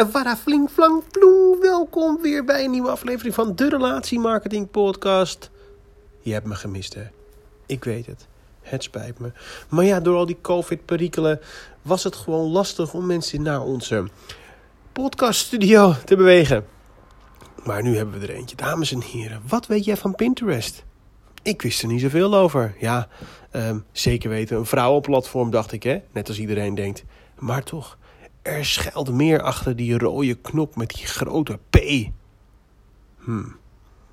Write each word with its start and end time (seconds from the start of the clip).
En 0.00 0.10
Vara 0.10 0.36
Fling 0.36 0.70
Flang 0.70 1.02
Ploe, 1.10 1.58
welkom 1.60 2.22
weer 2.22 2.44
bij 2.44 2.64
een 2.64 2.70
nieuwe 2.70 2.90
aflevering 2.90 3.34
van 3.34 3.56
de 3.56 3.68
Relatie 3.68 4.18
Marketing 4.18 4.70
Podcast. 4.70 5.50
Je 6.20 6.32
hebt 6.32 6.46
me 6.46 6.54
gemist, 6.54 6.94
hè? 6.94 7.02
Ik 7.66 7.84
weet 7.84 8.06
het. 8.06 8.26
Het 8.60 8.82
spijt 8.82 9.18
me. 9.18 9.32
Maar 9.68 9.84
ja, 9.84 10.00
door 10.00 10.16
al 10.16 10.26
die 10.26 10.38
COVID-perikelen 10.40 11.40
was 11.82 12.04
het 12.04 12.16
gewoon 12.16 12.50
lastig 12.50 12.94
om 12.94 13.06
mensen 13.06 13.42
naar 13.42 13.62
onze 13.62 14.08
podcaststudio 14.92 15.94
te 16.04 16.16
bewegen. 16.16 16.66
Maar 17.64 17.82
nu 17.82 17.96
hebben 17.96 18.20
we 18.20 18.26
er 18.26 18.34
eentje. 18.34 18.56
Dames 18.56 18.92
en 18.92 19.02
heren, 19.02 19.42
wat 19.48 19.66
weet 19.66 19.84
jij 19.84 19.96
van 19.96 20.14
Pinterest? 20.14 20.84
Ik 21.42 21.62
wist 21.62 21.82
er 21.82 21.88
niet 21.88 22.00
zoveel 22.00 22.34
over. 22.34 22.74
Ja, 22.78 23.08
ehm, 23.50 23.78
zeker 23.92 24.30
weten, 24.30 24.56
een 24.56 24.66
vrouwenplatform 24.66 25.50
dacht 25.50 25.72
ik, 25.72 25.82
hè? 25.82 26.00
Net 26.12 26.28
als 26.28 26.38
iedereen 26.38 26.74
denkt. 26.74 27.04
Maar 27.38 27.62
toch, 27.62 27.98
er 28.42 28.64
schuilt 28.64 29.12
meer 29.12 29.42
achter 29.42 29.76
die 29.76 29.98
rode 29.98 30.34
knop 30.34 30.76
met 30.76 30.88
die 30.88 31.06
grote 31.06 31.58
P. 31.70 31.78
Hmm. 33.18 33.58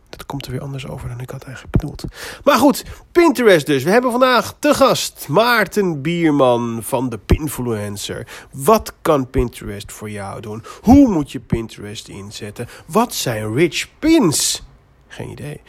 Dat 0.10 0.26
komt 0.26 0.46
er 0.46 0.52
weer 0.52 0.62
anders 0.62 0.88
over 0.88 1.10
dan 1.10 1.20
ik 1.20 1.30
had 1.30 1.44
eigenlijk 1.44 1.78
bedoeld. 1.78 2.04
Maar 2.44 2.58
goed, 2.58 2.84
Pinterest 3.12 3.66
dus. 3.66 3.84
We 3.84 3.90
hebben 3.90 4.12
vandaag 4.12 4.56
te 4.60 4.74
gast 4.74 5.28
Maarten 5.28 6.02
Bierman 6.02 6.80
van 6.84 7.10
de 7.10 7.18
Pinfluencer. 7.18 8.28
Wat 8.52 8.94
kan 9.02 9.30
Pinterest 9.30 9.92
voor 9.92 10.10
jou 10.10 10.42
doen? 10.42 10.64
Hoe 10.82 11.08
moet 11.10 11.32
je 11.32 11.40
Pinterest 11.40 12.08
inzetten? 12.08 12.68
Wat 12.86 13.14
zijn 13.14 13.54
rich 13.54 13.88
pins? 14.00 14.64
Geen 15.08 15.30
idee. 15.30 15.62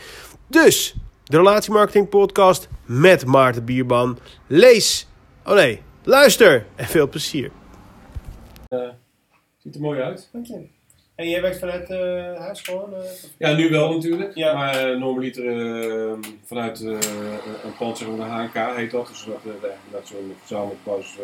Dus, 0.47 0.97
de 1.25 1.37
Relatiemarketing 1.37 2.09
Podcast 2.09 2.69
met 2.85 3.27
Maarten 3.27 3.65
Bierman. 3.65 4.19
Lees, 4.47 5.09
oh 5.45 5.55
nee, 5.55 5.83
luister 6.03 6.67
en 6.77 6.87
veel 6.87 7.09
plezier. 7.09 7.51
Ziet 9.59 9.75
er 9.75 9.81
mooi 9.81 10.01
uit. 10.01 10.29
Dank 10.33 10.47
je. 10.47 10.67
En 11.15 11.29
jij 11.29 11.43
werkt 11.43 11.59
vanuit 11.59 11.91
uh, 11.91 12.39
huis 12.41 12.61
gewoon? 12.61 12.93
uh, 12.93 12.99
Ja, 13.39 13.53
nu 13.53 13.71
wel 13.71 13.93
natuurlijk. 13.95 14.35
Ja. 14.35 14.55
Maar 14.55 14.91
uh, 14.93 14.99
normaliter 15.01 15.47
eh, 16.11 16.19
vanuit 16.45 16.81
eh, 16.81 16.91
een 17.65 17.77
pand, 17.79 17.99
zeg 17.99 18.09
maar, 18.09 18.17
de 18.17 18.59
HNK 18.59 18.77
heet 18.77 18.91
dat. 18.91 19.07
Dus 19.09 19.25
dat 19.25 19.61
dat 19.91 20.07
zo'n 20.07 20.35
verzameld 20.39 20.83
pas 20.83 21.17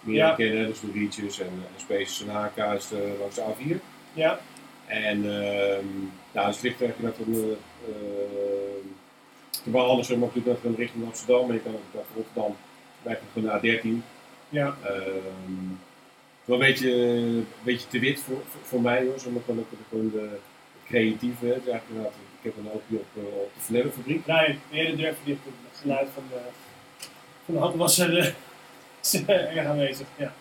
meer 0.00 0.14
Ja. 0.14 0.34
kennen. 0.34 0.66
Dus 0.66 0.80
de 0.80 0.90
Reaches 0.94 1.40
en, 1.40 1.46
en 1.46 1.80
Spaces 1.80 2.22
en 2.26 2.34
HNK 2.34 2.56
is 2.56 2.88
langs 3.18 3.34
de 3.34 3.42
A4. 3.42 3.76
Ja. 4.12 4.38
En 4.86 5.24
ehm 5.24 5.86
nou, 6.32 6.46
dus 6.46 6.54
het 6.56 6.62
ligt 6.62 6.82
eigenlijk 6.82 7.16
van 7.16 7.32
de 7.32 7.56
wel 9.64 9.86
anders, 9.88 10.08
maar 10.08 10.18
natuurlijk 10.18 10.62
net 10.64 10.76
richting 10.76 11.04
Amsterdam. 11.04 11.46
Maar 11.46 11.54
je 11.54 11.62
kan 11.62 11.72
ook 11.74 11.80
naar 11.94 12.02
Rotterdam, 12.16 12.56
eigenlijk 13.04 13.32
van 13.52 13.60
de 13.60 13.78
A13. 14.00 14.04
Ja. 14.48 14.76
Ehm, 14.84 15.72
wel 16.44 16.60
een 16.60 16.66
beetje, 16.66 16.92
een 16.92 17.46
beetje 17.62 17.88
te 17.88 17.98
wit 17.98 18.20
voor, 18.20 18.36
voor, 18.48 18.60
voor 18.62 18.80
mij 18.80 19.04
hoor. 19.04 19.18
Zo 19.18 19.30
maar 19.30 19.42
gewoon, 19.44 19.60
ook 19.60 19.66
gewoon 19.88 20.10
de 20.10 20.28
creatieve. 20.86 21.46
Het 21.46 21.56
is 21.56 21.68
eigenlijk 21.68 21.88
inderdaad, 21.88 22.12
ik 22.42 22.42
heb 22.42 22.56
een 22.56 22.70
oogje 22.72 22.96
op, 22.96 23.06
eh, 23.16 23.22
op 23.40 23.50
de 23.54 23.60
Vernellenfabriek. 23.60 24.26
Nee, 24.26 24.58
eerder 24.72 24.96
durf 24.96 25.16
je 25.24 25.30
het 25.30 25.78
geluid 25.80 26.08
van 26.14 26.22
de, 26.30 26.38
van 27.44 27.54
de 27.54 27.60
handwasser 27.60 28.18
eh, 28.18 28.26
is 29.02 29.14
eh, 29.26 29.56
erg 29.56 29.66
aanwezig. 29.66 30.06
Ja. 30.16 30.32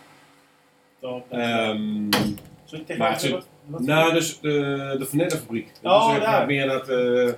Top. 1.00 1.32
Ehm, 1.32 2.12
Zullen 2.66 2.86
we 2.88 2.96
maar 2.98 3.18
tegen 3.18 3.28
is- 3.38 3.44
wat, 3.44 3.48
wat 3.66 3.82
nou, 3.82 4.14
dus 4.14 4.40
de, 4.40 4.96
de 5.00 5.06
Vernellenfabriek. 5.06 5.70
Dat 5.82 5.94
Oh, 5.94 6.00
is 6.02 6.08
eigenlijk 6.08 6.38
daar. 6.38 6.46
meer 6.46 6.68
dat, 6.68 6.90
eh, 6.90 7.34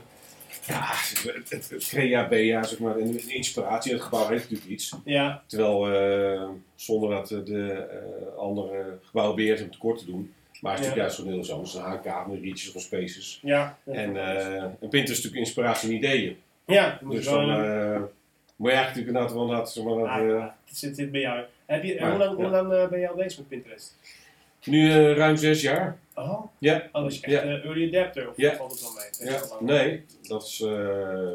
ja, 0.68 0.82
het, 0.84 1.50
het, 1.50 1.70
het 1.70 1.88
crea 1.88 2.28
bea, 2.28 2.64
zeg 2.64 2.80
maar, 2.80 2.98
en 2.98 3.12
de 3.12 3.34
inspiratie. 3.34 3.94
Het 3.94 4.02
gebouw 4.02 4.28
heeft 4.28 4.44
natuurlijk 4.44 4.70
iets. 4.72 4.96
Ja, 5.04 5.44
Terwijl, 5.48 5.92
eh, 5.94 6.50
zonder 6.76 7.10
dat 7.10 7.32
eh, 7.32 7.40
de 7.46 7.72
eh, 7.74 8.38
andere 8.38 8.98
gebouwbeheerders 9.04 9.62
hem 9.62 9.72
tekort 9.72 10.00
te 10.00 10.06
doen. 10.06 10.34
Maar 10.62 10.72
het 10.76 10.82
is 10.82 10.88
Ja. 10.88 10.96
natuurlijk 10.96 11.26
juist 11.26 11.46
zo'n 11.48 11.60
heel. 11.82 11.86
Een 11.86 11.92
HK, 11.92 12.28
een 12.28 12.42
Reaches 12.42 12.74
of 12.74 12.82
Spaces. 12.82 13.40
ja. 13.44 13.78
En 13.86 14.18
eh 14.18 14.54
een 14.56 14.90
Pinterest 14.90 15.10
is 15.10 15.18
natuurlijk 15.24 15.36
inspiratie 15.36 15.90
en 15.90 15.96
ideeën. 15.96 16.38
ja, 16.66 17.00
moet 17.02 17.16
Dus 17.16 17.26
dan 17.26 17.50
eh 17.50 18.00
moet 18.56 18.70
je 18.72 18.76
eigenlijk 18.76 19.08
natuurlijk 19.08 19.08
inderdaad 19.08 19.34
wel 19.34 19.46
laten 19.46 19.74
zeg 19.74 19.84
maar, 19.84 19.96
dat, 19.98 20.08
Ah, 20.08 20.28
ja, 20.40 20.58
het 20.68 20.78
zit, 20.78 20.96
zit 20.96 21.12
bij 21.12 21.22
jou. 21.22 21.44
Heb 21.66 21.84
je, 21.84 21.96
en 21.96 22.02
Maar, 22.02 22.10
hoe 22.12 22.20
lang, 22.20 22.36
hoe 22.36 22.50
lang 22.50 22.90
ben 22.90 23.00
je 23.00 23.10
al 23.10 23.16
bezig 23.16 23.38
met 23.40 23.48
Pinterest? 23.48 23.96
Nu 24.66 24.90
eh, 24.92 25.14
ruim 25.16 25.36
zes 25.38 25.62
jaar. 25.62 25.98
Oh, 26.16 26.44
Ja. 26.58 26.84
oh 26.92 27.02
was 27.04 27.16
je 27.20 27.22
echt 27.22 27.34
Ja. 27.34 27.42
eh, 27.42 27.66
early 27.66 27.88
adapter 27.88 28.30
of 28.30 28.34
Ja. 28.38 28.56
valt 28.56 28.72
het 28.72 28.82
wel 28.82 28.92
mee? 28.94 29.34
Is 29.36 29.50
ja. 29.50 29.56
Nee, 29.60 30.06
dat, 30.28 30.44
is, 30.44 30.62
eh, 30.62 31.30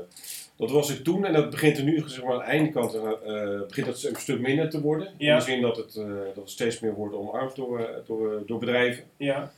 dat 0.57 0.71
was 0.71 0.91
ik 0.91 1.05
toen 1.05 1.25
en 1.25 1.33
dat 1.33 1.51
begint 1.51 1.79
er 1.79 1.85
nu 1.85 2.03
zeg 2.07 2.23
maar, 2.25 2.33
aan 2.33 2.39
de 2.51 2.51
ene 2.53 2.71
kant 2.71 2.95
eh, 2.95 3.11
begint 3.67 3.87
dat 3.87 4.03
een 4.03 4.17
stuk 4.17 4.41
minder 4.41 4.71
te 4.71 4.81
worden. 4.81 5.09
Ja. 5.19 5.33
In 5.33 5.39
de 5.39 5.45
zin 5.45 5.61
dat 5.61 5.77
het, 5.77 5.95
dat 6.35 6.37
het 6.37 6.51
steeds 6.51 6.81
meer 6.81 6.95
wordt 6.95 7.15
omarmd 7.15 7.57
door, 7.57 8.03
door, 8.07 8.43
door 8.47 8.59
bedrijven. 8.59 9.05
Ja. 9.17 9.53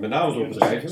Met 0.00 0.08
name 0.10 0.32
door 0.34 0.48
bedrijven. 0.48 0.90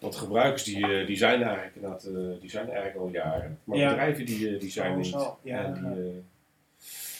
Want 0.00 0.16
gebruikers 0.16 0.62
die, 0.64 1.04
die 1.04 1.16
zijn 1.16 1.40
er 1.40 1.46
eigenlijk, 1.46 1.74
inderdaad, 1.76 2.04
eh, 2.04 2.40
die 2.40 2.50
zijn 2.50 2.66
eigenlijk 2.66 2.96
al 2.96 3.08
jaren. 3.08 3.58
Maar 3.64 3.78
Ja. 3.78 3.88
bedrijven 3.88 4.26
die, 4.26 4.56
die 4.56 4.70
zijn 4.70 4.90
Oh, 4.92 4.96
niet. 4.98 5.16
Ja. 5.42 5.64
En 5.64 5.74
die, 5.74 6.22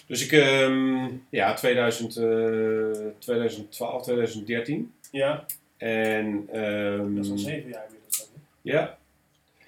dus 0.07 0.25
ik, 0.25 0.33
ehm, 0.33 1.09
ja, 1.31 1.55
2000, 1.55 2.17
eh, 2.17 3.07
2012, 3.19 4.03
2013. 4.03 4.93
ja, 5.11 5.45
En, 5.77 6.49
ehm, 6.53 7.15
dat 7.15 7.25
is 7.25 7.31
al 7.31 7.39
zeven 7.39 7.71
jaar 7.71 7.85
inmiddels. 7.87 8.29
ja. 8.63 8.99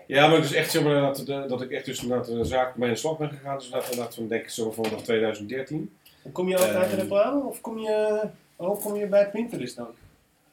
Ja, 0.06 0.26
maar 0.26 0.36
het 0.36 0.44
is 0.44 0.52
echt 0.52 0.70
zeg 0.70 0.82
maar, 0.82 1.00
dat, 1.00 1.26
dat, 1.26 1.48
dat 1.48 1.62
ik 1.62 1.70
echt 1.70 1.84
dus 1.84 2.02
inderdaad 2.02 2.26
de 2.26 2.44
zaak 2.44 2.74
aan 2.80 2.88
de 2.88 2.96
slag 2.96 3.18
ben 3.18 3.28
gegaan. 3.28 3.54
Dus 3.56 3.64
inderdaad, 3.64 3.90
inderdaad 3.90 4.14
van, 4.14 4.28
denk 4.28 4.42
ik 4.42 4.48
zo 4.48 4.70
vanaf 4.70 5.02
2013. 5.02 5.90
En 6.24 6.32
Kom 6.32 6.48
je 6.48 6.56
altijd 6.56 6.74
uit 6.76 6.84
de 6.90 6.96
Ehm. 6.96 7.00
reclame 7.00 7.42
of 7.44 7.60
kom 7.60 7.78
je, 7.78 8.20
hoe 8.56 8.76
kom 8.78 8.96
je 8.96 9.06
bij 9.06 9.30
Pinterest 9.30 9.76
dan? 9.76 9.86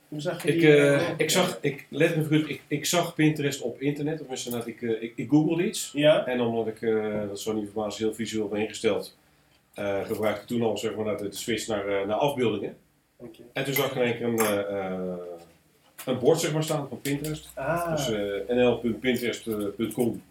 Hoe 0.08 0.22
zag 0.22 0.44
je 0.44 0.54
Ik, 0.54 0.60
die? 0.60 0.70
eh, 0.70 0.96
eh, 0.96 1.10
ik 1.18 1.30
zag, 1.30 1.58
ik, 1.62 1.86
let 1.90 2.16
me 2.16 2.26
goed, 2.26 2.50
ik, 2.50 2.62
ik 2.68 2.86
zag 2.86 3.16
Pinterest 3.16 3.62
op 3.62 3.82
internet. 3.82 4.22
Of 4.22 4.28
misschien 4.30 4.52
dat 4.52 4.68
ik, 4.68 4.82
eh, 4.82 5.02
ik, 5.02 5.14
ik 5.16 5.30
googelde 5.30 5.66
iets. 5.68 5.92
Ja, 5.94 6.26
En 6.26 6.42
omdat 6.42 6.68
ik, 6.68 6.82
eh, 6.82 7.20
dat 7.28 7.38
is 7.38 7.44
zo 7.44 7.54
niet 7.54 7.66
verbaasd, 7.66 7.98
heel 7.98 8.14
visueel 8.14 8.48
ben 8.48 8.60
ingesteld, 8.62 9.18
eh, 9.74 10.06
gebruikte 10.06 10.42
ik 10.42 10.48
toen 10.48 10.62
al 10.62 10.78
zeg 10.78 10.96
maar, 10.96 11.18
de 11.18 11.32
switch 11.32 11.68
naar, 11.68 11.88
eh, 11.88 12.08
naar 12.08 12.18
afbeeldingen. 12.18 12.78
En 13.54 13.64
toen 13.64 13.74
zag 13.74 13.90
ik 13.90 13.96
in 13.96 14.02
één 14.02 14.18
keer 14.18 14.26
een, 14.28 14.40
eh, 14.40 15.14
een 16.06 16.20
bord 16.20 16.40
zeg 16.40 16.54
maar, 16.54 16.64
staan 16.64 16.88
van 16.88 17.02
Pinterest. 17.02 17.50
Ah, 17.56 17.96
Dus 17.96 18.08
nl.pinterest.com. 18.48 20.24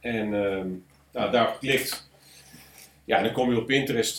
En 0.00 0.34
ehm, 0.34 0.68
nou, 1.12 1.30
daar 1.30 1.46
geklikt. 1.46 2.08
Ja, 3.04 3.22
dan 3.22 3.32
kom 3.32 3.50
je 3.52 3.58
op 3.58 3.66
Pinterest 3.66 4.16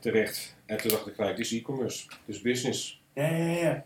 terecht. 0.00 0.56
En 0.66 0.76
toen 0.76 0.90
dacht 0.90 1.06
ik 1.06 1.14
gelijk, 1.14 1.36
dit 1.36 1.46
is 1.46 1.52
e-commerce, 1.52 2.06
dit 2.26 2.36
is 2.36 2.40
business. 2.40 3.00
ja, 3.14 3.26
ja, 3.28 3.46
ja. 3.52 3.84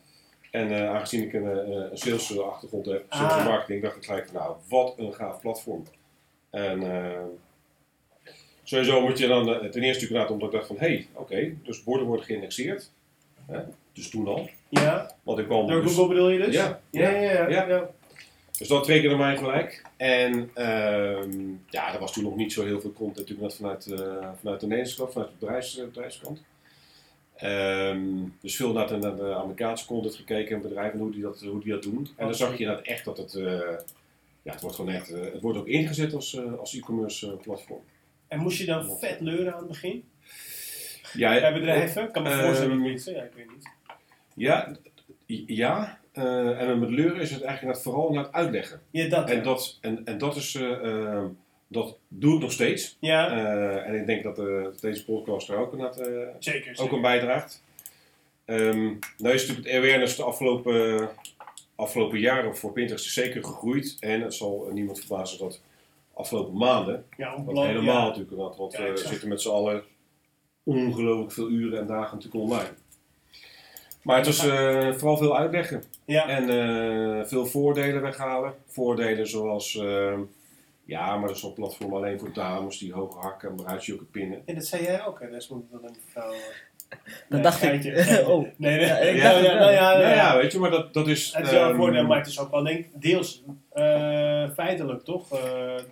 En 0.50 0.88
aangezien 0.88 1.22
ik 1.22 1.32
een, 1.32 1.90
sales 1.92 2.38
achtergrond 2.38 2.86
heb, 2.86 3.04
Ah. 3.08 3.18
sales 3.20 3.36
en 3.42 3.44
marketing, 3.44 3.82
dacht 3.82 3.96
ik 3.96 4.04
gelijk, 4.04 4.32
nou, 4.32 4.56
wat 4.68 4.94
een 4.98 5.14
gaaf 5.14 5.40
platform. 5.40 5.82
En 6.50 6.82
sowieso 8.62 9.00
moet 9.00 9.18
je 9.18 9.26
dan, 9.26 9.54
eh, 9.54 9.70
ten 9.70 9.82
eerste 9.82 10.02
natuurlijk 10.02 10.30
omdat 10.30 10.48
ik 10.48 10.54
dacht 10.54 10.66
van, 10.66 10.76
hé, 10.78 10.86
hey, 10.86 11.06
oké, 11.12 11.54
dus 11.62 11.82
borden 11.82 12.06
worden 12.06 12.26
geïndexeerd. 12.26 12.90
Hè? 13.46 13.60
Dus 13.92 14.10
toen 14.10 14.26
al. 14.26 14.48
Ja, 14.68 15.16
Want 15.22 15.38
ik 15.38 15.44
kwam 15.44 15.66
door 15.66 15.82
dus, 15.82 15.94
Google 15.94 16.08
bedoel 16.08 16.28
je 16.28 16.38
dus? 16.38 16.54
Ja, 16.54 16.80
ja, 16.90 17.10
ja. 17.10 17.48
ja, 17.48 17.68
ja. 17.68 17.90
dus 18.58 18.68
dat 18.68 18.84
triggerde 18.84 19.16
mij 19.16 19.36
gelijk. 19.36 19.82
En 19.96 20.50
ehm, 20.54 21.48
ja, 21.68 21.94
er 21.94 22.00
was 22.00 22.12
toen 22.12 22.24
nog 22.24 22.36
niet 22.36 22.52
zo 22.52 22.64
heel 22.64 22.80
veel 22.80 22.92
content 22.92 23.16
natuurlijk 23.28 23.48
net 23.48 23.54
vanuit, 23.54 23.86
eh, 23.86 24.28
vanuit 24.38 24.60
de 24.60 24.66
Nederlandse 24.66 24.96
kant, 24.96 25.12
vanuit 25.12 25.30
de 25.30 25.36
bedrijfs, 25.38 25.78
eh, 25.78 25.84
bedrijfskant. 25.84 26.42
Ehm, 27.36 28.00
dus 28.40 28.56
veel 28.56 28.72
naar 28.72 28.86
de, 28.86 28.96
naar 28.96 29.16
de 29.16 29.34
Amerikaanse 29.34 29.86
content 29.86 30.14
gekeken 30.14 30.56
en 30.56 30.62
bedrijven 30.62 30.98
hoe 30.98 31.10
die 31.10 31.22
dat, 31.22 31.40
hoe 31.40 31.60
die 31.60 31.72
dat 31.72 31.82
doen. 31.82 32.08
En 32.16 32.26
dan 32.26 32.34
zag 32.34 32.52
je 32.52 32.58
inderdaad 32.58 32.86
echt 32.86 33.04
dat 33.04 33.16
het, 33.16 33.32
ja, 34.42 34.52
het 34.52 34.60
wordt 34.60 34.76
gewoon 34.76 34.94
echt, 34.94 35.08
het 35.08 35.40
wordt 35.40 35.58
ook 35.58 35.66
ingezet 35.66 36.14
als, 36.14 36.40
als 36.58 36.76
e-commerce 36.76 37.26
platform. 37.26 37.82
En 38.32 38.38
moest 38.38 38.58
je 38.58 38.64
dan 38.64 38.98
vet 38.98 39.20
leuren 39.20 39.52
aan 39.52 39.58
het 39.58 39.68
begin? 39.68 40.04
Ja, 41.12 41.40
Bij 41.40 41.52
bedrijven? 41.52 42.02
Ik 42.02 42.12
kan 42.12 42.22
me 42.22 42.28
ehm, 42.28 42.44
voorstellen 42.44 42.78
dat 42.78 42.86
mensen, 42.86 43.14
ja, 43.14 43.22
ik 43.22 43.32
weet 43.34 43.50
niet. 43.50 43.70
Ja, 44.34 44.76
ja. 45.46 45.98
eh, 46.12 46.60
en 46.60 46.78
met 46.78 46.90
leuren 46.90 47.20
is 47.20 47.30
het 47.30 47.42
eigenlijk 47.42 47.78
vooral 47.78 48.12
naar 48.12 48.24
het 48.24 48.32
uitleggen. 48.32 48.80
Ja, 48.90 49.08
dat. 49.08 49.30
En 49.30 49.36
ja. 49.36 49.42
dat, 49.42 49.78
en, 49.80 50.04
en 50.04 50.18
dat 50.18 50.36
is, 50.36 50.54
eh, 50.54 50.84
ehm, 50.84 51.26
dat 51.68 51.98
doe 52.08 52.34
ik 52.34 52.40
nog 52.40 52.52
steeds. 52.52 52.96
Ja, 53.00 53.30
Eh, 53.30 53.86
en 53.88 53.94
ik 53.94 54.06
denk 54.06 54.22
dat 54.22 54.38
eh, 54.38 54.66
deze 54.80 55.04
podcast 55.04 55.48
er 55.48 55.56
ook, 55.56 55.74
eh, 55.74 55.86
zeker. 56.38 56.70
ook 56.70 56.76
zeker. 56.76 56.94
aan 56.94 57.00
bijdraagt. 57.00 57.62
Ehm 58.44 58.92
nou 59.18 59.34
is 59.34 59.46
natuurlijk 59.46 59.66
het 59.68 59.76
awareness 59.76 60.16
de 60.16 60.22
afgelopen, 60.22 61.08
afgelopen 61.74 62.18
jaren 62.18 62.56
voor 62.56 62.72
Pinterest 62.72 63.12
zeker 63.12 63.44
gegroeid. 63.44 63.96
En 64.00 64.20
het 64.20 64.34
zal 64.34 64.68
niemand 64.72 64.98
verbazen 64.98 65.38
dat 65.38 65.60
afgelopen 66.14 66.56
maanden, 66.56 67.04
Ja, 67.16 67.44
wat 67.44 67.64
helemaal 67.66 68.00
Ja. 68.00 68.06
natuurlijk, 68.06 68.56
want 68.56 68.72
Ja, 68.72 68.90
we 68.90 68.96
zitten 68.96 69.28
met 69.28 69.40
z'n 69.40 69.48
allen 69.48 69.82
ongelooflijk 70.64 71.32
veel 71.32 71.48
uren 71.48 71.78
en 71.78 71.86
dagen 71.86 72.16
natuurlijk 72.16 72.44
online. 72.44 72.74
Maar 74.02 74.16
het 74.16 74.26
was 74.26 74.46
eh, 74.46 74.92
vooral 74.92 75.16
veel 75.16 75.36
uitleggen. 75.36 75.82
Ja. 76.04 76.28
En 76.28 76.48
eh, 76.48 77.26
veel 77.26 77.46
voordelen 77.46 78.02
weghalen. 78.02 78.54
Voordelen 78.66 79.26
zoals, 79.26 79.76
eh, 79.76 80.18
ja, 80.84 81.16
maar 81.16 81.28
dat 81.28 81.36
is 81.36 81.42
een 81.42 81.52
platform 81.52 81.94
alleen 81.94 82.18
voor 82.18 82.32
dames 82.32 82.78
die 82.78 82.92
hoge 82.92 83.18
hakken 83.18 83.48
en 83.48 83.56
bruidsjokken 83.56 84.10
pinnen. 84.10 84.42
En 84.44 84.54
dat 84.54 84.64
zei 84.64 84.82
jij 84.82 85.06
ook, 85.06 85.20
hè? 85.20 85.30
Dat 85.30 85.42
is 85.42 85.50
een 85.50 85.68
vrouw. 86.08 86.32
Nee, 87.28 87.40
dacht 87.42 87.62
ik. 87.62 87.82
Oh. 88.26 88.46
Nee, 88.56 88.76
nee. 88.76 88.86
Ja, 88.86 88.96
ik 88.96 89.16
Ja, 89.16 89.32
dacht 89.32 89.44
ja, 89.44 89.54
nou 89.54 89.72
ja, 89.72 89.90
Nou 89.92 90.02
ja. 90.02 90.14
ja, 90.14 90.36
weet 90.36 90.52
je, 90.52 90.58
maar 90.58 90.70
dat, 90.70 90.94
dat 90.94 91.08
is... 91.08 91.32
Het 91.34 91.44
is 91.46 91.50
wel 91.50 91.62
een 91.62 91.68
ehm, 91.68 91.76
voordeel, 91.76 92.06
maar 92.06 92.18
het 92.18 92.26
is 92.26 92.38
ook 92.40 92.50
wel 92.50 92.62
denk 92.64 92.78
ik, 92.78 92.88
deels 92.94 93.42
eh, 93.72 94.50
feitelijk, 94.50 95.04
toch? 95.04 95.32
Eh, 95.32 95.38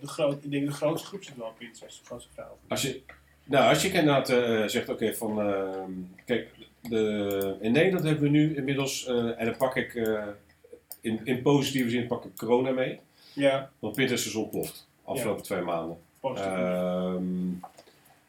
de 0.01 0.07
groot, 0.07 0.45
ik 0.45 0.51
denk 0.51 0.67
de 0.67 0.73
grootste 0.73 1.07
groep 1.09 1.25
zit 1.25 1.37
wel 1.37 1.47
op 1.47 1.59
Pinterest, 1.59 1.99
de 2.01 2.05
grootste 2.07 2.31
vrouw. 2.35 2.59
Als 2.69 2.83
je, 2.83 3.01
nou, 3.45 3.69
als 3.69 3.83
je 3.83 3.89
inderdaad 3.89 4.29
eh, 4.29 4.63
zegt, 4.67 4.89
oké, 4.89 5.15
van, 5.15 5.41
ehm, 5.41 5.91
kijk, 6.25 6.49
de, 6.81 7.57
in 7.61 7.73
Nederland 7.73 8.05
hebben 8.05 8.23
we 8.23 8.29
nu 8.29 8.57
inmiddels, 8.57 9.07
eh, 9.07 9.15
en 9.41 9.45
dan 9.45 9.57
pak 9.57 9.77
ik, 9.77 9.95
eh, 9.95 10.23
in, 11.01 11.21
in 11.25 11.43
positieve 11.43 11.91
zin 11.91 12.07
pak 12.07 12.25
ik 12.25 12.37
corona 12.37 12.71
mee, 12.71 12.99
Ja, 13.33 13.71
want 13.79 13.95
Pinterest 13.95 14.27
is 14.27 14.35
ontploft, 14.35 14.89
afgelopen 15.05 15.43
twee 15.43 15.61
maanden. 15.63 15.97
positief. 16.21 16.53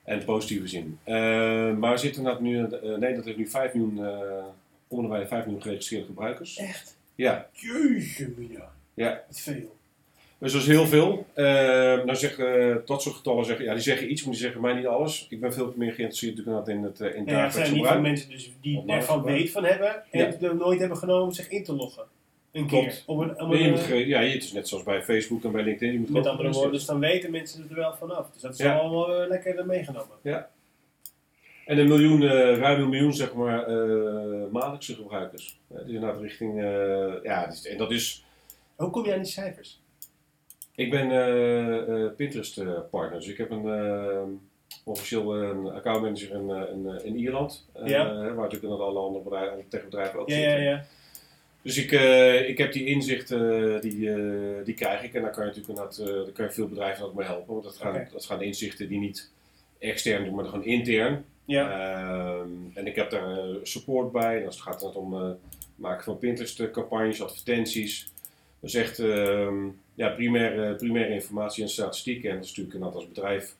En 0.03 0.23
positieve 0.25 0.67
zin. 0.67 0.99
Ehm, 1.03 1.79
maar 1.79 1.99
zitten 1.99 2.23
nu, 2.41 2.63
eh, 2.63 2.81
Nederland 2.81 3.25
heeft 3.25 3.37
nu 3.37 3.47
5 3.47 3.73
miljoen, 3.73 4.05
eh 4.05 4.43
de 4.87 5.07
bij 5.07 5.27
5 5.27 5.43
miljoen 5.43 5.61
geregistreerde 5.61 6.05
gebruikers. 6.05 6.57
Echt? 6.57 6.97
Ja, 7.15 7.47
Jeetje, 7.51 8.33
mina. 8.37 8.71
ja. 8.93 9.23
Wat 9.27 9.39
veel. 9.39 9.75
Dus 10.37 10.51
dat 10.51 10.61
is 10.61 10.67
heel 10.67 10.87
veel. 10.87 11.25
Ehm 11.33 12.05
dan 12.05 12.15
zeggen 12.15 12.69
eh, 12.69 12.75
dat 12.85 13.01
soort 13.01 13.15
getallen 13.15 13.45
zeggen, 13.45 13.65
ja, 13.65 13.73
die 13.73 13.81
zeggen 13.81 14.11
iets, 14.11 14.21
maar 14.23 14.31
die 14.31 14.41
zeggen 14.41 14.61
mij 14.61 14.73
niet 14.73 14.85
alles. 14.85 15.27
Ik 15.29 15.39
ben 15.39 15.53
veel 15.53 15.73
meer 15.75 15.91
geïnteresseerd 15.93 16.35
natuurlijk 16.35 16.67
in 16.67 16.83
het, 16.83 17.01
eh, 17.01 17.07
in 17.13 17.19
het 17.19 17.29
Ja, 17.29 17.35
dagelijks 17.35 17.55
zijn 17.69 17.73
niet 17.73 17.87
van 17.87 18.01
mensen 18.01 18.29
dus 18.29 18.51
die 18.61 18.75
nou, 18.83 18.89
ervan 18.99 19.23
weet 19.23 19.51
van 19.51 19.63
hebben 19.63 20.03
en 20.11 20.19
Ja. 20.19 20.25
het 20.25 20.43
er 20.43 20.55
nooit 20.55 20.79
hebben 20.79 20.97
genomen 20.97 21.23
om 21.23 21.31
zich 21.31 21.49
in 21.49 21.63
te 21.63 21.73
loggen. 21.73 22.03
Een 22.51 22.67
Klopt. 22.67 22.85
keer. 22.85 23.03
Op 23.05 23.19
een, 23.19 23.41
op 23.41 23.47
Nee, 23.47 23.57
je 23.57 23.63
een, 23.65 23.71
moet 23.71 24.07
ja, 24.07 24.21
het 24.21 24.43
is 24.43 24.51
net 24.51 24.67
zoals 24.67 24.83
bij 24.83 25.03
Facebook 25.03 25.43
en 25.43 25.51
bij 25.51 25.63
LinkedIn. 25.63 25.93
Je 25.93 25.99
moet 25.99 26.09
met 26.09 26.27
andere 26.27 26.51
woorden, 26.51 26.71
dus 26.71 26.85
dan 26.85 26.99
weten 26.99 27.31
mensen 27.31 27.67
er 27.69 27.75
wel 27.75 27.93
vanaf. 27.95 28.31
Dus 28.33 28.41
dat 28.41 28.51
is 28.51 28.57
Ja. 28.57 28.77
allemaal 28.77 29.21
eh, 29.21 29.27
lekker 29.29 29.65
meegenomen. 29.65 30.17
En 31.65 31.77
een 31.77 31.87
miljoen, 31.87 32.21
eh, 32.23 32.57
ruim 32.57 32.81
een 32.81 32.89
miljoen 32.89 33.13
zeg 33.13 33.33
maar, 33.33 33.63
eh, 33.67 34.51
maandelijkse 34.51 34.95
gebruikers. 34.95 35.59
Eh, 35.73 35.85
die 35.85 35.93
inderdaad 35.95 36.21
richting, 36.21 36.59
ja, 37.23 37.47
dus- 37.47 37.65
en 37.67 37.77
dat 37.77 37.91
is, 37.91 38.25
Hoe 38.75 38.89
kom 38.89 39.05
je 39.05 39.13
aan 39.13 39.21
die 39.21 39.31
cijfers? 39.31 39.79
ik 40.75 40.89
ben 40.89 41.11
eh, 41.11 42.03
eh, 42.05 42.11
Pinterest 42.15 42.57
eh, 42.57 42.79
partner, 42.91 43.19
dus 43.19 43.27
ik 43.29 43.37
heb 43.37 43.51
een, 43.51 44.39
officieel 44.85 45.35
een 45.35 45.67
accountmanager 45.71 46.31
in, 46.31 46.49
in, 46.49 47.05
in 47.05 47.15
Ierland. 47.17 47.67
Ja. 47.85 48.13
waar 48.33 48.35
natuurlijk 48.49 48.81
alle 48.81 48.99
andere 48.99 49.23
bedrijven, 49.23 49.65
techbedrijven 49.69 50.19
ook 50.19 50.29
Ja, 50.29 50.35
ja, 50.35 50.41
zitten. 50.43 50.63
ja. 50.63 50.83
Dus 51.61 51.77
ik, 51.77 51.91
eh, 51.91 52.49
ik 52.49 52.57
heb 52.57 52.73
die 52.73 52.85
inzichten, 52.85 53.81
die, 53.81 54.13
eh, 54.13 54.65
die 54.65 54.73
krijg 54.73 55.03
ik. 55.03 55.13
En 55.13 55.21
daar 55.21 55.31
kan 55.31 55.45
je 55.45 55.49
natuurlijk 55.49 55.79
inderdaad, 55.79 55.97
eh, 55.97 56.23
daar 56.23 56.33
kan 56.33 56.45
je 56.45 56.51
veel 56.51 56.67
bedrijven 56.67 57.05
ook 57.05 57.13
mee 57.13 57.25
helpen. 57.25 57.53
Want 57.53 57.63
dat 57.63 57.77
gaan, 57.77 58.07
dat 58.11 58.25
gaan 58.25 58.41
inzichten 58.41 58.87
die 58.87 58.99
niet 58.99 59.31
extern 59.79 60.23
doen, 60.25 60.35
maar 60.35 60.45
gewoon 60.45 60.65
intern. 60.65 61.25
Ja, 61.45 61.69
Ehm, 62.41 62.49
en 62.73 62.87
ik 62.87 62.95
heb 62.95 63.09
daar 63.09 63.37
eh, 63.37 63.55
support 63.63 64.11
bij. 64.11 64.39
En 64.39 64.45
als 64.45 64.55
het 64.55 64.63
gaat 64.63 64.81
het 64.81 64.95
om 64.95 65.13
eh, 65.13 65.29
maken 65.75 66.03
van 66.03 66.17
Pinterest-campagnes, 66.17 67.21
advertenties. 67.21 68.07
Dus 68.59 68.73
echt 68.73 68.99
ehm, 68.99 69.67
ja, 69.93 70.09
primaire, 70.09 70.75
primaire 70.75 71.13
informatie 71.13 71.63
en 71.63 71.69
statistieken. 71.69 72.29
En 72.29 72.35
dat 72.35 72.43
is 72.43 72.49
natuurlijk 72.49 72.75
inderdaad 72.75 72.99
als 73.01 73.09
bedrijf 73.09 73.55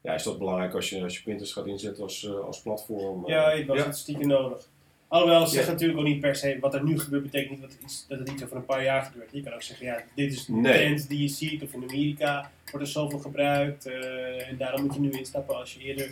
ja, 0.00 0.14
is 0.14 0.22
dat 0.22 0.38
belangrijk 0.38 0.74
als 0.74 0.90
je, 0.90 1.02
als 1.02 1.16
je 1.16 1.22
Pinterest 1.22 1.52
gaat 1.52 1.66
inzetten 1.66 2.02
als, 2.02 2.24
eh, 2.24 2.40
als 2.40 2.60
platform. 2.60 3.26
ja 3.26 3.44
Eh, 3.44 3.50
je 3.50 3.56
hebt 3.56 3.66
wel 3.66 3.76
ja. 3.76 3.82
statistieken 3.82 4.28
nodig. 4.28 4.68
Alhoewel, 5.10 5.38
ze 5.40 5.46
Ja. 5.46 5.52
zeggen 5.54 5.72
natuurlijk 5.72 5.98
ook 6.00 6.06
niet 6.06 6.20
per 6.20 6.36
se 6.36 6.56
wat 6.60 6.74
er 6.74 6.84
nu 6.84 6.98
gebeurt, 6.98 7.22
betekent 7.22 7.50
niet 7.50 7.60
dat 7.60 7.72
het, 7.72 7.82
iets, 7.82 8.04
dat 8.08 8.18
het 8.18 8.28
iets 8.28 8.44
over 8.44 8.56
een 8.56 8.64
paar 8.64 8.84
jaar 8.84 9.02
gebeurt. 9.02 9.28
Je 9.32 9.42
kan 9.42 9.52
ook 9.52 9.62
zeggen, 9.62 9.86
ja, 9.86 10.02
dit 10.14 10.32
is 10.32 10.44
de 10.44 10.52
Nee. 10.52 10.72
trend 10.72 11.08
die 11.08 11.22
je 11.22 11.28
ziet, 11.28 11.62
of 11.62 11.72
in 11.72 11.82
Amerika 11.82 12.50
wordt 12.70 12.86
er 12.86 12.92
zoveel 12.92 13.18
gebruikt. 13.18 13.86
eh, 13.86 14.48
en 14.48 14.56
daarom 14.56 14.82
moet 14.82 14.94
je 14.94 15.00
nu 15.00 15.10
instappen 15.10 15.56
als 15.56 15.74
je 15.74 15.80
eerder, 15.80 16.10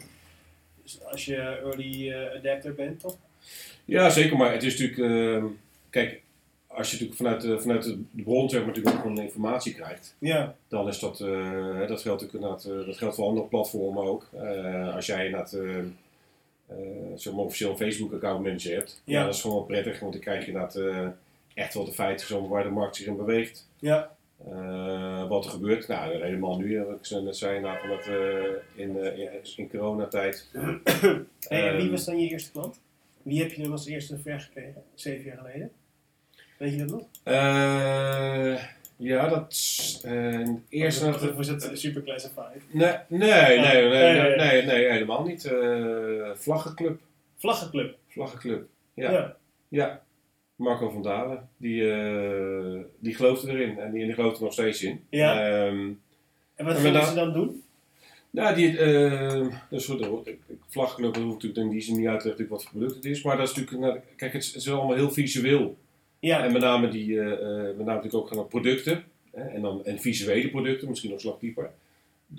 als 1.11 1.25
je 1.25 1.37
early 1.37 2.11
eh, 2.13 2.37
adapter 2.39 2.75
bent, 2.75 3.01
toch? 3.01 3.17
Ja, 3.85 4.11
zeker. 4.11 4.37
Maar 4.37 4.53
het 4.53 4.63
is 4.63 4.79
natuurlijk, 4.79 4.99
ehm, 4.99 5.47
kijk, 5.91 6.21
als 6.67 6.87
je 6.91 6.93
natuurlijk 6.93 7.17
vanuit 7.21 7.41
de, 7.41 7.61
vanuit 7.61 7.83
de 7.85 8.23
bron 8.23 8.49
zeg 8.51 8.59
maar, 8.61 8.69
natuurlijk 8.69 8.97
ook 8.97 9.03
gewoon 9.03 9.19
informatie 9.21 9.75
krijgt, 9.75 10.15
Ja, 10.19 10.55
dan 10.69 10.89
is 10.89 10.99
dat, 10.99 11.21
eh, 11.21 11.89
dat 11.89 12.01
geldt 12.03 12.23
natuurlijk 12.23 12.63
dat 12.63 12.97
geldt 12.97 13.15
voor 13.15 13.27
andere 13.27 13.47
platformen 13.47 14.03
ook. 14.03 14.29
Als 14.95 15.07
jij 15.07 15.25
inderdaad, 15.25 15.53
eh, 15.53 15.79
eh, 15.79 15.85
zeg 17.15 17.33
maar 17.33 17.45
officieel 17.45 17.71
een 17.71 17.77
Facebook-account 17.77 18.43
manager 18.45 18.75
hebt, 18.75 19.03
Ja. 19.05 19.25
dat 19.25 19.35
is 19.35 19.41
gewoon 19.41 19.57
wel 19.57 19.67
prettig, 19.67 20.01
want 20.01 20.13
dan 20.13 20.23
krijg 20.23 20.41
je 20.41 20.47
inderdaad 20.53 20.75
eh, 20.77 21.07
echt 21.55 21.75
wel 21.75 21.85
de 21.85 21.93
feiten 21.93 22.27
zomaar 22.27 22.49
waar 22.49 22.63
de 22.63 22.71
markt 22.71 22.97
zich 22.97 23.07
in 23.07 23.17
beweegt. 23.17 23.69
ja, 23.79 24.17
Eh, 24.51 25.29
wat 25.29 25.45
er 25.45 25.51
gebeurt, 25.51 25.89
nou 25.89 26.23
helemaal 26.25 26.59
nu, 26.59 26.85
wat 26.85 26.99
ik 26.99 27.05
zo 27.07 27.23
net 27.23 27.37
zei, 27.37 27.57
omdat, 27.57 28.07
eh, 28.07 28.43
in, 28.75 28.99
eh, 28.99 29.35
in, 29.57 29.71
coronatijd. 29.71 30.47
Hey, 31.49 31.69
en 31.69 31.75
wie 31.77 31.83
Ehm, 31.83 31.91
was 31.91 32.05
dan 32.05 32.21
je 32.21 32.29
eerste 32.29 32.51
klant? 32.51 32.81
Wie 33.23 33.41
heb 33.43 33.53
je 33.53 33.63
dan 33.63 33.73
als 33.73 33.87
eerste 33.87 34.19
ver 34.19 34.41
gekregen, 34.41 34.83
zeven 34.95 35.25
jaar 35.25 35.37
geleden? 35.37 35.71
Weet 36.59 36.73
je 36.73 36.79
dat 36.79 36.91
nog? 36.91 37.07
Ja, 38.99 39.29
dat 39.29 39.47
is 39.51 40.01
eh, 40.05 40.49
eerst... 40.69 41.03
Of 41.03 41.21
was 41.35 41.49
het 41.49 41.71
super 41.73 42.03
classified? 42.03 42.63
Nee, 42.71 42.95
nee, 43.09 43.59
nee, 43.59 43.59
nee, 43.59 43.89
nee, 43.89 44.37
nee, 44.37 44.63
nee. 44.63 44.91
helemaal 44.91 45.25
niet. 45.25 45.45
Eh 45.45 46.31
vlaggenclub. 46.35 47.01
Vlaggenclub. 47.37 47.97
Vlaggenclub. 48.09 48.67
Ja. 48.95 49.11
Ja. 49.11 49.37
ja. 49.69 50.03
Marco 50.57 50.91
van 50.91 51.03
Dalen. 51.03 51.49
Die, 51.57 51.93
eh, 51.93 52.81
die 52.99 53.15
geloofde 53.15 53.51
erin. 53.51 53.79
En 53.79 53.93
die, 53.93 54.05
die 54.05 54.15
gelooft 54.15 54.37
er 54.37 54.43
nog 54.43 54.53
steeds 54.53 54.83
in. 54.83 55.05
Ja. 55.11 55.49
Ehm, 55.49 55.91
En 56.55 56.65
wat 56.65 56.77
En 56.77 56.81
gingen 56.81 57.07
ze 57.07 57.15
dan 57.15 57.33
doen? 57.33 57.63
nou, 58.31 58.55
die, 58.55 58.79
eh 58.79 59.47
dus 59.71 59.87
de 59.87 60.37
vlaggenclub, 60.69 61.15
dat 61.15 61.23
hoeft 61.23 61.35
natuurlijk 61.35 61.61
in 61.61 61.71
die 61.71 61.81
zin 61.81 61.97
niet 61.97 62.07
uit 62.07 62.21
te 62.21 62.27
leggen 62.27 62.45
natuurlijk 62.45 62.51
wat 62.51 62.63
voor 62.63 62.71
product 62.71 62.95
het 62.95 63.05
is. 63.05 63.23
Maar 63.23 63.37
dat 63.37 63.49
is 63.49 63.55
natuurlijk, 63.55 63.87
nou, 63.87 64.01
kijk, 64.17 64.33
het 64.33 64.43
is, 64.43 64.49
het 64.49 64.63
is 64.63 64.71
allemaal 64.71 64.97
heel 64.97 65.11
visueel. 65.11 65.77
Ja, 66.21 66.45
En 66.45 66.53
met 66.53 66.63
name, 66.63 66.89
die, 66.89 67.21
eh, 67.21 67.33
eh, 67.33 67.77
met 67.77 67.87
name 67.87 67.95
natuurlijk 67.95 68.15
ook 68.15 68.29
gaan 68.29 68.49
producten. 68.49 69.05
Hè, 69.33 69.43
en, 69.43 69.63
dan, 69.63 69.85
en 69.85 69.99
visuele 69.99 70.51
producten, 70.51 70.89
misschien 70.89 71.11
nog 71.11 71.21
slag 71.21 71.39
dieper. 71.39 71.71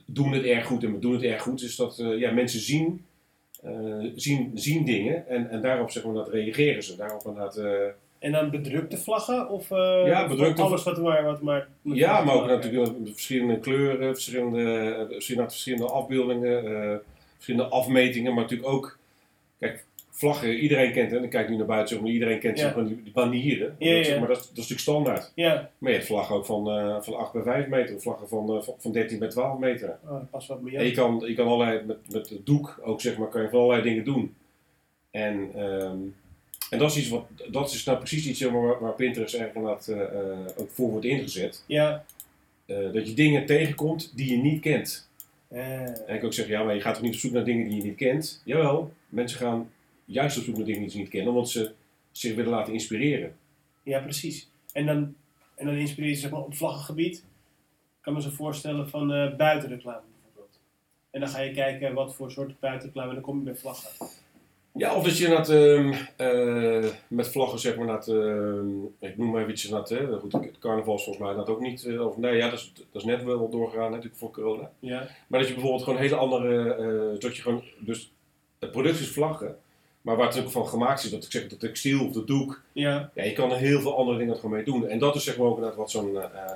Doen 0.05 0.31
het 0.31 0.43
erg 0.43 0.65
goed. 0.65 0.83
En 0.83 0.93
we 0.93 0.99
doen 0.99 1.13
het 1.13 1.23
erg 1.23 1.41
goed. 1.41 1.59
Dus 1.59 1.75
dat 1.75 1.99
eh, 1.99 2.19
ja, 2.19 2.31
mensen 2.31 2.59
zien, 2.59 3.05
zien, 4.15 4.51
zien 4.53 4.85
dingen. 4.85 5.27
En, 5.27 5.49
en 5.49 5.61
daarop 5.61 5.91
zeg 5.91 6.03
maar, 6.03 6.13
dat 6.13 6.29
reageren 6.29 6.83
ze. 6.83 6.95
Daarop 6.95 7.25
inderdaad, 7.25 7.61
en 8.19 8.31
dan 8.31 8.49
bedrukte 8.49 8.97
vlaggen? 8.97 9.49
Of 9.49 9.69
Ja, 9.69 10.23
of 10.23 10.29
bedrukte 10.29 10.61
alles 10.61 10.83
wat 10.83 11.01
maar... 11.01 11.23
Wat 11.23 11.41
maar 11.41 11.67
ja, 11.83 12.23
maar 12.23 12.35
ook 12.35 12.47
natuurlijk 12.47 12.95
verschillende 13.05 13.59
kleuren, 13.59 14.13
verschillende, 14.13 15.07
verschillende, 15.09 15.49
verschillende 15.49 15.87
afbeeldingen, 15.87 17.01
verschillende 17.35 17.69
afmetingen. 17.69 18.33
Maar 18.33 18.43
natuurlijk 18.43 18.69
ook, 18.69 18.97
kijk, 19.59 19.85
vlaggen, 20.19 20.55
iedereen 20.59 20.91
kent, 20.91 21.11
en 21.13 21.23
ik 21.23 21.29
kijk 21.29 21.49
nu 21.49 21.55
naar 21.57 21.65
buiten, 21.65 21.89
zeg 21.89 22.01
maar, 22.03 22.11
iedereen 22.13 22.39
kent 22.39 22.59
Ja. 22.59 22.73
zeg 22.73 22.85
die, 22.85 23.03
die 23.03 23.13
banieren. 23.13 23.75
Ja, 23.79 23.95
Dat, 23.95 24.05
zeg 24.05 24.19
maar, 24.19 24.27
dat, 24.27 24.37
is- 24.37 24.43
dat 24.43 24.57
is 24.57 24.69
natuurlijk 24.69 24.79
standaard. 24.79 25.31
Ja, 25.35 25.71
Maar 25.77 25.89
je 25.91 25.97
hebt 25.97 26.07
vlaggen 26.09 26.35
ook 26.35 26.45
van, 26.45 26.69
eh, 26.69 27.01
van 27.01 27.15
8 27.17 27.33
bij 27.33 27.41
5 27.41 27.67
meter, 27.67 27.95
of 27.95 28.01
vlaggen 28.01 28.27
van, 28.27 28.55
eh, 28.55 28.61
van, 28.61 28.73
van 28.77 28.91
13 28.91 29.19
bij 29.19 29.27
12 29.29 29.59
meter. 29.59 29.97
oh, 30.07 30.21
past 30.31 30.47
wat 30.47 30.61
meer. 30.61 30.79
En 30.79 30.85
je 30.85 30.91
kan, 30.91 31.23
je 31.27 31.33
kan 31.33 31.47
allerlei, 31.47 31.85
met, 31.85 31.97
met 32.11 32.29
het 32.29 32.45
doek 32.45 32.79
ook 32.83 33.01
zeg 33.01 33.17
maar, 33.17 33.27
kan 33.27 33.41
je 33.41 33.49
van 33.49 33.59
allerlei 33.59 33.83
dingen 33.89 34.03
doen. 34.03 34.35
En, 35.11 35.49
ehm, 35.55 35.97
en 36.69 36.77
dat 36.79 36.91
is 36.91 36.97
iets 36.97 37.09
wat, 37.09 37.25
dat 37.51 37.71
is 37.71 37.83
nou 37.83 37.97
precies 37.97 38.27
iets 38.27 38.39
zeg 38.39 38.51
maar, 38.51 38.61
waar, 38.61 38.79
waar 38.79 38.93
Pinterest 38.93 39.35
eigenlijk 39.35 39.67
inderdaad, 39.87 40.11
eh, 40.13 40.61
ook 40.61 40.69
voor 40.71 40.89
wordt 40.89 41.05
ingezet. 41.05 41.63
Ja. 41.67 42.03
Dat 42.93 43.07
je 43.07 43.13
dingen 43.13 43.45
tegenkomt 43.45 44.11
die 44.15 44.31
je 44.31 44.37
niet 44.37 44.61
kent. 44.61 45.09
En 45.49 45.95
ik 46.07 46.23
ook 46.23 46.33
zeggen, 46.33 46.53
ja, 46.53 46.63
maar 46.63 46.75
je 46.75 46.81
gaat 46.81 46.93
toch 46.93 47.03
niet 47.03 47.13
op 47.13 47.19
zoek 47.19 47.31
naar 47.31 47.43
dingen 47.43 47.67
die 47.67 47.77
je 47.77 47.83
niet 47.83 47.95
kent? 47.95 48.41
Jawel, 48.45 48.93
mensen 49.09 49.39
gaan 49.39 49.69
juist 50.09 50.37
op 50.37 50.43
zoek 50.43 50.55
naar 50.55 50.65
dingen 50.65 50.81
die 50.81 50.89
ze 50.89 50.97
niet 50.97 51.09
kennen, 51.09 51.33
omdat 51.33 51.49
ze 51.49 51.71
zich 52.11 52.35
willen 52.35 52.51
laten 52.51 52.73
inspireren. 52.73 53.35
ja, 53.83 53.99
precies. 53.99 54.49
En 54.73 54.85
dan, 54.85 55.15
en 55.55 55.65
dan 55.65 55.75
inspireer 55.75 56.09
je 56.09 56.15
zeg 56.15 56.31
maar 56.31 56.41
op 56.41 56.55
vlaggengebied. 56.55 57.17
Ik 57.17 58.01
kan 58.05 58.13
me 58.13 58.21
zo 58.21 58.29
voorstellen 58.29 58.89
van 58.89 59.13
eh 59.13 59.35
buitenreclame 59.35 60.01
bijvoorbeeld. 60.21 60.59
En 61.11 61.19
dan 61.19 61.29
ga 61.29 61.39
je 61.39 61.51
kijken 61.51 61.93
wat 61.93 62.15
voor 62.15 62.31
soort 62.31 62.59
buitenreclame, 62.59 63.07
en 63.07 63.13
dan 63.15 63.23
kom 63.23 63.37
je 63.37 63.43
bij 63.43 63.55
vlaggen. 63.55 64.07
Ja, 64.73 64.95
of 64.95 65.03
dat 65.03 65.17
je 65.17 65.27
dat, 65.27 65.49
eh, 65.49 66.85
met 67.07 67.27
vlaggen, 67.27 67.59
zeg 67.59 67.75
maar, 67.77 67.87
dat, 67.87 68.07
ehm, 68.07 68.83
ik 68.99 69.17
noem 69.17 69.29
maar 69.31 69.41
eventjes 69.41 69.69
dat, 69.69 69.89
hè, 69.89 70.19
goed, 70.19 70.31
het 70.31 70.59
carnaval 70.59 70.95
is 70.95 71.03
volgens 71.03 71.25
mij 71.25 71.35
dat 71.35 71.49
ook 71.49 71.59
niet, 71.59 71.85
eh, 71.85 72.05
of 72.07 72.17
nee, 72.17 72.35
ja, 72.35 72.49
dat 72.49 72.59
is, 72.59 72.71
dat 72.91 73.01
is 73.01 73.03
net 73.03 73.23
wel 73.23 73.49
doorgegaan 73.49 73.89
natuurlijk 73.89 74.17
voor 74.17 74.31
corona. 74.31 74.71
Ja, 74.79 75.07
Maar 75.27 75.39
dat 75.39 75.47
je 75.47 75.53
bijvoorbeeld 75.53 75.83
gewoon 75.83 75.99
hele 75.99 76.15
andere, 76.15 77.17
dat 77.19 77.35
je 77.35 77.41
gewoon, 77.41 77.63
dus 77.79 78.11
het 78.59 78.71
product 78.71 78.99
is 78.99 79.09
vlaggen, 79.11 79.57
maar 80.01 80.15
waar 80.15 80.27
het 80.27 80.39
ook 80.39 80.51
van 80.51 80.67
gemaakt 80.67 81.03
is, 81.03 81.09
dat 81.09 81.23
ik 81.23 81.31
zeg, 81.31 81.47
de 81.47 81.57
textiel 81.57 82.05
of 82.05 82.11
de 82.11 82.23
doek, 82.23 82.61
ja, 82.71 83.11
ja, 83.13 83.23
je 83.23 83.33
kan 83.33 83.51
er 83.51 83.57
heel 83.57 83.81
veel 83.81 83.97
andere 83.97 84.17
dingen 84.17 84.35
gewoon 84.35 84.51
mee 84.51 84.63
doen. 84.63 84.87
En 84.87 84.99
dat 84.99 85.15
is 85.15 85.23
zeg 85.23 85.37
maar 85.37 85.47
ook 85.47 85.55
inderdaad 85.55 85.77
wat 85.79 85.91
zo'n, 85.91 86.17
eh, 86.17 86.53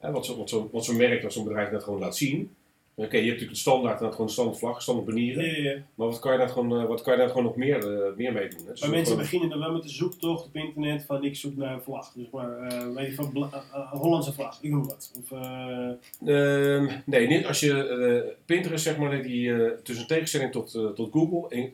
eh, 0.00 0.12
wat 0.12 0.26
zo'n 0.26 0.68
wat 0.72 0.84
zo'n 0.84 0.96
merk, 0.96 1.22
wat 1.22 1.32
zo'n 1.32 1.44
bedrijf 1.44 1.70
net 1.70 1.82
gewoon 1.82 2.00
laat 2.00 2.16
zien. 2.16 2.54
Je 2.96 3.02
hebt 3.02 3.12
natuurlijk 3.24 3.50
de 3.50 3.56
standaard, 3.56 4.00
en 4.00 4.10
gewoon 4.12 4.30
standaard 4.30 4.58
vlag, 4.58 4.82
standaard 4.82 5.06
banieren. 5.08 5.44
Ja, 5.44 5.56
ja, 5.56 5.70
ja. 5.70 5.76
Maar 5.94 6.06
wat 6.06 6.18
kan 6.18 6.32
je 6.32 6.38
daar 6.38 6.48
gewoon, 6.48 6.80
eh, 6.80 6.86
wat 6.88 7.02
kan 7.02 7.12
je 7.12 7.18
daar 7.18 7.28
gewoon 7.28 7.44
nog 7.44 7.56
meer, 7.56 7.76
eh, 8.06 8.16
meer 8.16 8.32
mee 8.32 8.48
doen? 8.48 8.58
Hè? 8.66 8.70
Dus 8.70 8.80
Maar 8.80 8.90
mensen 8.90 9.06
gewoon- 9.06 9.22
beginnen 9.22 9.48
dan 9.48 9.58
wel 9.58 9.72
met 9.72 9.82
de 9.82 9.88
zoektocht 9.88 10.46
op 10.46 10.56
internet 10.56 11.04
van 11.04 11.24
ik 11.24 11.36
zoek 11.36 11.56
naar 11.56 11.72
een 11.74 11.82
vlag. 11.82 12.12
Dus 12.12 12.26
maar, 12.32 12.58
eh, 12.58 12.94
weet 12.94 13.06
je, 13.06 13.14
van 13.14 13.48
eh, 13.52 13.92
Hollandse 13.92 14.32
vlag, 14.32 14.58
ik 14.62 14.70
noem 14.70 14.86
wat. 14.88 15.12
Of, 15.22 15.30
eh, 15.40 15.90
Ehm, 16.26 16.86
nee, 17.06 17.26
niet 17.26 17.46
als 17.46 17.60
je 17.60 18.34
Pinterest, 18.44 18.84
zeg 18.84 18.96
maar, 18.96 19.22
die 19.22 19.82
tussen 19.82 20.06
tegenstelling 20.06 20.52
tot, 20.52 20.70
tot 20.94 21.08
Google, 21.12 21.56
in, 21.56 21.72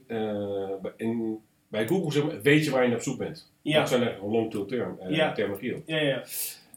bij- 0.83 0.93
in, 0.97 1.39
bij 1.69 1.87
Google 1.87 2.13
zeg 2.13 2.25
maar, 2.25 2.43
weet 2.43 2.65
je 2.65 2.71
waar 2.71 2.83
je 2.83 2.89
naar 2.89 2.97
op 2.97 3.03
zoek 3.03 3.19
bent. 3.19 3.51
ja, 3.63 3.79
Dat 3.79 3.89
zijn 3.89 4.03
eigenlijk 4.03 4.33
long-tail 4.33 4.65
term, 4.65 4.99
eh 5.01 5.17
Ja. 5.17 6.25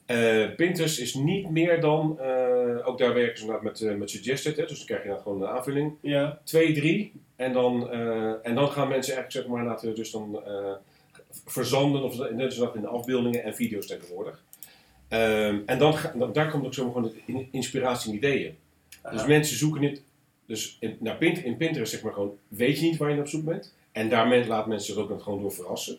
Eh, 0.05 0.55
Pinterest 0.55 0.99
is 0.99 1.13
niet 1.13 1.49
meer 1.49 1.81
dan, 1.81 2.19
eh, 2.19 2.87
ook 2.87 2.97
daar 2.97 3.13
werken 3.13 3.37
ze 3.37 3.59
met, 3.61 3.81
eh, 3.81 3.95
met 3.95 4.09
suggested, 4.09 4.57
hè, 4.57 4.65
dus 4.65 4.77
dan 4.77 4.85
krijg 4.87 5.03
je 5.03 5.09
dan 5.09 5.19
gewoon 5.19 5.41
een 5.41 5.47
aanvulling. 5.47 5.93
ja. 6.01 6.39
2, 6.43 6.73
3 6.73 7.11
en 7.35 7.53
dan, 7.53 7.91
en 8.43 8.55
dan 8.55 8.71
gaan 8.71 8.87
mensen 8.87 9.13
eigenlijk 9.15 9.31
zeg 9.31 9.47
maar 9.47 9.63
laten 9.65 9.95
dus 9.95 10.11
dan 10.11 10.39
verzanden, 11.45 12.03
of 12.03 12.17
net 12.31 12.45
als 12.45 12.55
dat 12.55 12.75
in 12.75 12.81
de 12.81 12.87
afbeeldingen 12.87 13.43
en 13.43 13.55
video's 13.55 13.85
tegenwoordig. 13.87 14.43
Ehm, 15.07 15.59
en 15.65 15.77
dan, 15.79 15.95
daar 16.33 16.49
komt 16.51 16.65
ook 16.65 16.73
zo 16.73 16.83
gewoon 16.91 17.03
de 17.03 17.21
in- 17.25 17.47
inspiratie 17.51 18.11
en 18.11 18.17
ideeën. 18.17 18.57
Dus 19.11 19.25
mensen 19.25 19.57
zoeken 19.57 19.81
niet, 19.81 20.01
dus 20.45 20.77
in, 20.79 20.97
naar 20.99 21.15
Pint, 21.15 21.37
in 21.43 21.57
Pinterest 21.57 21.91
zeg 21.91 22.01
maar 22.01 22.13
gewoon, 22.13 22.37
weet 22.47 22.79
je 22.79 22.85
niet 22.85 22.97
waar 22.97 23.09
je 23.09 23.15
naar 23.15 23.23
op 23.23 23.29
zoek 23.29 23.45
bent. 23.45 23.73
En 23.91 24.09
daarmee 24.09 24.47
laat 24.47 24.67
mensen 24.67 24.93
zich 24.93 25.03
ook 25.03 25.21
gewoon 25.21 25.41
door 25.41 25.51
verrassen. 25.53 25.97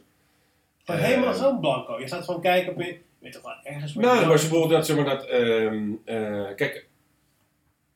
Gewoon 0.84 1.00
Eh, 1.00 1.06
helemaal 1.06 1.34
zo 1.34 1.58
blanco. 1.58 2.00
Je 2.00 2.08
gaat 2.08 2.24
gewoon 2.24 2.40
kijken 2.40 2.72
op... 2.72 2.84
Weet 3.18 3.32
toch 3.32 3.42
wel 3.42 3.54
ergens 3.62 3.94
Nou, 3.94 4.20
maar 4.20 4.30
als 4.30 4.42
je 4.42 4.48
bijvoorbeeld 4.48 4.78
dat, 4.78 4.86
zeg 4.86 4.96
maar, 4.96 5.16
dat, 5.16 5.26
ehm, 5.26 5.90
eh, 6.04 6.54
kijk, 6.56 6.86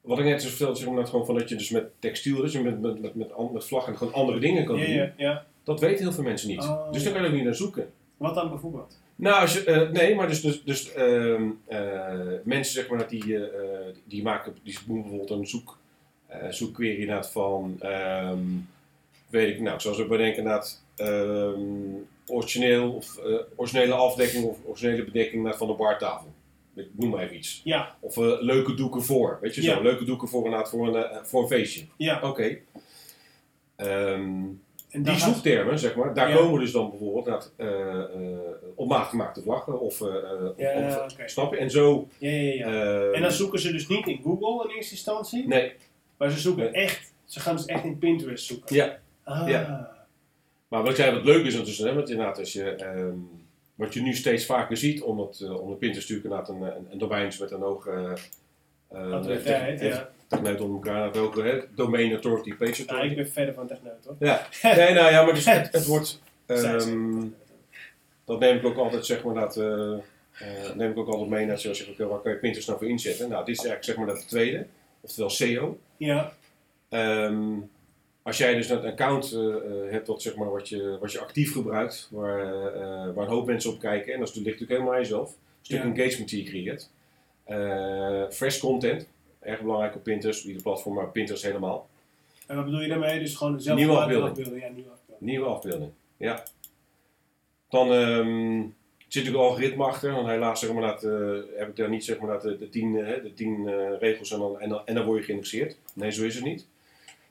wat 0.00 0.18
ik 0.18 0.24
net 0.24 0.42
zo 0.42 0.48
vertelde, 0.48 0.76
zeg 0.76 0.86
maar, 0.88 0.96
dat 0.96 1.08
gewoon 1.08 1.26
van 1.26 1.34
dat 1.34 1.48
je 1.48 1.56
dus 1.56 1.70
met 1.70 1.90
textiel, 1.98 2.36
dus 2.40 2.52
je 2.52 2.60
met, 2.62 2.80
met, 2.80 3.00
met, 3.00 3.14
met, 3.14 3.52
met 3.52 3.64
vlag 3.64 3.86
en 3.86 3.96
gewoon 3.96 4.12
andere 4.12 4.38
dingen 4.38 4.64
kan 4.64 4.76
Ja, 4.78 4.84
doen. 4.84 4.94
ja, 4.94 5.12
ja. 5.16 5.46
Dat 5.64 5.80
weten 5.80 6.04
heel 6.04 6.12
veel 6.12 6.24
mensen 6.24 6.48
niet. 6.48 6.60
Oh, 6.62 6.92
dus 6.92 7.02
daar 7.02 7.12
kan 7.12 7.22
je 7.22 7.28
ook 7.28 7.34
niet 7.34 7.44
naar 7.44 7.54
zoeken. 7.54 7.92
Wat 8.16 8.34
dan 8.34 8.48
bijvoorbeeld? 8.48 8.98
Nou, 9.16 9.40
als 9.40 9.52
je, 9.52 9.64
eh, 9.64 9.90
nee, 9.90 10.14
maar 10.14 10.28
dus, 10.28 10.40
dus, 10.40 10.62
dus 10.64 10.92
ehm, 10.92 11.42
eh, 11.66 12.18
mensen 12.44 12.72
zeg 12.74 12.88
maar 12.88 12.98
dat 12.98 13.10
die, 13.10 13.38
die 14.04 14.22
maken, 14.22 14.54
die 14.62 14.78
doen 14.86 15.00
bijvoorbeeld 15.00 15.30
een 15.30 15.46
zoek, 15.46 15.78
zoekquery 16.50 17.00
inderdaad 17.00 17.30
van, 17.30 17.76
ehm, 17.80 18.38
weet 19.28 19.54
ik, 19.54 19.60
nou, 19.60 19.80
zoals 19.80 19.96
we 19.96 20.06
bedenken 20.06 20.36
inderdaad, 20.38 20.82
ehm, 20.96 21.60
origineel 22.30 22.92
of 22.92 23.18
eh, 23.18 23.34
originele 23.56 23.94
afdekking 23.94 24.44
of 24.44 24.58
originele 24.66 25.04
bedekking 25.04 25.54
van 25.56 25.66
de 25.66 25.72
bartafel. 25.74 26.28
Ik 26.74 26.86
noem 26.92 27.10
maar 27.10 27.22
even 27.22 27.36
iets. 27.36 27.60
Ja, 27.64 27.96
Of 28.00 28.16
eh, 28.16 28.24
leuke 28.40 28.74
doeken 28.74 29.02
voor, 29.02 29.38
weet 29.40 29.54
je 29.54 29.62
Ja. 29.62 29.74
zo, 29.74 29.82
leuke 29.82 30.04
doeken 30.04 30.28
voor 30.28 30.44
inderdaad 30.44 30.70
voor 30.70 30.88
een, 30.88 31.04
eh, 31.04 31.22
voor 31.22 31.42
een 31.42 31.48
feestje. 31.48 31.84
ja. 31.96 32.20
Oké. 32.22 32.58
Ehm, 33.76 34.44
En 34.90 35.02
die 35.02 35.06
gaat- 35.14 35.20
zoektermen, 35.34 35.78
zeg 35.78 35.94
maar, 35.96 36.14
daar 36.14 36.28
Ja. 36.30 36.36
komen 36.36 36.60
dus 36.60 36.72
dan 36.72 36.90
bijvoorbeeld 36.90 37.24
dat, 37.24 37.52
eh, 37.56 37.98
eh, 38.02 38.38
op 38.74 38.88
maat 38.88 39.08
gemaakte 39.08 39.42
vlaggen 39.42 39.80
of, 39.80 39.98
Ja, 40.56 41.04
of 41.04 41.14
snap 41.26 41.52
je? 41.52 41.58
En 41.58 41.70
zo. 41.70 42.08
Ja, 42.18 42.30
ja, 42.30 42.52
ja. 42.54 42.66
eh, 42.66 43.16
En 43.16 43.22
dan 43.22 43.32
zoeken 43.32 43.58
ze 43.60 43.72
dus 43.72 43.88
niet 43.88 44.06
in 44.06 44.20
Google 44.22 44.68
in 44.70 44.76
eerste 44.76 44.92
instantie, 44.94 45.46
nee, 45.46 45.72
maar 46.16 46.30
ze 46.30 46.38
zoeken 46.40 46.62
Nee. 46.64 46.72
echt, 46.72 47.12
ze 47.24 47.40
gaan 47.40 47.56
dus 47.56 47.64
echt 47.66 47.84
in 47.84 47.98
Pinterest 47.98 48.44
zoeken. 48.46 48.76
ja. 48.76 48.98
Ah. 49.24 49.48
Ja. 49.48 49.98
Maar 50.70 50.80
wat 50.82 50.90
ik 50.90 50.96
zei, 50.96 51.14
wat 51.14 51.24
leuk 51.24 51.44
is 51.44 51.52
ondertussen, 51.52 51.86
hè, 51.88 51.94
want 51.94 52.10
inderdaad, 52.10 52.38
als 52.38 52.52
je, 52.52 52.70
ehm, 52.70 53.14
wat 53.74 53.94
je 53.94 54.02
nu 54.02 54.14
steeds 54.14 54.46
vaker 54.46 54.76
ziet, 54.76 55.02
omdat, 55.02 55.40
uh, 55.42 55.60
omdat 55.60 55.78
Pinterest 55.78 56.10
natuurlijk 56.10 56.48
inderdaad 56.48 56.48
een, 56.48 56.76
een, 56.76 56.92
een 56.92 56.98
domein 56.98 57.26
is 57.26 57.38
met 57.38 57.50
een 57.50 57.60
hoge 57.60 57.90
uh, 58.92 59.10
Autoriteit, 59.10 59.80
ja. 59.80 60.10
Techneut 60.26 60.60
onder 60.60 60.76
elkaar, 60.76 61.12
dat 61.12 61.22
ook 61.22 61.36
hè, 61.36 61.60
domain 61.74 62.10
authority, 62.12 62.54
page 62.54 62.70
Nou, 62.70 62.88
authority. 62.88 63.10
ik 63.10 63.16
ben 63.16 63.32
verder 63.32 63.54
van 63.54 63.66
techneut 63.66 64.04
hoor. 64.04 64.16
Ja, 64.18 64.46
nee, 64.62 64.94
nou 64.94 65.10
ja, 65.10 65.24
maar 65.24 65.34
dus 65.34 65.44
het, 65.54 65.72
het 65.72 65.86
wordt, 65.86 66.20
ehm, 66.46 67.26
dat 68.24 68.38
neem 68.38 68.56
ik 68.56 68.64
ook 68.64 68.76
altijd, 68.76 69.06
zeg 69.06 69.24
maar, 69.24 69.34
dat, 69.34 69.56
eh, 69.56 69.98
neem 70.74 70.90
ik 70.90 70.98
ook 70.98 71.08
altijd 71.08 71.28
mee, 71.30 71.46
net 71.46 71.60
zoals 71.60 71.78
je 71.78 71.84
zegt, 71.84 72.00
oké, 72.00 72.08
waar 72.08 72.20
kan 72.20 72.32
je 72.32 72.38
Pinterest 72.38 72.68
nou 72.68 72.78
voor 72.80 72.88
inzetten? 72.88 73.28
Nou, 73.28 73.44
dit 73.44 73.54
is 73.54 73.64
eigenlijk, 73.64 73.84
zeg 73.84 73.96
maar, 73.96 74.14
dat 74.14 74.28
tweede, 74.28 74.66
oftewel 75.00 75.30
SEO. 75.30 75.78
Ja, 75.96 76.32
Ehm, 76.88 77.58
als 78.30 78.38
jij 78.38 78.54
dus 78.54 78.68
een 78.68 78.84
account 78.84 79.32
eh, 79.32 79.46
eh, 79.54 79.90
hebt 79.90 80.06
dat, 80.06 80.22
zeg 80.22 80.36
maar, 80.36 80.50
wat, 80.50 80.68
je, 80.68 80.96
wat 81.00 81.12
je 81.12 81.20
actief 81.20 81.52
gebruikt, 81.52 82.08
waar, 82.10 82.40
eh, 82.74 83.14
waar 83.14 83.24
een 83.24 83.32
hoop 83.32 83.46
mensen 83.46 83.70
op 83.70 83.78
kijken, 83.80 84.12
en 84.12 84.18
dat 84.18 84.28
is- 84.28 84.34
ligt 84.34 84.44
natuurlijk 84.46 84.70
helemaal 84.70 84.92
aan 84.92 85.00
jezelf, 85.00 85.28
een 85.28 85.36
stuk 85.62 85.78
Ja. 85.82 85.84
engagement 85.94 86.28
die 86.30 86.44
je 86.44 86.50
creëert. 86.50 86.90
Fresh 88.34 88.58
content, 88.60 89.08
erg 89.40 89.60
belangrijk 89.60 89.94
op 89.94 90.02
Pinterest, 90.02 90.44
ieder 90.44 90.62
platform, 90.62 90.94
maar 90.94 91.08
Pinterest 91.10 91.42
helemaal. 91.44 91.88
en 92.46 92.56
wat 92.56 92.64
bedoel 92.64 92.80
je 92.80 92.88
daarmee? 92.88 93.18
Dus 93.18 93.34
gewoon 93.34 93.60
zelf 93.60 93.78
Nieuwe 93.78 93.92
gemaakte 93.92 94.20
afbeelding. 94.20 94.62
Ja, 94.62 94.68
nieuwe 94.68 94.90
afbeelding. 94.90 95.30
Nieuwe 95.30 95.46
afbeelding, 95.46 95.90
ja. 96.16 96.42
Dan 97.70 97.92
ehm, 97.92 98.60
zit 99.08 99.24
natuurlijk 99.24 99.34
een 99.44 99.50
algoritme 99.50 99.84
achter, 99.84 100.12
want 100.12 100.26
helaas 100.26 100.60
zeg 100.60 100.72
maar, 100.72 100.82
dat, 100.82 101.02
heb 101.56 101.68
ik 101.68 101.76
daar 101.76 101.88
niet 101.88 102.04
zeg 102.04 102.18
maar, 102.18 102.30
dat, 102.32 102.42
de, 102.42 102.58
de 102.58 102.68
tien, 102.68 102.92
de 102.92 103.32
tien 103.34 103.68
regels 103.98 104.32
en 104.32 104.38
dan, 104.38 104.60
en, 104.60 104.68
dan, 104.68 104.86
en 104.86 104.94
dan 104.94 105.04
word 105.04 105.18
je 105.18 105.24
geïndexeerd. 105.24 105.76
Nee, 105.94 106.10
zo 106.10 106.24
is 106.24 106.34
het 106.34 106.44
niet. 106.44 106.66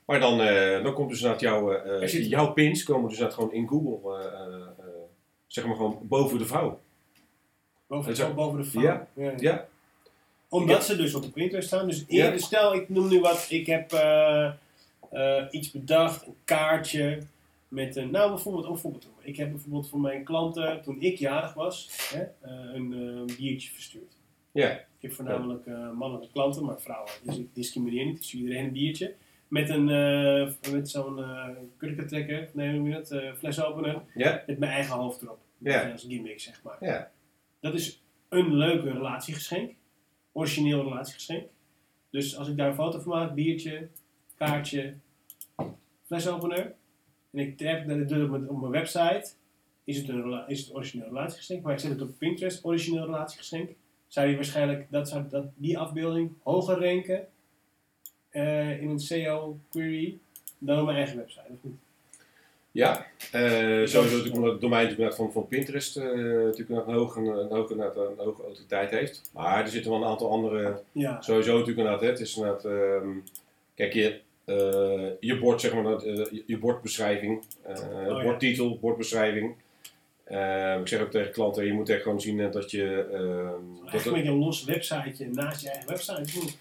Maar 0.09 0.19
dan, 0.19 0.41
eh, 0.41 0.83
dan 0.83 0.93
komt 0.93 1.09
dus 1.09 1.17
inderdaad 1.17 1.41
jouw, 1.41 1.71
eh, 1.71 2.07
zit- 2.07 2.29
jouw 2.29 2.53
pins 2.53 2.83
komen 2.83 3.09
dus 3.09 3.33
gewoon 3.33 3.53
in 3.53 3.67
Google, 3.67 4.17
eh, 4.17 4.25
eh, 4.25 4.53
eh, 4.77 4.85
zeg 5.47 5.65
maar 5.65 5.75
gewoon 5.75 5.99
boven 6.01 6.37
de 6.37 6.45
vrouw. 6.45 6.79
Boven, 7.87 8.11
is 8.11 8.21
ook- 8.21 8.35
boven 8.35 8.59
de 8.59 8.65
vrouw. 8.65 8.83
Ja. 8.83 9.07
Ja. 9.15 9.33
Ja, 9.37 9.67
Omdat 10.49 10.77
Ja. 10.77 10.83
ze 10.83 10.95
dus 10.95 11.13
op 11.15 11.21
de 11.23 11.31
Pinterest 11.31 11.67
staan. 11.67 11.87
Dus 11.87 12.03
Ja. 12.07 12.23
eerder, 12.23 12.39
stel 12.39 12.73
ik 12.75 12.89
noem 12.89 13.07
nu 13.09 13.19
wat, 13.19 13.47
ik 13.49 13.65
heb 13.65 13.91
eh, 13.93 14.51
eh, 15.11 15.45
iets 15.51 15.71
bedacht, 15.71 16.25
een 16.27 16.35
kaartje 16.45 17.19
met 17.67 17.95
een, 17.95 18.11
nou 18.11 18.29
bijvoorbeeld, 18.29 18.65
een 18.65 18.77
voorbeeld 18.77 19.05
noemen. 19.05 19.27
Ik 19.27 19.37
heb 19.37 19.49
bijvoorbeeld 19.51 19.89
voor 19.89 19.99
mijn 19.99 20.23
klanten, 20.23 20.81
toen 20.81 21.01
ik 21.01 21.17
jarig 21.17 21.53
was, 21.53 21.89
hè, 22.13 22.21
eh, 22.21 22.73
een 22.73 22.93
eh, 23.27 23.35
biertje 23.37 23.69
verstuurd. 23.71 24.11
ja, 24.51 24.69
Ik 24.71 24.85
heb 25.09 25.13
voornamelijk 25.13 25.65
eh, 25.65 25.91
mannelijke 25.91 26.31
klanten, 26.33 26.65
maar 26.65 26.81
vrouwen. 26.81 27.11
Dus 27.23 27.37
ik 27.37 27.47
discrimineer 27.53 28.05
niet, 28.05 28.23
stuur 28.23 28.39
iedereen 28.41 28.63
een 28.65 28.71
biertje. 28.71 29.13
Met, 29.49 29.69
een, 29.69 29.89
eh, 29.89 30.71
met 30.71 30.89
zo'n 30.89 31.19
eh 31.19 31.47
kurkentrekker, 31.77 32.49
nee 32.53 32.71
noem 32.71 32.87
je 32.87 32.93
dat, 32.93 33.11
eh, 33.11 33.33
flesopener, 33.33 34.01
met 34.47 34.59
mijn 34.59 34.71
eigen 34.71 34.95
hoofd 34.95 35.21
erop. 35.21 35.39
Ja. 35.57 35.91
Als 35.91 36.03
gimmick, 36.03 36.39
zeg 36.39 36.63
maar. 36.63 37.09
Dat 37.59 37.73
is 37.73 38.03
een 38.29 38.53
leuke 38.53 38.91
relatiegeschenk. 38.91 39.73
Origineel 40.31 40.83
relatiegeschenk. 40.83 41.47
Dus 42.09 42.37
als 42.37 42.47
ik 42.47 42.57
daar 42.57 42.67
een 42.67 42.75
foto 42.75 42.99
van 42.99 43.11
maak, 43.11 43.33
biertje, 43.33 43.87
kaartje, 44.35 44.93
flesopener. 46.05 46.75
En 47.31 47.39
ik 47.39 47.57
trap 47.57 47.85
naar 47.85 47.97
de 47.97 48.05
deur 48.05 48.33
op 48.33 48.59
mijn, 48.59 48.71
website. 48.71 49.31
Is 49.83 49.97
het, 49.97 50.09
een, 50.09 50.47
is 50.47 50.59
het 50.59 50.75
origineel 50.75 51.07
relatiegeschenk. 51.07 51.63
Maar 51.63 51.73
ik 51.73 51.79
zet 51.79 51.91
het 51.91 52.01
op 52.01 52.17
Pinterest, 52.17 52.65
origineel 52.65 53.05
relatiegeschenk. 53.05 53.69
Zou 54.07 54.27
je 54.27 54.35
waarschijnlijk 54.35 54.87
dat, 54.89 55.09
zou, 55.09 55.29
dat, 55.29 55.45
die 55.55 55.77
afbeelding 55.77 56.31
hoger 56.43 56.79
ranken 56.79 57.27
eh, 58.29 58.81
in 58.81 58.89
een 58.89 58.99
SEO-query 58.99 60.17
dan 60.57 60.79
op 60.79 60.85
mijn 60.85 60.97
eigen 60.97 61.17
website, 61.17 61.47
of 61.49 61.57
niet? 61.61 61.75
Ja, 62.71 63.05
eh, 63.31 63.41
sowieso 63.85 64.01
natuurlijk 64.01 64.35
omdat 64.35 64.51
het 64.51 64.61
domein 64.61 64.87
natuurlijk 64.87 65.15
van, 65.15 65.31
van 65.31 65.47
Pinterest 65.47 65.97
eh, 65.97 66.05
natuurlijk 66.13 66.69
een 66.69 66.93
hoge, 66.93 67.19
een, 67.19 67.25
hoge, 67.49 67.73
een, 67.73 67.79
hoge, 67.79 67.99
een 67.99 68.25
hoge 68.25 68.43
autoriteit 68.43 68.89
heeft. 68.89 69.29
Maar 69.33 69.63
er 69.63 69.69
zitten 69.69 69.91
wel 69.91 70.01
een 70.01 70.07
aantal 70.07 70.31
andere 70.31 70.81
Ja, 70.91 71.21
Sowieso 71.21 71.51
natuurlijk 71.51 71.77
inderdaad, 71.77 72.09
het 72.09 72.19
is 72.19 72.35
inderdaad, 72.35 72.65
ehm, 72.65 73.09
kijk 73.75 73.93
je, 73.93 74.19
je 75.19 75.39
bord 75.39 75.61
zeg 75.61 75.73
maar, 75.73 76.05
je, 76.05 76.43
je 76.45 76.57
bordbeschrijving, 76.57 77.43
ja. 77.67 78.23
bordtitel, 78.23 78.77
bordbeschrijving. 78.79 79.55
Ik 80.79 80.87
zeg 80.87 81.01
ook 81.01 81.11
tegen 81.11 81.31
klanten, 81.31 81.65
je 81.65 81.73
moet 81.73 81.89
echt 81.89 82.01
gewoon 82.01 82.21
zien 82.21 82.51
dat 82.51 82.71
je, 82.71 83.07
ehm, 83.13 83.91
dat 83.91 84.13
met 84.13 84.25
een 84.25 84.37
los 84.37 84.63
websiteje 84.63 85.29
naast 85.31 85.61
je 85.61 85.69
eigen 85.69 85.89
website. 85.89 86.57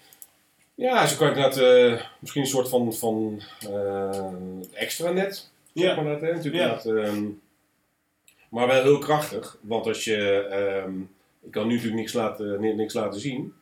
Ja, 0.79 1.05
zo 1.07 1.17
kan 1.17 1.27
je 1.29 1.35
inderdaad 1.35 1.57
eh, 1.57 2.05
misschien 2.19 2.41
een 2.41 2.47
soort 2.47 2.69
van, 2.69 2.93
van 2.93 3.41
eh, 3.71 4.31
extranet, 4.73 5.51
zeg 5.73 5.95
Ja. 5.95 6.01
maar 6.01 6.11
dat, 6.13 6.21
hè. 6.21 6.33
Natuurlijk 6.33 6.63
Ja. 6.63 6.77
inderdaad, 6.83 7.05
ehm, 7.13 7.23
maar 8.49 8.67
wel 8.67 8.83
heel 8.83 8.97
krachtig, 8.99 9.57
want 9.61 9.85
als 9.87 10.03
je, 10.03 10.43
ehm, 10.49 10.99
ik 11.45 11.51
kan 11.51 11.67
nu 11.67 11.73
natuurlijk 11.73 11.99
niks 12.01 12.13
laten, 12.13 12.61
ni- 12.61 12.73
niks 12.73 12.93
laten 12.93 13.19
zien, 13.19 13.53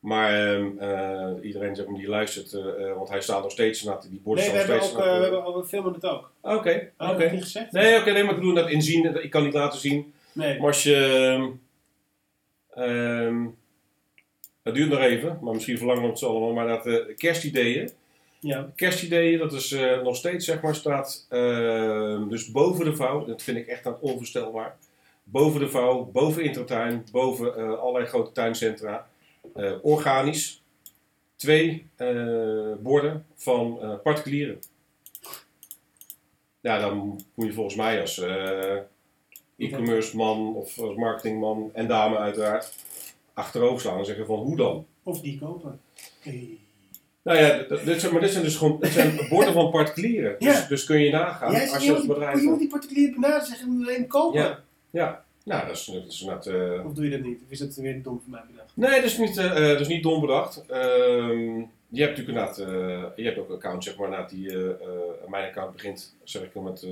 maar 0.00 0.32
eh, 0.78 1.32
iedereen 1.42 1.76
zeg 1.76 1.86
maar, 1.86 1.98
die 1.98 2.08
luistert, 2.08 2.52
eh, 2.52 2.92
want 2.96 3.08
hij 3.08 3.20
staat 3.20 3.42
nog 3.42 3.50
steeds, 3.52 3.80
inderdaad, 3.82 4.10
die 4.10 4.20
borden 4.20 4.44
Nee, 4.44 4.52
we 4.52 4.58
hebben 4.58 4.76
ook, 4.82 4.98
eh, 4.98 5.16
we, 5.16 5.22
hebben, 5.22 5.54
we 5.56 5.64
filmen 5.64 5.92
het 5.92 6.04
ook. 6.06 6.30
eh, 6.42 6.54
Oké, 6.54 6.70
ik 6.70 6.92
oké. 6.98 7.18
dat 7.22 7.32
niet 7.32 7.42
gezegd? 7.42 7.72
Nee, 7.72 7.98
oké, 8.00 8.10
nee, 8.12 8.22
maar 8.22 8.32
ik 8.34 8.38
bedoel 8.38 8.54
dat 8.54 8.70
inzien, 8.70 9.22
ik 9.22 9.30
kan 9.30 9.44
niet 9.44 9.54
laten 9.54 9.78
zien, 9.80 10.12
Nee. 10.32 10.58
maar 10.58 10.66
als 10.66 10.82
je, 10.82 11.52
ehm, 12.74 13.46
het 14.68 14.76
duurt 14.76 14.90
nog 14.90 15.00
even, 15.00 15.38
maar 15.40 15.54
misschien 15.54 15.76
verlangen 15.78 16.02
we 16.02 16.08
het 16.08 16.18
zo 16.18 16.30
allemaal, 16.30 16.52
maar 16.52 16.66
dat 16.66 16.86
eh, 16.86 17.16
kerstideeën, 17.16 17.90
Ja. 18.40 18.70
kerstideeën, 18.74 19.38
dat 19.38 19.52
is 19.52 19.72
eh, 19.72 20.02
nog 20.02 20.16
steeds, 20.16 20.44
zeg 20.44 20.60
maar, 20.62 20.74
staat 20.74 21.26
ehm, 21.28 22.28
dus 22.28 22.50
boven 22.50 22.84
de 22.84 22.96
vouw. 22.96 23.24
Dat 23.24 23.42
vind 23.42 23.56
ik 23.56 23.66
echt 23.66 23.86
aan 23.86 23.96
onvoorstelbaar. 24.00 24.76
Boven 25.24 25.60
de 25.60 25.68
vouw, 25.68 26.04
boven 26.04 26.42
Intratuin, 26.44 27.06
boven 27.12 27.56
eh, 27.56 27.78
allerlei 27.78 28.06
grote 28.06 28.32
tuincentra. 28.32 29.08
Organisch. 29.82 30.62
twee 31.36 31.86
borden 32.80 33.24
van 33.34 33.78
particulieren. 34.02 34.58
Ja, 36.60 36.78
dan 36.78 37.20
moet 37.34 37.46
je 37.46 37.52
volgens 37.52 37.74
mij 37.76 38.00
als 38.00 38.22
e-commerce 39.56 40.16
man 40.16 40.54
of 40.54 40.78
als 40.78 40.96
marketingman 40.96 41.70
en 41.74 41.86
dame 41.86 42.16
uiteraard 42.16 42.74
achterover 43.38 43.80
staan 43.80 43.98
en 43.98 44.04
zeggen 44.04 44.26
van 44.26 44.38
hoe 44.38 44.56
dan? 44.56 44.86
Of 45.02 45.20
die 45.20 45.38
kopen. 45.38 45.80
Hey. 46.20 46.58
Nou 47.22 47.38
ja, 47.38 47.58
dit 47.84 48.00
zijn, 48.00 48.12
maar 48.12 48.20
dit 48.20 48.30
zijn 48.30 48.44
dus 48.44 48.56
gewoon 48.56 48.80
dit 48.80 48.92
zijn 48.92 49.20
borden 49.30 49.52
van 49.52 49.70
particulieren. 49.70 50.36
Dus, 50.38 50.60
Ja. 50.60 50.66
dus 50.68 50.84
kun 50.84 51.00
je 51.00 51.10
nagaan 51.10 51.52
Jij 51.52 51.70
als 51.70 51.84
je 51.84 51.94
als 51.94 52.06
bedrijf... 52.06 52.40
je 52.40 52.48
moet 52.48 52.58
die 52.58 52.68
particulier 52.68 53.10
benaderen 53.12 53.46
zeggen, 53.46 53.68
moet 53.68 53.86
alleen 53.86 54.06
kopen. 54.06 54.40
Ja, 54.40 54.60
ja. 54.90 55.24
Nou, 55.44 55.66
dat 55.66 55.76
is, 55.76 55.84
dat 55.84 56.06
is 56.06 56.20
inderdaad... 56.20 56.46
eh, 56.46 56.86
Of 56.86 56.92
doe 56.92 57.04
je 57.04 57.10
dat 57.10 57.20
niet? 57.20 57.40
Of 57.44 57.50
is 57.50 57.58
dat 57.58 57.74
weer 57.74 58.02
dom 58.02 58.20
voor 58.20 58.30
mij 58.30 58.42
bedacht? 58.50 58.70
Nee, 58.74 58.94
dat 58.94 59.04
is 59.04 59.18
niet, 59.18 59.36
eh, 59.36 59.44
eh, 59.46 59.68
dat 59.68 59.80
is 59.80 59.88
niet 59.88 60.02
dom 60.02 60.20
bedacht. 60.20 60.64
Ehm, 60.68 61.56
je 61.88 62.02
hebt 62.02 62.16
natuurlijk 62.16 62.28
inderdaad, 62.28 62.56
je 63.16 63.24
hebt 63.24 63.38
ook 63.38 63.50
accounts, 63.50 63.86
zeg 63.86 63.96
maar, 63.96 64.28
die, 64.28 64.52
mijn 65.28 65.48
account 65.48 65.72
begint, 65.72 66.14
zeg 66.24 66.42
ik 66.42 66.50
wel, 66.52 66.62
met 66.62 66.86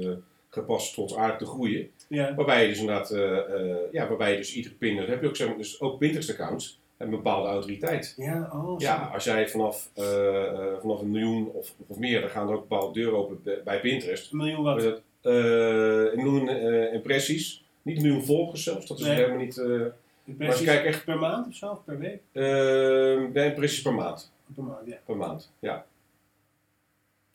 gepast 0.60 0.92
trots 0.94 1.16
aardig 1.16 1.38
te 1.38 1.46
groeien. 1.46 1.90
Ja. 2.08 2.34
Waarbij 2.34 2.62
je 2.62 2.68
dus 2.68 2.78
inderdaad, 2.78 3.10
eh, 3.10 3.38
eh, 3.38 3.76
ja, 3.92 4.08
waarbij 4.08 4.30
je 4.30 4.36
dus 4.36 4.54
iedere 4.54 4.74
pin, 4.74 4.96
dat 4.96 5.06
heb 5.06 5.20
je 5.22 5.28
ook, 5.28 5.36
zeg 5.36 5.48
maar, 5.48 5.56
dus 5.56 5.80
ook 5.80 5.98
Pinterest 5.98 6.30
accounts, 6.30 6.80
hebben 6.96 7.16
een 7.16 7.22
bepaalde 7.22 7.48
autoriteit. 7.48 8.14
Ja, 8.16 8.50
oh, 8.52 8.80
Ja, 8.80 9.10
als 9.14 9.24
jij 9.24 9.48
vanaf, 9.48 9.90
eh, 9.94 10.04
vanaf 10.80 11.00
een 11.00 11.10
miljoen 11.10 11.48
of, 11.52 11.74
of 11.86 11.98
meer, 11.98 12.20
dan 12.20 12.30
gaan 12.30 12.48
er 12.48 12.54
ook 12.54 12.68
bepaalde 12.68 12.92
deuren 13.00 13.18
open 13.18 13.40
bij- 13.64 13.80
Pinterest. 13.80 14.32
Een 14.32 14.38
miljoen 14.38 14.62
wat. 14.64 14.80
dat? 14.80 15.00
Een 15.22 16.22
miljoen 16.22 16.48
impressies, 16.92 17.64
niet 17.82 17.96
een 17.96 18.02
miljoen 18.02 18.24
volgers 18.24 18.62
zelfs, 18.62 18.86
dat 18.86 18.98
is 18.98 19.04
Nee. 19.06 19.14
helemaal 19.14 19.38
niet... 19.38 19.62
Impressies 20.24 20.66
kijk 20.66 20.84
echt- 20.84 21.04
per 21.04 21.18
maand 21.18 21.46
of 21.46 21.54
zo? 21.54 21.82
Per 21.84 21.98
week? 21.98 22.20
bij 23.32 23.46
impressies 23.48 23.82
per 23.82 23.94
maand. 23.94 24.32
Per 24.54 24.62
maand, 24.64 24.86
ja. 24.86 24.96
Per 25.06 25.16
maand, 25.16 25.52
ja. 25.58 25.84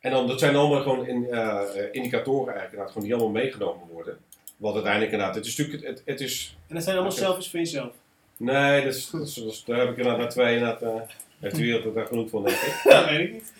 En 0.01 0.11
dan, 0.11 0.27
dat 0.27 0.39
zijn 0.39 0.55
allemaal 0.55 0.81
gewoon 0.81 1.07
in, 1.07 1.27
eh, 1.31 1.61
indicatoren 1.91 2.53
eigenlijk, 2.53 2.71
inderdaad, 2.71 2.91
gewoon 2.91 3.03
die 3.07 3.13
allemaal 3.13 3.41
meegenomen 3.41 3.87
worden. 3.91 4.17
Want 4.57 4.73
uiteindelijk 4.73 5.11
inderdaad, 5.11 5.35
het 5.35 5.45
is 5.45 5.57
natuurlijk, 5.57 5.87
het, 5.87 6.01
het 6.05 6.21
is, 6.21 6.57
En 6.67 6.75
dat 6.75 6.83
zijn 6.83 6.95
allemaal 6.95 7.15
selfies 7.15 7.49
van 7.49 7.59
jezelf. 7.59 7.91
nee, 8.37 8.83
dat 8.83 8.93
is, 8.93 9.09
dat 9.09 9.27
is, 9.27 9.33
dat 9.33 9.45
is- 9.51 9.63
daar 9.65 9.79
heb 9.79 9.89
ik 9.89 9.97
inderdaad 9.97 10.21
na 10.21 10.27
twee, 10.27 10.53
inderdaad, 10.57 10.81
eh 10.81 11.01
heeft 11.39 11.55
de 11.55 11.61
wereld 11.61 11.85
er 11.85 11.93
daar 11.93 12.05
genoeg 12.05 12.29
van, 12.29 12.43
denk 12.43 12.57
ik. 12.57 12.81
Ja, 12.91 13.09
weet 13.09 13.19
ik 13.27 13.33
niet. 13.33 13.51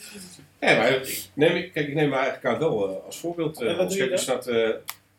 Ja, 0.60 0.76
maar 0.78 0.92
ik 0.92 1.30
neem, 1.34 1.72
kijk, 1.72 1.88
ik 1.88 1.94
neem 1.94 2.10
mijn 2.10 2.22
eigen 2.22 2.36
account 2.38 2.58
wel 2.58 2.90
eh, 2.90 3.06
als 3.06 3.18
voorbeeld. 3.18 3.60
wat 3.64 3.96
Kijk, 3.96 4.12
er 4.12 4.20
staat, 4.20 4.48
eh, 4.48 4.70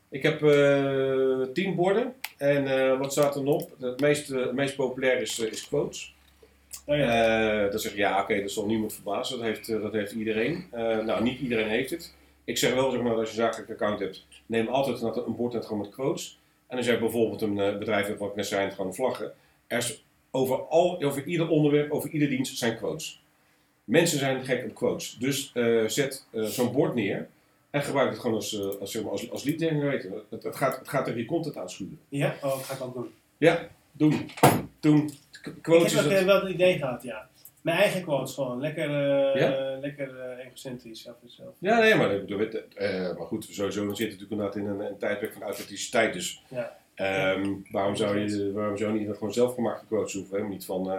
ik 0.09 0.23
heb 0.23 0.39
tien 1.55 1.75
borden 1.75 2.15
en 2.37 2.99
wat 2.99 3.13
staat 3.13 3.37
er 3.37 3.45
op? 3.45 3.71
Het 3.81 4.01
meest, 4.01 4.29
het 4.29 4.53
meest 4.53 4.77
populair 4.77 5.21
is, 5.21 5.39
is 5.39 5.69
quotes. 5.69 6.15
Oh 6.87 6.97
ja. 6.97 7.65
Eh, 7.65 7.71
dan 7.71 7.81
zeg 7.81 7.93
je, 7.93 7.99
ja, 7.99 8.23
oké, 8.23 8.41
dat 8.41 8.51
zal 8.51 8.67
niemand 8.67 8.93
verbazen. 8.95 9.39
Dat 9.39 9.47
heeft, 9.47 9.69
eh, 9.69 9.83
dat 9.83 9.93
heeft 9.93 10.13
iedereen. 10.13 10.65
Eh, 10.71 10.99
nou, 10.99 11.23
niet 11.23 11.41
iedereen 11.41 11.69
heeft 11.69 11.91
het. 11.91 12.15
Ik 12.45 12.59
zeg 12.59 12.75
wel, 12.75 12.91
zeg 12.91 13.01
maar, 13.01 13.17
als 13.17 13.33
je 13.33 13.41
een 13.41 13.49
zakelijk 13.49 13.71
account 13.71 14.01
hebt, 14.01 14.27
neem 14.47 14.69
altijd 14.69 15.03
een 15.03 15.27
een 15.27 15.37
bord 15.37 15.53
met 15.53 15.67
gewoon 15.67 15.81
met 15.81 15.91
quotes. 15.91 16.41
En 16.67 16.77
als 16.77 16.87
jij 16.87 16.99
bijvoorbeeld 16.99 17.43
een 17.43 17.55
bedrijf 17.55 18.07
hebt, 18.07 18.19
wat 18.19 18.31
ik 18.31 18.37
net 18.37 18.47
zei, 18.47 18.71
gewoon 18.71 18.95
vlaggen. 18.95 19.33
Er 19.67 19.79
is 19.79 20.05
over, 20.31 20.57
al, 20.57 21.03
over 21.03 21.25
ieder 21.25 21.49
onderwerp, 21.49 21.91
over 21.91 22.11
ieder 22.11 22.29
dienst 22.29 22.59
zijn 22.59 22.77
quotes. 22.77 23.23
Mensen 23.85 24.19
zijn 24.19 24.45
gek 24.45 24.65
op 24.65 24.75
quotes. 24.75 25.17
Dus 25.19 25.53
zet 25.87 26.27
zo'n 26.33 26.73
bord 26.73 26.95
neer 26.95 27.29
en 27.71 27.83
gebruik 27.83 28.11
het 28.11 28.19
gewoon 28.19 28.37
als, 28.37 28.79
als, 28.81 28.93
zeg 28.93 29.03
maar, 29.03 29.13
als, 29.13 29.31
als 29.31 29.45
lead 29.45 29.59
generator. 29.59 30.25
Het, 30.31 30.43
het, 30.43 30.57
gaat, 30.57 30.79
het 30.79 30.89
gaat 30.89 31.05
tegen 31.05 31.21
je 31.21 31.27
content 31.27 31.57
aanschuren. 31.57 31.99
Ja? 32.09 32.35
Oh, 32.43 32.57
dat 32.57 32.63
ga 32.63 32.75
ik 32.75 32.83
ook 32.83 32.95
doen. 32.95 33.11
Ja, 33.39 33.69
doen. 33.93 34.31
Doen. 34.81 35.11
Qu- 35.43 35.51
Ik 35.51 35.63
Quotes 35.63 35.93
heb 35.95 36.05
ook 36.05 36.11
het. 36.11 36.21
eh, 36.21 36.27
wel 36.27 36.41
het 36.41 36.51
idee 36.53 36.79
gehad, 36.79 37.03
ja. 37.03 37.29
Mijn 37.63 37.77
eigen 37.79 38.03
quotes 38.03 38.35
gewoon. 38.35 38.61
Lekker, 38.61 38.85
eh, 39.35 39.41
Ja? 39.41 39.79
lekker 39.81 40.39
egocentrisch 40.47 41.07
en 41.07 41.15
zelf. 41.27 41.55
Ja, 41.59 41.79
nee, 41.79 41.95
maar, 41.95 42.15
ik 42.15 42.21
bedoel, 42.21 42.39
het, 42.39 42.69
eh, 42.75 43.17
maar 43.17 43.27
goed, 43.27 43.45
sowieso 43.51 43.81
we 43.87 43.95
zitten 43.95 44.05
natuurlijk 44.19 44.31
inderdaad 44.31 44.57
in 44.57 44.67
een, 44.67 44.81
een 44.93 44.99
tijdperk 44.99 45.33
van 45.33 45.43
authenticiteit. 45.43 46.13
Dus 46.13 46.43
Ja. 46.49 46.77
ehm, 46.95 47.55
waarom, 47.71 47.97
zou 47.97 48.19
je, 48.19 48.53
waarom 48.53 48.77
zou 48.77 48.93
je 48.95 48.99
niet 49.07 49.15
gewoon 49.17 49.33
zelfgemaakte 49.33 49.87
quotes 49.87 50.13
hoeven? 50.13 50.31
Helemaal 50.31 50.53
niet 50.53 50.65
van, 50.65 50.91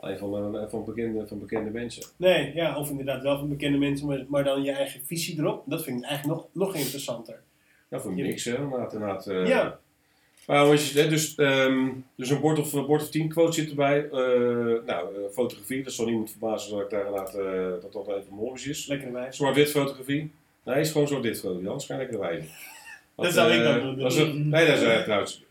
alleen 0.00 0.18
van, 0.18 0.68
van, 0.70 0.84
bekende, 0.84 1.26
van 1.26 1.38
bekende 1.38 1.70
mensen. 1.70 2.02
Nee, 2.16 2.54
ja, 2.54 2.78
of 2.78 2.90
inderdaad 2.90 3.22
wel 3.22 3.38
van 3.38 3.48
bekende 3.48 3.78
mensen, 3.78 4.06
maar, 4.06 4.24
maar 4.28 4.44
dan 4.44 4.62
je 4.62 4.72
eigen 4.72 5.00
visie 5.04 5.38
erop. 5.38 5.62
Dat 5.66 5.82
vind 5.84 5.98
ik 6.02 6.04
eigenlijk 6.08 6.40
nog, 6.40 6.48
nog 6.52 6.74
interessanter. 6.74 7.40
Ja, 7.88 8.00
voor 8.00 8.12
niks, 8.14 8.44
hè? 8.44 8.56
Inderdaad, 8.56 8.92
inderdaad. 8.92 9.24
Ja. 9.24 9.78
Maar 10.48 10.66
hè, 10.66 11.08
dus, 11.08 11.34
ehm, 11.34 11.88
dus 12.14 12.30
een 12.30 12.40
bord 12.40 12.58
of, 12.58 12.72
een 12.72 12.86
bord 12.86 13.02
of 13.02 13.10
tien 13.10 13.28
quotes 13.28 13.54
zit 13.54 13.68
erbij. 13.70 14.04
Eh, 14.04 14.10
nou, 14.86 15.14
eh, 15.14 15.30
fotografie, 15.32 15.82
dat 15.82 15.92
zal 15.92 16.04
niemand 16.06 16.30
verbazen 16.30 16.70
dat 16.70 16.80
ik 16.80 16.90
daar 16.90 17.06
inderdaad, 17.06 17.34
eh, 17.34 17.70
dat 17.82 17.92
dat 17.92 18.08
even 18.08 18.34
mooi 18.34 18.68
is. 18.68 18.86
Lekker 18.86 19.12
wijs. 19.12 19.36
Zwart-wit 19.36 19.70
fotografie? 19.70 20.30
Nee, 20.64 20.74
het 20.76 20.86
is 20.86 20.92
gewoon 20.92 21.06
zwart-wit 21.08 21.34
fotografie, 21.36 21.68
anders 21.68 21.86
kan 21.86 22.00
ik 22.00 22.02
lekker 22.10 22.20
wijzen. 22.28 22.50
Dat 23.16 23.32
zou 23.32 23.52
ik 23.52 23.62
dan 23.62 23.80
doen. 23.96 24.04
een- 24.18 24.48
Nee, 24.48 24.66
dat 24.66 24.76
is 24.82 25.02
trouwens, 25.04 25.42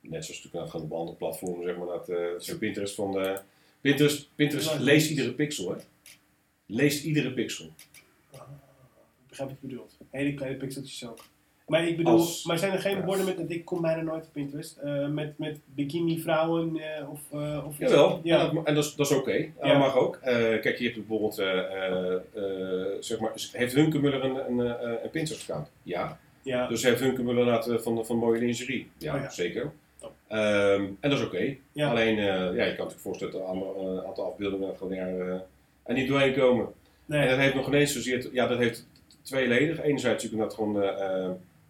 net 0.00 0.24
zoals 0.24 0.42
natuurlijk 0.44 0.70
gewoon 0.70 0.86
op 0.86 0.92
andere 0.92 1.16
platformen, 1.16 1.62
zeg 1.64 1.76
maar, 1.76 1.86
dat, 1.86 2.10
zo'n 2.42 2.58
Pinterest 2.58 2.94
van, 2.94 3.20
eh, 3.20 3.36
Pinterest, 3.80 4.28
Pinterest 4.34 4.78
leest 4.78 5.10
iedere 5.10 5.32
pixel, 5.32 5.70
hè. 5.70 5.76
Leest 6.66 7.04
iedere 7.04 7.32
pixel. 7.32 7.64
Ik 8.32 8.40
begrijp 9.28 9.48
wat 9.50 9.58
je 9.60 9.66
bedoelt. 9.68 9.96
Hele 10.10 10.34
kleine 10.34 10.56
pixeltjes 10.56 11.06
ook. 11.08 11.24
Maar 11.66 11.88
ik 11.88 11.96
bedoel, 11.96 12.12
Als- 12.12 12.44
maar 12.44 12.58
zijn 12.58 12.72
er 12.72 12.78
geen 12.78 12.96
ja. 12.96 13.04
borden 13.04 13.24
met, 13.24 13.50
ik 13.50 13.64
kom 13.64 13.80
bijna 13.80 14.02
nooit 14.02 14.24
op 14.24 14.32
Pinterest, 14.32 14.76
eh, 14.76 15.06
met, 15.08 15.38
met 15.38 15.58
bikini 15.64 16.20
vrouwen 16.20 16.76
eh, 16.76 17.10
of, 17.10 17.20
eh, 17.32 17.66
of? 17.66 17.78
Jawel, 17.78 18.20
Ja. 18.22 18.48
en 18.48 18.54
dat, 18.54 18.64
en 18.66 18.74
dat 18.74 18.84
is, 18.84 18.94
dat 18.94 19.10
is 19.10 19.16
oké. 19.16 19.32
Ja. 19.32 19.48
Dat 19.68 19.78
mag 19.78 19.96
ook. 19.96 20.18
Kijk, 20.22 20.76
je 20.78 20.84
hebt 20.84 20.96
bijvoorbeeld, 20.96 21.34
zeg 23.04 23.20
maar, 23.20 23.32
heeft 23.52 23.74
Hunkemuller 23.74 24.24
een, 24.24 24.36
een, 24.58 24.76
eh, 24.78 24.90
een 25.02 25.10
Pinterest-account? 25.10 25.70
Ja. 25.82 26.18
ja. 26.42 26.66
Dus 26.66 26.82
heeft 26.82 27.00
Hunkemuller 27.00 27.38
inderdaad 27.38 27.68
eh, 27.68 27.78
van, 27.78 28.06
van 28.06 28.16
mooie 28.16 28.40
lingerie? 28.40 28.90
Ja, 28.98 29.14
Oh 29.14 29.28
zeker. 29.30 29.72
Ehm, 30.28 30.84
en 31.00 31.10
dat 31.10 31.18
is 31.18 31.24
oké. 31.24 31.56
Alleen, 31.74 32.16
ja, 32.16 32.44
je 32.50 32.54
kan 32.54 32.64
natuurlijk 32.64 33.00
voorstellen 33.00 33.32
dat 33.32 33.42
een 33.42 33.48
aantal, 33.48 33.88
een 33.98 34.04
aantal 34.06 34.24
afbeeldingen 34.24 34.76
gewoon 34.76 34.92
er, 34.92 35.42
er 35.82 35.94
niet 35.94 36.08
doorheen 36.08 36.34
komen. 36.34 36.64
En 36.66 36.72
nee. 37.18 37.28
dat 37.28 37.38
heeft 37.38 37.54
nog 37.54 37.66
ineens 37.66 37.92
zozeer, 37.92 38.28
ja, 38.32 38.46
dat 38.46 38.58
heeft 38.58 38.86
tweeledig. 39.22 39.80
Enerzijds 39.82 40.22
natuurlijk 40.24 40.50
dat 40.50 40.54
gewoon 40.58 40.82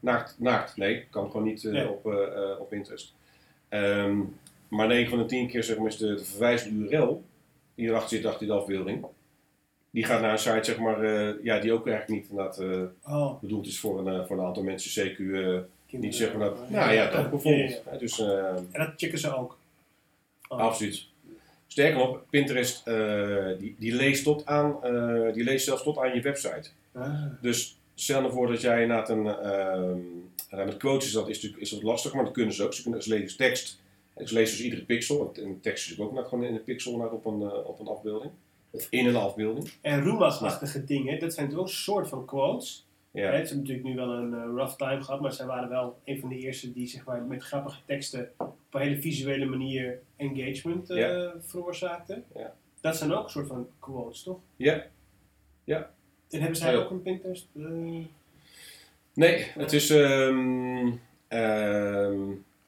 naakt, 0.07 0.35
naakt, 0.39 0.77
nee, 0.77 1.05
kan 1.11 1.27
gewoon 1.31 1.47
niet 1.47 1.65
eh, 1.65 1.73
Nee. 1.73 1.89
op, 1.89 2.07
eh, 2.07 2.53
eh, 2.53 2.61
op 2.61 2.69
Pinterest. 2.69 3.15
Ehm, 3.69 4.19
maar 4.69 4.87
9 4.87 5.11
van 5.11 5.19
de 5.19 5.25
10 5.27 5.49
keer 5.49 5.65
zeg 5.65 5.77
maar, 5.79 5.87
is 5.87 5.97
de, 5.97 6.15
de 6.15 6.25
verwijzende 6.25 6.89
URL 6.91 7.23
die 7.75 7.89
erachter 7.89 8.09
zit, 8.17 8.27
achter 8.27 8.47
die 8.47 8.57
afbeelding, 8.57 9.05
die 9.91 10.05
gaat 10.05 10.21
naar 10.21 10.33
een 10.33 10.39
site 10.39 10.65
zeg 10.65 10.79
maar, 10.79 11.05
ja, 11.43 11.59
die 11.59 11.73
ook 11.73 11.87
eigenlijk 11.89 12.09
niet 12.21 12.31
inderdaad, 12.31 12.91
Oh, 13.05 13.41
bedoeld 13.41 13.67
is 13.67 13.81
voor 13.81 14.07
een, 14.07 14.27
voor 14.27 14.39
een 14.39 14.45
aantal 14.45 14.63
mensen, 14.63 15.09
CQ, 15.09 15.17
kinderen. 15.17 15.69
niet 15.87 16.15
zeg 16.17 16.35
maar 16.35 16.49
dat, 16.49 16.71
nou 16.71 16.93
ja, 16.93 17.11
dat 17.11 17.31
bijvoorbeeld. 17.31 17.71
ja, 17.71 17.77
ja. 17.85 17.91
Hè, 17.91 17.99
Dus, 17.99 18.21
eh, 18.21 18.49
En 18.57 18.67
dat 18.73 18.93
checken 18.97 19.19
ze 19.19 19.37
ook. 19.37 19.59
Oh. 20.49 20.59
Absoluut. 20.59 21.07
Sterker 21.67 21.99
nog, 21.99 22.19
Pinterest 22.31 22.85
die, 23.59 23.75
die, 23.79 23.95
leest 23.95 24.25
tot 24.25 24.47
aan, 24.47 24.77
die 25.33 25.45
leest 25.45 25.65
zelfs 25.65 25.83
tot 25.83 25.99
aan 25.99 26.15
je 26.15 26.21
website. 26.21 26.69
Ah. 26.93 27.25
Dus 27.41 27.77
stel 28.01 28.21
nou 28.21 28.33
voor 28.33 28.47
dat 28.47 28.61
jij 28.61 28.83
inderdaad 28.83 29.09
een. 29.09 29.27
ehm 29.27 29.99
met 30.51 30.77
quotes 30.77 31.07
is 31.07 31.13
dat, 31.13 31.29
is, 31.29 31.35
natuurlijk, 31.35 31.63
is 31.63 31.71
dat 31.71 31.83
lastig, 31.83 32.15
maar 32.15 32.25
dat 32.25 32.33
kunnen 32.33 32.55
ze 32.55 32.65
ook. 32.65 32.75
Ze, 32.75 32.83
kunnen, 32.83 33.03
ze 33.03 33.09
lezen 33.09 33.25
dus 33.27 33.37
tekst. 33.37 33.81
En 34.15 34.29
ze 34.29 34.35
lezen 34.35 34.57
dus 34.57 34.65
iedere 34.65 34.85
pixel. 34.85 35.33
En 35.35 35.61
tekst 35.61 35.91
is 35.91 35.99
ook 36.01 36.09
inderdaad 36.09 36.29
gewoon 36.31 36.45
in 36.45 36.55
een 36.55 36.65
pixel 36.65 36.93
inderdaad 36.93 37.17
op 37.17 37.25
een, 37.27 37.43
eh, 37.43 37.69
op 37.69 37.79
een 37.81 37.87
afbeelding. 37.87 38.33
Of 38.71 38.87
in 38.91 39.07
een 39.07 39.17
afbeelding. 39.17 39.71
En 39.81 40.03
Roomba's-achtige 40.05 40.85
dingen, 40.85 41.21
dat 41.21 41.35
zijn 41.35 41.49
toch 41.49 41.59
ook 41.59 41.65
een 41.67 41.71
soort 41.73 42.09
van 42.09 42.25
quotes. 42.25 42.87
Ja. 43.11 43.23
Ze 43.31 43.37
hebben 43.37 43.57
natuurlijk 43.57 43.85
nu 43.87 43.95
wel 43.95 44.13
een 44.13 44.35
eh, 44.35 44.41
rough 44.45 44.77
time 44.77 45.03
gehad, 45.03 45.21
maar 45.21 45.33
zij 45.33 45.47
waren 45.47 45.69
wel 45.69 45.99
een 46.05 46.21
van 46.21 46.29
de 46.29 46.39
eerste 46.39 46.73
die 46.73 46.87
zeg 46.87 47.05
maar, 47.05 47.23
met 47.23 47.43
grappige 47.43 47.81
teksten 47.87 48.31
op 48.39 48.55
een 48.71 48.81
hele 48.81 49.01
visuele 49.01 49.45
manier 49.47 49.99
engagement 50.17 50.91
eh, 50.91 50.97
Ja. 50.99 51.33
veroorzaakten. 51.41 52.25
Ja. 52.35 52.55
Dat 52.81 52.97
zijn 52.97 53.13
ook 53.13 53.25
een 53.25 53.31
soort 53.31 53.47
van 53.47 53.69
quotes, 53.79 54.23
toch? 54.23 54.39
Ja. 54.57 54.87
Ja. 55.65 55.91
En 56.31 56.39
hebben 56.41 56.57
zij 56.57 56.73
Ja. 56.73 56.79
ook 56.79 56.91
een 56.91 57.03
Pinterest? 57.03 57.47
eh, 57.57 57.63
Nee, 59.15 59.47
het 59.59 59.73
is. 59.73 59.91
ehm, 59.91 60.91
ehm, 61.29 62.19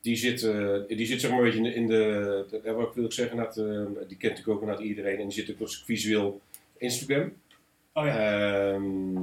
die 0.01 0.17
zit, 0.17 0.43
eh, 0.43 0.75
die 0.89 1.07
zit 1.07 1.21
zeg 1.21 1.31
maar 1.31 1.39
een 1.39 1.45
beetje 1.45 1.59
in 1.75 1.87
de. 1.87 2.45
In 2.51 2.61
de, 2.63 2.73
wat 2.73 2.95
wil 2.95 3.05
ik 3.05 3.13
zeggen? 3.13 3.37
Dat, 3.37 3.55
die 3.55 3.65
kent 4.17 4.23
natuurlijk 4.23 4.49
ook 4.49 4.61
inderdaad 4.61 4.85
iedereen. 4.85 5.19
En 5.19 5.23
die 5.29 5.33
zit 5.45 5.51
ook 5.51 5.61
als 5.61 5.83
visueel 5.85 6.41
Instagram. 6.77 7.33
oh 7.93 8.05
ja, 8.07 8.73
Ehm, 8.73 9.17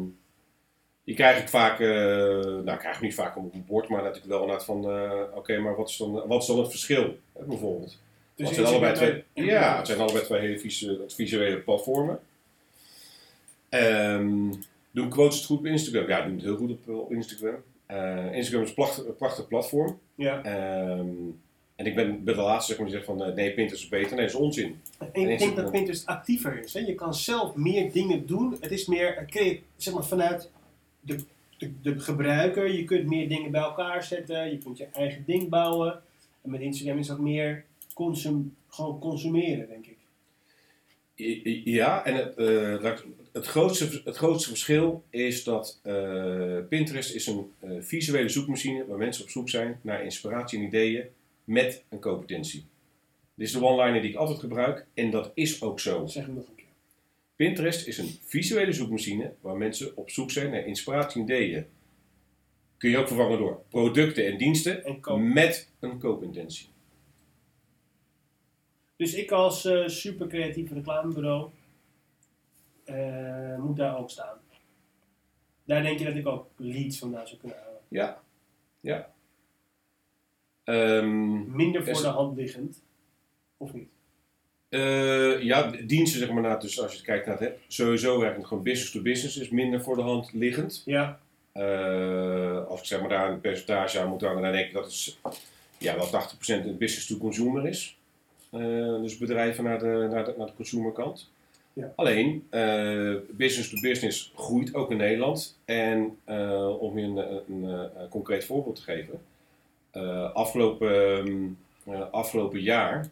die 1.03 1.15
krijg 1.15 1.41
ik 1.41 1.49
vaak, 1.49 1.79
eh, 1.79 1.87
nou 2.63 2.77
krijg 2.77 2.95
ik 2.95 3.01
niet 3.01 3.13
vaak 3.13 3.37
op 3.37 3.53
een 3.53 3.65
bord, 3.67 3.89
maar 3.89 4.01
natuurlijk 4.01 4.27
wel 4.27 4.39
inderdaad 4.41 4.65
van, 4.65 4.89
eh, 4.89 5.21
oké, 5.35 5.57
maar 5.59 5.75
wat 5.75 5.89
is, 5.89 5.97
dan, 5.97 6.27
wat 6.27 6.41
is 6.41 6.47
dan 6.47 6.59
het 6.59 6.69
verschil, 6.69 7.17
hè, 7.33 7.43
bijvoorbeeld? 7.45 7.97
dus 8.35 8.47
het 8.47 8.55
zijn 8.55 8.67
allebei 8.67 8.93
twee, 8.93 9.23
ja, 9.45 9.77
het 9.77 9.87
zijn 9.87 9.99
allebei 9.99 10.23
twee 10.23 10.39
hele 10.41 10.59
visu- 10.59 10.99
visuele 11.07 11.57
platformen. 11.57 12.19
Ehm, 13.79 14.51
doen 14.91 15.09
quotes 15.09 15.37
het 15.37 15.45
goed 15.45 15.57
op 15.57 15.65
Instagram? 15.65 16.07
Ja, 16.07 16.21
doen 16.25 16.35
het 16.35 16.43
heel 16.43 16.57
goed 16.57 16.71
op, 16.71 16.89
op 16.89 17.11
Instagram. 17.11 17.55
Eh, 17.85 18.33
Instagram 18.33 18.63
is 18.63 18.69
een 18.75 19.15
prachtig, 19.15 19.47
platform. 19.47 19.99
Ja, 20.15 20.43
Ehm, 20.43 21.07
En 21.75 21.85
ik 21.85 21.95
ben, 21.95 22.23
ben 22.23 22.35
de 22.35 22.41
laatste 22.41 22.67
zeg 22.71 22.77
maar, 22.81 22.85
die 22.89 22.95
zegt 22.95 23.07
van 23.09 23.23
eh, 23.23 23.33
nee, 23.35 23.53
Pinterest 23.53 23.83
is 23.83 23.89
beter. 23.89 24.15
Nee, 24.15 24.25
dat 24.25 24.35
is 24.35 24.41
onzin. 24.41 24.65
En 24.99 25.07
ik 25.07 25.15
Instagram. 25.15 25.37
denk 25.37 25.55
dat 25.55 25.71
Pinterest 25.71 26.05
actiever 26.05 26.63
is. 26.63 26.73
Hè? 26.73 26.79
Je 26.79 26.95
kan 26.95 27.13
zelf 27.13 27.55
meer 27.55 27.91
dingen 27.91 28.27
doen. 28.27 28.57
Het 28.59 28.71
is 28.71 28.85
meer 28.85 29.25
zeg 29.77 29.93
maar, 29.93 30.05
vanuit 30.05 30.49
de, 31.01 31.19
de, 31.57 31.71
de 31.81 31.99
gebruiker. 31.99 32.73
Je 32.73 32.83
kunt 32.83 33.05
meer 33.05 33.29
dingen 33.29 33.51
bij 33.51 33.61
elkaar 33.61 34.03
zetten. 34.03 34.51
Je 34.51 34.57
kunt 34.57 34.77
je 34.77 34.87
eigen 34.93 35.23
ding 35.25 35.49
bouwen. 35.49 36.01
En 36.41 36.49
met 36.49 36.61
Instagram 36.61 36.97
is 36.97 37.07
dat 37.07 37.19
meer 37.19 37.63
consum, 37.93 38.55
gewoon 38.69 38.99
consumeren, 38.99 39.67
denk 39.67 39.85
ik. 39.85 39.94
Ja, 41.63 42.05
en 42.05 42.15
het, 42.15 42.35
eh, 42.37 42.81
ik- 42.81 43.05
het, 43.31 43.45
grootste, 43.45 44.01
het 44.03 44.15
grootste 44.17 44.49
verschil 44.49 45.03
is 45.09 45.43
dat 45.43 45.79
eh, 45.83 46.57
Pinterest 46.69 47.15
is 47.15 47.27
een 47.27 47.51
eh, 47.59 47.71
visuele 47.79 48.29
zoekmachine 48.29 48.85
waar 48.85 48.97
mensen 48.97 49.23
op 49.23 49.29
zoek 49.29 49.49
zijn 49.49 49.79
naar 49.81 50.03
inspiratie 50.03 50.59
en 50.59 50.65
ideeën 50.65 51.05
met 51.43 51.83
een 51.89 51.99
competentie. 51.99 52.65
Dit 53.35 53.47
is 53.47 53.53
de 53.53 53.63
one-liner 53.63 54.01
die 54.01 54.09
ik 54.11 54.15
altijd 54.17 54.39
gebruik 54.39 54.85
en 54.93 55.09
dat 55.11 55.31
is 55.33 55.61
ook 55.61 55.79
zo. 55.79 56.07
Zeg 56.07 56.25
hem 56.25 56.35
nog 56.35 56.47
een 56.47 56.55
keer. 56.55 56.65
Pinterest 57.35 57.87
is 57.87 57.97
een 57.97 58.17
visuele 58.25 58.71
zoekmachine 58.73 59.33
waar 59.41 59.57
mensen 59.57 59.97
op 59.97 60.09
zoek 60.09 60.31
zijn 60.31 60.51
naar 60.51 60.65
inspiratie 60.67 61.21
en 61.21 61.27
ideeën. 61.27 61.65
Kun 62.77 62.89
je 62.89 62.97
ook 62.97 63.07
vervangen 63.07 63.37
door 63.37 63.61
producten 63.69 64.25
en 64.25 64.37
diensten 64.37 64.83
En 64.85 64.99
met 65.33 65.69
een 65.79 65.97
koopintentie. 65.99 66.67
Dus 68.95 69.13
ik 69.13 69.31
als 69.31 69.65
eh 69.65 69.87
super 69.87 70.27
creatief 70.27 70.71
reclamebureau 70.71 71.49
eh, 72.83 73.57
moet 73.57 73.77
daar 73.77 73.97
ook 73.97 74.09
staan. 74.09 74.37
Daar 75.63 75.83
denk 75.83 75.99
je 75.99 76.05
dat 76.05 76.15
ik 76.15 76.27
ook 76.27 76.47
leads 76.55 76.97
vandaan 76.99 77.27
zou 77.27 77.39
kunnen 77.39 77.57
halen. 77.57 77.79
Ja, 77.87 78.21
ja. 78.79 79.13
Ehm, 80.63 81.55
Minder 81.55 81.83
voor 81.83 81.93
Is- 81.93 82.01
de 82.01 82.07
hand 82.07 82.37
liggend. 82.37 82.81
Of 83.57 83.73
niet? 83.73 83.89
Eh, 84.69 85.41
ja, 85.41 85.71
diensten 85.71 86.19
zeg 86.19 86.31
maar, 86.31 86.41
naar, 86.41 86.59
dus 86.59 86.79
als 86.81 86.91
je 86.91 86.97
het 86.97 87.05
kijkt 87.05 87.25
naar 87.25 87.35
het 87.39 87.47
hebt, 87.47 87.59
sowieso 87.67 88.15
eigenlijk 88.17 88.47
gewoon 88.47 88.63
business 88.63 88.91
to 88.91 89.01
business 89.01 89.37
is 89.37 89.49
minder 89.49 89.81
voor 89.83 89.95
de 89.95 90.01
hand 90.01 90.33
liggend. 90.33 90.81
Ja, 90.85 91.19
Eh, 91.51 92.65
als 92.67 92.79
ik 92.79 92.85
zeg 92.85 92.99
maar 92.99 93.09
daar 93.09 93.31
een 93.31 93.41
percentage 93.41 93.99
aan 93.99 94.09
moet 94.09 94.21
hangen, 94.21 94.41
dan 94.41 94.51
denk 94.51 94.67
ik 94.67 94.73
dat 94.73 94.85
het 94.85 95.17
ja, 95.77 95.95
wel 95.95 96.09
80% 96.09 96.65
een 96.65 96.77
business 96.77 97.07
to 97.07 97.17
consumer 97.17 97.67
is. 97.67 97.97
Eh, 98.55 99.01
dus 99.01 99.17
bedrijven 99.17 99.63
naar 99.63 99.79
de, 99.79 100.07
naar 100.11 100.25
de, 100.25 100.33
naar 100.37 100.47
de 100.47 100.55
consumerkant. 100.55 101.29
Ja. 101.75 101.93
Alleen, 101.95 102.47
eh, 102.49 103.15
business 103.29 103.69
to 103.69 103.79
business 103.79 104.31
groeit 104.35 104.73
ook 104.73 104.91
in 104.91 104.97
Nederland. 104.97 105.57
En 105.65 106.17
eh, 106.23 106.81
om 106.81 106.97
je 106.97 107.05
een, 107.05 107.17
een, 107.47 108.09
concreet 108.09 108.45
voorbeeld 108.45 108.75
te 108.75 108.81
geven. 108.81 109.21
afgelopen, 110.33 111.17
ehm, 111.17 111.47
eh, 111.83 112.11
afgelopen 112.11 112.61
jaar 112.61 113.09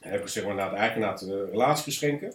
heb 0.00 0.20
ik 0.20 0.28
zeg 0.28 0.44
maar 0.44 0.54
naar 0.54 0.70
de 0.70 0.76
eigenaar 0.76 1.22
relatiegeschenken. 1.50 2.32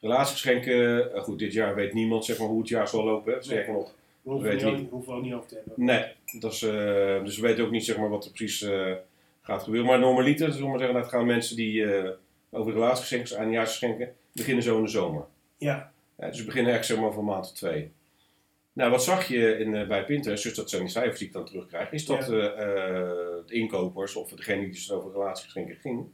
Relatiegeschenken, 0.00 1.10
goed, 1.22 1.38
dit 1.38 1.52
jaar 1.52 1.74
weet 1.74 1.92
niemand 1.92 2.24
zeg 2.24 2.38
maar, 2.38 2.48
hoe 2.48 2.60
het 2.60 2.68
jaar 2.68 2.88
zal 2.88 3.04
lopen. 3.04 3.32
Hè. 3.32 3.42
Sterker 3.42 3.72
nog, 3.72 3.94
we 4.22 4.30
hoeven 4.30 4.56
niet. 4.56 4.76
niet, 4.76 4.90
hoeven 4.90 5.12
we 5.12 5.18
ook 5.18 5.24
niet 5.24 5.34
over 5.34 5.48
te 5.48 5.54
hebben. 5.54 5.84
Nee, 5.84 6.04
dat 6.40 6.52
is, 6.52 6.58
dus 7.24 7.36
we 7.36 7.46
weten 7.46 7.64
ook 7.64 7.70
niet 7.70 7.84
zeg 7.84 7.96
maar, 7.96 8.08
wat 8.08 8.24
er 8.24 8.30
precies 8.30 8.68
gaat 9.44 9.62
gebeuren. 9.62 9.88
Maar 9.90 9.98
normaliter, 9.98 10.46
zullen 10.52 10.62
we 10.62 10.68
maar 10.68 10.78
zeggen, 10.78 11.00
dat 11.00 11.08
gaan 11.08 11.26
mensen 11.26 11.56
die 11.56 11.84
eh, 11.94 12.10
over 12.50 12.72
relatiegeschenken, 12.72 13.36
eindejaarsgeschenken, 13.36 14.14
beginnen 14.32 14.62
zo 14.64 14.76
in 14.78 14.84
de 14.84 14.90
zomer. 14.90 15.24
Ja, 15.58 15.92
Ja, 16.18 16.28
dus 16.28 16.38
we 16.38 16.44
beginnen 16.44 16.72
echt 16.72 16.86
zeg 16.86 16.98
maar 16.98 17.16
een 17.16 17.24
maand 17.24 17.44
of 17.44 17.52
twee. 17.52 17.90
Nou, 18.72 18.90
wat 18.90 19.04
zag 19.04 19.28
je 19.28 19.58
in, 19.58 19.74
eh, 19.76 19.86
bij 19.86 20.04
Pinterest, 20.04 20.42
dus 20.42 20.54
dat 20.54 20.70
zijn 20.70 20.82
die 20.82 20.90
cijfers 20.90 21.18
die 21.18 21.26
ik 21.26 21.32
dan 21.32 21.44
terugkrijg, 21.44 21.92
is 21.92 22.06
dat 22.06 22.26
Ja. 22.26 22.32
eh, 22.32 22.66
de 23.46 23.54
inkopers, 23.54 24.14
of 24.16 24.30
degene 24.30 24.60
die 24.60 24.70
dus 24.70 24.90
over 24.92 25.12
relatiegeschenken 25.12 25.76
ging, 25.76 26.06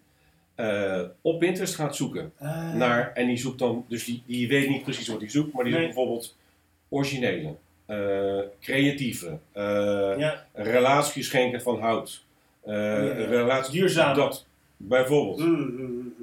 op 1.21 1.38
Pinterest 1.38 1.75
gaat 1.75 1.97
zoeken. 1.97 2.33
Ah, 2.38 2.75
Naar, 2.75 3.12
en 3.12 3.27
die 3.27 3.37
zoekt 3.37 3.59
dan, 3.59 3.85
dus 3.88 4.05
die, 4.05 4.23
die 4.27 4.49
weet 4.49 4.69
niet 4.69 4.83
precies 4.83 5.09
wat 5.09 5.21
hij 5.21 5.31
zoekt, 5.31 5.53
maar 5.53 5.64
die 5.64 5.73
Nee. 5.73 5.83
zoekt 5.83 5.95
bijvoorbeeld 5.95 6.37
originele, 6.88 7.55
creatieve, 8.61 9.38
ja, 10.19 10.47
relatiegeschenken 10.53 11.62
van 11.62 11.81
hout. 11.81 12.25
Ja. 12.64 13.27
relatie- 13.27 13.73
Duurzaam. 13.73 14.14
Dat, 14.16 14.46
bijvoorbeeld. 14.77 15.38
Mm, 15.38 15.55
mm, 15.55 15.77
mm. 15.87 16.14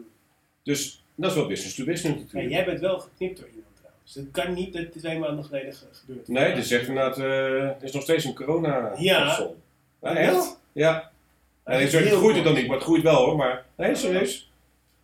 Dus 0.64 1.04
dat 1.16 1.30
is 1.32 1.36
wel 1.38 1.48
business 1.48 1.76
to 1.76 1.84
business 1.86 2.18
Ja, 2.18 2.24
natuurlijk. 2.24 2.54
jij 2.54 2.66
bent 2.66 2.80
wel 2.80 3.00
geknipt 3.00 3.40
door 3.40 3.48
iemand 3.48 3.76
trouwens. 3.76 4.14
Het 4.16 4.28
kan 4.32 4.54
niet 4.54 4.74
dat 4.74 4.82
dit 4.94 5.02
twee 5.02 5.20
maanden 5.20 5.46
geleden 5.46 5.74
ge- 5.74 5.86
gebeurd 5.92 6.28
Nee, 6.28 6.54
dit 6.54 6.64
is 6.64 6.72
echt 6.72 6.88
inderdaad, 6.88 7.18
eh, 7.18 7.62
er 7.62 7.78
is 7.84 7.92
nog 7.92 8.04
steeds 8.04 8.24
een 8.24 8.36
corona 8.36 8.92
Ja. 8.98 9.50
Ja, 10.02 10.12
Ja? 10.12 10.16
echt? 10.16 10.60
Ja. 10.72 11.12
En 11.64 11.80
is 11.82 11.92
zeg, 11.92 12.04
het 12.04 12.14
groeit 12.14 12.36
het 12.36 12.46
dan 12.46 12.54
niet, 12.54 12.68
maar 12.68 12.76
het 12.76 12.86
groeit 12.86 13.04
wel 13.04 13.26
hoor. 13.26 13.36
Maar 13.36 13.66
nee, 13.76 13.96
serieus. 13.96 14.52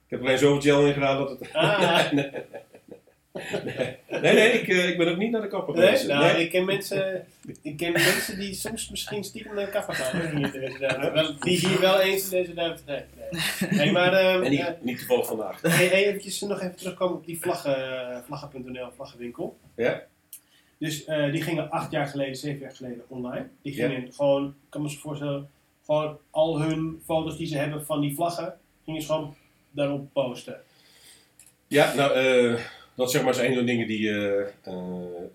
Ik 0.05 0.09
heb 0.09 0.21
alleen 0.21 0.37
zoveel 0.37 0.61
gel 0.61 0.85
in 0.87 0.93
gedaan 0.93 1.17
dat 1.17 1.29
het... 1.39 1.53
Ah. 1.53 2.11
nee, 2.11 2.25
nee, 2.31 2.41
nee, 3.63 3.97
nee, 4.33 4.51
ik, 4.51 4.67
eh, 4.67 4.89
ik 4.89 4.97
ben 4.97 5.07
ook 5.07 5.17
niet 5.17 5.31
naar 5.31 5.41
de 5.41 5.47
kapper 5.47 5.73
Nee, 5.75 5.85
geweest. 5.85 6.07
nou, 6.07 6.33
Nee. 6.33 6.43
ik 6.43 6.49
ken 6.51 6.65
mensen, 6.65 7.25
ik 7.61 7.77
ken 7.77 7.91
mensen 7.91 8.39
die 8.39 8.53
soms 8.53 8.89
misschien 8.89 9.23
stiekem 9.23 9.55
naar 9.55 9.65
de 9.65 9.71
kaffer 9.71 9.93
gaan. 9.95 10.37
Hier 10.37 10.51
deze. 10.51 11.09
Wel- 11.13 11.39
die 11.39 11.57
hier 11.67 11.79
wel 11.79 11.99
eens 11.99 12.23
in 12.23 12.29
deze 12.29 12.53
duim 12.53 12.75
nee, 12.85 13.01
nee. 13.59 13.69
nee, 13.71 13.91
maar 13.91 14.13
ehm, 14.13 14.41
En 14.43 14.49
niet, 14.51 14.59
eh, 14.59 14.67
niet 14.81 14.97
toevallig 14.97 15.25
vandaag. 15.25 15.61
hey, 15.61 15.85
hey, 15.87 16.05
eventjes 16.07 16.41
nog 16.41 16.61
even 16.61 16.75
terugkomen 16.75 17.15
op 17.17 17.25
die 17.25 17.39
vlaggen, 17.41 18.23
vlaggen.nl, 18.25 18.91
vlaggenwinkel. 18.95 19.57
Ja? 19.75 20.03
Dus 20.77 21.05
eh, 21.05 21.31
die 21.31 21.41
gingen 21.41 21.69
acht 21.69 21.91
jaar 21.91 22.07
geleden, 22.07 22.35
zeven 22.35 22.59
jaar 22.59 22.75
geleden 22.75 23.03
online. 23.07 23.47
Die 23.61 23.75
Ja. 23.75 23.87
gingen 23.89 24.13
gewoon, 24.13 24.45
ik 24.47 24.69
kan 24.69 24.81
me 24.81 24.89
zo 24.89 24.99
voorstellen, 24.99 25.49
gewoon 25.85 26.17
al 26.29 26.61
hun 26.61 27.01
foto's 27.05 27.37
die 27.37 27.47
ze 27.47 27.57
hebben 27.57 27.85
van 27.85 28.01
die 28.01 28.15
vlaggen, 28.15 28.57
gingen 28.85 29.01
ze 29.01 29.07
gewoon 29.07 29.35
daarop 29.71 30.13
posten. 30.13 30.61
Ja, 31.67 31.93
nou, 31.93 32.13
eh, 32.13 32.59
dat 32.95 33.11
zeg 33.11 33.23
maar 33.23 33.31
is 33.31 33.39
een 33.39 33.53
van 33.53 33.65
de 33.65 33.71
dingen 33.71 33.87
die, 33.87 34.09
eh, 34.09 34.39
eh, 34.63 34.75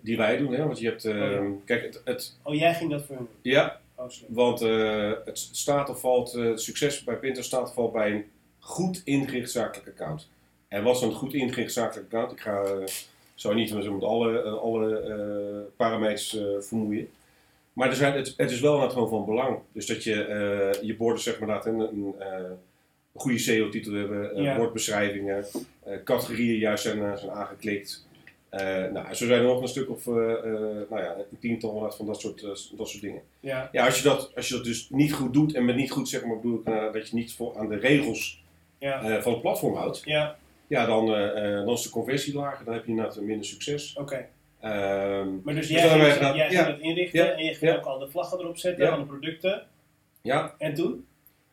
die 0.01 0.17
wij 0.17 0.37
doen. 0.37 0.53
Hè? 0.53 0.65
Want 0.65 0.79
je 0.79 0.87
hebt, 0.87 1.05
Oh, 1.05 1.13
ja. 1.13 1.41
kijk, 1.65 1.83
het, 1.83 2.01
het, 2.03 2.37
Oh, 2.43 2.55
jij 2.55 2.73
ging 2.73 2.91
dat 2.91 3.05
voor 3.05 3.27
ja, 3.41 3.79
Oh, 3.95 4.09
want 4.27 4.61
eh, 4.61 5.11
het 5.25 5.49
staat 5.51 5.89
of 5.89 5.99
valt, 5.99 6.31
het 6.31 6.61
succes 6.61 7.03
bij 7.03 7.15
Pinterest 7.15 7.47
staat 7.47 7.67
of 7.67 7.73
valt 7.73 7.93
bij 7.93 8.11
een 8.11 8.25
goed 8.59 9.01
ingericht 9.05 9.51
zakelijk 9.51 9.87
account. 9.87 10.29
En 10.67 10.83
wat 10.83 10.95
is 10.95 11.01
een 11.01 11.11
goed 11.13 11.33
ingericht 11.33 11.73
zakelijk 11.73 12.05
account? 12.13 12.31
Ik 12.31 12.39
ga, 12.39 12.63
zou 13.35 13.55
niet 13.55 13.69
zo 13.69 13.93
met 13.93 14.03
alle, 14.03 14.41
alle 14.41 15.67
parameters 15.75 16.37
vermoeien. 16.59 17.09
Maar 17.73 17.89
er 17.89 17.95
zijn, 17.95 18.13
het, 18.13 18.33
het 18.37 18.51
is 18.51 18.59
wel 18.59 18.89
gewoon 18.89 19.09
van 19.09 19.25
belang. 19.25 19.59
Dus 19.71 19.85
dat 19.85 20.03
je 20.03 20.79
je 20.81 20.95
borden 20.95 21.21
zeg 21.21 21.39
maar 21.39 21.49
inderdaad 21.49 21.65
een, 21.65 21.79
een 21.79 22.15
eh, 22.19 22.51
goede 23.19 23.37
SEO-titel 23.37 23.93
hebben, 23.93 24.35
eh, 24.35 24.43
Ja. 24.43 24.57
woordbeschrijvingen, 24.57 25.45
eh, 25.83 25.93
categorieën 26.03 26.59
juist 26.59 26.83
zijn, 26.83 27.03
eh, 27.03 27.15
zijn 27.15 27.31
aangeklikt. 27.31 28.07
Nou, 28.93 29.13
zo 29.13 29.25
zijn 29.25 29.39
er 29.39 29.45
nog 29.45 29.61
een 29.61 29.67
stuk 29.67 29.89
of, 29.89 30.07
eh, 30.07 30.13
nou 30.13 30.87
ja, 31.01 31.15
een 31.31 31.39
tiental 31.39 31.91
van 31.91 32.05
dat 32.05 32.19
soort, 32.21 32.41
dat 32.77 32.89
soort 32.89 33.01
dingen. 33.01 33.21
Ja, 33.39 33.69
Ja, 33.71 33.85
als 33.85 33.97
je, 33.97 34.03
dat, 34.03 34.31
als 34.35 34.47
je 34.47 34.53
dat 34.55 34.63
dus 34.63 34.87
niet 34.89 35.13
goed 35.13 35.33
doet, 35.33 35.53
en 35.53 35.65
met 35.65 35.75
niet 35.75 35.91
goed 35.91 36.09
zeg 36.09 36.25
maar 36.25 36.35
bedoel 36.39 36.59
ik 36.59 36.65
dat 36.93 37.09
je 37.09 37.15
niet 37.15 37.37
aan 37.55 37.69
de 37.69 37.75
regels 37.75 38.43
ja, 38.79 39.21
van 39.21 39.31
het 39.31 39.41
platform 39.41 39.75
houdt, 39.75 40.01
ja, 40.05 40.37
ja, 40.67 40.85
dan, 40.85 41.05
dan 41.65 41.73
is 41.73 41.81
de 41.83 41.89
conversie 41.89 42.33
lager, 42.33 42.65
dan 42.65 42.73
heb 42.73 42.83
je 42.83 42.89
inderdaad 42.89 43.21
minder 43.21 43.45
succes. 43.45 43.93
oké. 43.97 44.25
Ehm, 44.59 45.27
Maar 45.43 45.53
dus 45.55 45.67
Dus 45.67 45.81
jij 45.81 45.97
jij 46.35 46.51
Ja. 46.51 46.65
dat 46.65 46.79
inrichten 46.79 47.35
en 47.37 47.43
je 47.45 47.57
Ja. 47.59 47.75
ook 47.75 47.85
al 47.85 47.99
de 47.99 48.09
vlaggen 48.09 48.39
erop 48.39 48.57
zetten, 48.57 48.85
Ja. 48.85 48.91
alle 48.91 49.05
producten. 49.05 49.67
ja, 50.21 50.55
En 50.57 50.73
toen? 50.73 51.05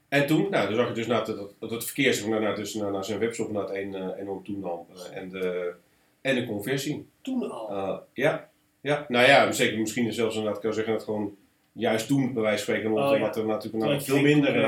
En 0.08 0.26
toen, 0.26 0.50
nou, 0.50 0.66
dan 0.66 0.74
zag 0.76 0.88
je 0.88 0.94
dus 0.94 1.06
dat, 1.06 1.26
dat, 1.26 1.54
dat 1.58 1.70
het 1.70 1.84
verkeer 1.84 2.28
maar, 2.28 2.40
naar, 2.40 2.54
dus 2.56 2.74
naar, 2.74 2.92
naar 2.92 3.04
zijn 3.04 3.18
webshop 3.18 3.52
naar 3.52 3.68
één 3.68 3.92
uh, 3.94 4.08
enorm 4.18 4.44
toenam 4.44 4.86
eh, 4.94 5.16
en, 5.16 5.28
de, 5.28 5.74
en 6.20 6.34
de 6.34 6.46
conversie. 6.46 7.06
Toen 7.20 7.50
al. 7.50 7.70
Eh, 7.70 7.98
ja, 8.12 8.48
ja, 8.80 9.04
nou 9.08 9.26
ja, 9.26 9.52
zeker 9.52 9.78
misschien 9.78 10.12
zelfs 10.12 10.36
inderdaad 10.36 10.62
kan 10.62 10.72
zeggen 10.74 10.92
dat 10.92 11.02
gewoon 11.02 11.36
juist 11.72 12.06
toen 12.06 12.32
bij 12.32 12.42
wijze 12.42 12.64
van 12.64 12.74
spreken, 12.74 12.88
omdat 12.94 13.04
Oh, 13.12 13.18
ja. 13.18 13.34
er 13.34 13.46
natuurlijk 13.46 13.60
Toen 13.60 13.78
nou, 13.80 14.00
veel 14.02 14.20
minder, 14.20 14.48
eh, 14.56 14.62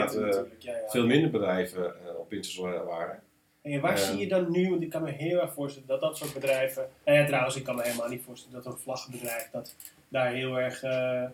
ja, 0.58 0.72
ja. 0.72 0.88
veel 0.88 1.06
minder 1.06 1.30
bedrijven 1.30 1.84
eh, 1.84 2.18
op 2.18 2.28
Pinterest 2.28 2.58
wa- 2.58 2.84
waren. 2.84 3.22
En 3.62 3.80
waar 3.80 3.96
Ehm. 3.96 4.02
zie 4.10 4.18
je 4.18 4.28
dan 4.28 4.50
nu, 4.50 4.70
want 4.70 4.82
ik 4.82 4.90
kan 4.90 5.02
me 5.02 5.10
heel 5.10 5.40
erg 5.40 5.52
voorstellen 5.52 5.88
dat 5.88 6.00
dat 6.00 6.16
soort 6.16 6.34
bedrijven, 6.34 6.88
nou 7.04 7.18
ja 7.18 7.26
trouwens 7.26 7.56
ik 7.56 7.64
kan 7.64 7.74
me 7.76 7.82
helemaal 7.82 8.08
niet 8.08 8.22
voorstellen 8.22 8.62
dat 8.62 8.72
een 8.72 8.78
vlaggenbedrijf 8.78 9.48
dat 9.52 9.74
daar 10.08 10.32
heel 10.32 10.58
erg, 10.58 10.82
eh, 10.82 11.24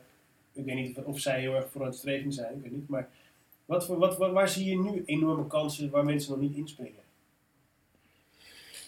ik 0.52 0.64
weet 0.64 0.74
niet 0.74 0.98
of, 0.98 1.04
of 1.04 1.18
zij 1.18 1.40
heel 1.40 1.54
erg 1.54 1.66
vooruitstrevend 1.70 2.34
zijn, 2.34 2.54
ik 2.56 2.62
weet 2.62 2.72
niet, 2.72 2.88
maar 2.88 3.08
wat 3.64 3.86
voor, 3.86 3.98
wat, 3.98 4.16
waar 4.16 4.48
zie 4.48 4.64
je 4.70 4.78
nu 4.78 5.02
enorme 5.06 5.46
kansen 5.46 5.90
waar 5.90 6.04
mensen 6.04 6.30
nog 6.32 6.40
niet 6.40 6.56
inspringen? 6.56 7.02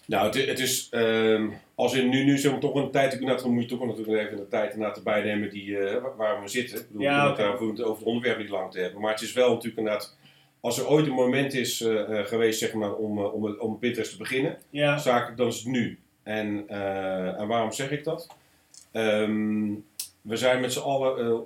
Nou, 0.06 0.26
het, 0.26 0.46
het 0.46 0.58
is, 0.58 0.88
ehm, 0.90 1.50
als 1.74 1.94
in 1.94 2.08
nu, 2.08 2.24
nu 2.24 2.38
zeg 2.38 2.58
toch 2.58 2.74
een 2.74 2.90
tijd, 2.90 3.12
ik 3.12 3.20
dan 3.26 3.50
moet 3.52 3.62
je 3.62 3.68
toch 3.68 3.86
natuurlijk 3.86 4.18
even 4.26 4.36
de 4.36 4.48
tijd 4.48 4.72
inderdaad 4.72 4.96
erbij 4.96 5.22
nemen 5.22 5.50
die, 5.50 5.78
eh, 5.78 6.02
waar- 6.16 6.42
we 6.42 6.48
zitten. 6.48 6.78
Ik 6.78 6.86
bedoel, 6.86 7.02
Ja, 7.02 7.28
het 7.30 7.40
over 7.80 7.96
het 7.96 8.02
onderwerp 8.02 8.38
niet 8.38 8.48
lang 8.48 8.70
te 8.72 8.78
hebben. 8.78 9.00
Maar 9.00 9.12
het 9.12 9.20
is 9.22 9.32
wel 9.32 9.48
natuurlijk 9.48 9.76
inderdaad, 9.76 10.16
als 10.60 10.78
er 10.78 10.88
ooit 10.88 11.06
een 11.06 11.12
moment 11.12 11.54
is 11.54 11.80
eh, 11.80 12.18
eh, 12.18 12.26
geweest 12.26 12.58
zeg 12.58 12.72
maar, 12.72 12.94
om, 12.94 13.18
om, 13.18 13.58
om 13.58 13.78
Pinterest 13.78 14.10
te 14.10 14.16
beginnen, 14.18 14.58
Ja, 14.70 14.98
zakelijk, 14.98 15.36
dan 15.38 15.46
is 15.46 15.56
het 15.56 15.66
nu. 15.66 15.98
En, 16.22 16.68
en 17.38 17.46
waarom 17.48 17.72
zeg 17.72 17.90
ik 17.90 18.04
dat? 18.04 18.28
Ehm, 18.92 19.72
we 20.20 20.36
zijn 20.36 20.60
met 20.60 20.72
z'n 20.72 20.78
allen 20.80 21.44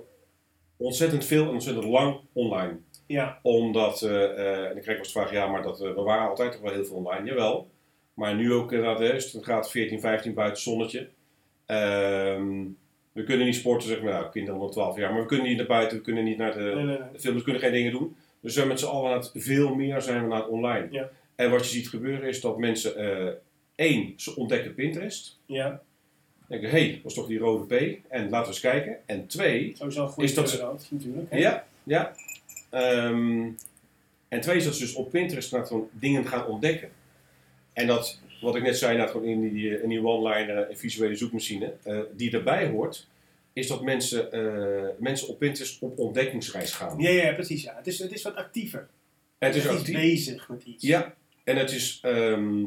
ontzettend 0.77 1.25
veel 1.25 1.43
en 1.43 1.49
ontzettend 1.49 1.85
lang 1.85 2.19
online. 2.33 2.77
Ja, 3.11 3.39
Omdat, 3.41 4.01
eh, 4.01 4.23
eh, 4.23 4.63
en 4.69 4.75
ik 4.77 4.81
kreeg 4.81 4.85
wel 4.85 4.95
eens 4.97 5.13
de 5.13 5.19
vraag, 5.19 5.31
ja, 5.31 5.47
maar 5.47 5.61
dat, 5.61 5.81
eh, 5.81 5.93
we 5.95 6.01
waren 6.01 6.29
altijd 6.29 6.51
toch 6.51 6.61
wel 6.61 6.71
heel 6.71 6.85
veel 6.85 6.95
online. 6.95 7.25
Jawel. 7.27 7.69
Maar 8.13 8.35
nu 8.35 8.53
ook 8.53 8.71
inderdaad, 8.71 8.99
hè, 8.99 9.05
het 9.07 9.37
gaat 9.41 9.71
14, 9.71 9.99
15 9.99 10.33
buiten 10.33 10.61
zonnetje. 10.63 11.07
Ehm, 11.65 12.63
we 13.11 13.23
kunnen 13.23 13.45
niet 13.45 13.55
sporten, 13.55 13.87
zeg 13.87 14.01
maar, 14.01 14.11
nou, 14.13 14.29
kinderen 14.31 14.59
onder 14.59 14.71
12 14.73 14.97
jaar. 14.97 15.11
Maar 15.11 15.21
we 15.21 15.27
kunnen 15.27 15.47
niet 15.47 15.57
naar 15.57 15.65
buiten, 15.65 15.97
we 15.97 16.03
kunnen 16.03 16.23
niet 16.23 16.37
naar 16.37 16.53
de, 16.53 16.59
nee, 16.59 16.73
nee, 16.75 16.85
nee. 16.85 16.97
de 17.13 17.19
films, 17.19 17.37
we 17.37 17.43
kunnen 17.43 17.61
geen 17.61 17.71
dingen 17.71 17.91
doen. 17.91 18.15
Dus 18.39 18.39
we 18.41 18.49
zijn 18.49 18.67
met 18.67 18.79
z'n 18.79 18.85
allen 18.85 19.11
aan 19.11 19.17
het, 19.17 19.31
veel 19.33 19.75
meer 19.75 20.01
zijn 20.01 20.21
we 20.21 20.27
naar 20.27 20.37
het 20.41 20.49
online. 20.49 20.87
Ja. 20.91 21.09
En 21.35 21.51
wat 21.51 21.59
je 21.59 21.71
ziet 21.71 21.89
gebeuren 21.89 22.27
is 22.29 22.41
dat 22.41 22.57
mensen, 22.57 23.37
één, 23.75 24.13
ze 24.15 24.35
ontdekken 24.35 24.73
Pinterest. 24.73 25.39
Ja, 25.45 25.81
denken, 26.47 26.69
hé, 26.69 26.79
hey, 26.79 26.91
dat 27.01 27.11
is 27.11 27.17
toch 27.17 27.27
die 27.27 27.39
rode 27.39 27.75
P. 27.75 27.99
En 28.09 28.21
laten 28.29 28.41
we 28.41 28.47
eens 28.47 28.59
kijken. 28.59 28.97
En 29.05 29.27
twee, 29.27 29.75
Is 30.15 30.33
dat 30.33 30.49
ze- 30.49 30.73
natuurlijk. 30.89 31.31
hè. 31.31 31.37
ja, 31.37 31.65
ja. 31.83 32.13
Ehm, 32.71 33.49
en 34.27 34.41
twee 34.41 34.57
is 34.57 34.63
dat 34.63 34.75
ze 34.75 34.81
dus 34.83 34.93
op 34.93 35.11
Pinterest 35.11 35.49
gewoon 35.49 35.89
dingen 35.91 36.27
gaan 36.27 36.45
ontdekken. 36.45 36.89
En 37.73 37.87
dat, 37.87 38.19
wat 38.41 38.55
ik 38.55 38.63
net 38.63 38.77
zei, 38.77 38.91
inderdaad 38.91 39.15
gewoon 39.15 39.29
in 39.29 39.53
die, 39.53 39.81
in 39.81 39.89
die 39.89 40.05
one-liner 40.05 40.57
en 40.69 40.77
visuele 40.77 41.15
zoekmachine, 41.15 41.73
eh, 41.83 41.99
die 42.15 42.31
erbij 42.31 42.67
hoort, 42.67 43.07
is 43.53 43.67
dat 43.67 43.81
mensen, 43.83 44.31
eh, 44.31 44.89
mensen 44.97 45.27
op 45.27 45.39
Pinterest 45.39 45.81
op 45.81 45.99
ontdekkingsreis 45.99 46.71
gaan. 46.71 46.99
Ja, 46.99 47.09
ja, 47.09 47.33
precies. 47.33 47.63
Ja. 47.63 47.75
Het, 47.75 47.87
is, 47.87 47.99
het 47.99 48.11
is 48.11 48.21
wat 48.21 48.35
actiever. 48.35 48.87
Het 49.37 49.55
is 49.55 49.63
Het 49.63 49.71
actief. 49.71 49.95
bezig 49.95 50.49
met 50.49 50.63
iets. 50.63 50.83
Ja, 50.83 51.13
en 51.43 51.57
het 51.57 51.71
is 51.71 51.99
ehm, 52.01 52.63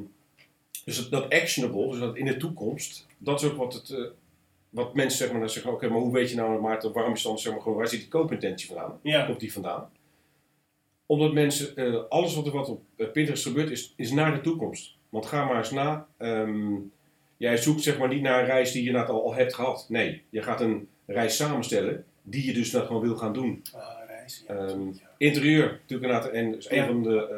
dus 0.84 0.96
dat, 0.96 1.10
dat 1.10 1.32
actionable, 1.32 1.90
dus 1.90 1.98
dat 1.98 2.16
in 2.16 2.24
de 2.24 2.36
toekomst, 2.36 3.06
dat 3.18 3.40
is 3.42 3.50
ook 3.50 3.56
wat 3.56 3.74
het, 3.74 3.90
eh, 3.90 4.04
wat 4.70 4.94
mensen 4.94 5.18
zeg 5.18 5.30
maar, 5.30 5.40
dan 5.40 5.50
zeggen, 5.50 5.72
oké, 5.72 5.88
maar 5.88 6.00
hoe 6.00 6.12
weet 6.12 6.30
je 6.30 6.36
nou, 6.36 6.60
Maarten, 6.60 6.92
waarom 6.92 7.12
is 7.12 7.22
dan 7.22 7.38
zeg 7.38 7.52
maar 7.52 7.62
gewoon, 7.62 7.76
waar 7.78 7.88
zit 7.88 8.00
die 8.00 8.08
koopintentie 8.08 8.66
vandaan? 8.66 8.98
Ja, 9.02 9.24
Komt 9.24 9.40
die 9.40 9.52
vandaan? 9.52 9.90
Omdat 11.06 11.32
mensen, 11.32 11.76
eh, 11.76 12.02
alles 12.08 12.34
wat 12.34 12.46
er 12.46 12.52
wat 12.52 12.68
op 12.68 12.82
eh, 12.96 13.10
Pinterest 13.10 13.46
gebeurt, 13.46 13.70
is, 13.70 13.92
is 13.96 14.10
naar 14.12 14.34
de 14.34 14.40
toekomst. 14.40 14.96
Want 15.08 15.26
ga 15.26 15.44
maar 15.44 15.56
eens 15.56 15.70
na, 15.70 16.06
ehm, 16.16 16.74
jij 17.36 17.56
zoekt 17.56 17.82
zeg 17.82 17.98
maar 17.98 18.08
niet 18.08 18.22
naar 18.22 18.40
een 18.40 18.46
reis 18.46 18.72
die 18.72 18.84
je 18.84 18.90
net 18.92 19.08
al, 19.08 19.24
al 19.24 19.34
hebt 19.34 19.54
gehad. 19.54 19.86
Nee, 19.88 20.22
je 20.30 20.42
gaat 20.42 20.60
een 20.60 20.88
reis 21.06 21.36
samenstellen, 21.36 22.04
die 22.22 22.46
je 22.46 22.52
dus 22.52 22.72
net 22.72 22.86
gewoon 22.86 23.02
wil 23.02 23.16
gaan 23.16 23.32
doen. 23.32 23.62
Ah, 23.72 23.86
reis. 24.08 24.44
Ja, 24.48 24.54
Ehm, 24.54 24.86
ja. 24.86 24.92
Interieur, 25.18 25.80
natuurlijk 25.88 26.24
en 26.24 26.56
is 26.56 26.70
een 26.70 26.86
van 26.86 27.02
de, 27.02 27.28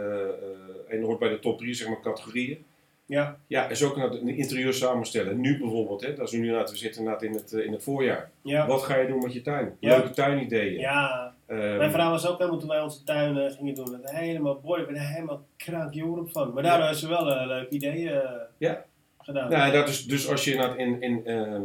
eh, 0.88 0.94
en 0.96 1.02
hoort 1.02 1.18
bij 1.18 1.28
de 1.28 1.38
top 1.38 1.58
drie 1.58 1.74
zeg 1.74 1.88
maar 1.88 2.00
categorieën. 2.00 2.64
ja, 3.06 3.38
Ja, 3.46 3.68
is 3.68 3.82
ook 3.82 3.96
een 3.96 4.28
interieur 4.28 4.74
samenstellen. 4.74 5.40
Nu 5.40 5.58
bijvoorbeeld, 5.58 6.00
hè, 6.00 6.14
dat 6.14 6.32
is 6.32 6.38
nu 6.38 6.52
we 6.52 6.70
zitten 6.72 7.20
in 7.20 7.32
het, 7.32 7.52
in 7.52 7.72
het 7.72 7.82
voorjaar. 7.82 8.30
ja. 8.42 8.66
Wat 8.66 8.82
ga 8.82 8.96
je 8.96 9.08
doen 9.08 9.22
met 9.22 9.32
je 9.32 9.42
tuin? 9.42 9.76
Ja. 9.80 9.96
Leuke 9.96 10.10
tuinideeën. 10.10 10.80
ja. 10.80 11.35
Ehm, 11.46 11.76
Mijn 11.76 11.90
verhaal 11.90 12.10
was 12.10 12.26
ook 12.26 12.38
helemaal 12.38 12.58
toen 12.58 12.68
wij 12.68 12.80
onze 12.80 13.04
tuin 13.04 13.36
eh, 13.38 13.52
gingen 13.56 13.74
doen. 13.74 13.90
Dat 14.02 14.10
helemaal, 14.10 14.60
boy, 14.60 14.78
ik 14.80 14.86
ben 14.86 14.94
er 14.96 15.08
helemaal 15.08 15.46
krankjoren 15.56 16.28
van. 16.30 16.52
Maar 16.52 16.62
daardoor 16.62 16.82
hebben 16.82 17.00
ze 17.00 17.08
wel 17.08 17.30
een 17.32 17.46
leuk 17.46 17.70
idee 17.70 18.10
eh, 18.10 18.40
Ja. 18.58 18.84
gedaan. 19.20 19.50
Nou, 19.50 19.72
dat 19.72 19.88
is 19.88 20.04
dus 20.06 20.28
als 20.28 20.44
je 20.44 20.52
inderdaad 20.52 20.76
in, 20.78 21.02
in, 21.02 21.26
ehm, 21.26 21.62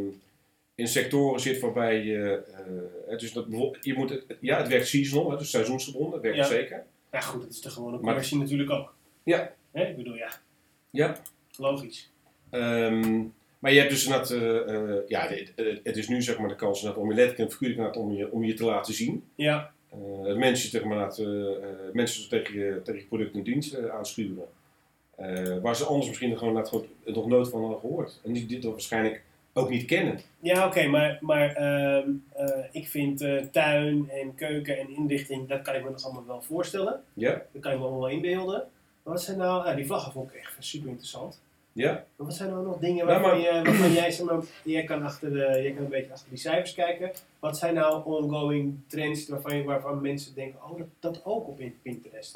in 0.76 0.88
sectoren 0.88 1.40
zit 1.40 1.60
waarbij 1.60 2.04
je, 2.04 2.44
eh, 3.08 3.18
dus 3.18 3.34
dat 3.34 3.46
je 3.82 3.94
moet, 3.94 4.10
het- 4.10 4.38
ja, 4.40 4.58
het 4.58 4.68
werkt 4.68 4.88
seasonal, 4.88 5.32
hè, 5.32 5.38
dus 5.38 5.50
seizoensgebonden, 5.50 6.12
dat 6.12 6.22
werkt 6.22 6.38
Ja. 6.38 6.44
zeker. 6.44 6.84
Ja, 7.12 7.20
goed, 7.20 7.42
dat 7.42 7.50
is 7.52 7.76
een 7.76 7.84
Maar- 7.90 8.00
commercie 8.00 8.38
natuurlijk 8.38 8.70
ook. 8.72 8.94
Ja. 9.24 9.52
Hè? 9.72 9.86
Ik 9.86 9.96
bedoel, 9.96 10.16
ja, 10.16 10.30
Ja. 10.90 11.16
logisch. 11.58 12.12
Ehm, 12.50 13.24
maar 13.62 13.72
je 13.72 13.80
hebt 13.80 13.92
dus 13.92 14.06
inderdaad, 14.06 14.32
eh, 14.32 14.76
eh, 14.76 15.08
ja, 15.08 15.30
het, 15.84 15.98
is 15.98 16.08
nu 16.08 16.22
zeg 16.22 16.38
maar 16.38 16.50
de 16.50 16.56
kans 16.56 16.84
om 16.84 17.10
je 17.10 17.16
letterlijk 17.16 17.52
en 17.52 17.58
figuurlijk 17.58 17.96
om 17.96 18.14
je, 18.14 18.32
om 18.32 18.44
je 18.44 18.54
te 18.54 18.66
laten 18.66 18.94
zien. 18.94 19.24
Ja, 19.36 19.72
Eh, 19.92 20.36
mensen, 20.36 20.70
zeg 20.70 20.84
maar, 20.84 21.18
eh, 21.18 21.94
mensen 21.94 22.30
tegen 22.30 22.60
je, 22.60 22.82
tegen 22.84 23.00
je 23.00 23.06
product 23.06 23.36
en 23.36 23.44
dienst 23.44 23.90
aanschuren. 23.90 24.46
Waar 25.62 25.76
ze 25.76 25.86
anders 25.86 26.08
misschien 26.08 26.38
gewoon, 26.38 26.84
nog 27.06 27.28
nooit 27.28 27.50
van 27.50 27.62
hadden 27.62 27.80
gehoord. 27.80 28.20
En 28.24 28.34
die 28.34 28.46
dit 28.46 28.64
waarschijnlijk 28.64 29.24
ook 29.54 29.70
niet 29.70 29.86
kennen. 29.86 30.20
ja 30.40 30.68
oké, 30.68 30.88
maar, 30.88 31.18
maar 31.22 31.56
ehm, 31.56 32.10
eh, 32.34 32.64
ik 32.72 32.88
vind 32.88 33.26
tuin 33.52 34.10
en 34.10 34.36
keuken 34.36 34.78
en 34.80 34.90
inrichting, 34.90 35.48
dat 35.48 35.62
kan 35.62 35.76
ik 35.76 35.84
me 35.84 35.90
nog 35.90 36.04
allemaal 36.04 36.26
wel 36.26 36.42
voorstellen. 36.42 37.04
Ja? 37.14 37.42
Dat 37.52 37.62
kan 37.62 37.72
ik 37.72 37.78
me 37.78 37.84
allemaal 37.84 38.02
wel 38.02 38.10
inbeelden. 38.10 38.68
Maar 39.04 39.14
wat 39.14 39.24
zijn 39.24 39.38
nou, 39.38 39.76
die 39.76 39.86
vlaggen 39.86 40.12
vond 40.12 40.30
ik 40.30 40.36
echt 40.36 40.56
super 40.60 40.90
interessant. 40.90 41.42
Ja? 41.74 41.92
Maar 42.16 42.28
wat 42.28 42.36
zijn 42.36 42.50
nou 42.50 42.66
nog 42.66 42.78
dingen 42.80 43.06
Nou, 43.06 43.20
waarvan, 43.22 43.42
maar- 43.42 43.56
je, 43.58 43.64
waarvan 43.64 43.92
jij, 43.92 44.12
zeg 44.12 44.26
maar, 44.26 44.40
jij, 44.64 44.84
kan 44.84 45.04
achter 45.04 45.30
de, 45.34 45.38
jij 45.38 45.72
kan 45.72 45.84
een 45.84 45.90
beetje 45.90 46.12
achter 46.12 46.30
die 46.30 46.38
cijfers 46.40 46.74
kijken. 46.74 47.12
Wat 47.40 47.58
zijn 47.58 47.74
nou 47.74 48.06
ongoing 48.06 48.76
trends 48.88 49.28
waarvan, 49.28 49.64
waarvan 49.64 50.02
mensen 50.02 50.36
denken, 50.36 50.60
oh, 50.70 50.78
dat, 50.78 50.88
dat 51.00 51.22
ook 51.26 51.48
op 51.48 51.60
in- 51.60 51.76
Pinterest? 51.82 52.34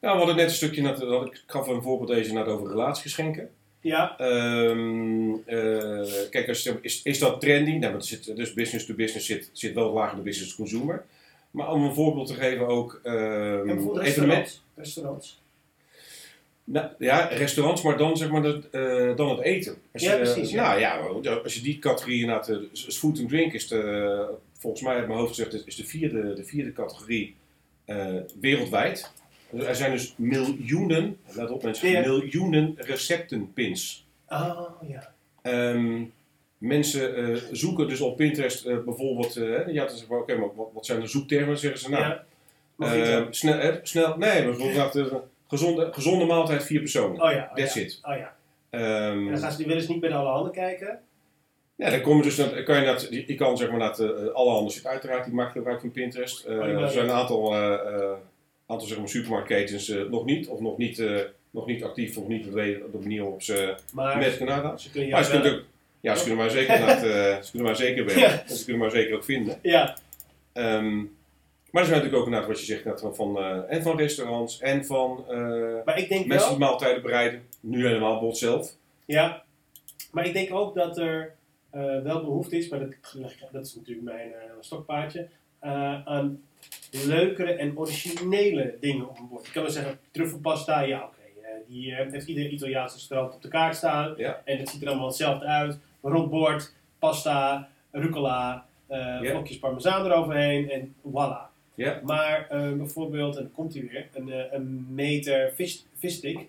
Nou, 0.00 0.12
we 0.12 0.18
hadden 0.18 0.36
net 0.36 0.44
een 0.48 0.54
stukje, 0.54 0.82
net, 0.82 1.00
ik 1.00 1.42
gaf 1.46 1.66
een 1.66 1.82
voorbeeld 1.82 2.10
deze 2.10 2.32
net 2.32 2.46
over 2.46 2.68
relatiegeschenken. 2.68 3.50
Ja, 3.80 4.18
Ehm, 4.18 5.32
eh, 5.46 6.10
kijk, 6.30 6.48
als 6.48 6.62
je, 6.62 6.78
is, 6.80 7.02
is 7.02 7.18
dat 7.18 7.40
trendy? 7.40 7.70
Nou, 7.76 8.00
zit, 8.02 8.36
dus 8.36 8.52
business 8.54 8.86
to 8.86 8.94
business 8.94 9.26
zit, 9.26 9.50
zit 9.52 9.74
wel 9.74 10.02
in 10.10 10.16
de 10.16 10.22
business 10.22 10.50
to 10.50 10.56
consumer. 10.62 11.04
Maar 11.50 11.72
om 11.72 11.84
een 11.84 11.94
voorbeeld 11.94 12.26
te 12.26 12.34
geven 12.34 12.66
ook 12.66 13.00
ehm 13.02 13.16
en 13.58 13.66
bijvoorbeeld 13.66 14.06
evenement. 14.06 14.62
restaurants. 14.74 15.40
Nou, 16.70 16.88
ja, 16.98 17.20
restaurants, 17.26 17.82
maar 17.82 17.96
dan 17.98 18.16
zeg 18.16 18.30
maar 18.30 18.42
de, 18.42 18.60
eh, 18.70 19.16
dan 19.16 19.28
het 19.30 19.40
eten. 19.40 19.76
Als 19.92 20.02
Ja, 20.02 20.12
je, 20.12 20.18
precies, 20.18 20.50
ja. 20.50 20.68
Nou 20.68 20.80
ja, 20.80 20.96
als 21.42 21.54
je 21.54 21.60
die 21.60 21.78
categorie 21.78 22.20
inderdaad, 22.20 22.48
eh, 22.48 22.56
dus 22.70 22.84
dus 22.84 22.98
food 22.98 23.18
and 23.18 23.28
drink 23.28 23.52
is 23.52 23.68
de, 23.68 24.26
volgens 24.52 24.82
mij 24.82 24.94
uit 24.96 25.06
mijn 25.06 25.18
hoofd 25.18 25.34
gezegd, 25.34 25.66
is 25.66 25.76
de 25.76 25.84
vierde, 25.84 26.34
de 26.34 26.44
vierde 26.44 26.72
categorie 26.72 27.34
eh, 27.84 28.14
wereldwijd. 28.40 29.10
Er 29.66 29.74
zijn 29.76 29.90
dus 29.92 30.14
miljoenen, 30.16 31.16
let 31.32 31.50
op 31.50 31.62
mensen, 31.62 31.90
Ja. 31.90 32.00
miljoenen 32.00 32.74
receptenpins. 32.76 34.06
Oh, 34.28 34.60
ja. 34.88 35.12
Ehm, 35.42 36.02
mensen 36.58 37.16
eh, 37.16 37.36
zoeken 37.52 37.88
dus 37.88 38.00
op 38.00 38.16
Pinterest 38.16 38.64
eh, 38.66 38.78
bijvoorbeeld, 38.84 39.36
eh 39.36 39.72
ja, 39.72 39.86
dan 39.86 39.96
zeg 39.96 40.08
maar, 40.08 40.18
oké, 40.18 40.36
maar 40.36 40.54
wat, 40.54 40.68
wat 40.72 40.86
zijn 40.86 41.00
de 41.00 41.06
zoektermen? 41.06 41.46
Dan 41.48 41.58
zeggen 41.58 41.80
ze, 41.80 41.90
nou, 41.90 42.02
ja. 42.02 42.24
Mojito. 42.76 42.96
eh, 43.04 43.26
snel, 43.30 43.58
eh, 43.58 43.74
snel, 43.82 44.16
nee, 44.16 44.44
bijvoorbeeld 44.44 44.96
eh, 44.96 45.06
gezonde, 45.48 45.88
gezonde 45.92 46.24
maaltijd, 46.24 46.64
vier 46.64 46.80
personen. 46.80 47.22
oh 47.22 47.30
ja, 47.32 47.48
oh 47.50 47.54
That's 47.54 47.74
ja. 47.74 47.80
it. 47.80 47.98
Oh 48.02 48.16
ja. 48.16 48.34
Ehm, 48.70 49.26
En 49.26 49.30
dan 49.30 49.38
gaan 49.38 49.52
ze, 49.52 49.66
willen 49.66 49.82
ze 49.82 49.90
niet 49.90 50.00
bij 50.00 50.08
de 50.08 50.14
alle 50.14 50.28
handen 50.28 50.52
kijken. 50.52 51.00
ja, 51.76 51.90
dan 51.90 52.00
kom 52.00 52.16
je 52.16 52.22
dus, 52.22 52.36
dan 52.36 52.64
kan 52.64 52.80
je, 52.80 52.84
dat, 52.86 53.08
je 53.10 53.34
kan 53.34 53.56
zeg 53.56 53.70
maar 53.70 53.78
dat, 53.78 54.00
eh, 54.00 54.08
alle 54.32 54.50
handen 54.50 54.72
zitten 54.72 54.90
uiteraard, 54.90 55.24
die 55.24 55.34
maken 55.34 55.52
gebruik 55.52 55.80
van 55.80 55.90
Pinterest. 55.92 56.46
Oh, 56.46 56.64
die 56.64 56.74
er 56.74 56.90
zijn 56.90 57.04
een 57.08 57.14
aantal, 57.14 57.54
eh, 57.54 58.12
aantal 58.66 58.86
zeg 58.86 58.98
maar, 58.98 59.08
supermarktketens 59.08 59.88
nog 60.10 60.24
niet, 60.24 60.48
of 60.48 60.60
nog 60.60 60.78
niet, 60.78 61.02
nog 61.50 61.66
niet 61.66 61.84
actief, 61.84 62.16
of 62.16 62.28
niet 62.28 62.52
weten 62.52 62.84
op 62.84 62.92
de 62.92 62.98
manier 62.98 63.20
waarop 63.20 63.42
ze 63.42 63.74
met 63.94 64.36
kunnen 64.36 64.54
aangaan. 64.54 64.80
ze 64.80 64.90
kunnen 64.90 65.10
Maar 65.10 65.24
ze 65.24 65.30
kunnen, 65.30 65.52
ook, 65.54 65.62
ja, 66.00 66.14
ze 66.14 66.20
kunnen 66.24 66.38
maar 66.38 66.50
zeker, 66.50 66.74
eh, 66.80 67.42
ze 67.42 67.50
kunnen 67.50 67.66
maar 67.68 67.76
zeker 67.76 68.04
werken. 68.04 68.22
Ja. 68.22 68.54
Ze 68.54 68.64
kunnen 68.64 68.82
maar 68.82 68.90
zeker 68.90 69.14
ook 69.14 69.24
vinden. 69.24 69.58
Ja, 69.62 69.96
Ehm, 70.52 71.02
maar 71.70 71.82
er 71.82 71.88
zijn 71.88 71.98
natuurlijk 72.00 72.14
ook 72.14 72.24
inderdaad 72.24 72.48
wat 72.48 72.66
je 72.66 72.66
zegt, 72.66 73.00
van, 73.00 73.14
van, 73.14 73.38
eh, 73.38 73.60
en 73.68 73.82
van 73.82 73.96
restaurants 73.96 74.60
en 74.60 74.84
van 74.84 75.24
eh, 75.28 75.84
maar 75.84 75.98
ik 75.98 76.08
denk 76.08 76.26
mensen 76.26 76.48
wel... 76.48 76.58
die 76.58 76.66
maaltijden 76.66 77.02
bereiden. 77.02 77.42
Nu 77.60 77.86
helemaal 77.86 78.20
bot 78.20 78.38
zelf. 78.38 78.74
Ja, 79.04 79.42
maar 80.12 80.26
ik 80.26 80.32
denk 80.32 80.54
ook 80.54 80.74
dat 80.74 80.98
er 80.98 81.34
eh, 81.70 82.02
wel 82.02 82.20
behoefte 82.24 82.56
is, 82.56 82.68
maar 82.68 82.80
dat, 82.80 82.94
dat 83.52 83.66
is 83.66 83.74
natuurlijk 83.74 84.06
mijn 84.06 84.32
stokpaardje, 84.60 85.28
aan 86.04 86.42
leukere 86.90 87.52
en 87.52 87.78
originele 87.78 88.76
dingen 88.80 89.08
op 89.08 89.18
een 89.18 89.28
bord. 89.28 89.46
Ik 89.46 89.52
kan 89.52 89.62
wel 89.62 89.72
zeggen, 89.72 89.98
truffelpasta, 90.10 90.80
ja 90.80 91.04
oké, 91.04 91.42
eh, 91.42 91.50
die 91.66 91.94
heeft 91.94 92.26
ieder 92.26 92.48
Italiaans 92.48 92.92
restaurant 92.92 93.34
op 93.34 93.42
de 93.42 93.48
kaart 93.48 93.76
staan. 93.76 94.14
Ja. 94.16 94.42
En 94.44 94.58
het 94.58 94.68
ziet 94.68 94.82
er 94.82 94.88
allemaal 94.88 95.06
hetzelfde 95.06 95.46
uit. 95.46 95.78
Rond 96.02 96.30
bord, 96.30 96.74
pasta, 96.98 97.68
rucola, 97.90 98.66
Ja. 98.88 99.20
vlokjes 99.22 99.58
parmezaan 99.58 100.04
eroverheen 100.04 100.70
en 100.70 100.94
voilà. 101.10 101.47
Ja. 101.78 102.00
Maar 102.04 102.46
eh, 102.50 102.72
bijvoorbeeld, 102.72 103.36
en 103.36 103.42
dan 103.42 103.52
komt 103.52 103.74
hij 103.74 103.88
weer, 103.90 104.08
een, 104.14 104.32
eh, 104.32 104.52
een 104.52 104.86
meter 104.94 105.52
vis, 105.54 105.86
visstick. 105.98 106.48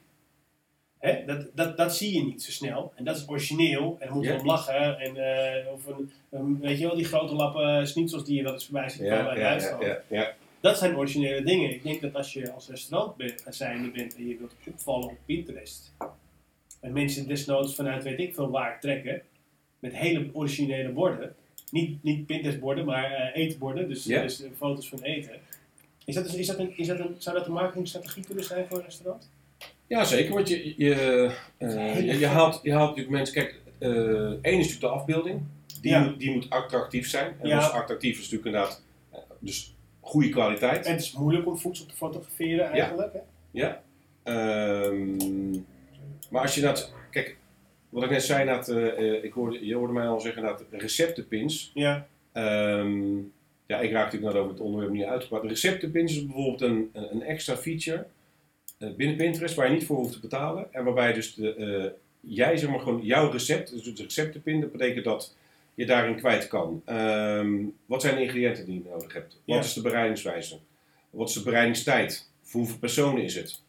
Hè? 1.00 1.26
Dat, 1.26 1.48
dat, 1.56 1.78
dat 1.78 1.96
zie 1.96 2.14
je 2.16 2.24
niet 2.24 2.44
zo 2.44 2.52
snel. 2.52 2.92
En 2.96 3.04
dat 3.04 3.16
is 3.18 3.28
origineel. 3.28 3.98
En 4.00 4.14
moet 4.14 4.24
je 4.26 4.32
Ja. 4.32 4.40
om 4.40 4.46
lachen. 4.46 5.00
En, 5.00 5.16
eh, 5.18 5.72
of 5.74 5.82
een, 6.30 6.60
weet 6.60 6.80
je 6.80 6.86
wel, 6.86 6.96
die 6.96 7.06
grote 7.06 7.34
lappen 7.34 7.88
schnitzels 7.88 8.26
die 8.26 8.36
je 8.36 8.44
wel 8.44 8.54
eens 8.54 8.66
voorbij 8.66 8.90
ziet 8.90 9.02
komen 9.02 9.18
Ja, 9.18 9.34
ja, 9.36 9.40
Duitsland. 9.50 9.84
ja, 9.84 10.02
ja. 10.08 10.34
Dat 10.60 10.78
zijn 10.78 10.98
originele 10.98 11.44
dingen. 11.44 11.70
Ik 11.74 11.84
denk 11.84 12.02
dat 12.02 12.16
als 12.16 12.34
je 12.34 12.52
als 12.52 12.70
restaurant 12.70 13.16
bent, 13.16 13.44
zijnde 13.50 13.90
bent 13.92 14.16
en 14.16 14.28
je 14.28 14.38
wilt 14.38 14.54
opvallen 14.68 15.10
op 15.10 15.18
Pinterest. 15.26 15.94
En 16.82 16.94
mensen 16.94 17.28
desnoods 17.28 17.76
vanuit 17.76 18.04
weet 18.04 18.20
ik 18.20 18.34
veel 18.34 18.50
waar 18.50 18.80
trekken. 18.80 19.22
Met 19.80 19.96
hele 19.96 20.30
originele 20.34 20.90
borden. 20.90 21.36
Niet, 21.72 22.04
niet 22.04 22.86
maar 22.86 23.12
eh 23.12 23.44
eetborden. 23.44 23.90
Dus, 23.90 24.06
Ja. 24.06 24.22
dus 24.22 24.44
eh, 24.44 24.50
foto's 24.58 24.90
van 24.90 25.02
eten. 25.02 25.32
Is 26.06 26.16
dat, 26.16 26.24
dus- 26.24 26.36
is 26.36 26.48
dat 26.48 26.60
een, 26.60 26.78
is 26.78 26.88
dat 26.88 27.00
een, 27.00 27.16
zou 27.18 27.38
dat 27.38 27.48
een 27.48 27.54
marketingstrategie 27.54 28.26
kunnen 28.26 28.44
zijn 28.44 28.66
voor 28.68 28.78
een 28.78 28.84
restaurant? 28.84 29.30
Ja, 29.88 30.04
zeker. 30.04 30.34
Want 30.34 30.50
je, 30.50 30.74
je, 30.78 30.94
eh, 31.58 32.06
je, 32.06 32.20
je 32.20 32.26
haalt, 32.28 32.60
je 32.64 32.72
haalt 32.74 32.90
natuurlijk 32.90 33.16
mensen. 33.16 33.34
Kijk, 33.36 33.60
één 34.42 34.60
is 34.60 34.66
natuurlijk 34.66 34.80
de 34.82 34.88
afbeelding. 34.88 35.42
Die, 35.82 35.92
Ja. 35.92 36.04
moet, 36.04 36.20
die 36.20 36.32
moet 36.32 36.50
attractief 36.50 37.10
zijn. 37.10 37.36
En 37.40 37.48
Ja. 37.48 37.56
als 37.58 37.72
attractief 37.72 38.12
is 38.12 38.30
natuurlijk 38.30 38.46
inderdaad. 38.46 38.84
Dus 39.40 39.74
goede 40.00 40.30
kwaliteit. 40.30 40.86
En 40.86 40.92
het 40.92 41.02
is 41.02 41.12
moeilijk 41.12 41.48
om 41.48 41.58
voedsel 41.58 41.86
te 41.86 41.96
fotograferen 41.96 42.72
eigenlijk. 42.72 43.14
Hè? 43.14 43.20
Ja. 43.52 43.82
Ehm, 44.24 45.52
maar 46.30 46.42
als 46.42 46.56
je 46.56 46.62
dat... 46.62 46.94
Kijk, 47.12 47.38
wat 47.90 48.04
ik 48.04 48.10
net 48.10 48.24
zei, 48.24 48.46
dat, 48.46 48.70
eh, 48.70 48.88
eh, 48.88 49.24
ik 49.24 49.34
hoorde, 49.34 49.66
je 49.66 49.76
hoorde 49.76 49.94
mij 49.94 50.08
al 50.08 50.20
zeggen 50.20 50.44
dat 50.44 50.64
receptenpins... 50.72 51.72
Ja. 51.74 52.08
Ehm, 52.32 53.18
ja, 53.66 53.80
ik 53.80 53.92
raak 53.92 54.04
natuurlijk 54.04 54.34
net 54.34 54.42
over 54.42 54.52
het 54.54 54.62
onderwerp 54.62 54.92
niet 54.92 55.04
uitgepraat. 55.04 55.44
Receptenpins 55.44 56.12
is 56.16 56.26
bijvoorbeeld 56.26 56.62
een, 56.62 56.90
een 56.94 57.22
extra 57.24 57.58
feature 57.58 58.06
eh, 58.78 58.90
binnen 58.96 59.16
Pinterest 59.16 59.56
waar 59.56 59.68
je 59.68 59.74
niet 59.74 59.86
voor 59.86 59.98
hoeft 59.98 60.14
te 60.14 60.20
betalen. 60.20 60.74
En 60.74 60.84
waarbij 60.84 61.14
dus 61.14 61.34
de, 61.34 61.94
jij 62.20 62.58
zeg 62.58 62.70
maar 62.70 62.80
gewoon 62.80 63.06
jouw 63.06 63.32
recept, 63.32 63.72
dus 63.72 63.86
het 63.86 64.00
receptenpin, 64.00 64.62
dat 64.62 64.72
betekent 64.72 65.06
dat 65.06 65.36
je 65.76 65.86
daarin 65.86 66.16
kwijt 66.16 66.48
kan. 66.48 66.82
Ehm, 66.86 67.56
wat 67.86 68.02
zijn 68.02 68.16
de 68.16 68.22
ingrediënten 68.22 68.66
die 68.66 68.74
je 68.84 68.90
nodig 68.90 69.14
hebt? 69.14 69.34
Wat 69.46 69.56
Ja. 69.56 69.60
is 69.62 69.74
de 69.74 69.82
bereidingswijze? 69.82 70.58
Wat 71.10 71.28
is 71.30 71.34
de 71.36 71.44
bereidingstijd? 71.44 72.30
Voor 72.42 72.60
hoeveel 72.60 72.80
personen 72.80 73.24
is 73.24 73.36
het? 73.36 73.62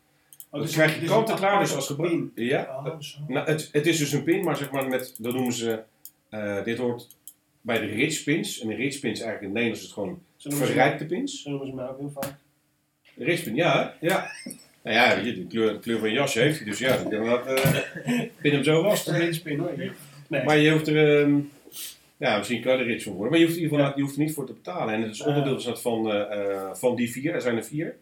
Oh, 0.50 0.60
dat 0.60 0.70
krijg 0.70 0.94
je 0.94 1.00
dus 1.00 1.08
kant 1.08 1.26
en 1.26 1.32
een 1.32 1.38
klaar 1.38 1.60
dus 1.60 1.74
als 1.74 1.86
gebruik. 1.86 2.22
Ja, 2.34 2.82
Oh, 2.84 2.98
nou, 3.28 3.46
het, 3.46 3.68
het 3.72 3.86
is 3.86 3.98
dus 3.98 4.12
een 4.12 4.22
pin, 4.22 4.44
maar 4.44 4.56
zeg 4.56 4.70
maar 4.70 4.88
met, 4.88 5.14
dat 5.18 5.32
noemen 5.34 5.52
ze, 5.52 5.82
eh, 6.28 6.64
dit 6.64 6.78
hoort 6.78 7.08
bij 7.60 7.78
de 7.78 7.86
rich 7.86 8.24
pins. 8.24 8.60
En 8.60 8.68
de 8.68 8.74
rich 8.74 9.00
pins 9.00 9.20
eigenlijk 9.20 9.40
in 9.40 9.44
het 9.44 9.52
Nederlands 9.52 9.80
is 9.80 9.86
het 9.86 9.94
gewoon 9.94 10.22
Zo 10.36 10.48
noemen 10.48 10.66
ze- 10.66 10.72
verrijkte 10.72 11.06
pins. 11.06 11.42
Zo 11.42 11.50
noemen 11.50 11.68
ze 11.68 11.74
mij 11.74 11.88
ook 11.88 11.98
heel 11.98 12.10
vaak. 12.20 12.34
De 13.14 13.24
rich 13.24 13.42
pin, 13.44 13.54
ja, 13.54 13.94
hè? 14.00 14.06
ja. 14.06 14.30
Nou 14.82 14.96
ja, 14.96 15.16
weet 15.16 15.24
je, 15.24 15.34
de 15.34 15.46
kleur, 15.46 15.72
de 15.72 15.78
kleur 15.78 15.98
van 15.98 16.08
je 16.08 16.14
jasje 16.14 16.40
heeft 16.40 16.56
hij, 16.58 16.66
dus 16.68 16.78
ja, 16.78 16.94
ik 16.94 17.10
denk 17.10 17.24
dat 17.24 17.46
eh 17.46 17.80
pin 18.40 18.52
hem 18.52 18.64
zo 18.64 18.82
was. 18.82 19.04
Dat 19.04 19.14
is 19.14 19.26
een 19.26 19.34
spin 19.34 19.58
hoor. 19.58 19.72
Nee. 20.28 20.44
Maar 20.44 20.58
je 20.58 20.70
hoeft 20.72 20.86
er, 20.88 21.20
ehm, 21.22 21.38
ja, 22.16 22.38
misschien 22.38 22.62
kan 22.62 22.72
je 22.72 22.78
er 22.78 22.84
rich 22.86 23.02
van 23.02 23.12
worden, 23.12 23.30
maar 23.30 23.38
je 23.40 23.44
hoeft, 23.46 23.56
in 23.56 23.62
ieder 23.62 23.78
geval, 23.78 23.96
je 23.96 24.02
hoeft 24.02 24.16
er 24.16 24.22
niet 24.22 24.34
voor 24.34 24.46
te 24.46 24.52
betalen. 24.52 24.94
En 24.94 25.02
het 25.02 25.10
is 25.14 25.22
onderdeel 25.22 25.54
dus 25.54 25.80
van, 25.80 26.10
eh, 26.12 26.50
eh, 26.54 26.74
van 26.74 26.96
die 26.96 27.10
vier, 27.10 27.34
er 27.34 27.40
zijn 27.40 27.56
er 27.56 27.64
vier. 27.64 27.96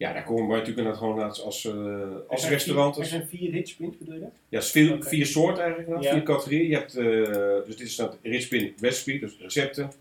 Ja, 0.00 0.12
daar 0.12 0.24
komen 0.24 0.42
we 0.42 0.50
natuurlijk 0.52 0.78
inderdaad 0.78 0.98
gewoon 1.02 1.22
als, 1.22 1.42
als, 1.42 1.64
eh, 1.64 2.02
als 2.28 2.40
zijn 2.40 2.52
restaurant. 2.52 2.94
vier- 2.94 3.02
Er 3.04 3.08
zijn 3.10 3.26
vier 3.28 3.50
rich 3.50 3.76
pins, 3.76 3.96
bedoel 3.98 4.14
je 4.14 4.20
dat? 4.20 4.30
Ja, 4.48 4.62
vier, 4.62 4.94
Oké. 4.94 5.08
vier 5.08 5.26
soorten 5.26 5.64
eigenlijk, 5.64 6.02
Ja. 6.02 6.12
vier 6.12 6.22
categorieën. 6.22 6.68
Je 6.68 6.74
hebt, 6.76 6.96
eh, 6.96 7.04
dus 7.66 7.76
dit 7.76 7.80
is 7.86 7.96
dat 7.96 8.16
Richpin 8.22 8.74
Recipe, 8.80 9.18
dus 9.18 9.36
recepten. 9.40 9.92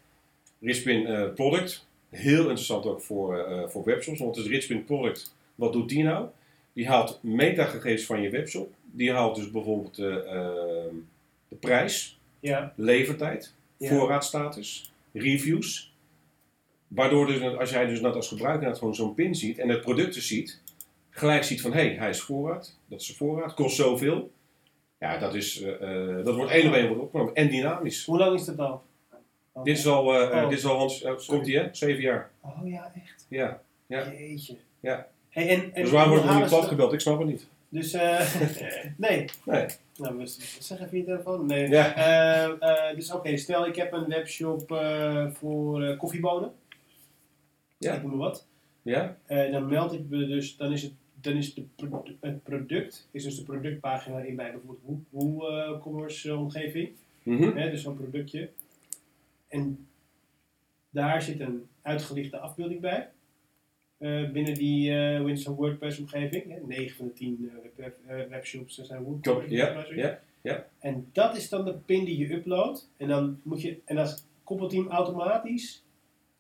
Richpin 0.62 1.06
eh, 1.08 1.34
Product, 1.34 1.86
heel 2.10 2.40
interessant 2.42 2.86
ook 2.86 3.02
voor, 3.02 3.46
voor 3.70 3.84
webshops. 3.84 4.20
Want 4.20 4.36
het 4.36 4.46
is 4.46 4.52
Richpin 4.52 4.84
Product, 4.86 5.36
wat 5.56 5.74
doet 5.74 5.90
die 5.90 6.04
nou? 6.04 6.28
Die 6.74 6.88
haalt 6.88 7.20
metagegevens 7.22 8.06
van 8.06 8.22
je 8.22 8.30
webshop. 8.30 8.74
Die 8.92 9.12
haalt 9.12 9.36
dus 9.36 9.52
bijvoorbeeld 9.52 9.96
de, 9.96 10.24
eh, 10.24 10.96
de 11.48 11.56
prijs, 11.56 12.20
Ja. 12.40 12.74
levertijd, 12.76 13.54
Ja. 13.78 13.90
voorraadstatus, 13.90 14.92
reviews. 15.14 15.92
Waardoor 16.90 17.26
dus, 17.28 17.58
als 17.58 17.70
jij 17.70 17.86
dus 17.86 18.02
net 18.02 18.16
als 18.16 18.28
gebruiker 18.28 18.68
net 18.68 18.78
gewoon 18.78 18.96
zo'n 18.96 19.14
pin 19.14 19.36
ziet 19.36 19.58
en 19.58 19.70
het 19.70 19.82
producten 19.82 20.22
ziet, 20.22 20.62
gelijk 21.10 21.44
ziet 21.44 21.62
van 21.62 21.74
hé, 21.74 21.82
hey, 21.88 21.96
hij 21.96 22.10
is 22.10 22.22
voorraad, 22.22 22.78
dat 22.88 23.02
is 23.02 23.08
de 23.08 23.16
voorraad, 23.16 23.54
kost 23.54 23.76
zoveel. 23.76 24.32
Ja, 25.00 25.18
dat, 25.18 25.34
is, 25.36 25.62
eh, 25.62 26.18
eh, 26.18 26.26
dat 26.26 26.36
wordt 26.36 26.52
één 26.52 26.68
op 26.68 26.74
één 26.74 26.88
wordt 26.88 27.02
opgenomen 27.02 27.34
en 27.34 27.48
dynamisch. 27.50 28.06
Hoe 28.06 28.18
lang 28.18 28.40
is 28.40 28.46
dat 28.46 28.60
al? 28.60 28.82
Dit 29.64 29.78
is 29.78 29.88
al, 29.88 30.14
eh, 30.14 30.38
eh, 30.38 30.44
Oh. 30.44 30.50
dit 30.50 30.58
is 30.58 30.66
al 30.66 30.92
komt 31.28 31.46
hij 31.48 31.56
hè? 31.56 31.68
Zeven 31.72 32.02
jaar. 32.02 32.30
Oh 32.42 32.68
ja, 32.70 32.92
echt? 32.96 33.26
Ja. 33.30 33.62
Ja. 33.88 34.12
Jeetje. 34.12 34.56
Ja. 34.80 35.08
Hey, 35.30 35.50
en, 35.50 35.74
en 35.74 35.82
Dus 35.82 35.92
waarom 35.92 36.12
wordt 36.18 36.26
er 36.26 36.34
ze 36.42 36.56
plat 36.56 36.66
gebeld? 36.68 36.94
Ik 36.94 37.00
snap 37.00 37.20
het 37.20 37.28
niet. 37.28 37.48
Dus, 37.70 37.94
eh 37.94 38.36
nee. 38.98 39.26
Nee. 39.46 39.66
Nou, 39.98 40.18
we- 40.18 40.36
zeg 40.60 40.80
even 40.82 40.98
je 40.98 41.04
telefoon. 41.04 41.46
Nee. 41.46 41.70
Ja. 41.70 42.94
Dus 42.96 43.12
oké, 43.12 43.38
stel 43.38 43.68
ik 43.68 43.76
heb 43.76 43.94
een 43.94 44.08
webshop 44.08 44.62
voor 45.34 45.96
koffiebonen. 45.98 46.52
Ja. 47.80 47.94
Ik 47.96 48.02
noem 48.02 48.10
maar 48.12 48.20
wat. 48.20 48.48
Ja? 48.82 49.18
Eh, 49.26 49.52
dan 49.52 49.68
meld 49.68 49.94
ik 49.94 50.10
me 50.10 50.28
dus, 50.28 50.58
dan 50.58 50.72
is 50.72 50.82
het, 50.82 50.92
dan 51.22 51.34
is 51.34 51.54
de 51.54 51.64
pro- 51.76 52.04
het 52.20 52.44
product, 52.44 53.08
is 53.12 53.24
dus 53.24 53.36
de 53.38 53.44
productpagina 53.44 54.20
in 54.20 54.36
bij 54.36 54.52
bijvoorbeeld 54.52 54.80
Hoe- 55.10 55.34
WooCommerce 55.44 56.30
eh, 56.30 56.40
omgeving. 56.40 56.90
Mhm. 57.24 57.58
Hè, 57.58 57.70
dus 57.72 57.82
zo'n 57.82 57.98
productje. 57.98 58.50
En 59.48 59.88
daar 60.90 61.22
zit 61.22 61.40
een 61.40 61.68
uitgelichte 61.82 62.38
afbeelding 62.40 62.82
bij. 62.82 63.10
Eh, 63.98 64.30
binnen 64.32 64.54
die 64.54 64.90
uh, 64.92 65.24
Winston 65.24 65.56
WordPress 65.56 66.00
omgeving. 66.00 66.44
Hè. 66.52 66.60
9 66.68 66.96
van 66.96 67.06
de 67.06 67.14
10 67.14 67.52
eh, 67.54 67.70
web, 67.76 67.98
eh, 68.06 68.16
webshops 68.30 68.76
zijn. 68.78 69.20
Klopt, 69.22 69.50
ja, 69.50 69.74
websites. 69.74 70.18
ja. 70.42 70.68
En 70.80 71.10
dat 71.12 71.38
is 71.38 71.50
dan 71.50 71.66
de 71.66 71.74
pin 71.74 72.06
die 72.06 72.18
je 72.18 72.34
uploadt. 72.34 72.90
En 72.98 73.08
dan 73.08 73.40
moet 73.44 73.62
je, 73.62 73.78
en 73.86 73.96
dan 73.96 74.08
koppelt 74.44 74.72
hij 74.72 74.82
hem 74.82 74.90
automatisch. 74.90 75.84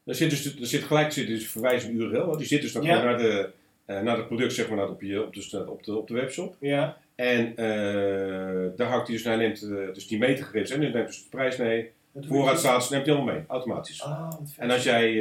Er 0.09 0.15
zit 0.15 0.29
dus, 0.29 0.59
er 0.59 0.67
zit 0.67 0.83
gelijk 0.83 1.11
zit 1.11 1.27
dus 1.27 1.47
verwijzing 1.47 1.99
URL. 1.99 2.37
Die 2.37 2.47
zit 2.47 2.61
dus 2.61 2.71
dan 2.71 2.83
Ja. 2.83 2.95
gewoon 2.95 3.09
naar, 3.11 3.17
de, 3.21 3.49
eh, 3.85 4.01
naar 4.01 4.17
het 4.17 4.27
product, 4.27 4.53
zeg 4.53 4.67
maar, 4.67 4.77
naar 4.77 4.89
op, 4.89 5.01
je, 5.01 5.23
op, 5.23 5.33
de, 5.33 5.65
op, 5.69 5.83
de, 5.83 5.97
op 5.97 6.07
de 6.07 6.13
webshop. 6.13 6.55
Ja. 6.59 6.97
En 7.15 7.55
eh, 7.55 8.69
daar 8.75 8.87
houdt 8.87 9.07
hij 9.07 9.15
dus, 9.15 9.25
hij 9.25 9.35
neemt 9.35 9.61
eh, 9.61 9.93
dus 9.93 10.07
die 10.07 10.17
metergegevens 10.17 10.71
en 10.71 10.81
hij 10.81 10.89
neemt 10.89 11.07
dus 11.07 11.23
de 11.23 11.29
prijs 11.29 11.57
mee, 11.57 11.91
voorraadstatus 12.19 12.89
neemt 12.89 13.05
hij 13.05 13.15
allemaal 13.15 13.33
mee, 13.33 13.43
automatisch. 13.47 14.03
Ah, 14.03 14.31
vet. 14.31 14.57
En 14.57 14.71
als 14.71 14.83
jij 14.83 15.13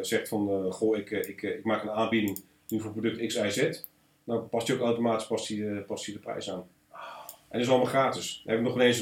zegt 0.00 0.28
van, 0.28 0.72
goh, 0.72 0.96
ik, 0.96 1.10
ik, 1.10 1.42
ik 1.42 1.64
maak 1.64 1.82
een 1.82 1.90
aanbieding 1.90 2.42
nu 2.68 2.80
voor 2.80 2.90
product 2.92 3.26
X, 3.26 3.34
Y, 3.34 3.50
Z, 3.50 3.80
dan 4.24 4.48
past 4.48 4.66
hij 4.68 4.76
ook 4.76 4.82
automatisch 4.82 5.26
past 5.26 5.48
hij, 5.48 5.58
past 5.86 6.04
hij 6.04 6.14
de 6.14 6.20
prijs 6.20 6.50
aan. 6.50 6.66
En 7.48 7.60
dat 7.60 7.60
is 7.60 7.68
allemaal 7.68 7.86
gratis. 7.86 8.42
Dan 8.44 8.54
heb 8.54 8.62
ik 8.62 8.68
nog 8.68 8.76
ineens 8.76 8.96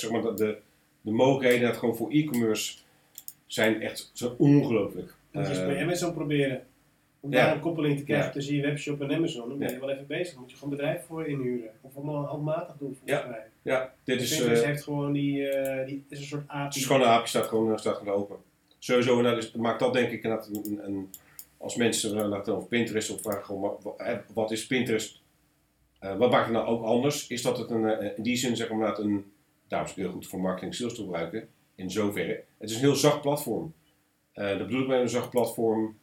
zeg 0.00 0.10
maar, 0.10 0.22
de, 0.22 0.34
de, 0.34 0.56
de 1.00 1.10
mogelijkheden 1.10 1.68
dat 1.68 1.76
gewoon 1.76 1.96
voor 1.96 2.10
e-commerce 2.10 2.74
zijn 3.52 3.82
echt 3.82 4.10
zo 4.12 4.34
ongelooflijk. 4.38 5.14
Moet 5.30 5.44
je 5.44 5.50
eens 5.50 5.60
Eh, 5.60 5.66
bij 5.66 5.82
Amazon 5.82 6.14
proberen. 6.14 6.66
Om 7.20 7.30
daar 7.30 7.54
een 7.54 7.60
koppeling 7.60 7.98
te 7.98 8.04
krijgen 8.04 8.32
tussen 8.32 8.54
je 8.54 8.62
webshop 8.62 9.00
en 9.00 9.14
Amazon. 9.14 9.48
Dan 9.48 9.58
ben 9.58 9.72
je 9.72 9.78
wel 9.78 9.90
even 9.90 10.06
bezig. 10.06 10.32
Dan 10.32 10.40
moet 10.42 10.50
je 10.50 10.56
gewoon 10.56 10.76
bedrijf 10.76 11.04
voor 11.06 11.26
inhuren. 11.26 11.70
Of 11.80 11.96
allemaal 11.96 12.24
handmatig 12.24 12.76
doen 12.78 12.96
volgens 12.98 13.28
mij. 13.28 13.46
ja, 13.62 13.94
dit 14.04 14.20
is, 14.20 14.28
Pinterest 14.36 14.62
eh, 14.62 14.68
heeft 14.68 14.82
gewoon 14.82 15.12
die, 15.12 15.48
eh, 15.48 15.86
die 15.86 16.04
is 16.08 16.18
een 16.18 16.24
soort 16.24 16.48
API. 16.48 16.64
het 16.64 16.76
is 16.76 16.86
gewoon 16.86 17.02
een 17.02 17.08
aapje, 17.08 17.28
staat 17.28 17.46
gewoon, 17.46 17.78
staat 17.78 17.96
gewoon 17.96 18.14
open. 18.14 18.36
Sowieso, 18.78 19.20
nou, 19.20 19.34
dus, 19.34 19.52
maakt 19.52 19.80
dat 19.80 19.92
denk 19.92 20.10
ik 20.10 20.22
inderdaad 20.22 20.48
een, 20.52 20.80
een, 20.84 21.10
als 21.56 21.76
mensen 21.76 22.28
laten 22.28 22.56
over 22.56 22.68
Pinterest 22.68 23.10
of 23.10 23.20
vragen 23.20 23.44
gewoon, 23.44 23.78
wat, 24.34 24.50
is 24.50 24.66
Pinterest? 24.66 25.20
Wat 26.00 26.30
maakt 26.30 26.44
het 26.44 26.54
nou 26.54 26.66
ook 26.66 26.84
anders? 26.84 27.26
Is 27.26 27.42
dat 27.42 27.58
het 27.58 27.70
een, 27.70 28.16
in 28.16 28.22
die 28.22 28.36
zin 28.36 28.56
zeg 28.56 28.70
maar 28.70 28.98
een, 28.98 29.32
daarom 29.68 29.88
is 29.88 29.94
het 29.94 30.04
heel 30.04 30.12
goed 30.12 30.26
voor 30.26 30.40
marketing 30.40 30.74
sales 30.74 30.94
te 30.94 31.00
gebruiken, 31.02 31.48
in 31.80 31.90
zoverre. 31.90 32.44
Het 32.58 32.70
is 32.70 32.76
een 32.76 32.82
heel 32.82 32.94
zacht 32.94 33.20
platform. 33.20 33.74
Eh 34.32 34.48
dat 34.48 34.66
bedoel 34.66 34.82
ik 34.82 34.88
met 34.88 35.00
een 35.00 35.08
zacht 35.08 35.30
platform. 35.30 35.98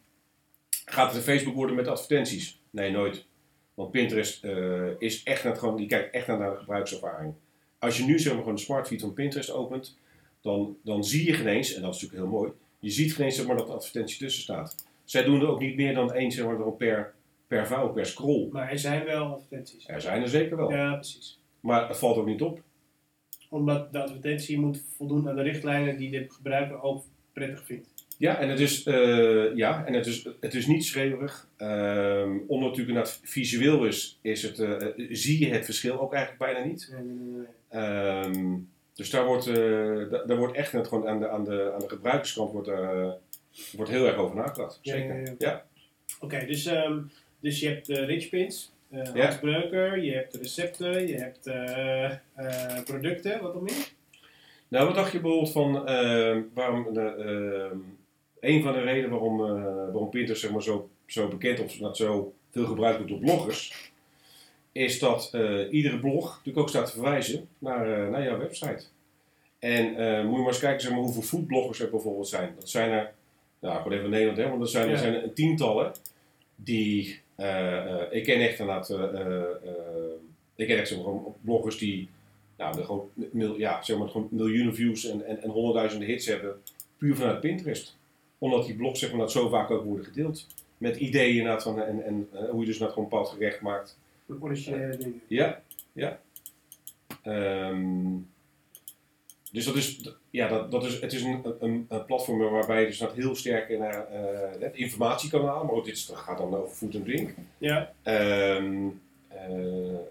Gaat 0.85 1.07
het 1.07 1.15
een 1.15 1.33
Facebook 1.33 1.55
worden 1.55 1.75
met 1.75 1.87
advertenties? 1.87 2.59
Nee, 2.69 2.91
nooit. 2.91 3.25
Want 3.73 3.91
Pinterest 3.91 4.43
eh, 4.43 4.89
is 4.97 5.23
echt 5.23 5.43
net 5.43 5.57
gewoon, 5.57 5.75
die 5.75 5.87
kijkt 5.87 6.13
echt 6.13 6.27
naar 6.27 6.51
de 6.51 6.57
gebruikservaring. 6.57 7.33
Als 7.79 7.97
je 7.97 8.03
nu 8.03 8.19
zeg 8.19 8.33
maar 8.33 8.41
gewoon 8.41 8.55
de 8.55 8.61
smartfeed 8.61 9.01
van 9.01 9.13
Pinterest 9.13 9.51
opent, 9.51 9.97
dan, 10.41 10.77
dan 10.83 11.03
zie 11.03 11.25
je 11.25 11.33
geen 11.33 11.47
eens, 11.47 11.73
en 11.73 11.81
dat 11.81 11.95
is 11.95 12.01
natuurlijk 12.01 12.29
heel 12.29 12.39
mooi, 12.39 12.51
je 12.79 12.89
ziet 12.89 13.13
geen 13.13 13.25
eens 13.25 13.35
zeg 13.35 13.47
maar, 13.47 13.57
dat 13.57 13.67
de 13.67 13.73
advertentie 13.73 14.17
tussen 14.17 14.43
staat. 14.43 14.85
Zij 15.03 15.23
doen 15.23 15.41
er 15.41 15.47
ook 15.47 15.59
niet 15.59 15.75
meer 15.75 15.93
dan 15.93 16.13
één 16.13 16.31
zeg 16.31 16.45
maar, 16.45 16.71
per, 16.71 17.13
per 17.47 17.67
vouw, 17.67 17.89
per 17.89 18.05
scroll. 18.05 18.47
Maar 18.51 18.71
er 18.71 18.79
zijn 18.79 19.05
wel 19.05 19.25
advertenties. 19.25 19.87
Er 19.87 20.01
zijn 20.01 20.21
er 20.21 20.29
zeker 20.29 20.57
wel. 20.57 20.71
Ja, 20.71 20.93
precies. 20.93 21.39
Maar 21.59 21.87
het 21.87 21.97
valt 21.97 22.17
ook 22.17 22.25
niet 22.25 22.41
op. 22.41 22.61
Omdat 23.49 23.91
de 23.93 23.99
advertentie 24.01 24.59
moet 24.59 24.81
voldoen 24.95 25.29
aan 25.29 25.35
de 25.35 25.41
richtlijnen 25.41 25.97
die 25.97 26.11
de 26.11 26.25
gebruiker 26.29 26.81
ook 26.81 27.03
prettig 27.33 27.65
vindt. 27.65 27.87
Ja, 28.17 28.37
en 28.39 28.49
het 28.49 28.59
is, 28.59 28.83
eh, 28.83 29.55
ja, 29.55 29.85
en 29.85 29.93
het 29.93 30.05
is, 30.05 30.27
het 30.39 30.53
is 30.53 30.67
niet 30.67 30.85
schreeuwerig. 30.85 31.47
Ehm 31.57 32.29
omdat 32.47 32.69
natuurlijk 32.69 32.87
inderdaad 32.87 33.19
visueel 33.23 33.85
is, 33.85 34.19
is 34.21 34.41
het, 34.41 34.59
eh, 34.59 34.81
eh, 34.81 34.93
zie 35.09 35.39
je 35.45 35.53
het 35.53 35.65
verschil 35.65 35.99
ook 35.99 36.13
eigenlijk 36.13 36.43
bijna 36.51 36.67
niet. 36.67 36.89
Nee, 36.91 37.01
nee, 37.03 37.15
nee, 37.15 37.37
nee. 37.37 37.81
Ehm, 37.83 38.55
dus 38.93 39.09
daar 39.09 39.25
wordt, 39.25 39.45
da- 40.11 40.23
daar 40.25 40.37
wordt 40.37 40.55
echt 40.55 40.73
net 40.73 40.87
gewoon 40.87 41.07
aan 41.07 41.19
de, 41.19 41.29
aan 41.29 41.43
de, 41.43 41.71
aan 41.73 41.79
de 41.79 41.89
gebruikerskant 41.89 42.51
wordt, 42.51 42.69
wordt 43.75 43.91
heel 43.91 44.05
erg 44.07 44.15
over 44.15 44.35
nagedacht. 44.35 44.79
Zeker. 44.81 45.15
ja, 45.19 45.21
ja. 45.25 45.33
ja. 45.37 45.65
Oké, 46.19 46.45
dus, 46.45 46.65
ehm, 46.65 46.99
dus 47.39 47.59
je 47.59 47.67
hebt 47.67 47.85
de 47.85 48.05
rich 48.05 48.29
pins, 48.89 49.09
eh 49.09 49.15
Ja. 49.15 49.37
Breuker, 49.37 50.03
je 50.03 50.11
hebt 50.11 50.31
de 50.31 50.37
recepten, 50.37 51.07
je 51.07 51.15
hebt 51.15 51.47
eh, 51.47 52.11
eh, 52.11 52.83
producten, 52.85 53.41
wat 53.41 53.53
nog 53.53 53.63
meer? 53.63 53.91
Nou, 54.67 54.85
wat 54.85 54.95
dacht 54.95 55.11
je 55.11 55.19
bijvoorbeeld 55.19 55.51
van 55.51 55.71
waarom 56.53 56.93
de, 56.93 57.71
een 58.39 58.63
van 58.63 58.73
de 58.73 58.81
redenen 58.81 59.09
waarom, 59.09 59.37
waarom 59.91 60.09
Pinterest 60.09 60.41
zeg 60.41 60.51
maar, 60.51 60.63
zo, 60.63 60.89
zo 61.05 61.27
bekend 61.27 61.59
of 61.59 61.73
dat 61.73 61.97
zo 61.97 62.33
veel 62.51 62.65
gebruikt 62.65 62.97
wordt 62.97 63.11
door 63.11 63.21
bloggers, 63.21 63.91
is 64.71 64.99
dat 64.99 65.37
iedere 65.71 65.99
blog 65.99 66.29
natuurlijk 66.29 66.57
ook 66.57 66.69
staat 66.69 66.85
te 66.85 66.91
verwijzen 66.91 67.49
naar, 67.57 68.09
naar 68.09 68.23
jouw 68.23 68.37
website. 68.37 68.83
En 69.59 69.85
moet 70.25 70.35
je 70.35 70.41
maar 70.41 70.47
eens 70.47 70.59
kijken 70.59 70.81
zeg 70.81 70.91
maar, 70.91 70.99
hoeveel 70.99 71.21
foodbloggers 71.21 71.79
er 71.79 71.89
bijvoorbeeld 71.89 72.27
zijn. 72.27 72.53
Dat 72.59 72.69
zijn 72.69 72.91
er, 72.91 73.13
nou, 73.59 73.81
gewoon 73.81 73.97
even 73.97 74.09
Nederland, 74.09 74.37
hè, 74.37 74.49
want 74.49 74.61
er 74.61 74.67
zijn, 74.67 74.89
er 74.89 74.97
zijn 74.97 75.13
er 75.13 75.33
tientallen 75.33 75.91
die, 76.55 77.21
ik 78.11 78.23
ken 78.23 78.41
echt 78.41 78.59
inderdaad, 78.59 78.89
eh, 78.89 79.03
eh, 79.03 79.41
eh, 79.41 80.11
ik 80.55 80.67
ken 80.67 80.77
echt 80.77 80.89
gewoon 80.89 81.35
bloggers 81.41 81.77
die 81.77 82.09
nou, 82.57 82.83
gewoon, 82.83 83.09
mil, 83.15 83.57
ja, 83.57 83.83
zeg 83.83 83.97
maar, 83.97 84.07
gewoon 84.07 84.27
miljoenen 84.31 84.75
views 84.75 85.05
en, 85.05 85.25
en, 85.25 85.41
en 85.41 85.49
honderdduizenden 85.49 86.07
hits 86.07 86.25
hebben, 86.25 86.61
puur 86.97 87.15
vanuit 87.15 87.39
Pinterest. 87.39 87.97
Omdat 88.37 88.65
die 88.65 88.75
blogs 88.75 88.99
zeg 88.99 89.09
maar, 89.09 89.19
dat 89.19 89.31
zo 89.31 89.49
vaak 89.49 89.71
ook 89.71 89.83
worden 89.83 90.05
gedeeld. 90.05 90.47
Met 90.77 90.97
ideeën 90.97 91.37
inderdaad 91.37 91.63
van, 91.63 91.81
en, 91.81 92.05
en 92.05 92.29
eh, 92.33 92.49
hoe 92.49 92.59
je 92.59 92.65
dus 92.65 92.77
dat 92.77 92.89
gewoon 92.89 93.09
bepaald 93.09 93.29
gerecht 93.29 93.61
maakt. 93.61 93.99
Originele 94.39 94.97
dingen. 94.97 95.21
Ja, 95.27 95.61
ja. 95.93 96.19
Ehm, 97.23 98.15
dus 99.57 99.65
dat 99.65 99.75
is, 99.75 99.99
ja, 100.29 100.47
dat, 100.47 100.71
dat 100.71 100.85
is, 100.85 101.01
het 101.01 101.13
is 101.13 101.21
een, 101.21 101.55
een, 101.59 101.85
een 101.89 102.05
platform 102.05 102.39
waarbij 102.39 102.79
je 102.79 102.87
dus 102.87 102.97
dat 102.97 103.13
heel 103.13 103.35
sterk 103.35 103.79
naar 103.79 104.07
eh, 104.07 104.61
het 104.61 104.75
informatiekanaal, 104.75 105.63
maar 105.63 105.73
ook 105.73 105.85
dit 105.85 106.11
gaat 106.13 106.37
dan 106.37 106.55
over 106.55 106.75
food 106.75 106.95
and 106.95 107.05
drink. 107.05 107.33
Ja. 107.57 107.93
Ehm, 108.03 108.87
eh, 109.27 109.37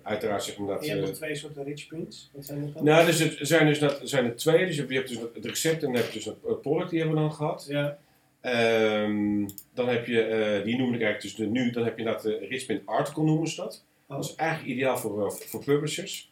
uiteraard 0.02 0.44
zeg 0.44 0.58
maar 0.58 0.68
dat... 0.68 0.80
En 0.80 0.84
je 0.84 0.90
hebt 0.90 1.02
eh, 1.02 1.08
nog 1.08 1.16
twee 1.16 1.34
soorten 1.34 1.64
rich 1.64 1.86
prints. 1.86 2.30
Wat 2.32 2.44
zijn 2.44 2.60
dat 2.60 2.74
dan? 2.74 2.84
nou, 2.84 3.06
dus 3.06 3.18
het 3.18 3.36
zijn 3.40 3.66
dus 3.66 3.78
dat, 3.78 4.00
zijn 4.02 4.24
er 4.24 4.36
twee. 4.36 4.66
Dus 4.66 4.76
je 4.76 4.86
hebt, 4.88 5.08
dus 5.08 5.18
het 5.34 5.44
recept 5.44 5.82
en 5.82 5.92
dan 5.92 6.02
heb 6.02 6.06
je 6.06 6.12
dus 6.12 6.24
het 6.24 6.60
product, 6.60 6.90
die 6.90 6.98
hebben 6.98 7.16
we 7.16 7.22
dan 7.22 7.32
gehad. 7.32 7.66
Ja. 7.68 7.98
Ehm, 8.40 9.48
dan 9.74 9.88
heb 9.88 10.06
je, 10.06 10.22
eh, 10.22 10.64
die 10.64 10.76
noem 10.76 10.94
ik 10.94 11.02
eigenlijk 11.02 11.22
dus 11.22 11.34
de, 11.34 11.46
nu, 11.46 11.70
dan 11.70 11.84
heb 11.84 11.98
je 11.98 12.04
dat 12.04 12.22
de 12.22 12.46
Richmond 12.48 12.80
Article 12.84 13.22
noemen 13.22 13.48
ze 13.48 13.56
dat. 13.56 13.84
Oh. 14.06 14.16
Dat 14.16 14.24
is 14.24 14.34
eigenlijk 14.34 14.70
ideaal 14.70 14.98
voor, 14.98 15.26
eh, 15.26 15.32
voor 15.32 15.64
publishers, 15.64 16.30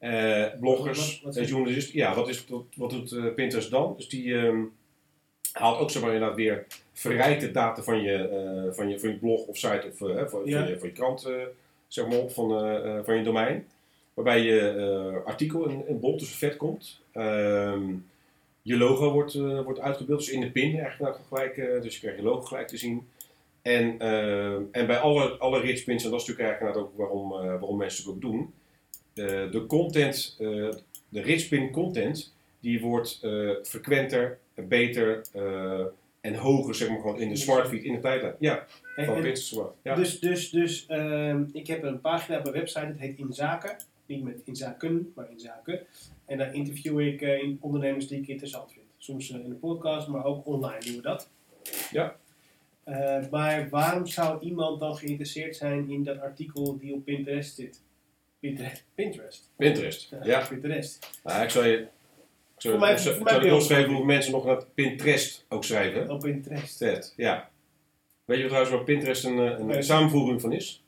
eh, 0.00 0.46
bloggers, 0.60 0.98
Wat- 0.98 1.20
wat 1.24 1.36
eh, 1.36 1.42
is- 1.42 1.48
journalisten. 1.48 1.98
Ja, 1.98 2.14
wat, 2.14 2.28
is, 2.28 2.46
wat, 2.46 2.62
wat 2.76 2.90
doet 2.90 3.12
eh, 3.12 3.24
Pinterest 3.34 3.70
dan? 3.70 3.94
Dus 3.96 4.08
die 4.08 4.34
ehm, 4.38 4.60
haalt 5.52 5.78
ook 5.80 5.90
zeg 5.90 6.02
maar 6.02 6.12
inderdaad 6.12 6.36
weer 6.36 6.66
verrijkte 6.92 7.50
data 7.50 7.82
van 7.82 8.02
je, 8.02 8.68
van 8.72 8.88
je, 8.88 8.98
van 9.00 9.08
je 9.08 9.16
blog 9.16 9.46
of 9.46 9.56
site 9.56 9.86
of 9.90 9.96
van, 9.98 10.08
Ja. 10.08 10.28
van, 10.28 10.44
je, 10.44 10.76
van 10.78 10.88
je 10.88 10.94
krant 10.94 11.28
zeg 11.88 12.08
maar 12.08 12.18
op 12.18 12.32
van, 12.32 12.48
van 13.04 13.16
je 13.16 13.22
domein. 13.22 13.66
Waarbij 14.14 14.40
je 14.42 15.22
artikel 15.24 15.68
in, 15.68 15.84
in 15.88 16.00
dus 16.00 16.34
vet 16.34 16.56
komt. 16.56 17.00
Ehm, 17.12 17.82
je 18.62 18.76
logo 18.76 19.12
wordt, 19.12 19.34
wordt 19.64 19.80
uitgebeeld, 19.80 20.18
dus 20.18 20.30
in 20.30 20.40
de 20.40 20.50
pin 20.50 20.78
eigenlijk 20.78 21.18
gelijk, 21.28 21.54
dus 21.56 21.94
je 21.94 22.00
krijgt 22.00 22.18
je 22.18 22.24
logo 22.24 22.40
gelijk 22.40 22.68
te 22.68 22.76
zien. 22.76 23.08
En, 23.62 23.98
eh, 23.98 24.52
en 24.54 24.86
bij 24.86 24.98
alle, 24.98 25.30
alle 25.38 25.60
rich 25.60 25.84
pins, 25.84 26.04
en 26.04 26.10
dat 26.10 26.20
is 26.20 26.26
natuurlijk 26.26 26.58
eigenlijk 26.58 26.86
ook 26.86 26.96
waarom, 26.96 27.28
waarom 27.30 27.76
mensen 27.76 28.04
het 28.04 28.14
ook 28.14 28.20
doen, 28.20 28.52
de 29.14 29.64
content, 29.68 30.36
eh, 30.38 30.46
de 31.08 31.20
rich 31.20 31.48
pin 31.48 31.70
content, 31.70 32.34
die 32.60 32.80
wordt 32.80 33.18
eh, 33.22 33.50
frequenter, 33.62 34.38
beter 34.54 35.22
eh, 35.32 35.84
en 36.20 36.34
hoger, 36.34 36.74
zeg 36.74 36.88
maar 36.88 37.00
gewoon 37.00 37.20
in 37.20 37.28
de 37.28 37.36
smart 37.36 37.68
feed, 37.68 37.82
in 37.82 37.94
de 37.94 38.00
tijdlijn. 38.00 38.34
Ja, 38.38 38.66
van 38.94 39.04
Pinterest. 39.04 39.56
Ja. 39.82 39.94
Dus, 39.94 40.20
dus, 40.20 40.50
dus 40.50 40.86
ehm, 40.86 41.44
ik 41.52 41.66
heb 41.66 41.82
een 41.82 42.00
pagina 42.00 42.38
op 42.38 42.42
mijn 42.42 42.56
website, 42.56 42.86
het 42.86 42.98
heet 42.98 43.18
Inzaken. 43.18 43.76
Niet 44.06 44.24
met 44.24 44.40
Inzaken, 44.44 45.12
maar 45.14 45.30
Inzaken. 45.30 45.86
En 46.30 46.38
daar 46.38 46.54
interview 46.54 47.00
ik 47.00 47.22
eh, 47.22 47.48
ondernemers 47.60 48.06
die 48.08 48.20
ik 48.20 48.28
interessant 48.28 48.72
vind. 48.72 48.84
Soms 48.98 49.30
eh, 49.30 49.40
in 49.40 49.48
de 49.48 49.54
podcast, 49.54 50.08
maar 50.08 50.24
ook 50.24 50.46
online 50.46 50.84
doen 50.84 50.96
we 50.96 51.02
dat. 51.02 51.28
Ja. 51.90 52.16
Eh, 52.84 53.28
maar 53.30 53.68
waarom 53.68 54.06
zou 54.06 54.40
iemand 54.40 54.80
dan 54.80 54.96
geïnteresseerd 54.96 55.56
zijn 55.56 55.90
in 55.90 56.04
dat 56.04 56.20
artikel 56.20 56.78
die 56.78 56.94
op 56.94 57.04
Pinterest 57.04 57.54
zit? 57.54 57.82
Pinterest. 58.40 58.84
Pinterest. 58.94 59.48
Pinterest, 59.56 60.08
ja. 60.22 60.46
Pinterest. 60.48 61.10
Nou, 61.24 61.42
ik 61.42 61.50
zou 61.50 61.66
je... 61.66 61.76
Ik 62.58 62.70
Voor 62.70 62.78
mij- 62.78 62.98
voor 62.98 63.50
opschrijven 63.50 63.88
hoeveel 63.88 64.04
mensen 64.06 64.32
nog 64.32 64.44
naar 64.44 64.64
Pinterest 64.74 65.44
ook 65.48 65.64
schrijven. 65.64 66.10
Op 66.10 66.20
Pinterest. 66.20 66.78
Pinterest, 66.78 67.12
ja. 67.16 67.50
Weet 68.24 68.38
je 68.38 68.44
trouwens 68.44 68.72
waar 68.72 68.84
Pinterest 68.84 69.24
een, 69.24 69.38
eh, 69.38 69.58
een 69.58 69.66
Nee. 69.66 69.82
samenvoeging 69.82 70.40
van 70.40 70.52
is? 70.52 70.82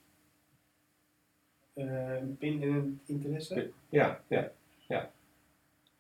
Een 1.74 2.36
pin 2.38 2.62
en 2.62 3.00
interesse. 3.07 3.70
Ja, 3.88 4.20
ja, 4.28 4.50
ja. 4.88 5.11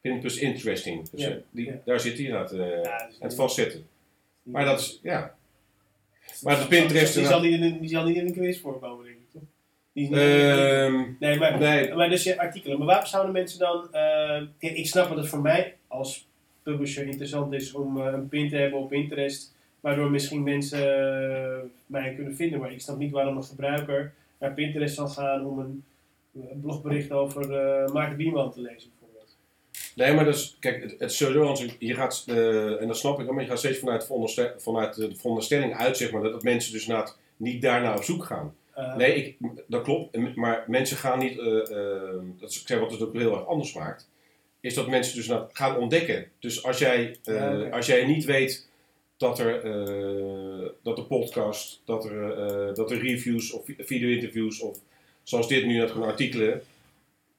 Pin 0.00 0.20
plus 0.20 0.38
interesting. 0.38 1.08
Dus 1.10 1.20
Ja, 1.22 1.28
eh, 1.30 1.36
die, 1.50 1.66
ja. 1.66 1.80
daar 1.84 2.00
zit 2.00 2.12
hij 2.16 2.24
inderdaad. 2.24 2.52
eh 2.52 2.82
Ja, 2.82 3.06
dus 3.06 3.16
het 3.20 3.34
vastzetten. 3.34 3.86
Maar 4.42 4.64
dat 4.64 4.80
is, 4.80 4.98
ja. 5.02 5.34
Maar 6.42 6.58
de 6.60 6.66
Pinterest... 6.66 7.14
Die 7.14 7.26
zal 7.26 7.40
niet 7.40 7.52
in 7.52 7.62
een, 7.62 7.80
die 7.80 7.88
zal 7.88 8.04
niet 8.04 8.16
in 8.16 8.26
een 8.26 8.32
quiz 8.32 8.60
voorkomen, 8.60 9.04
denk 9.04 9.16
ik. 9.16 9.21
Die 9.92 10.16
Ehm, 10.16 11.02
Nee, 11.18 11.38
maar, 11.38 11.58
nee. 11.58 11.94
maar 11.94 12.08
dus 12.08 12.22
je 12.22 12.38
artikelen. 12.38 12.78
Maar 12.78 12.86
waarom 12.86 13.06
zouden 13.06 13.32
mensen 13.32 13.58
dan... 13.58 13.92
eh, 13.92 14.42
ik 14.58 14.86
snap 14.86 15.08
dat 15.08 15.16
het 15.18 15.28
voor 15.28 15.40
mij 15.40 15.76
als 15.88 16.26
publisher 16.62 17.06
interessant 17.06 17.52
is 17.52 17.72
om 17.74 18.00
eh, 18.00 18.12
een 18.12 18.28
pin 18.28 18.48
te 18.48 18.56
hebben 18.56 18.78
op 18.78 18.88
Pinterest. 18.88 19.54
Waardoor 19.80 20.10
misschien 20.10 20.42
mensen 20.42 20.78
eh, 20.80 21.58
mij 21.86 22.14
kunnen 22.14 22.36
vinden. 22.36 22.60
Maar 22.60 22.72
ik 22.72 22.80
snap 22.80 22.98
niet 22.98 23.10
waarom 23.10 23.36
een 23.36 23.44
gebruiker 23.44 24.12
naar 24.38 24.52
Pinterest 24.52 24.94
zal 24.94 25.08
gaan 25.08 25.46
om 25.46 25.58
een, 25.58 25.84
een 26.34 26.60
blogbericht 26.60 27.12
over 27.12 27.48
Maarten 27.92 28.16
Bieman 28.16 28.52
te 28.52 28.60
lezen 28.60 28.90
bijvoorbeeld. 28.90 29.36
Nee, 29.94 30.12
maar 30.14 30.24
dat 30.24 30.34
is, 30.34 30.56
kijk, 30.60 30.82
het, 30.82 30.90
het 30.90 31.10
is 31.10 31.16
sowieso, 31.16 31.64
je- 31.78 31.94
gaat, 31.94 32.24
en 32.80 32.86
dat 32.86 32.96
snap 32.98 33.20
ik, 33.20 33.30
maar 33.30 33.42
je 33.42 33.48
gaat 33.48 33.58
steeds 33.58 33.78
vanuit, 33.78 34.08
vanuit 34.58 34.94
de 34.94 35.14
veronderstelling 35.16 35.76
uit, 35.76 35.96
zeg 35.96 36.10
maar, 36.10 36.22
dat, 36.22 36.42
mensen 36.42 36.72
dus 36.72 36.90
niet 37.36 37.62
daarna 37.62 37.94
op 37.96 38.02
zoek 38.02 38.24
gaan. 38.24 38.54
Eh, 38.74 38.96
Nee, 38.96 39.14
ik, 39.14 39.36
dat 39.66 39.82
klopt, 39.82 40.36
maar 40.36 40.64
mensen 40.66 40.96
gaan 40.96 41.18
niet, 41.18 41.38
eh, 41.38 41.46
eh, 41.46 42.12
dat 42.40 42.50
is 42.50 42.60
ik 42.60 42.66
zeg 42.68 42.78
wat 42.80 42.90
het 42.90 43.02
ook 43.02 43.12
heel 43.12 43.32
erg 43.36 43.46
anders 43.46 43.72
maakt, 43.74 44.08
is 44.60 44.74
dat 44.74 44.88
mensen 44.88 45.16
dus 45.16 45.30
gaan 45.52 45.76
ontdekken. 45.76 46.30
Dus 46.38 46.64
als 46.64 46.78
jij, 46.78 47.16
Ja, 47.22 47.68
als 47.68 47.86
jij 47.86 48.06
niet 48.06 48.24
weet 48.24 48.68
dat 49.16 49.38
er, 49.38 49.62
dat 50.82 50.98
er 50.98 51.04
podcast, 51.04 51.82
dat 51.84 52.04
er, 52.04 52.74
dat 52.74 52.90
er 52.90 52.98
reviews 52.98 53.52
of 53.52 53.64
vi- 53.64 53.76
video-interviews 53.78 54.60
of 54.60 54.78
zoals 55.22 55.48
dit 55.48 55.66
nu, 55.66 55.78
dat 55.78 55.90
gewoon 55.90 56.08
artikelen, 56.08 56.62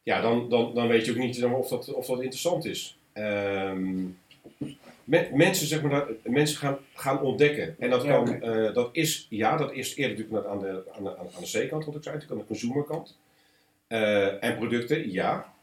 ja, 0.04 0.22
dan, 0.22 0.50
dan, 0.50 0.74
dan 0.74 0.88
weet 0.88 1.06
je 1.06 1.12
ook 1.12 1.18
niet 1.18 1.44
of, 1.44 1.68
dat, 1.70 1.94
of 1.94 2.06
dat 2.06 2.18
interessant 2.22 2.66
is. 2.66 2.98
Ehm, 3.14 4.06
me- 5.04 5.30
mensen, 5.34 5.68
zeg 5.68 5.82
maar, 5.82 5.92
dat, 5.92 6.08
mensen 6.24 6.58
gaan, 6.58 6.78
gaan 6.94 7.22
ontdekken. 7.22 7.76
En 7.80 7.90
dat, 7.90 8.04
Ja, 8.04 8.12
kan, 8.12 8.22
oké. 8.36 8.66
eh, 8.68 8.74
dat 8.74 8.90
is, 8.92 9.28
ja, 9.30 9.58
dat 9.58 9.72
is 9.74 9.96
eerder 9.96 10.18
natuurlijk 10.18 10.48
aan 10.48 10.60
de, 10.60 10.84
aan 10.98 11.04
de, 11.04 11.18
aan 11.18 11.26
de 11.40 11.66
C-kant, 11.66 11.86
wat 11.86 11.96
ik 11.96 12.04
zei, 12.04 12.16
natuurlijk 12.16 12.32
aan 12.32 12.38
de 12.38 12.46
consumerkant. 12.46 13.18
Eh, 13.88 14.44
en 14.44 14.58
producten, 14.58 15.12
ja. 15.12 15.54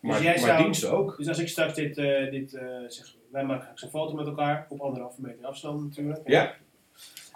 Maar, 0.00 0.22
jij 0.22 0.30
maar 0.34 0.48
zou- 0.48 0.62
diensten 0.62 0.90
ook. 0.92 1.16
Dus 1.16 1.28
als 1.28 1.38
ik 1.38 1.48
straks 1.48 1.74
dit, 1.74 1.98
eh, 1.98 2.30
dit 2.30 2.50
zeg, 2.88 3.14
wij 3.30 3.44
maken 3.44 3.62
straks 3.62 3.82
een 3.82 3.90
foto 3.90 4.14
met 4.14 4.26
elkaar, 4.26 4.66
op 4.68 4.80
anderhalve 4.80 5.20
meter 5.20 5.46
afstand 5.46 5.82
natuurlijk. 5.82 6.20
Ja. 6.24 6.54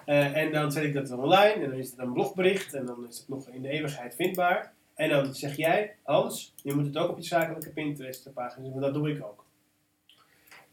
En 0.05 0.53
dan 0.53 0.73
zet 0.73 0.85
ik 0.85 0.93
dat 0.95 1.11
online 1.13 1.53
en 1.65 1.71
dan 1.71 1.79
is 1.79 1.91
het 1.91 1.99
een 1.99 2.13
blogbericht 2.13 2.75
en 2.75 2.87
dan 2.87 3.07
is 3.09 3.19
het 3.19 3.29
nog 3.29 3.49
in 3.49 3.63
de 3.63 3.69
eeuwigheid 3.69 4.15
vindbaar. 4.15 4.73
En 4.95 5.09
dan 5.09 5.35
zeg 5.35 5.57
jij, 5.57 5.95
Hans, 6.03 6.55
je 6.63 6.75
moet 6.75 6.87
het 6.87 6.97
ook 6.97 7.11
op 7.11 7.17
je 7.19 7.25
zakelijke 7.25 7.71
Pinterest 7.71 8.33
pagina 8.35 8.55
zetten, 8.65 8.81
want 8.81 8.85
dat 8.85 8.95
doe 8.95 9.11
ik 9.11 9.25
ook. 9.25 9.44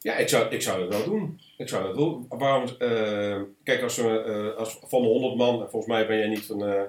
Ja, 0.04 0.16
ik 0.18 0.30
zou, 0.30 0.50
ik 0.50 0.62
zou 0.62 0.80
dat 0.80 0.90
wel 0.98 1.04
doen. 1.04 1.40
Ik 1.58 1.70
zou 1.70 1.84
dat 1.84 1.96
doen. 1.96 2.26
Waarom, 2.30 2.64
eh, 2.80 3.42
kijk, 3.64 3.82
als, 3.82 3.98
we, 3.98 4.22
eh, 4.22 4.58
als 4.60 4.80
van 4.88 5.02
de 5.02 5.08
100 5.08 5.36
man, 5.36 5.54
en 5.62 5.70
volgens 5.70 5.92
mij 5.94 6.08
ben 6.08 6.18
jij 6.18 6.28
niet 6.28 6.46
van, 6.46 6.66
eh, 6.66 6.82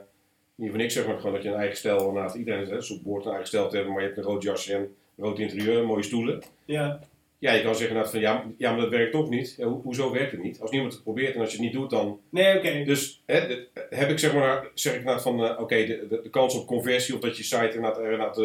niet 0.55 0.71
van 0.71 0.79
niks, 0.79 0.95
zeg 0.95 1.07
maar 1.07 1.17
gewoon 1.17 1.33
dat 1.35 1.43
je 1.43 1.49
een 1.49 1.55
eigen 1.55 1.77
stijl, 1.77 2.13
naast 2.13 2.35
iedereen 2.35 2.71
is, 2.71 2.87
zo 2.87 2.97
behoort 3.03 3.25
een 3.25 3.31
eigen 3.31 3.49
stijl 3.49 3.69
te 3.69 3.75
hebben, 3.77 3.93
maar 3.93 4.03
je 4.03 4.09
hebt 4.09 4.19
een 4.21 4.25
rood 4.27 4.43
jasje 4.43 4.75
en 4.75 4.81
een 4.81 5.25
rood 5.25 5.39
interieur, 5.39 5.87
mooie 5.87 6.03
stoelen. 6.03 6.43
Ja, 6.65 7.01
Ja, 7.39 7.53
je 7.53 7.63
kan 7.63 7.75
zeggen 7.75 8.09
van 8.09 8.21
ja, 8.21 8.45
ja 8.59 8.71
maar 8.73 8.81
dat 8.81 8.91
werkt 8.91 9.13
toch 9.13 9.29
niet. 9.29 9.55
Ja, 9.59 9.67
ho- 9.67 9.81
hoezo 9.85 10.13
werkt 10.13 10.33
het 10.33 10.43
niet? 10.43 10.61
Als 10.61 10.71
niemand 10.71 10.93
het 10.93 11.03
probeert 11.03 11.35
en 11.35 11.41
als 11.41 11.51
je 11.51 11.57
het 11.57 11.65
niet 11.65 11.75
doet, 11.75 11.91
dan. 11.91 12.21
nee, 12.31 12.57
oké. 12.59 12.85
Dus 12.85 13.23
hè, 13.27 13.47
de- 13.47 13.69
heb 13.91 14.11
ik 14.11 14.19
zeg 14.19 14.35
maar, 14.35 14.71
zeg 14.75 14.93
ik 14.93 14.99
inderdaad 14.99 15.23
van 15.23 15.59
oké, 15.59 15.77
de, 15.77 16.07
de, 16.09 16.21
de 16.23 16.31
kans 16.31 16.55
op 16.55 16.67
conversie 16.67 17.15
of 17.15 17.21
dat 17.21 17.37
je 17.37 17.43
site 17.43 17.65
inderdaad, 17.75 17.99
er 17.99 18.05
inderdaad 18.05 18.37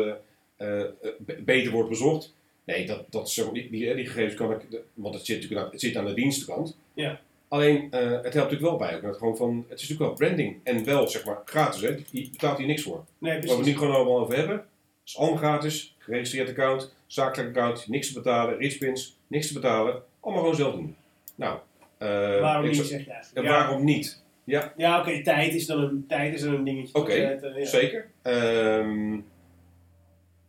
be- 1.18 1.41
beter 1.45 1.72
wordt 1.72 1.89
bezocht. 1.89 2.36
Nee, 2.68 2.86
dat, 2.86 3.03
dat, 3.09 3.36
maar, 3.36 3.53
die, 3.53 3.70
die, 3.70 3.95
die 3.95 4.05
gegevens 4.05 4.34
kan 4.34 4.51
ik, 4.51 4.82
want 4.93 5.13
het 5.13 5.26
zit 5.26 5.36
natuurlijk 5.36 5.65
aan, 5.65 5.72
het 5.72 5.82
zit 5.82 5.95
aan 5.95 6.05
de 6.05 6.13
dienstkant. 6.13 6.78
Ja. 6.93 7.20
Alleen, 7.47 7.91
eh, 7.91 8.01
het 8.01 8.34
helpt 8.34 8.51
natuurlijk 8.51 8.61
wel 8.61 8.78
bij. 8.78 8.95
Ook, 8.95 9.01
dat 9.01 9.18
gewoon 9.18 9.38
van, 9.38 9.65
het 9.70 9.80
is 9.82 9.89
natuurlijk 9.89 10.20
wel 10.20 10.28
branding 10.28 10.59
en 10.63 10.86
wel 10.86 11.07
zeg 11.07 11.26
maar 11.26 11.41
gratis. 11.45 11.82
Hè? 11.82 11.88
Je, 12.11 12.30
betaalt 12.32 12.57
hier 12.57 12.68
niks 12.68 12.82
voor. 12.82 13.05
Nee, 13.18 13.34
Waar 13.34 13.41
we 13.41 13.55
het 13.55 13.65
nu 13.65 13.78
gewoon 13.78 13.95
allemaal 13.95 14.20
over 14.20 14.36
hebben, 14.36 14.65
is 15.05 15.18
allemaal 15.18 15.38
gratis. 15.38 15.95
Geregistreerd 15.97 16.49
account, 16.49 16.95
zakelijk 17.05 17.57
account, 17.57 17.88
niks 17.88 18.07
te 18.07 18.13
betalen, 18.13 18.57
richpins, 18.57 19.18
niks 19.28 19.47
te 19.47 19.53
betalen. 19.53 20.01
Allemaal 20.20 20.41
gewoon 20.41 20.57
zelf 20.57 20.76
doen. 20.76 20.95
Nou, 21.36 21.59
eh, 21.97 22.07
Waarom 22.39 22.68
niet, 22.68 22.76
zeg 22.76 23.05
je 23.05 23.11
en. 23.34 23.43
Ja, 23.43 23.49
waarom 23.49 23.84
niet? 23.84 24.24
Ja, 24.43 24.74
ja 24.78 24.99
oké, 24.99 25.24
tijd 25.24 25.53
is 25.53 25.65
dan 25.65 25.80
een, 25.80 26.05
tijd 26.07 26.34
is 26.34 26.41
dan 26.41 26.53
een 26.53 26.63
dingetje. 26.63 26.93
Oké, 26.93 27.11
eh, 27.11 27.57
ja. 27.57 27.65
zeker. 27.65 28.09
Ehm, 28.22 29.20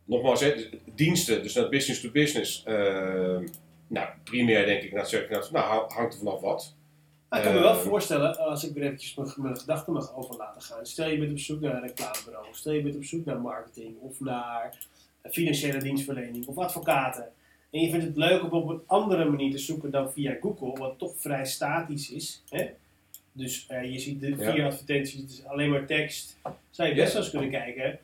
nogmaals, 0.09 0.39
hè, 0.41 0.69
diensten, 0.95 1.43
dus 1.43 1.53
naar 1.53 1.69
business 1.69 2.01
to 2.01 2.11
business. 2.11 2.63
ehm, 2.65 3.47
nou, 3.87 4.07
primair 4.23 4.65
denk 4.65 4.83
ik, 4.83 4.93
nou, 4.93 5.05
zeg 5.07 5.21
ik, 5.23 5.29
nou, 5.29 5.45
nou, 5.51 5.91
hangt 5.93 6.13
er 6.13 6.19
vanaf 6.19 6.39
wat. 6.41 6.75
Maar 7.29 7.39
ik 7.39 7.45
kan 7.45 7.53
me 7.55 7.59
wel 7.61 7.71
Eh, 7.71 7.77
voorstellen, 7.79 8.37
als 8.37 8.63
ik 8.63 8.73
weer 8.73 8.83
eventjes 8.83 9.15
mijn, 9.15 9.29
mijn 9.37 9.57
gedachten 9.57 9.93
mag 9.93 10.15
over 10.15 10.35
laten 10.37 10.61
gaan. 10.61 10.85
Stel 10.85 11.09
je 11.09 11.17
bent 11.17 11.31
op 11.31 11.39
zoek 11.39 11.61
naar 11.61 11.73
een 11.75 11.81
reclamebureau, 11.87 12.45
stel 12.51 12.73
je 12.73 12.81
bent 12.81 12.95
op 12.95 13.03
zoek 13.03 13.25
naar 13.25 13.39
marketing 13.41 13.95
of 13.99 14.19
naar 14.19 14.77
financiële 15.31 15.77
dienstverlening 15.77 16.47
of 16.47 16.57
advocaten. 16.57 17.27
En 17.71 17.81
je 17.81 17.89
vindt 17.89 18.05
het 18.05 18.15
leuk 18.17 18.43
om 18.43 18.49
op 18.49 18.69
een 18.69 18.81
andere 18.85 19.25
manier 19.25 19.51
te 19.51 19.57
zoeken 19.57 19.91
dan 19.91 20.11
via 20.11 20.37
Google, 20.41 20.79
wat 20.79 20.97
toch 20.97 21.13
vrij 21.17 21.45
statisch 21.45 22.09
is. 22.11 22.43
Hè? 22.49 22.65
Dus 23.31 23.65
eh, 23.67 23.91
je 23.91 23.99
ziet 23.99 24.21
de 24.21 24.35
Ja. 24.37 24.51
vier 24.51 24.65
advertenties, 24.65 25.21
het 25.21 25.29
is 25.31 25.45
alleen 25.45 25.69
maar 25.69 25.85
tekst. 25.85 26.37
Zou 26.69 26.89
je 26.89 26.95
best 26.95 27.13
wel 27.13 27.21
eens 27.21 27.31
kunnen 27.31 27.49
kijken. 27.49 27.99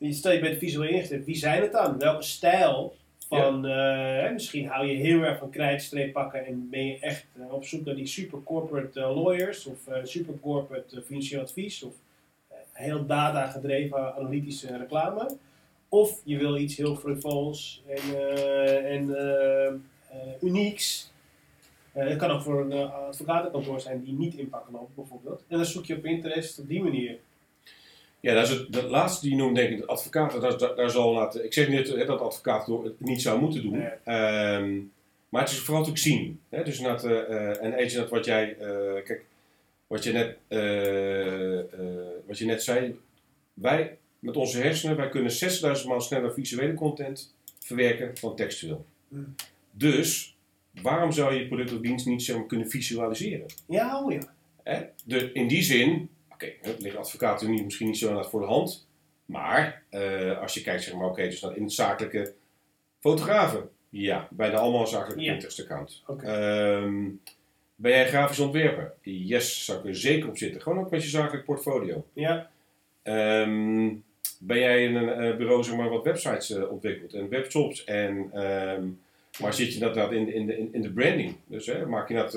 Stel 0.00 0.32
je 0.32 0.40
bent 0.40 0.58
visueel 0.58 0.88
ingesteld, 0.88 1.24
wie 1.24 1.36
zijn 1.36 1.62
het 1.62 1.72
dan? 1.72 1.98
Welke 1.98 2.22
stijl 2.22 2.96
Van, 3.28 3.66
eh, 3.66 4.32
misschien 4.32 4.66
hou 4.66 4.86
je 4.86 4.96
heel 4.96 5.22
erg 5.22 5.38
van 5.38 5.50
krijtstreep 5.50 6.12
pakken 6.12 6.46
en 6.46 6.68
ben 6.70 6.86
je 6.86 6.98
echt 6.98 7.26
eh, 7.38 7.52
op 7.52 7.64
zoek 7.64 7.84
naar 7.84 7.94
die 7.94 8.06
super 8.06 8.42
corporate 8.42 9.00
eh, 9.00 9.22
lawyers 9.22 9.66
of 9.66 9.78
super 10.02 10.34
corporate 10.40 11.02
financieel 11.02 11.40
advies 11.40 11.82
of 11.82 11.94
heel 12.72 13.06
data 13.06 13.46
gedreven 13.46 14.14
analytische 14.14 14.76
reclame. 14.76 15.36
Of 15.88 16.20
je 16.24 16.38
wil 16.38 16.56
iets 16.56 16.76
heel 16.76 16.96
frivols 16.96 17.82
en, 17.86 18.26
en 18.84 19.16
unieks. 20.42 21.12
Het 21.92 22.16
kan 22.16 22.30
ook 22.30 22.42
voor 22.42 22.60
een 22.60 22.72
advocatenkantoor 22.90 23.80
zijn 23.80 24.04
die 24.04 24.12
niet 24.12 24.34
inpakken 24.34 24.72
lopen 24.72 24.94
bijvoorbeeld. 24.94 25.44
En 25.48 25.56
dan 25.56 25.66
zoek 25.66 25.84
je 25.86 25.96
op 25.96 26.02
Pinterest 26.02 26.58
op 26.58 26.68
die 26.68 26.82
manier. 26.82 27.18
Ja, 28.20 28.34
dat 28.34 28.48
is 28.48 28.50
het, 28.50 28.72
dat 28.72 28.90
laatste 28.90 29.20
die 29.20 29.30
je 29.30 29.42
noemt, 29.42 29.56
denk 29.56 29.70
ik, 29.70 29.78
de 29.78 29.86
advocaten, 29.86 30.40
daar, 30.40 30.58
daar, 30.58 30.74
daar 30.74 30.90
zal 30.90 31.12
laten. 31.12 31.44
Ik 31.44 31.52
zeg 31.52 31.68
niet 31.68 31.88
hè, 31.88 32.04
dat 32.04 32.20
advocaten 32.20 32.82
het 32.82 33.00
niet 33.00 33.22
zou 33.22 33.40
moeten 33.40 33.62
doen. 33.62 33.78
Nee. 33.78 33.90
Ehm, 34.04 34.78
maar 35.28 35.42
het 35.42 35.50
is 35.50 35.58
vooral 35.58 35.84
natuurlijk 35.84 36.06
zien. 36.06 36.40
Hè? 36.48 36.64
Dus 36.64 36.78
inderdaad, 36.78 37.04
eh, 37.04 37.18
eh, 37.18 37.62
en 37.64 37.72
eentje 37.72 37.98
dat 37.98 38.10
wat 38.10 38.24
jij, 38.24 38.56
eh, 38.58 39.04
kijk, 39.04 39.24
wat 39.86 40.04
je, 40.04 40.12
net, 40.12 40.36
wat 42.26 42.38
je 42.38 42.44
net 42.44 42.62
zei, 42.62 42.98
wij 43.54 43.98
met 44.18 44.36
onze 44.36 44.58
hersenen, 44.58 44.96
wij 44.96 45.08
kunnen 45.08 45.30
6000 45.30 45.88
maal 45.88 46.00
sneller 46.00 46.32
visuele 46.32 46.74
content 46.74 47.34
verwerken 47.58 48.12
dan 48.20 48.36
textueel. 48.36 48.86
Hmm. 49.08 49.34
Dus, 49.70 50.36
waarom 50.82 51.12
zou 51.12 51.34
je 51.34 51.40
je 51.40 51.46
product 51.46 51.72
of 51.72 51.80
dienst 51.80 52.06
niet 52.06 52.22
zeg 52.22 52.36
maar, 52.36 52.46
kunnen 52.46 52.70
visualiseren? 52.70 53.46
Ja, 53.66 54.02
oh 54.02 54.12
ja. 54.12 54.34
Hè? 54.62 54.82
De, 55.04 55.32
in 55.32 55.48
die 55.48 55.62
zin, 55.62 56.08
oké, 56.36 56.52
het 56.60 56.80
liggen 56.80 57.00
advocaten 57.00 57.50
niet, 57.50 57.64
misschien 57.64 57.86
niet 57.86 57.98
zo 57.98 58.22
voor 58.22 58.40
de 58.40 58.46
hand. 58.46 58.86
Maar 59.24 59.82
eh, 59.88 60.38
als 60.38 60.54
je 60.54 60.62
kijkt, 60.62 60.82
zeg 60.82 60.94
maar, 60.94 61.08
oké, 61.08 61.22
dus 61.22 61.40
naar 61.40 61.56
in 61.56 61.62
het 61.62 61.72
zakelijke 61.72 62.32
fotografen. 63.00 63.68
Ja, 63.88 64.28
bijna 64.30 64.56
allemaal 64.56 64.86
zakelijke 64.86 65.22
Ja. 65.22 65.30
Pinterest-account. 65.30 66.02
Oké. 66.06 66.26
Ehm, 66.26 67.04
ben 67.74 67.90
jij 67.90 68.08
grafisch 68.08 68.38
ontwerper? 68.38 68.92
Yes, 69.02 69.64
zou 69.64 69.78
ik 69.78 69.84
er 69.84 69.96
zeker 69.96 70.28
op 70.28 70.38
zitten. 70.38 70.62
Gewoon 70.62 70.78
ook 70.78 70.90
met 70.90 71.02
je 71.02 71.08
zakelijk 71.08 71.44
portfolio. 71.44 72.04
Ja, 72.12 72.50
Ehm, 73.06 73.94
ben 74.38 74.58
jij 74.58 74.84
in 74.84 74.94
een 74.94 75.08
eh, 75.08 75.36
bureau 75.36 75.64
zeg 75.64 75.76
maar, 75.76 75.88
wat 75.88 76.04
websites 76.04 76.50
eh, 76.50 76.70
ontwikkelt 76.70 77.12
en 77.12 77.28
webshops 77.28 77.84
en 77.84 78.30
ehm, 78.32 78.84
maar 79.40 79.54
zit 79.54 79.72
je 79.72 79.78
dat 79.78 80.12
in, 80.12 80.34
in, 80.34 80.46
de, 80.46 80.68
in, 80.72 80.82
de 80.82 80.92
branding? 80.92 81.36
Dus 81.46 81.66
hè, 81.66 81.86
maak 81.86 82.08
je 82.08 82.14
dat, 82.14 82.34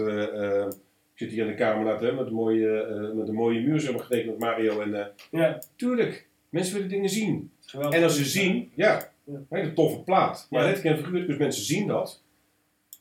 zit 1.19 1.31
hier 1.31 1.41
in 1.41 1.47
de 1.47 1.55
kamer 1.55 1.85
dat, 1.85 2.01
hè, 2.01 2.11
met, 2.11 2.27
een 2.27 2.33
mooie, 2.33 2.81
eh, 2.81 3.11
met 3.17 3.27
een 3.27 3.33
mooie 3.35 3.59
muur 3.59 3.79
zeg 3.79 3.91
maar, 3.91 4.01
getekend 4.03 4.29
met 4.31 4.39
Mario 4.39 4.81
en 4.81 4.95
eh, 4.99 5.05
ja. 5.31 5.61
tuurlijk, 5.75 6.27
mensen 6.49 6.73
willen 6.73 6.89
dingen 6.89 7.09
zien. 7.09 7.51
Geweldig. 7.65 7.97
En 7.97 8.03
als 8.03 8.15
ze 8.17 8.25
zien, 8.25 8.71
ja, 8.75 9.11
een 9.27 9.45
hele 9.49 9.73
toffe 9.73 9.99
plaat. 9.99 10.47
Maar 10.49 10.63
letterlijk 10.65 10.95
en 10.95 11.03
figuurlijk, 11.03 11.27
dus 11.29 11.37
mensen 11.37 11.63
zien 11.63 11.87
dat. 11.87 12.21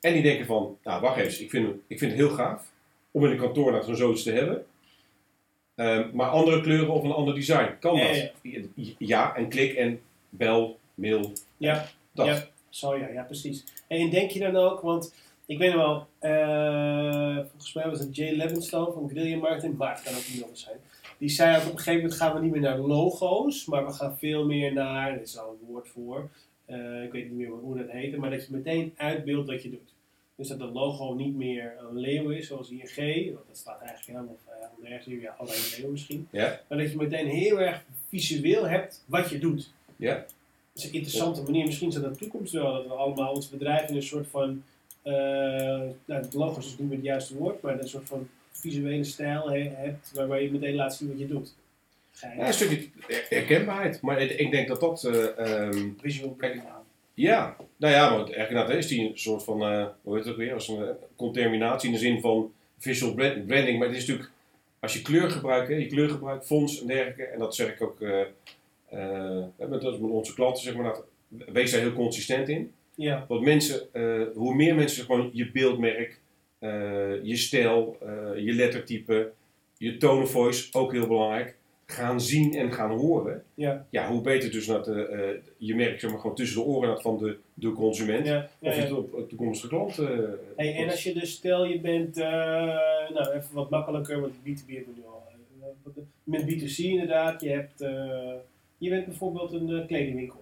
En 0.00 0.12
die 0.12 0.22
denken 0.22 0.46
van, 0.46 0.78
nou 0.84 1.00
wacht 1.00 1.16
even, 1.16 1.42
ik 1.44 1.50
vind, 1.50 1.66
het- 1.66 1.76
ik 1.86 1.98
vind 1.98 2.10
het 2.10 2.20
heel 2.20 2.30
gaaf 2.30 2.70
om 3.10 3.24
in 3.24 3.30
een 3.30 3.38
kantoor 3.38 3.72
dat 3.72 3.80
gewoon 3.80 3.96
zoiets 3.96 4.22
te 4.22 4.32
hebben. 4.32 4.64
Ehm, 5.74 6.08
maar 6.12 6.28
andere 6.28 6.60
kleuren 6.60 6.88
of 6.90 7.04
een 7.04 7.10
ander 7.12 7.34
design, 7.34 7.70
kan 7.80 7.96
Ja, 7.96 8.12
dat? 8.42 8.62
Ja, 8.98 9.36
en 9.36 9.48
klik 9.48 9.74
en 9.74 10.00
bel, 10.28 10.78
mail, 10.94 11.32
Ja, 11.56 11.88
dat. 12.12 12.26
Ja. 12.26 12.46
Zo 12.68 12.96
ja, 12.96 13.08
ja, 13.08 13.22
precies. 13.22 13.64
En 13.88 14.10
denk 14.10 14.30
je 14.30 14.38
dan 14.40 14.56
ook, 14.56 14.80
want 14.80 15.14
ik 15.48 15.58
weet 15.58 15.74
nog 15.74 15.82
wel, 15.82 16.06
eh, 16.18 17.36
volgens 17.36 17.72
mij 17.72 17.88
was 17.88 17.98
het 17.98 18.16
Jay 18.16 18.36
Levinstone 18.36 18.92
van 18.92 19.08
Guerrilla 19.08 19.36
Marketing, 19.36 19.76
maar 19.76 19.94
het 19.94 20.02
kan 20.02 20.14
ook 20.14 20.28
niet 20.32 20.42
anders 20.42 20.62
zijn. 20.62 20.76
Die 21.18 21.28
zei 21.28 21.56
ook 21.56 21.62
op 21.62 21.70
een 21.70 21.76
gegeven 21.78 22.00
moment 22.00 22.14
gaan 22.14 22.34
we 22.34 22.40
niet 22.40 22.52
meer 22.52 22.60
naar 22.60 22.78
logo's, 22.78 23.64
maar 23.64 23.86
we 23.86 23.92
gaan 23.92 24.18
veel 24.18 24.46
meer 24.46 24.72
naar, 24.72 25.12
er 25.12 25.20
is 25.20 25.38
al 25.38 25.50
een 25.50 25.66
woord 25.66 25.88
voor, 25.88 26.28
eh, 26.64 27.02
ik 27.02 27.12
weet 27.12 27.24
niet 27.24 27.38
meer 27.38 27.48
hoe 27.48 27.76
dat 27.76 27.90
heette, 27.90 28.18
maar 28.18 28.30
dat 28.30 28.46
je 28.46 28.52
meteen 28.52 28.92
uitbeeldt 28.96 29.48
wat 29.48 29.62
je 29.62 29.70
doet. 29.70 29.94
Dus 30.36 30.48
dat 30.48 30.60
het 30.60 30.72
logo 30.72 31.14
niet 31.14 31.36
meer 31.36 31.72
een 31.90 31.98
leeuw 31.98 32.30
is, 32.30 32.46
zoals 32.46 32.70
ING, 32.70 33.34
want 33.34 33.46
dat 33.46 33.56
staat 33.56 33.80
eigenlijk 33.80 34.06
helemaal 34.06 34.36
helemaal 34.46 34.90
nergens 34.90 35.22
ja, 35.22 35.34
alleen 35.38 35.54
een 35.54 35.80
leeuw 35.80 35.90
misschien. 35.90 36.28
Ja. 36.30 36.60
Maar 36.68 36.78
dat 36.78 36.90
je 36.90 36.96
meteen 36.96 37.26
heel 37.26 37.60
erg 37.60 37.84
visueel 38.08 38.68
hebt 38.68 39.04
wat 39.06 39.30
je 39.30 39.38
doet. 39.38 39.72
Ja. 39.96 40.14
Dat 40.14 40.26
is 40.72 40.84
een 40.84 40.92
interessante 40.92 41.42
manier. 41.42 41.66
Misschien 41.66 41.88
is 41.88 41.94
dat 41.94 42.12
de 42.12 42.18
toekomst 42.18 42.52
wel. 42.52 42.72
Dat 42.72 42.86
we 42.86 42.92
allemaal 42.92 43.34
ons 43.34 43.48
bedrijf 43.48 43.88
in 43.88 43.96
een 43.96 44.02
soort 44.02 44.26
van. 44.26 44.62
Eh 45.08 45.80
nou, 46.04 46.22
het 46.22 46.34
logo 46.34 46.58
is 46.58 46.64
dus 46.64 46.78
niet 46.78 46.88
meer 46.88 46.96
het 46.96 47.06
juiste 47.06 47.36
woord, 47.36 47.62
maar 47.62 47.80
een 47.80 47.88
soort 47.88 48.08
van 48.08 48.28
visuele 48.50 49.04
stijl 49.04 49.50
he- 49.50 49.70
hebt. 49.74 50.12
Waarbij 50.14 50.42
je 50.42 50.50
meteen 50.50 50.74
laat 50.74 50.94
zien 50.94 51.08
wat 51.08 51.18
je 51.18 51.26
doet. 51.26 51.54
Ja, 52.20 52.46
een 52.46 52.52
stukje 52.52 52.88
herkenbaarheid. 53.28 54.00
Maar 54.00 54.22
ik, 54.22 54.30
ik 54.30 54.50
denk 54.50 54.68
dat 54.68 54.80
dat, 54.80 55.04
eh, 55.04 55.38
ehm, 55.38 55.88
visual 56.00 56.28
Kijk, 56.30 56.36
branding 56.36 56.64
ja, 57.14 57.56
nou 57.76 57.94
ja, 57.94 58.08
maar 58.10 58.18
eigenlijk 58.18 58.50
inderdaad, 58.50 58.74
is 58.76 58.86
die 58.86 59.08
een 59.10 59.18
soort 59.18 59.44
van, 59.44 59.62
eh, 59.62 59.86
hoe 60.02 60.14
heet 60.16 60.24
het 60.24 60.32
ook 60.32 60.38
weer, 60.38 60.54
als 60.54 60.68
een 60.68 60.96
conterminatie 61.16 61.88
in 61.88 61.94
de 61.94 62.00
zin 62.00 62.20
van 62.20 62.52
visual 62.78 63.14
brand- 63.14 63.46
branding. 63.46 63.78
Maar 63.78 63.88
het 63.88 63.96
is 63.96 64.06
natuurlijk, 64.06 64.30
als 64.80 64.92
je 64.92 65.02
kleur 65.02 65.30
gebruikt, 65.30 65.68
hè, 65.68 65.74
je 65.74 65.86
kleur 65.86 66.08
gebruikt, 66.08 66.46
fonts 66.46 66.80
en 66.80 66.86
dergelijke, 66.86 67.24
en 67.24 67.38
dat 67.38 67.54
zeg 67.54 67.68
ik 67.68 67.82
ook 67.82 68.00
met, 69.56 69.68
met 69.68 70.00
onze 70.00 70.34
klanten, 70.34 70.62
zeg 70.62 70.74
maar, 70.74 70.84
dat, 70.84 71.04
wees 71.52 71.70
daar 71.70 71.80
heel 71.80 71.92
consistent 71.92 72.48
in. 72.48 72.72
Ja, 72.98 73.24
Want 73.28 73.40
mensen, 73.42 73.80
eh, 73.92 74.22
hoe 74.34 74.54
meer 74.54 74.74
mensen 74.74 75.04
gewoon 75.04 75.30
je 75.32 75.50
beeldmerk, 75.50 76.20
eh, 76.58 77.24
je 77.24 77.36
stijl, 77.36 77.96
eh, 78.00 78.44
je 78.44 78.52
lettertype, 78.52 79.32
je 79.76 79.96
tone 79.96 80.22
of 80.22 80.30
voice, 80.30 80.68
ook 80.78 80.92
heel 80.92 81.06
belangrijk, 81.06 81.56
gaan 81.86 82.20
zien 82.20 82.54
en 82.54 82.72
gaan 82.72 82.90
horen. 82.90 83.42
ja, 83.54 83.86
Ja, 83.90 84.08
hoe 84.08 84.20
beter 84.20 84.50
dus 84.50 84.66
dat, 84.66 84.86
je 85.56 85.74
merk 85.74 86.00
zeg 86.00 86.10
maar, 86.10 86.20
gewoon 86.20 86.36
tussen 86.36 86.60
de 86.60 86.66
oren 86.66 87.00
van 87.00 87.18
de, 87.18 87.36
de 87.54 87.72
consument. 87.72 88.26
ja. 88.26 88.48
ja, 88.58 88.68
Of 88.70 88.76
je 88.88 88.96
op 88.96 89.14
op 89.14 89.28
toekomstige 89.28 89.68
klant. 89.68 89.98
eh, 89.98 90.18
Hey, 90.56 90.74
en 90.74 90.90
als 90.90 91.02
je 91.02 91.12
dus, 91.14 91.30
stel 91.32 91.64
je 91.64 91.80
bent, 91.80 92.14
nou 92.16 93.30
even 93.34 93.54
wat 93.54 93.70
makkelijker, 93.70 94.20
want 94.20 94.32
B2B 94.34 94.66
hebben 94.74 94.94
we 94.94 95.00
nu 95.00 95.06
al. 95.06 95.22
Met 96.24 96.42
B2C 96.42 96.76
inderdaad, 96.76 97.40
je, 97.40 97.48
hebt, 97.50 97.78
je 98.78 98.88
bent 98.90 99.06
bijvoorbeeld 99.06 99.52
een 99.52 99.86
kledingwinkel. 99.86 100.40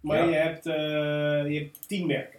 Maar 0.00 0.18
Ja. 0.18 0.24
je, 0.24 0.34
hebt, 0.34 0.66
eh, 0.66 1.52
je 1.52 1.58
hebt 1.58 1.88
tien 1.88 2.06
merken. 2.06 2.38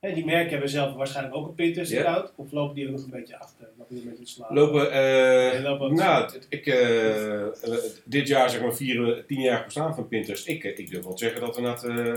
Hè, 0.00 0.14
die 0.14 0.24
merken 0.24 0.50
hebben 0.50 0.68
zelf 0.68 0.94
waarschijnlijk 0.94 1.36
ook 1.36 1.46
een 1.48 1.54
Pinterest-account. 1.54 2.32
Of 2.36 2.52
lopen 2.52 2.74
die 2.74 2.86
ook 2.86 2.92
nog 2.92 3.04
een 3.04 3.10
beetje 3.10 3.38
achter? 3.38 3.68
Lopen 3.78 3.94
die 3.94 4.04
een 4.04 4.10
beetje 4.10 4.26
slaan? 4.26 4.54
lopen, 4.54 5.80
ook 5.80 5.92
nou, 5.92 6.24
het- 6.32 6.46
ik, 6.48 6.66
eh, 6.66 7.42
dit 8.04 8.28
jaar 8.28 8.50
zeg 8.50 8.60
maar 8.60 8.74
vieren 8.74 9.06
we 9.06 9.24
tien 9.26 9.40
jaar 9.40 9.64
bestaan 9.64 9.94
van 9.94 10.08
Pinterest. 10.08 10.48
Ik, 10.48 10.64
ik 10.64 10.90
durf 10.90 11.04
wel 11.04 11.14
te 11.14 11.24
zeggen 11.24 11.40
dat, 11.40 11.56
inderdaad, 11.56 11.84
eh, 11.84 12.14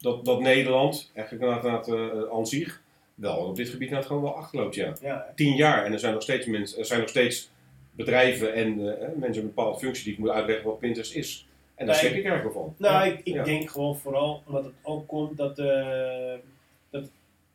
dat, 0.00 0.24
dat 0.24 0.40
Nederland, 0.40 1.10
eigenlijk 1.14 1.44
inderdaad, 1.46 1.86
inderdaad, 1.88 2.24
eh, 2.28 2.36
aan 2.36 2.46
zich, 2.46 2.80
wel 3.14 3.36
op 3.36 3.56
dit 3.56 3.66
gebied 3.68 3.82
inderdaad 3.88 4.06
gewoon 4.08 4.22
wel 4.22 4.34
achterloopt, 4.36 4.74
ja. 4.74 4.92
Ja, 5.02 5.32
tien 5.34 5.56
jaar 5.56 5.84
en 5.84 5.92
er 5.92 5.98
zijn 5.98 6.12
nog 6.12 6.22
steeds, 6.22 6.46
mensen, 6.46 6.78
er 6.78 6.84
zijn 6.84 7.00
nog 7.00 7.08
steeds 7.08 7.50
bedrijven 7.90 8.54
en 8.54 8.76
mensen 8.76 9.20
met 9.20 9.36
een 9.36 9.42
bepaalde 9.42 9.78
functie 9.78 10.04
die 10.04 10.12
ik 10.12 10.18
moet 10.18 10.28
uitleggen 10.30 10.66
wat 10.66 10.78
Pinterest 10.78 11.14
is. 11.14 11.47
En 11.78 11.86
daar 11.86 11.94
Nee. 11.94 12.04
schrik 12.04 12.18
ik 12.18 12.24
eigenlijk 12.24 12.54
van. 12.54 12.74
Nou, 12.78 13.08
ik, 13.22 13.44
denk 13.44 13.70
gewoon 13.70 13.98
vooral 13.98 14.42
omdat 14.46 14.64
het 14.64 14.74
ook 14.82 15.08
komt 15.08 15.36
dat, 15.36 15.58
eh, 15.58 16.34
dat 16.90 17.10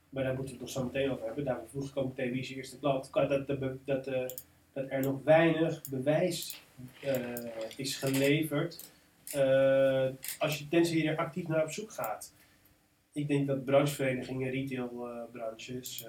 maar 0.10 0.24
daar 0.24 0.34
moeten 0.34 0.54
we 0.58 0.60
het 0.60 0.60
nog 0.60 0.70
zo 0.70 0.84
meteen 0.84 1.12
over 1.12 1.26
hebben. 1.26 1.44
Daarom 1.44 1.68
vroeg 1.68 1.90
ik 1.90 1.98
ook 1.98 2.08
meteen 2.08 2.32
wie 2.32 2.42
is 2.42 2.50
je 2.50 2.56
eerste 2.56 2.80
klant. 2.80 3.10
Dat, 3.14 3.48
dat, 3.48 3.60
dat, 3.86 4.08
eh, 4.08 4.26
dat 4.74 4.86
er 4.90 5.02
nog 5.02 5.24
weinig 5.24 5.82
bewijs 5.90 6.62
eh, 7.02 7.16
is 7.76 7.96
geleverd 7.96 8.92
als 10.40 10.60
je, 10.60 10.68
tenzij 10.70 10.98
je 10.98 11.10
er 11.10 11.18
actief 11.18 11.48
naar 11.48 11.64
op 11.64 11.72
zoek 11.72 11.92
gaat. 11.92 12.34
Ik 13.12 13.28
denk 13.28 13.48
dat 13.48 13.66
brancheverenigingen, 13.66 14.52
retailbranches, 14.52 16.02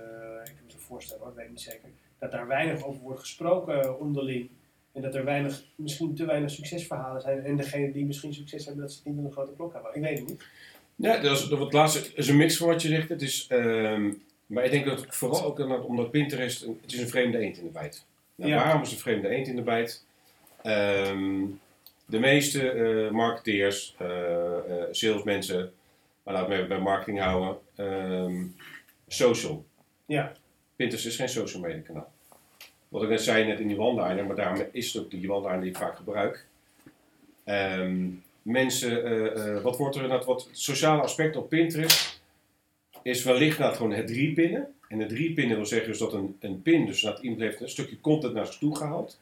ik 0.45 0.53
kan 0.57 0.67
me 0.67 0.79
voorstellen 0.79 1.25
hoor, 1.25 1.35
weet 1.35 1.45
ik 1.45 1.51
niet 1.51 1.61
zeker, 1.61 1.89
dat 2.19 2.31
daar 2.31 2.47
weinig 2.47 2.85
over 2.85 3.01
wordt 3.01 3.21
gesproken 3.21 4.01
onderling. 4.01 4.51
En 4.95 5.03
dat 5.03 5.15
er 5.15 5.25
weinig, 5.25 5.63
misschien 5.77 6.15
te 6.15 6.25
weinig 6.25 6.51
succesverhalen 6.51 7.21
zijn. 7.21 7.45
En 7.45 7.57
degene 7.57 7.93
die 7.93 8.05
misschien 8.05 8.35
succes 8.35 8.65
hebben, 8.65 8.83
dat 8.83 8.93
ze 8.93 8.99
het 8.99 9.07
niet 9.07 9.17
met 9.17 9.25
een 9.25 9.33
grote 9.33 9.53
klok 9.57 9.73
hebben. 9.73 9.95
Ik 9.95 10.03
weet 10.03 10.19
het 10.19 10.29
niet. 10.29 10.45
Ja, 10.97 11.19
dat 11.19 11.39
is, 11.39 11.49
dat 11.49 11.73
laatste 11.73 12.11
is 12.15 12.29
een 12.29 12.37
mix 12.37 12.57
van 12.57 12.67
wat 12.69 12.83
je 12.83 12.89
zegt. 12.89 13.09
Het 13.09 13.23
is, 13.23 13.47
ehm, 13.49 14.13
maar 14.47 14.65
ik 14.65 14.71
denk 14.71 14.85
dat 14.87 15.01
het 15.01 15.17
vooral 15.17 15.45
ook 15.45 15.59
omdat- 15.87 16.11
Pinterest, 16.11 16.63
een- 16.63 16.79
het 16.83 16.93
is 16.93 17.01
een 17.01 17.09
vreemde 17.09 17.39
eend 17.39 17.57
in 17.59 17.65
de 17.65 17.71
bijt. 17.71 18.05
Nou, 18.35 18.51
Ja. 18.51 18.57
Waarom 18.57 18.83
is 18.83 18.89
het 18.89 18.97
een 18.97 19.03
vreemde 19.05 19.29
eend 19.29 19.47
in 19.47 19.57
de 19.57 19.63
bijt? 19.63 20.05
Ehm, 20.63 21.41
de 22.07 22.19
meeste 22.19 22.71
eh, 22.71 23.11
marketeers, 23.11 23.95
eh, 23.99 24.59
salesmensen, 24.91 25.73
maar 26.23 26.35
laten 26.35 26.49
we 26.51 26.55
even 26.57 26.69
bij 26.69 26.79
marketing 26.79 27.21
houden, 27.21 27.59
ehm, 27.75 28.45
social. 29.09 29.65
Ja. 30.07 30.33
Pinterest 30.77 31.07
is 31.07 31.17
geen 31.17 31.29
social 31.29 31.63
media 31.63 31.81
kanaal. 31.81 32.13
Wat 32.95 33.03
ik 33.03 33.09
net 33.09 33.23
zei 33.23 33.47
net 33.47 33.61
in 33.61 33.69
die 33.69 33.79
one-liner, 33.79 34.27
maar 34.27 34.37
daarom 34.37 34.67
is 34.73 34.93
het 34.93 35.03
ook 35.03 35.11
die 35.11 35.33
one-liner 35.33 35.61
die 35.61 35.71
ik 35.71 35.77
vaak 35.77 35.97
gebruik. 35.97 36.47
Ehm, 37.45 38.07
mensen, 38.43 39.05
eh, 39.05 39.57
eh, 39.57 39.63
wat 39.63 39.77
wordt 39.77 39.97
er 39.97 40.03
inderdaad, 40.03 40.27
wat 40.27 40.45
het 40.45 40.59
sociale 40.59 41.03
aspect 41.03 41.37
op 41.37 41.49
Pinterest 41.49 42.23
is 43.03 43.25
wellicht 43.25 43.57
inderdaad 43.57 43.77
gewoon 43.77 43.93
het 43.93 44.07
drie 44.07 44.33
pinnen. 44.33 44.75
En 44.89 44.99
het 44.99 45.09
drie 45.09 45.33
pinnen 45.33 45.57
wil 45.57 45.67
zeggen 45.67 45.89
dus 45.89 45.99
dat 45.99 46.13
een, 46.13 46.37
een 46.41 46.63
pin, 46.63 46.87
dus 46.87 47.01
dat 47.01 47.19
iemand 47.19 47.41
heeft 47.41 47.61
een 47.61 47.69
stukje 47.69 48.01
content 48.01 48.35
naar 48.35 48.47
zich 48.47 48.59
toe 48.59 48.77
gehaald. 48.77 49.21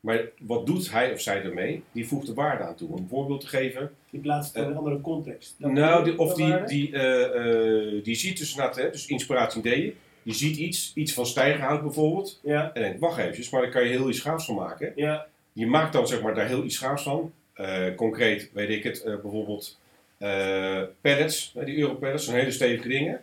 Maar 0.00 0.28
wat 0.40 0.66
doet 0.66 0.90
hij 0.90 1.12
of 1.12 1.20
zij 1.20 1.42
ermee? 1.42 1.82
Die 1.92 2.06
voegt 2.06 2.28
er 2.28 2.34
waarde 2.34 2.64
aan 2.64 2.74
toe. 2.74 2.88
Om 2.88 2.98
een 2.98 3.08
voorbeeld 3.08 3.40
te 3.40 3.46
geven. 3.46 3.90
Die 4.10 4.20
plaatst 4.20 4.54
het 4.54 4.56
in 4.56 4.62
Eh, 4.62 4.70
een 4.70 4.78
andere 4.78 5.00
context. 5.00 5.54
Dat 5.58 5.72
nou, 5.72 6.04
die, 6.04 6.18
of 6.18 6.34
dat 6.34 6.68
die, 6.68 6.90
die, 6.90 8.02
die 8.02 8.14
ziet 8.14 8.38
dus, 8.38 8.54
hè, 8.54 8.90
dus 8.90 9.06
inspiratie 9.06 9.60
ideeën. 9.60 9.94
Die 10.24 10.34
ziet 10.34 10.56
iets, 10.56 10.92
iets 10.94 11.12
van 11.12 11.26
stijgerhout 11.26 11.82
bijvoorbeeld. 11.82 12.40
Ja, 12.42 12.70
En 12.74 12.82
denkt, 12.82 13.00
wacht 13.00 13.18
even, 13.18 13.46
maar 13.50 13.60
daar 13.62 13.70
kan 13.70 13.82
je 13.84 13.88
heel 13.88 14.08
iets 14.08 14.20
gaafs 14.20 14.44
van 14.44 14.54
maken. 14.54 14.92
ja, 14.96 15.26
Je 15.52 15.66
maakt 15.66 15.92
dan 15.92 16.06
zeg 16.06 16.22
maar 16.22 16.34
daar 16.34 16.46
heel 16.46 16.64
iets 16.64 16.78
gaafs 16.78 17.02
van. 17.02 17.32
Eh, 17.54 17.94
concreet 17.96 18.50
weet 18.52 18.68
ik 18.68 18.82
het, 18.82 19.02
eh, 19.02 19.16
bijvoorbeeld 19.22 19.78
eh 20.18 20.82
pallets, 21.00 21.54
die 21.64 21.76
Europallets, 21.78 22.24
zijn 22.24 22.36
hele 22.38 22.50
stevige 22.50 22.88
dingen. 22.88 23.20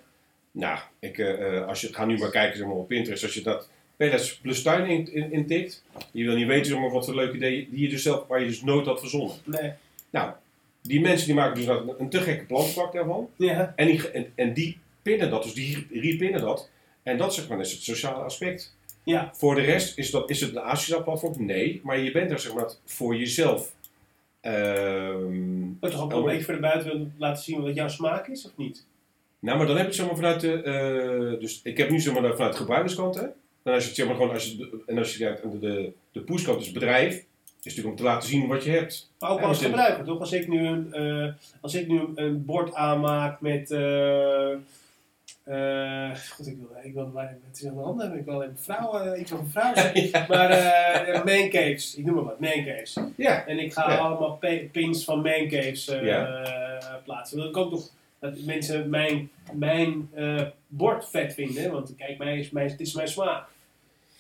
Nou, 0.51 0.79
ik, 0.99 1.19
als 1.67 1.81
je, 1.81 1.93
ga 1.93 2.05
nu 2.05 2.17
maar 2.17 2.29
kijken 2.29 2.57
zeg 2.57 2.67
maar, 2.67 2.75
op 2.75 2.87
Pinterest, 2.87 3.23
als 3.23 3.33
je 3.33 3.41
dat 3.41 3.69
pallets 3.97 4.37
plus 4.37 4.61
tuin 4.61 4.89
in- 4.89 5.13
in- 5.13 5.31
intikt, 5.31 5.83
je 6.11 6.23
wil 6.23 6.35
niet 6.35 6.47
weten 6.47 6.65
zeg 6.65 6.79
maar, 6.79 6.89
wat 6.91 7.05
voor 7.05 7.15
leuke 7.15 7.35
ideeën 7.35 7.67
die 7.71 7.81
je 7.81 7.89
dus 7.89 8.03
zelf, 8.03 8.27
waar 8.27 8.39
je 8.39 8.47
dus 8.47 8.61
nooit 8.61 8.85
had 8.85 8.99
verzonnen. 8.99 9.35
nee. 9.45 9.71
Nou, 10.09 10.31
die 10.81 11.01
mensen 11.01 11.25
die 11.25 11.35
maken 11.35 11.55
dus 11.55 11.65
een, 11.65 11.93
een 11.97 12.09
te 12.09 12.19
gekke 12.21 12.45
plantenbak 12.45 12.93
daarvan. 12.93 13.29
Ja, 13.35 13.73
En 13.75 13.87
die, 13.87 14.11
en, 14.11 14.25
en 14.35 14.53
die 14.53 14.77
pinnen 15.01 15.29
dat, 15.29 15.43
dus 15.43 15.53
die 15.53 15.87
repinnen 15.91 16.41
dat. 16.41 16.69
En 17.03 17.17
dat 17.17 17.33
zeg 17.33 17.47
maar, 17.47 17.59
is 17.59 17.71
het 17.71 17.81
sociale 17.83 18.23
aspect. 18.23 18.75
ja, 19.03 19.29
Voor 19.33 19.55
de 19.55 19.61
rest, 19.61 19.97
is, 19.97 20.11
dat, 20.11 20.29
is 20.29 20.41
het 20.41 20.49
een 20.55 20.61
asociaal 20.61 21.03
platform? 21.03 21.45
Nee, 21.45 21.79
maar 21.83 21.99
je 21.99 22.11
bent 22.11 22.31
er 22.31 22.39
zeg 22.39 22.53
maar 22.53 22.71
voor 22.85 23.15
jezelf. 23.15 23.73
Ehm, 24.41 25.65
maar 25.79 25.89
toch 25.89 26.01
ook 26.01 26.11
wel 26.11 26.19
Oh. 26.19 26.25
een 26.25 26.29
beetje 26.31 26.45
voor 26.45 26.53
de 26.53 26.59
buitenwereld 26.59 27.07
laten 27.17 27.43
zien 27.43 27.61
wat 27.61 27.75
jouw 27.75 27.87
smaak 27.87 28.27
is, 28.27 28.45
of 28.45 28.51
niet? 28.55 28.85
nou, 29.39 29.57
maar 29.57 29.67
dan 29.67 29.75
heb 29.77 29.85
je 29.85 29.91
het 29.91 29.99
zeg 29.99 30.05
maar 30.05 30.15
vanuit 30.15 30.41
de, 30.41 30.61
eh, 31.33 31.39
dus 31.39 31.59
ik 31.63 31.77
heb 31.77 31.89
nu 31.89 31.99
zeg 31.99 32.13
maar 32.13 32.31
vanuit 32.35 32.51
de 32.51 32.57
gebruikerskant 32.59 33.15
hè. 33.15 33.21
En 33.63 33.73
als 33.73 33.81
je 33.81 33.87
het 33.87 33.97
zeg 33.97 34.05
maar 34.07 34.15
gewoon, 34.15 34.31
als 34.31 34.45
je, 34.45 34.57
de- 34.57 34.83
en 34.85 34.97
als 34.97 35.15
je 35.17 35.37
de, 35.43 35.59
de, 35.59 35.91
de 36.11 36.21
pushkant, 36.21 36.59
dus 36.59 36.71
bedrijf, 36.71 37.13
is 37.15 37.23
natuurlijk 37.63 37.87
om 37.87 37.95
te 37.95 38.03
laten 38.03 38.29
zien 38.29 38.47
wat 38.47 38.63
je 38.63 38.69
hebt. 38.71 39.11
Maar 39.19 39.29
ook 39.31 39.41
als 39.41 39.61
gebruiker, 39.63 40.03
toch? 40.05 40.19
Als 40.19 40.31
ik 40.31 40.47
nu 40.47 40.65
een, 40.67 40.93
eh, 40.93 41.33
als 41.61 41.73
ik 41.73 41.87
nu 41.87 41.99
een, 41.99 42.11
een 42.15 42.45
bord 42.45 42.73
aanmaak 42.73 43.41
met. 43.41 43.71
eh 43.71 44.49
eh, 45.51 46.15
God, 46.29 46.47
ik 46.47 46.57
wil, 46.57 46.69
ik 46.83 46.93
wil 46.93 47.11
het 47.15 47.57
is 47.61 47.65
aan 47.67 47.75
de 47.75 47.81
hand 47.81 48.01
hebben. 48.01 48.19
Ik 48.19 48.25
wil 48.25 48.43
een 48.43 48.57
vrouw, 48.57 48.99
eh, 48.99 49.19
ik 49.19 49.27
wil 49.27 49.39
een 49.39 49.49
vrouw 49.49 49.75
zijn. 49.93 50.09
Maar 50.27 50.49
eh 50.49 51.23
mancaves, 51.25 51.95
ik 51.95 52.05
noem 52.05 52.15
maar 52.15 52.23
wat, 52.23 52.39
mancaves. 52.39 52.97
Ja, 53.17 53.45
En 53.47 53.59
ik 53.59 53.73
ga 53.73 53.91
Ja. 53.91 53.97
allemaal 53.97 54.39
pins 54.71 55.03
van 55.03 55.21
mancaves 55.21 55.87
eh 55.87 56.05
Ja. 56.05 57.01
plaatsen. 57.03 57.37
Wil 57.37 57.49
ik 57.49 57.57
ook 57.57 57.71
nog 57.71 57.89
dat 58.19 58.39
mensen 58.45 58.89
mijn, 58.89 59.31
mijn 59.53 60.09
bord 60.67 61.09
vet 61.09 61.33
vinden, 61.33 61.71
want 61.71 61.93
kijk, 61.97 62.17
mij 62.17 62.39
is, 62.39 62.49
mij, 62.49 62.63
het 62.63 62.79
is 62.79 62.93
mijn 62.93 63.07
smaak. 63.07 63.47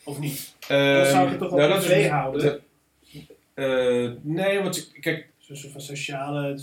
Of 0.03 0.19
niet? 0.19 0.55
Dan 0.67 1.05
zou 1.05 1.23
ik 1.23 1.29
het 1.29 1.39
toch 1.39 1.49
wel 1.51 1.67
nou, 1.67 1.79
privé 1.81 2.07
houden. 2.09 2.59
eh, 3.53 4.09
nee, 4.21 4.59
want 4.59 4.91
kijk, 4.99 5.29
Zo'n 5.37 5.55
soort 5.55 5.71
van 5.71 5.81
sociale, 5.81 6.47
er 6.47 6.59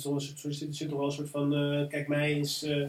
zit, 0.53 0.77
zit, 0.77 0.89
toch 0.89 0.99
wel 0.99 1.07
een 1.07 1.13
soort 1.13 1.31
van, 1.31 1.51
kijk, 1.89 2.09
mij 2.09 2.33
is 2.33 2.63
uh, 2.65 2.87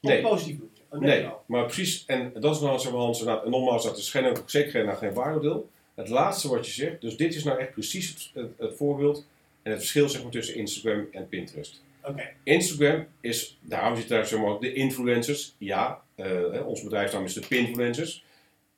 Nee. 0.00 0.20
positief 0.22 0.58
doen. 0.58 0.70
Oh, 0.88 1.00
Nee, 1.00 1.28
maar 1.46 1.64
precies, 1.64 2.04
en 2.06 2.32
dat 2.40 2.54
is 2.54 2.60
nou 2.60 2.90
maar 2.90 3.00
Hans, 3.00 3.24
en 3.24 3.50
nogmaals, 3.50 3.84
dat 3.84 3.98
is 3.98 4.10
geen, 4.10 4.36
zeker 4.46 4.70
geen, 4.70 4.84
nou, 4.84 4.96
geen 4.96 5.12
waardeoordeel. 5.12 5.68
Het 5.94 6.08
laatste 6.08 6.48
wat 6.48 6.66
je 6.66 6.72
zegt, 6.72 7.00
dus 7.00 7.16
dit 7.16 7.34
is 7.34 7.44
nou 7.44 7.58
echt 7.58 7.72
precies 7.72 8.08
het, 8.08 8.30
het, 8.34 8.50
het 8.58 8.76
voorbeeld 8.76 9.26
en 9.62 9.70
het 9.70 9.80
verschil 9.80 10.08
zeg 10.08 10.22
maar, 10.22 10.32
tussen 10.32 10.54
Instagram 10.54 11.08
en 11.12 11.28
Pinterest. 11.28 11.82
Oké, 12.02 12.28
Instagram 12.42 13.06
is, 13.20 13.58
daarom 13.60 13.96
zit 13.96 14.08
daar 14.08 14.26
zeg 14.26 14.40
maar, 14.40 14.58
de 14.60 14.72
influencers, 14.72 15.54
ja, 15.58 16.02
hè, 16.14 16.60
ons 16.60 16.82
bedrijfsnaam 16.82 17.24
is 17.24 17.34
de 17.34 17.46
Pinfluencers. 17.48 18.24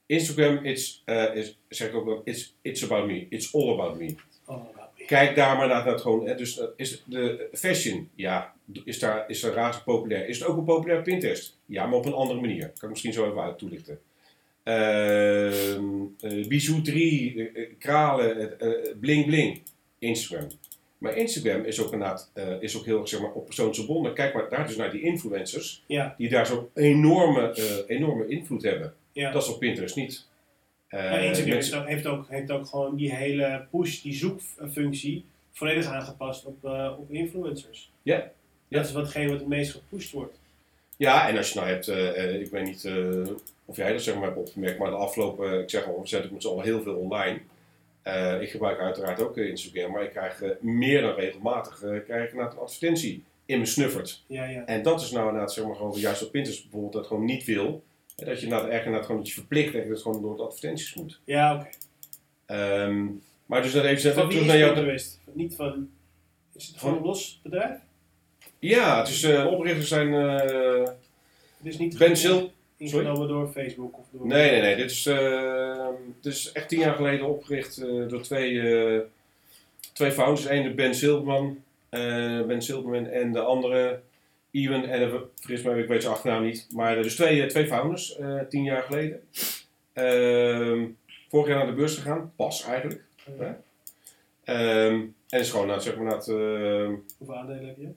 Instagram 0.06 0.64
is, 0.64 1.02
eh, 1.04 1.34
is, 1.34 1.58
zeg 1.68 1.88
ik 1.88 1.94
ook 1.94 2.04
wel, 2.04 2.20
it's, 2.24 2.54
it's 2.62 2.84
about 2.84 3.06
me, 3.06 3.26
it's 3.28 3.54
all 3.54 3.72
about 3.72 3.98
me. 3.98 4.14
all 4.44 4.56
about 4.56 4.90
me. 4.98 5.04
Kijk 5.04 5.36
daar 5.36 5.56
maar 5.56 5.68
naar, 5.68 5.86
het 5.86 6.00
gewoon. 6.00 6.26
Hè, 6.26 6.34
dus 6.34 6.58
eh, 6.58 6.66
is 6.76 7.02
de 7.04 7.48
fashion, 7.52 8.10
ja, 8.14 8.54
is 8.84 8.98
daar, 8.98 9.24
is 9.30 9.40
daar 9.40 9.52
razend 9.52 9.84
populair. 9.84 10.28
Is 10.28 10.38
het 10.38 10.48
ook 10.48 10.56
een 10.56 10.64
populair 10.64 11.02
Pinterest? 11.02 11.58
Ja, 11.66 11.86
maar 11.86 11.98
op 11.98 12.06
een 12.06 12.12
andere 12.12 12.40
manier. 12.40 12.60
Kan 12.66 12.72
ik 12.82 12.88
misschien 12.88 13.12
zo 13.12 13.26
even 13.30 13.42
uit 13.42 13.58
toelichten. 13.58 13.98
Eh, 14.62 15.78
bijouterie, 16.48 17.50
eh, 17.52 17.62
eh, 17.62 17.68
kralen, 17.78 18.56
bling 19.00 19.26
bling. 19.26 19.62
Instagram. 19.98 20.48
Maar 20.98 21.16
Instagram 21.16 21.64
is 21.64 21.80
ook 21.80 21.92
inderdaad 21.92 22.30
eh, 22.34 22.62
is 22.62 22.76
ook 22.78 22.84
heel 22.84 22.98
erg 23.00 23.08
zeg 23.08 23.20
maar, 23.20 23.32
op 23.32 23.44
persoonsgebonden. 23.44 24.14
Kijk 24.14 24.34
maar 24.34 24.48
daar 24.48 24.66
dus 24.66 24.76
naar 24.76 24.90
die 24.90 25.00
influencers. 25.00 25.84
Ja. 25.86 26.14
Die 26.18 26.28
daar 26.28 26.46
zo'n 26.46 26.68
enorme, 26.74 27.54
enorme 27.86 28.28
invloed 28.28 28.62
hebben. 28.62 28.94
Ja. 29.12 29.30
Dat 29.30 29.42
is 29.42 29.48
op 29.48 29.58
Pinterest 29.58 29.96
niet. 29.96 30.26
Instagram 30.90 31.48
mensen- 31.48 31.86
heeft, 31.86 32.06
ook, 32.06 32.28
heeft 32.28 32.50
ook 32.50 32.66
gewoon 32.66 32.96
die 32.96 33.14
hele 33.14 33.66
push, 33.70 34.00
die 34.00 34.14
zoekfunctie, 34.14 35.24
volledig 35.52 35.86
aangepast 35.86 36.44
op, 36.44 36.64
op 36.98 37.10
influencers. 37.10 37.92
Ja. 38.02 38.30
Ja. 38.68 38.78
Dat 38.78 38.86
is 38.86 38.92
watgene 38.92 39.30
wat 39.30 39.38
het 39.38 39.48
meest 39.48 39.72
gepusht 39.72 40.12
wordt. 40.12 40.38
Ja, 40.98 41.28
en 41.28 41.36
als 41.36 41.48
je 41.48 41.58
nou 41.58 41.70
hebt, 41.70 41.88
eh, 41.88 42.24
eh, 42.24 42.40
ik 42.40 42.50
weet 42.50 42.64
niet 42.64 42.84
eh, 42.84 43.34
of 43.64 43.76
jij 43.76 43.92
dat 43.92 44.02
zeg 44.02 44.14
maar 44.14 44.24
hebt 44.24 44.36
opgemerkt, 44.36 44.78
maar 44.78 44.90
de 44.90 44.96
afgelopen, 44.96 45.60
ik 45.60 45.70
zeg 45.70 45.86
al, 45.86 46.00
we 46.00 46.08
zetten 46.08 46.32
met 46.32 46.42
z'n 46.42 46.48
allen 46.48 46.64
heel 46.64 46.82
veel 46.82 46.94
online. 46.94 47.40
Ik 48.40 48.50
gebruik 48.50 48.78
uiteraard 48.78 49.22
ook 49.22 49.36
Instagram, 49.36 49.92
maar 49.92 50.02
ik 50.02 50.10
krijg 50.10 50.42
meer 50.60 51.00
dan 51.00 51.14
regelmatig 51.14 51.78
krijg 52.04 52.28
ik 52.28 52.32
een 52.32 52.58
advertentie 52.58 53.24
in 53.46 53.56
mijn 53.56 53.68
snuffert. 53.68 54.24
Ja, 54.26 54.44
ja. 54.44 54.66
En 54.66 54.82
dat 54.82 55.00
is 55.00 55.10
nou 55.10 55.26
inderdaad, 55.26 55.52
zeg 55.52 55.64
maar, 55.64 55.76
gewoon 55.76 55.98
juist 55.98 56.22
op 56.22 56.30
Pinterest 56.30 56.62
bijvoorbeeld 56.62 56.92
dat 56.92 57.06
gewoon 57.06 57.24
niet 57.24 57.44
wil. 57.44 57.82
En 58.16 58.26
dat 58.26 58.38
je 58.38 58.44
inderdaad 58.44 58.68
echt 58.68 58.78
inderdaad 58.78 59.06
gewoon 59.06 59.20
dat 59.20 59.30
je 59.30 59.34
verplicht 59.34 59.72
dat 59.72 59.88
het 59.88 60.02
gewoon 60.02 60.22
door 60.22 60.36
de 60.36 60.42
advertenties 60.42 60.94
moet. 60.94 61.20
Ja, 61.24 61.54
oké. 61.54 61.68
Ehm, 62.46 63.06
maar 63.46 63.62
dus 63.62 63.72
dat 63.72 63.84
even 63.84 64.00
zetten 64.00 64.28
terug 64.28 64.40
is 64.40 64.46
naar 64.46 64.58
jou. 64.58 65.00
Niet 65.32 65.54
van... 65.54 65.90
Is 66.54 66.66
het 66.66 66.78
gewoon 66.78 66.96
een 66.96 67.02
los 67.02 67.40
bedrijf? 67.42 67.78
Ja, 68.58 68.98
het 68.98 69.08
is, 69.08 69.20
de 69.20 69.48
oprichters 69.50 69.88
zijn 69.88 70.14
eh, 70.14 70.84
Het 71.56 71.66
is 71.66 71.78
niet 71.78 71.98
Ben 71.98 72.16
Sil. 72.22 72.40
ingenomen 72.76 73.28
door 73.28 73.48
Facebook 73.48 73.98
of 73.98 74.04
door... 74.12 74.26
Nee, 74.26 74.50
nee, 74.50 74.60
nee. 74.60 74.76
Dit 74.76 74.90
is, 74.90 75.06
eh, 75.06 75.88
dit 76.20 76.32
is 76.32 76.52
echt 76.52 76.68
tien 76.68 76.78
jaar 76.78 76.94
geleden 76.94 77.26
opgericht 77.26 77.80
door 78.08 78.20
twee, 78.22 78.62
twee 79.92 80.12
founders. 80.12 80.48
Eén 80.48 80.62
de 80.62 80.74
Ben 80.74 80.94
Silberman, 80.94 81.62
ben 82.46 82.62
Silberman 82.62 83.06
en 83.06 83.32
de 83.32 83.40
andere 83.40 84.00
Ewan. 84.50 84.84
En 84.84 85.20
vergis 85.34 85.62
me, 85.62 85.82
ik 85.82 85.88
weet 85.88 86.02
zijn 86.02 86.14
achternaam 86.14 86.44
niet. 86.44 86.66
Maar 86.70 87.02
dus 87.02 87.14
twee, 87.14 87.46
twee 87.46 87.66
founders, 87.66 88.18
tien 88.48 88.64
jaar 88.64 88.82
geleden. 88.82 89.20
Ehm, 89.92 90.84
vorig 91.28 91.48
jaar 91.48 91.56
naar 91.56 91.66
de 91.66 91.72
beurs 91.72 91.94
gegaan, 91.94 92.32
pas 92.36 92.64
eigenlijk. 92.64 93.04
Eh, 93.38 93.48
Ehm, 94.44 95.00
en 95.28 95.40
is 95.40 95.50
gewoon, 95.50 95.66
nou, 95.66 95.80
zeg 95.80 95.96
maar, 95.96 96.04
nou, 96.04 96.20
ehm, 96.20 96.94
hoeveel 97.18 97.36
aandelen 97.36 97.66
heb 97.66 97.76
je? 97.78 97.88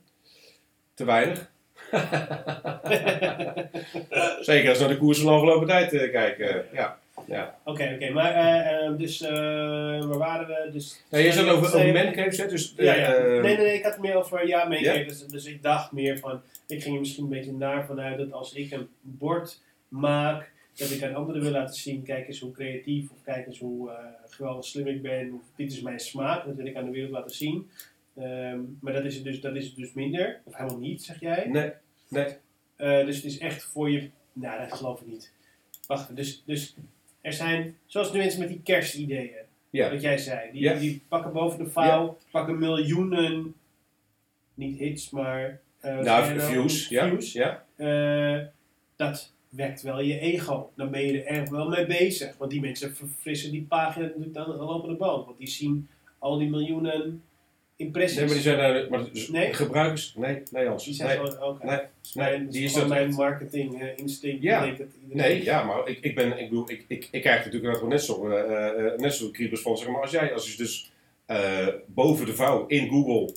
Te 0.93 1.05
weinig. 1.05 1.51
Zeker 4.41 4.69
als 4.69 4.77
we 4.77 4.83
naar 4.83 4.93
de 4.93 4.97
koers 4.97 5.17
van 5.17 5.27
de 5.27 5.33
afgelopen 5.33 5.67
tijd 5.67 5.93
eh, 5.93 6.11
kijken. 6.11 6.65
ja. 6.73 6.99
ja. 7.27 7.57
Oké, 7.63 7.91
oké. 7.95 8.09
Maar 8.09 8.33
eh, 8.33 8.85
eh, 8.85 8.97
dus... 8.97 9.19
waar 9.19 10.17
waren 10.17 10.47
we? 10.47 10.69
Dus... 10.71 11.03
Ja, 11.09 11.17
je 11.17 11.31
zat 11.31 11.47
over, 11.47 11.75
over 11.75 11.79
hè? 11.79 12.47
Dus, 12.47 12.73
Ja, 12.77 12.93
ja. 12.93 13.21
nee, 13.21 13.41
nee, 13.41 13.57
nee, 13.57 13.73
ik 13.73 13.83
had 13.83 13.91
het 13.91 14.01
meer 14.01 14.15
over 14.15 14.47
ja. 14.47 14.71
Ja? 14.71 14.93
Dus, 14.93 15.27
dus 15.27 15.45
ik 15.45 15.63
dacht 15.63 15.91
meer 15.91 16.19
van, 16.19 16.41
ik 16.67 16.81
ging 16.81 16.93
er 16.93 16.99
misschien 16.99 17.23
een 17.23 17.29
beetje 17.29 17.53
naar 17.53 17.85
vanuit 17.85 18.17
dat 18.17 18.31
als 18.31 18.53
ik 18.53 18.71
een 18.71 18.87
bord 19.01 19.61
maak, 19.87 20.51
dat 20.75 20.89
ik 20.89 21.03
aan 21.03 21.15
anderen 21.15 21.41
wil 21.41 21.51
laten 21.51 21.75
zien, 21.75 22.03
kijk 22.03 22.27
eens 22.27 22.39
hoe 22.39 22.51
creatief 22.51 23.11
of 23.11 23.17
kijk 23.23 23.47
eens 23.47 23.59
hoe 23.59 23.91
geweldig 24.29 24.65
slim 24.65 24.87
ik 24.87 25.01
ben, 25.01 25.33
of 25.33 25.41
dit 25.55 25.71
is 25.71 25.81
mijn 25.81 25.99
smaak, 25.99 26.45
dat 26.45 26.55
wil 26.55 26.65
ik 26.65 26.75
aan 26.75 26.85
de 26.85 26.91
wereld 26.91 27.11
laten 27.11 27.35
zien. 27.35 27.69
Ehm, 28.15 28.59
maar 28.79 28.93
dat 28.93 29.05
is, 29.05 29.15
het 29.15 29.23
dus, 29.23 29.41
dat 29.41 29.55
is 29.55 29.65
het 29.65 29.75
dus 29.75 29.93
minder, 29.93 30.41
of 30.43 30.55
helemaal 30.55 30.79
niet, 30.79 31.03
zeg 31.03 31.19
jij. 31.19 31.47
Nee, 31.47 31.71
nee. 32.09 32.25
Eh, 32.75 33.05
dus 33.05 33.15
het 33.15 33.25
is 33.25 33.37
echt 33.37 33.63
voor 33.63 33.89
je. 33.91 34.09
Nou, 34.33 34.59
dat 34.69 34.77
geloof 34.77 35.01
ik 35.01 35.07
niet. 35.07 35.33
Wacht, 35.87 36.15
dus, 36.15 36.43
dus 36.45 36.75
er 37.21 37.33
zijn, 37.33 37.77
zoals 37.85 38.11
de 38.11 38.17
mensen 38.17 38.39
met 38.39 38.49
die 38.49 38.61
kerstideeën, 38.63 39.31
Ja. 39.69 39.89
wat 39.91 40.01
jij 40.01 40.17
zei, 40.17 40.51
die, 40.51 40.77
die 40.77 41.03
pakken 41.07 41.33
boven 41.33 41.63
de 41.63 41.69
vouw, 41.69 42.17
pakken 42.31 42.59
miljoenen, 42.59 43.53
niet 44.53 44.79
hits, 44.79 45.09
maar. 45.09 45.59
eh, 45.79 45.99
Nou, 45.99 46.39
views, 46.39 46.87
ja. 46.89 47.07
Views. 47.07 47.31
ja. 47.33 47.65
Eh, 47.75 48.45
dat 48.95 49.33
wekt 49.49 49.81
wel 49.81 50.01
je 50.01 50.19
ego. 50.19 50.71
Dan 50.75 50.91
ben 50.91 51.01
je 51.05 51.21
er 51.21 51.25
echt 51.25 51.49
wel 51.49 51.69
mee 51.69 51.85
bezig. 51.85 52.37
Want 52.37 52.51
die 52.51 52.61
mensen 52.61 52.95
verfrissen 52.95 53.51
die 53.51 53.63
pagina 53.63 54.05
natuurlijk 54.05 54.37
aan 54.37 54.49
de 54.49 54.55
lopende 54.57 54.95
band. 54.95 55.25
Want 55.25 55.37
die 55.37 55.47
zien 55.47 55.87
al 56.19 56.37
die 56.37 56.49
miljoenen 56.49 57.23
impressies. 57.81 58.17
Nee, 58.17 58.25
maar 58.25 58.33
die 58.33 58.43
zijn 58.43 58.57
daar, 58.57 58.89
maar 58.89 59.11
dus 59.11 59.27
Nee? 59.27 59.53
gebruikers, 59.53 60.13
nee, 60.15 60.41
nee 60.51 60.67
Hans. 60.67 60.85
Die 60.85 60.93
zijn 60.93 61.19
nee, 61.19 61.31
gewoon, 61.31 61.59
nee, 61.63 61.79
nee, 62.13 62.47
die 62.47 62.63
is 62.63 62.73
dat 62.73 62.87
mijn 62.87 63.13
marketing 63.13 63.81
eh, 63.81 63.87
instinct. 63.95 64.43
Ja. 64.43 64.65
dat 64.65 64.87
Nee, 65.07 65.43
ja, 65.43 65.63
maar 65.63 65.87
ik, 65.87 65.99
ik 65.99 66.15
ben, 66.15 66.39
ik 66.39 66.49
bedoel, 66.49 66.69
ik, 66.71 66.85
ik, 66.87 67.07
ik 67.11 67.21
krijg 67.21 67.45
natuurlijk 67.45 67.73
gewoon 67.73 67.89
net 67.89 68.03
zo, 68.03 68.29
eh, 68.29 68.67
eh, 68.87 68.99
net 68.99 69.13
zo 69.13 69.29
kriebels 69.29 69.61
van, 69.61 69.77
zeg 69.77 69.87
maar, 69.87 70.01
als 70.01 70.11
jij, 70.11 70.33
als 70.33 70.51
je 70.51 70.57
dus 70.57 70.91
eh, 71.31 71.67
boven 71.85 72.25
de 72.25 72.33
vouw 72.33 72.65
in 72.67 72.89
Google 72.89 73.33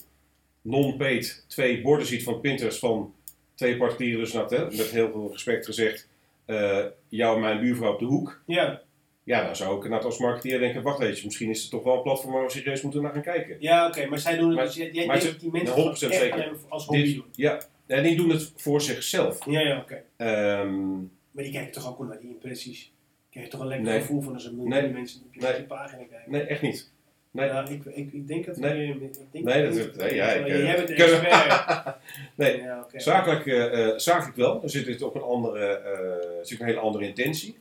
non-paid 0.63 1.45
twee 1.49 1.81
borden 1.81 2.07
ziet 2.07 2.23
van 2.23 2.41
Pinterest 2.41 2.79
van 2.79 3.15
twee 3.55 3.77
particulieren, 3.77 4.21
dus 4.21 4.33
nou, 4.33 4.55
hè, 4.55 4.65
met 4.65 4.91
heel 4.91 5.11
veel 5.11 5.29
respect 5.33 5.65
gezegd, 5.65 6.09
eh, 6.45 6.85
jou 7.09 7.35
en 7.35 7.41
mijn 7.41 7.61
buurvrouw 7.61 7.93
op 7.93 7.99
de 7.99 8.05
hoek. 8.05 8.43
Ja, 8.47 8.83
Ja, 9.25 9.45
dan 9.45 9.57
zou 9.57 9.71
ik 9.77 9.85
inderdaad 9.85 10.05
als 10.07 10.19
marketeer 10.19 10.59
denken, 10.59 10.83
wacht 10.83 11.01
even, 11.01 11.25
misschien 11.25 11.51
is 11.51 11.63
het 11.63 11.71
toch 11.71 11.83
wel 11.83 11.97
een 11.97 12.03
platform 12.03 12.33
waar 12.33 12.45
we 12.45 12.51
serieus 12.51 12.83
moeten 12.83 13.03
naar 13.03 13.13
gaan 13.13 13.23
kijken. 13.23 13.57
Ja, 13.61 13.87
oké, 13.87 14.07
maar 14.07 14.19
zij 14.19 14.37
doen 14.37 14.47
het 14.47 14.57
Maar- 14.57 14.65
dus. 14.67 14.75
Jij, 14.75 14.91
jij 14.93 15.07
maar 15.07 15.21
denkt 15.21 15.33
ze- 15.33 15.39
die 15.41 15.51
mensen 15.51 15.75
100% 15.75 16.15
gewoon 16.15 16.29
echt 16.29 16.37
zeker. 16.49 16.57
als 16.69 16.87
hobby 16.87 17.03
Dit- 17.05 17.15
doen. 17.15 17.25
ja, 17.33 17.61
en 17.87 18.03
die 18.03 18.17
doen 18.17 18.31
het 18.31 18.53
voor 18.57 18.81
zichzelf. 18.81 19.45
Ja, 19.47 19.61
ja, 19.61 19.79
oké. 19.79 20.03
Ehm, 20.17 20.93
Maar 21.31 21.45
die 21.45 21.53
kijken 21.53 21.73
toch 21.73 21.89
ook 21.89 21.99
wel 21.99 22.07
naar 22.07 22.21
die 22.21 22.29
impressies. 22.31 22.93
Krijg 23.31 23.47
je 23.47 23.53
toch 23.53 23.61
een 23.61 23.67
lekker 23.67 23.87
Nee. 23.87 24.01
gevoel 24.01 24.21
van 24.21 24.35
als 24.35 24.45
een 24.45 24.55
miljoen 24.57 24.71
Nee. 24.83 24.89
mensen 24.91 25.21
op 25.27 25.35
je 25.35 25.41
Nee. 25.41 25.63
pagina 25.63 26.03
kijken. 26.11 26.31
nee, 26.33 26.43
echt 26.43 26.63
niet. 26.63 26.91
Nee. 27.31 27.47
Ja, 27.49 27.69
ik, 27.69 27.85
ik, 27.85 28.13
ik 28.13 28.27
denk 28.29 28.47
dat 28.47 28.57
Nee. 28.57 28.89
ik 28.89 29.01
denk 29.01 29.45
Nee, 29.45 29.63
dat 29.65 29.75
dat- 29.77 29.97
nee, 29.97 30.15
ja, 30.15 30.29
ik, 30.33 30.47
eh, 30.47 30.63
jij 30.65 30.77
bent 30.77 30.89
de 30.89 30.95
kunnen- 30.95 31.25
expert. 31.25 31.97
Nee. 32.37 32.57
Ja. 32.63 32.87
Zakelijk, 32.97 33.47
eh, 33.47 33.87
eh, 33.89 33.99
zakelijk 33.99 34.37
wel. 34.37 34.63
Er 34.63 34.71
zit 34.71 34.87
het 34.87 35.03
op 35.03 35.15
een 35.15 35.23
andere, 35.23 35.67
eh, 35.67 36.29
zit 36.43 36.61
een 36.61 36.67
hele 36.67 36.79
andere 36.79 37.07
intentie. 37.07 37.57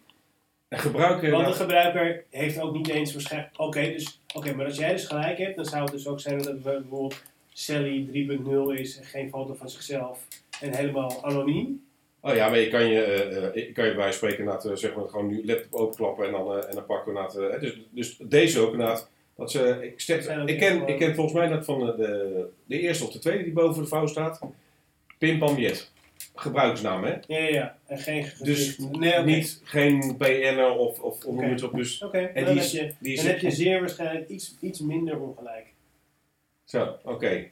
En 0.73 0.79
gebruiken... 0.79 1.31
Want 1.31 1.47
de 1.47 1.53
gebruiker 1.53 2.23
heeft 2.29 2.59
ook 2.59 2.73
niet 2.73 2.89
eens 2.89 3.13
waarschijnlijk. 3.13 3.59
Oké, 3.59 3.81
dus, 3.81 4.21
oké, 4.35 4.53
maar 4.53 4.65
als 4.65 4.77
jij 4.77 4.91
dus 4.91 5.05
gelijk 5.05 5.37
hebt, 5.37 5.55
dan 5.55 5.65
zou 5.65 5.83
het 5.83 5.91
dus 5.91 6.07
ook 6.07 6.19
zijn 6.19 6.37
dat 6.37 6.45
het 6.45 6.63
bijvoorbeeld 6.63 7.21
Sally 7.49 8.07
3.0 8.13 8.79
is 8.79 8.97
en 8.97 9.05
geen 9.05 9.29
foto 9.29 9.53
van 9.53 9.69
zichzelf 9.69 10.27
en 10.61 10.75
helemaal 10.75 11.23
anoniem. 11.23 11.85
oh 12.21 12.35
ja, 12.35 12.49
maar 12.49 12.59
je 12.59 12.67
kan 12.67 12.85
je, 12.85 13.51
je 13.53 13.71
kan 13.71 13.85
je 13.85 13.95
bij 13.95 14.11
spreken 14.11 14.37
inderdaad, 14.37 14.65
eh, 14.65 14.75
zeg 14.75 14.95
maar, 14.95 15.09
gewoon 15.09 15.27
nu 15.27 15.45
laptop 15.45 15.73
openklappen 15.73 16.25
en 16.25 16.31
dan, 16.31 16.65
en 16.65 16.75
dan 16.75 16.85
pakken 16.85 17.13
we 17.13 17.49
eh, 17.49 17.61
dus, 17.61 17.79
dus 17.89 18.17
deze 18.17 18.59
ook 18.59 18.71
inderdaad. 18.71 19.09
Dat 19.35 19.51
ze, 19.51 19.77
ik, 19.81 20.03
ik, 20.45 20.59
ken, 20.59 20.87
ik 20.87 20.97
ken 20.97 21.15
volgens 21.15 21.35
mij 21.35 21.47
dat 21.47 21.65
van 21.65 21.79
de, 21.79 21.95
de, 21.95 22.45
de 22.65 22.79
eerste 22.79 23.03
of 23.03 23.11
de 23.11 23.19
tweede 23.19 23.43
die 23.43 23.53
boven 23.53 23.81
de 23.81 23.87
vouw 23.87 24.07
staat. 24.07 24.39
Pim 25.17 25.39
Pam 25.39 25.57
Jet. 25.57 25.91
Gebruikersnaam, 26.35 27.03
hè? 27.03 27.11
Ja, 27.27 27.37
ja, 27.37 27.47
ja. 27.47 27.77
En 27.85 27.97
geen 27.97 28.25
Dus 28.39 28.77
nee, 28.77 29.11
oké. 29.11 29.23
niet, 29.25 29.61
geen 29.63 30.15
BN'er 30.17 30.71
of, 30.71 30.99
of 30.99 31.23
hoe 31.23 31.33
noem 31.33 31.43
je 31.43 31.49
het 31.49 31.63
op. 31.63 31.73
Dus, 31.75 32.03
Oké, 32.03 32.17
en 32.17 32.45
dan, 32.45 32.53
die 32.53 32.61
heb 32.61 32.63
is, 32.63 32.71
je, 32.71 32.93
die 32.99 33.15
dan 33.15 33.25
heb 33.25 33.39
je 33.39 33.51
zeer 33.51 33.79
waarschijnlijk 33.79 34.29
iets, 34.29 34.55
iets 34.59 34.79
minder 34.79 35.19
ongelijk. 35.19 35.65
Zo, 36.63 36.97
oké. 37.03 37.47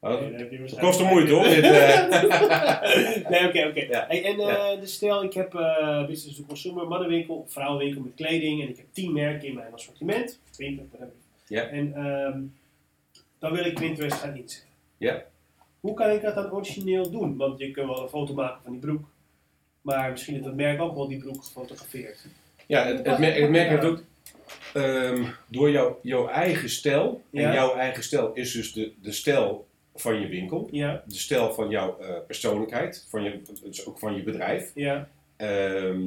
Oh, 0.00 0.20
Nee, 0.20 0.32
heb 0.34 0.68
dat 0.68 0.78
kost 0.78 0.98
de 0.98 1.04
moeite 1.04 1.32
hoor. 1.32 1.44
Dit, 1.44 1.64
eh. 1.64 3.28
nee, 3.30 3.48
oké, 3.48 3.66
oké. 3.66 3.80
Ja. 3.80 4.04
Hey, 4.08 4.24
en 4.24 4.36
Ja. 4.38 4.76
dus 4.76 4.92
stel, 4.92 5.24
ik 5.24 5.32
heb 5.32 5.54
eh 5.54 6.06
business 6.06 6.36
to 6.36 6.44
consumer, 6.46 6.88
mannenwinkel, 6.88 7.44
vrouwenwinkel 7.48 8.00
met 8.02 8.12
kleding 8.14 8.62
en 8.62 8.68
ik 8.68 8.76
heb 8.76 8.86
10 8.92 9.12
merken 9.12 9.48
in 9.48 9.54
mijn 9.54 9.72
assortiment. 9.72 10.38
20, 10.50 10.84
whatever. 10.90 11.14
Ja. 11.46 11.62
En 11.66 11.94
ehm, 11.94 12.40
dan 13.38 13.52
wil 13.52 13.64
ik 13.64 13.74
Pinterest 13.74 14.16
gaan 14.16 14.36
inzetten. 14.36 14.68
Ja. 14.96 15.24
Hoe 15.80 15.94
kan 15.94 16.10
ik 16.10 16.22
dat 16.22 16.34
dan 16.34 16.52
origineel 16.52 17.10
doen? 17.10 17.36
Want 17.36 17.58
je 17.58 17.70
kunt 17.70 17.86
wel 17.86 18.02
een 18.02 18.08
foto 18.08 18.34
maken 18.34 18.62
van 18.62 18.72
die 18.72 18.80
broek. 18.80 19.08
Maar 19.82 20.10
misschien 20.10 20.32
heeft 20.34 20.46
dat 20.46 20.54
merk 20.54 20.80
ook 20.80 20.94
wel 20.94 21.08
die 21.08 21.18
broek 21.18 21.44
gefotografeerd. 21.44 22.26
Ja, 22.66 22.86
het, 22.86 23.06
het, 23.06 23.18
merk- 23.18 23.38
het 23.38 23.50
merk 23.50 23.68
heeft 23.68 23.84
ook 23.84 24.02
ehm, 24.74 25.24
door 25.46 25.70
jouw, 25.70 25.98
jouw 26.02 26.28
eigen 26.28 26.70
stijl. 26.70 27.22
Ja. 27.30 27.48
En 27.48 27.52
jouw 27.54 27.74
eigen 27.74 28.02
stijl 28.02 28.30
is 28.34 28.52
dus 28.52 28.72
de, 28.72 28.92
de 29.02 29.12
stijl 29.12 29.66
van 29.94 30.20
je 30.20 30.26
winkel. 30.28 30.68
Ja, 30.70 31.02
De 31.06 31.14
stijl 31.14 31.52
van 31.52 31.70
jouw 31.70 31.98
eh, 32.00 32.08
persoonlijkheid. 32.26 33.06
Van 33.08 33.22
je, 33.22 33.40
dus 33.62 33.86
ook 33.86 33.98
van 33.98 34.14
je 34.16 34.22
bedrijf. 34.22 34.70
ja. 34.74 35.08
Ehm, 35.36 36.00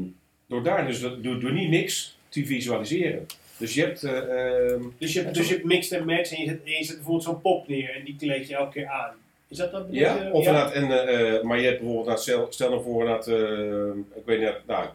door 0.47 0.63
daar 0.63 0.88
dus, 0.88 0.99
door, 1.01 1.39
door 1.39 1.53
niet 1.53 1.69
niks 1.69 2.17
te 2.30 2.45
visualiseren. 2.45 3.26
Dus 3.57 3.74
je 3.74 3.82
hebt... 3.82 4.03
ehm, 4.03 4.82
Dus 4.97 5.13
je 5.13 5.21
hebt, 5.21 5.36
dus 5.36 5.47
je 5.47 5.53
hebt 5.53 5.65
mixed 5.65 5.97
and 5.99 6.07
match 6.09 6.32
en 6.34 6.41
je 6.41 6.47
zet, 6.47 6.63
en 6.63 6.71
je 6.71 6.84
zet 6.84 6.95
bijvoorbeeld 6.95 7.24
zo'n 7.26 7.41
pop 7.41 7.67
neer 7.67 7.95
en 7.95 8.03
die 8.05 8.15
kleed 8.15 8.47
je 8.47 8.55
elke 8.55 8.71
keer 8.71 8.88
aan. 8.88 9.15
Is 9.54 9.60
dat 9.60 9.72
dat? 9.72 9.86
ja, 9.89 10.16
je? 10.16 10.32
of 10.32 10.45
inderdaad, 10.45 10.72
en, 10.72 10.91
eh, 10.91 11.36
eh, 11.36 11.43
maar 11.43 11.60
je 11.60 11.66
hebt 11.66 11.78
bijvoorbeeld, 11.78 12.08
nou, 12.08 12.20
stel, 12.20 12.45
stel 12.49 12.70
nou 12.70 12.84
voor, 12.84 13.01
inderdaad, 13.01 13.28
eh, 13.28 14.18
ik 14.18 14.26
weet 14.26 14.39
niet, 14.39 14.54
nou, 14.68 14.84
ik 14.84 14.91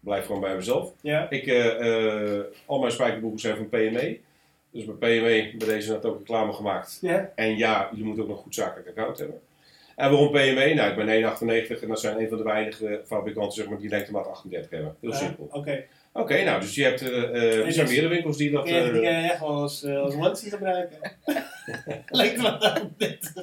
blijf 0.00 0.26
gewoon 0.26 0.40
bij 0.40 0.56
mezelf. 0.56 0.92
Ja, 1.00 1.30
Ik, 1.30 1.48
al 2.66 2.78
mijn 2.78 2.92
spijkerbroeken 2.92 3.40
zijn 3.40 3.56
van 3.56 3.68
PME. 3.68 4.18
Dus 4.70 4.84
bij 4.84 4.94
PME, 4.94 5.56
bij 5.58 5.68
deze 5.68 5.92
net 5.92 6.04
ook 6.04 6.18
reclame 6.18 6.52
gemaakt. 6.52 6.98
ja. 7.00 7.32
En 7.34 7.56
ja, 7.56 7.88
jullie 7.90 8.04
moeten 8.04 8.22
ook 8.22 8.28
nog 8.28 8.38
een 8.38 8.44
goed 8.44 8.54
zakelijk 8.54 8.88
account 8.88 9.18
hebben. 9.18 9.40
En 9.96 10.10
waarom 10.10 10.30
PME? 10.30 10.74
Nou, 10.74 10.90
ik 10.90 10.96
ben 10.96 11.06
1,98 11.06 11.82
en 11.82 11.88
dat 11.88 12.00
zijn 12.00 12.20
een 12.20 12.28
van 12.28 12.38
de 12.38 12.44
weinige 12.44 13.02
fabrikanten 13.06 13.52
zeg 13.52 13.68
maar, 13.68 13.78
die 13.78 13.88
lengtemaat 13.88 14.26
38 14.26 14.70
hebben. 14.70 14.96
Heel 15.00 15.12
simpel. 15.12 15.48
Oké. 15.52 15.84
Oké, 16.12 16.44
nou, 16.44 16.60
dus 16.60 16.74
je 16.74 16.82
hebt, 16.82 17.02
eh, 17.02 17.08
eh, 17.08 17.66
er 17.66 17.72
zijn 17.72 17.86
dus- 17.86 17.94
meerdere 17.94 18.08
winkels 18.08 18.36
die 18.36 18.50
dat... 18.50 18.68
Je 18.68 18.74
die 18.74 18.82
eh, 18.82 18.92
kan 18.92 19.22
je 19.22 19.28
echt 19.30 19.40
wel 19.40 19.48
als, 19.48 19.82
uh, 19.82 20.00
als 20.00 20.14
onesie 20.14 20.50
gebruiken? 20.50 20.98
Lijkt 22.06 22.36
me 22.36 22.42
dat 22.42 22.88
net. 22.98 23.32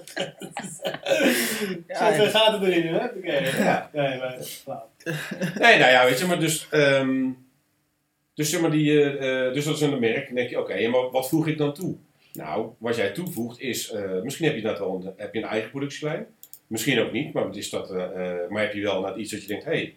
Ja, 1.87 2.15
Zo 2.15 2.25
gaat 2.25 2.51
het 2.59 2.61
erin, 2.69 2.87
hè? 2.87 3.05
Oké. 3.05 3.33
Ja. 3.63 3.89
Nee, 3.93 4.17
maar. 4.17 4.37
Nee, 5.59 5.79
nou 5.79 5.91
ja, 5.91 6.05
weet 6.05 6.19
je, 6.19 6.25
maar 6.25 6.39
dus... 6.39 6.67
ehm, 6.69 7.29
dus 8.33 8.49
zeg 8.49 8.61
maar, 8.61 8.71
die, 8.71 8.93
dus 9.53 9.65
dat 9.65 9.75
is 9.75 9.81
een 9.81 9.99
merk. 9.99 10.25
Dan 10.25 10.35
denk 10.35 10.49
je, 10.49 10.59
oké, 10.59 10.73
en 10.73 10.91
maar 10.91 11.09
wat 11.09 11.29
voeg 11.29 11.47
ik 11.47 11.57
dan 11.57 11.73
toe? 11.73 11.95
Nou, 12.33 12.69
wat 12.77 12.95
jij 12.95 13.09
toevoegt 13.11 13.59
is... 13.59 13.91
eh, 13.91 14.21
misschien 14.21 14.45
heb 14.45 14.55
je 14.55 14.61
dat 14.61 14.79
wel 14.79 14.95
een, 14.95 15.13
heb 15.17 15.33
je 15.33 15.41
een 15.41 15.47
eigen 15.47 15.69
productielijn. 15.69 16.25
Misschien 16.67 16.99
ook 16.99 17.11
niet, 17.11 17.33
maar, 17.33 17.45
het 17.45 17.55
is 17.55 17.69
dat, 17.69 17.91
maar 18.49 18.61
heb 18.61 18.73
je 18.73 18.81
wel 18.81 19.17
iets 19.19 19.31
dat 19.31 19.41
je 19.41 19.47
denkt... 19.47 19.65
Hey, 19.65 19.95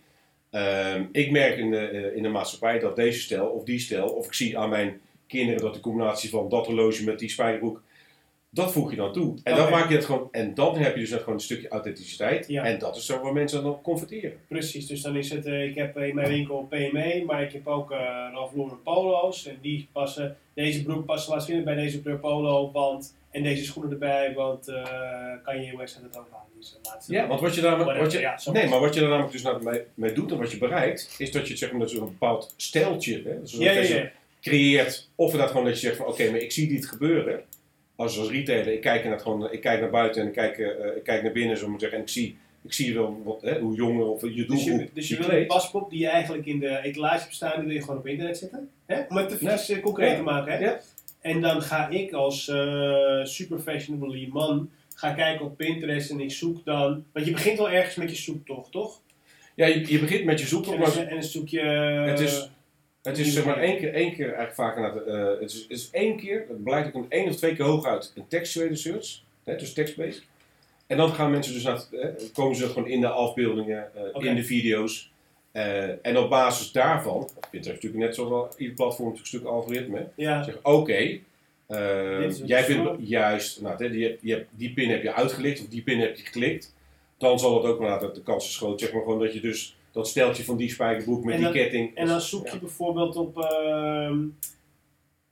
ehm, 0.50 1.04
ik 1.12 1.30
merk 1.30 1.58
in 1.58 1.70
de, 1.70 1.78
eh, 1.78 2.16
in 2.16 2.22
de 2.22 2.28
maatschappij 2.28 2.78
dat 2.78 2.96
deze 2.96 3.20
stijl 3.20 3.46
of 3.46 3.64
die 3.64 3.78
stijl... 3.78 4.08
Of 4.08 4.26
ik 4.26 4.34
zie 4.34 4.58
aan 4.58 4.68
mijn 4.68 5.00
kinderen 5.26 5.60
dat 5.60 5.74
de 5.74 5.80
combinatie 5.80 6.30
van 6.30 6.48
dat 6.48 6.66
horloge 6.66 7.04
met 7.04 7.18
die 7.18 7.28
spijkerbroek... 7.28 7.82
Dat 8.52 8.72
voeg 8.72 8.90
je 8.90 8.96
dan 8.96 9.12
toe. 9.12 9.38
En, 9.42 9.56
dan 9.56 9.70
maak 9.70 9.88
je 9.88 9.94
het 9.94 10.04
gewoon, 10.04 10.28
en 10.30 10.54
dan 10.54 10.76
heb 10.76 10.94
je 10.94 11.00
dus 11.00 11.10
net 11.10 11.18
gewoon 11.18 11.34
een 11.34 11.40
stukje 11.40 11.68
authenticiteit. 11.68 12.48
Ja. 12.48 12.64
En 12.64 12.78
dat 12.78 12.96
is 12.96 13.06
zo 13.06 13.22
waar 13.22 13.32
mensen 13.32 13.62
dan 13.62 13.72
op 13.72 13.82
converteren. 13.82 14.32
Precies, 14.48 14.86
dus 14.86 15.02
dan 15.02 15.16
is 15.16 15.30
het, 15.30 15.46
eh, 15.46 15.64
ik 15.64 15.74
heb 15.74 15.98
in 15.98 16.14
mijn 16.14 16.28
winkel 16.28 16.66
PME, 16.68 17.22
maar 17.26 17.42
ik 17.42 17.52
heb 17.52 17.66
ook 17.66 17.90
eh 17.90 17.98
Ralph 18.32 18.54
Lauren 18.54 18.82
polo's. 18.82 19.46
En 19.46 19.58
die 19.60 19.88
passen, 19.92 20.36
deze 20.54 20.82
broek 20.82 21.04
past 21.04 21.26
waarschijnlijk 21.26 21.74
bij 21.74 21.84
deze 21.84 22.02
kleur 22.02 22.18
polo, 22.18 22.70
want, 22.72 23.16
en 23.30 23.42
deze 23.42 23.64
schoenen 23.64 23.92
erbij, 23.92 24.34
want 24.34 24.68
uh, 24.68 24.84
kan 25.42 25.62
je 25.62 25.76
website 25.76 26.02
het 26.02 26.18
ook 26.18 26.28
halen. 26.30 26.49
Dus 26.60 26.70
de 26.70 26.78
laatste. 26.88 27.12
Ja, 27.12 27.26
want 27.26 27.40
wat 27.40 27.54
je 27.54 27.60
daar, 27.60 27.76
Whatever, 27.76 28.02
wat 28.02 28.12
je, 28.12 28.18
ja, 28.18 28.38
nee, 28.52 28.68
maar 28.68 28.80
wat 28.80 28.94
je 28.94 29.00
daar 29.00 29.08
namelijk 29.08 29.32
dus 29.32 29.42
nou 29.42 29.62
mee, 29.64 29.80
mee 29.94 30.12
doet 30.12 30.30
en 30.32 30.38
wat 30.38 30.50
je 30.50 30.58
bereikt, 30.58 31.14
is 31.18 31.32
dat 31.32 31.48
je 31.48 31.56
zeg 31.56 31.70
maar, 31.70 31.80
dat 31.80 31.90
je 31.90 31.98
een 31.98 32.04
bepaald 32.04 32.54
stijltje 32.56 33.22
hè, 33.24 33.40
dus 33.40 33.52
ja, 33.52 33.72
ja, 33.72 33.80
ja. 33.80 34.10
creëert. 34.40 35.08
Of 35.14 35.32
dat 35.32 35.48
gewoon 35.50 35.64
dat 35.64 35.74
je 35.80 35.86
zegt 35.86 35.96
van 35.96 36.06
oké, 36.06 36.30
maar 36.30 36.40
ik 36.40 36.52
zie 36.52 36.68
dit 36.68 36.86
gebeuren. 36.86 37.40
Als, 37.96 38.18
als 38.18 38.30
retailer, 38.30 38.72
ik 38.72 38.80
kijk, 38.80 39.02
naar 39.04 39.12
het 39.12 39.22
gewoon, 39.22 39.52
ik 39.52 39.60
kijk 39.60 39.80
naar 39.80 39.90
buiten 39.90 40.22
en 40.22 40.28
ik 40.28 40.34
kijk, 40.34 40.58
eh, 40.58 40.96
ik 40.96 41.02
kijk 41.02 41.22
naar 41.22 41.32
binnen 41.32 41.56
zo 41.58 41.68
maar 41.68 41.80
zeggen, 41.80 41.98
en 41.98 42.04
ik 42.04 42.10
zie, 42.10 42.36
ik 42.62 42.72
zie 42.72 42.94
wel 42.94 43.22
wat, 43.24 43.42
hè, 43.42 43.58
hoe 43.58 43.74
jonger 43.76 44.06
of 44.06 44.20
je 44.22 44.34
Dus 44.34 44.46
doelgroep 44.46 44.80
je, 44.80 44.88
dus 44.94 45.08
je 45.08 45.16
wil 45.16 45.30
een 45.30 45.46
paspop 45.46 45.90
die 45.90 46.00
je 46.00 46.08
eigenlijk 46.08 46.46
in 46.46 46.58
de 46.58 46.80
etalage 46.82 47.20
hebt 47.20 47.34
staan, 47.34 47.56
die 47.56 47.64
wil 47.66 47.74
je 47.74 47.80
gewoon 47.80 47.98
op 47.98 48.06
internet 48.06 48.38
zetten. 48.38 48.70
Hè? 48.86 49.02
Om 49.08 49.16
het 49.16 49.40
Ja. 49.40 49.52
even 49.52 49.80
concreet 49.80 50.10
Ja. 50.10 50.16
te 50.16 50.22
maken. 50.22 50.52
Hè? 50.52 50.58
Ja. 50.58 50.80
En 51.20 51.40
dan 51.40 51.62
ga 51.62 51.88
ik 51.88 52.12
als 52.12 52.48
eh 52.48 53.24
super 53.24 53.58
fashionable 53.58 54.28
man 54.32 54.70
ga 55.00 55.12
kijken 55.12 55.44
op 55.46 55.56
Pinterest 55.56 56.10
en 56.10 56.20
ik 56.20 56.30
zoek 56.30 56.64
dan. 56.64 57.04
Want 57.12 57.26
je 57.26 57.32
begint 57.32 57.58
wel 57.58 57.70
ergens 57.70 57.94
met 57.94 58.10
je 58.10 58.16
zoektocht, 58.16 58.72
toch? 58.72 59.00
Ja, 59.54 59.66
je, 59.66 59.92
je 59.92 59.98
begint 59.98 60.24
met 60.24 60.38
je 60.38 60.44
En 60.44 60.50
zoektocht, 60.50 60.94
dan, 60.94 61.04
en 61.04 61.14
dan 61.14 61.22
zoek 61.22 61.48
je. 61.48 61.60
Het 61.60 62.20
is- 62.20 62.50
het 63.02 63.18
is 63.18 63.32
zeg 63.32 63.44
maar 63.44 63.56
één 63.58 63.78
keer, 63.78 63.94
één 63.94 64.12
keer 64.14 64.24
eigenlijk 64.26 64.54
vaak 64.54 64.76
naar 64.78 64.94
de, 64.94 65.00
eh, 65.00 65.40
het, 65.40 65.50
is, 65.52 65.60
het 65.62 65.70
is 65.70 65.88
één 65.90 66.16
keer, 66.16 66.44
het 66.48 66.64
blijkt 66.64 66.88
ook 66.88 67.02
een 67.02 67.10
één 67.10 67.28
of 67.28 67.36
twee 67.36 67.54
keer 67.56 67.64
hooguit 67.64 68.12
een 68.16 68.26
textuele 68.28 68.76
search, 68.76 69.20
hè, 69.44 69.56
dus 69.56 69.72
text-based. 69.72 70.22
En 70.86 70.96
dan 70.96 71.12
gaan 71.14 71.30
mensen 71.30 71.52
dus 71.52 71.62
naar, 71.62 71.82
eh, 71.92 72.08
komen 72.32 72.56
ze 72.56 72.66
gewoon 72.68 72.88
in 72.88 73.00
de 73.00 73.08
afbeeldingen, 73.08 73.88
eh, 74.14 74.24
in 74.28 74.34
de 74.34 74.44
video's. 74.44 75.12
Eh, 75.52 76.06
en 76.06 76.16
op 76.18 76.30
basis 76.30 76.72
daarvan, 76.72 77.28
Pinterest 77.50 77.82
natuurlijk 77.82 78.04
net 78.04 78.14
zoals 78.14 78.56
ieder 78.56 78.74
platform 78.74 79.08
natuurlijk 79.08 79.32
een 79.32 79.38
stuk 79.40 79.44
algoritme, 79.44 80.06
Ja, 80.16 80.42
zeggen 80.42 80.64
oké, 80.64 80.92
eh, 80.92 81.18
jij 82.46 82.58
je 82.58 82.64
vindt 82.64 83.08
juist, 83.08 83.60
nou, 83.60 83.88
die, 83.90 84.18
die, 84.20 84.44
die 84.50 84.72
pin 84.72 84.90
heb 84.90 85.02
je 85.02 85.14
uitgelicht 85.14 85.60
of 85.60 85.66
die 85.68 85.82
pin 85.82 86.00
heb 86.00 86.16
je 86.16 86.24
geklikt. 86.24 86.74
Dan 87.18 87.38
zal 87.38 87.56
het 87.62 87.72
ook, 87.72 87.80
nou, 87.80 88.00
dat 88.00 88.14
de 88.14 88.22
kans 88.22 88.48
is 88.48 88.56
groot, 88.56 88.80
zeg 88.80 88.92
maar 88.92 89.02
gewoon 89.02 89.18
dat 89.18 89.32
je 89.34 89.40
dus 89.40 89.76
dat 89.92 90.08
steltje 90.08 90.44
van 90.44 90.56
die 90.56 90.70
spijkerbroek 90.70 91.24
met 91.24 91.34
En 91.34 91.40
die 91.40 91.50
ketting. 91.52 91.94
en 91.96 92.06
dan 92.06 92.20
zoek 92.20 92.46
Ja. 92.46 92.52
je 92.52 92.58
bijvoorbeeld 92.58 93.16
op. 93.16 93.38
ehm, 93.38 94.18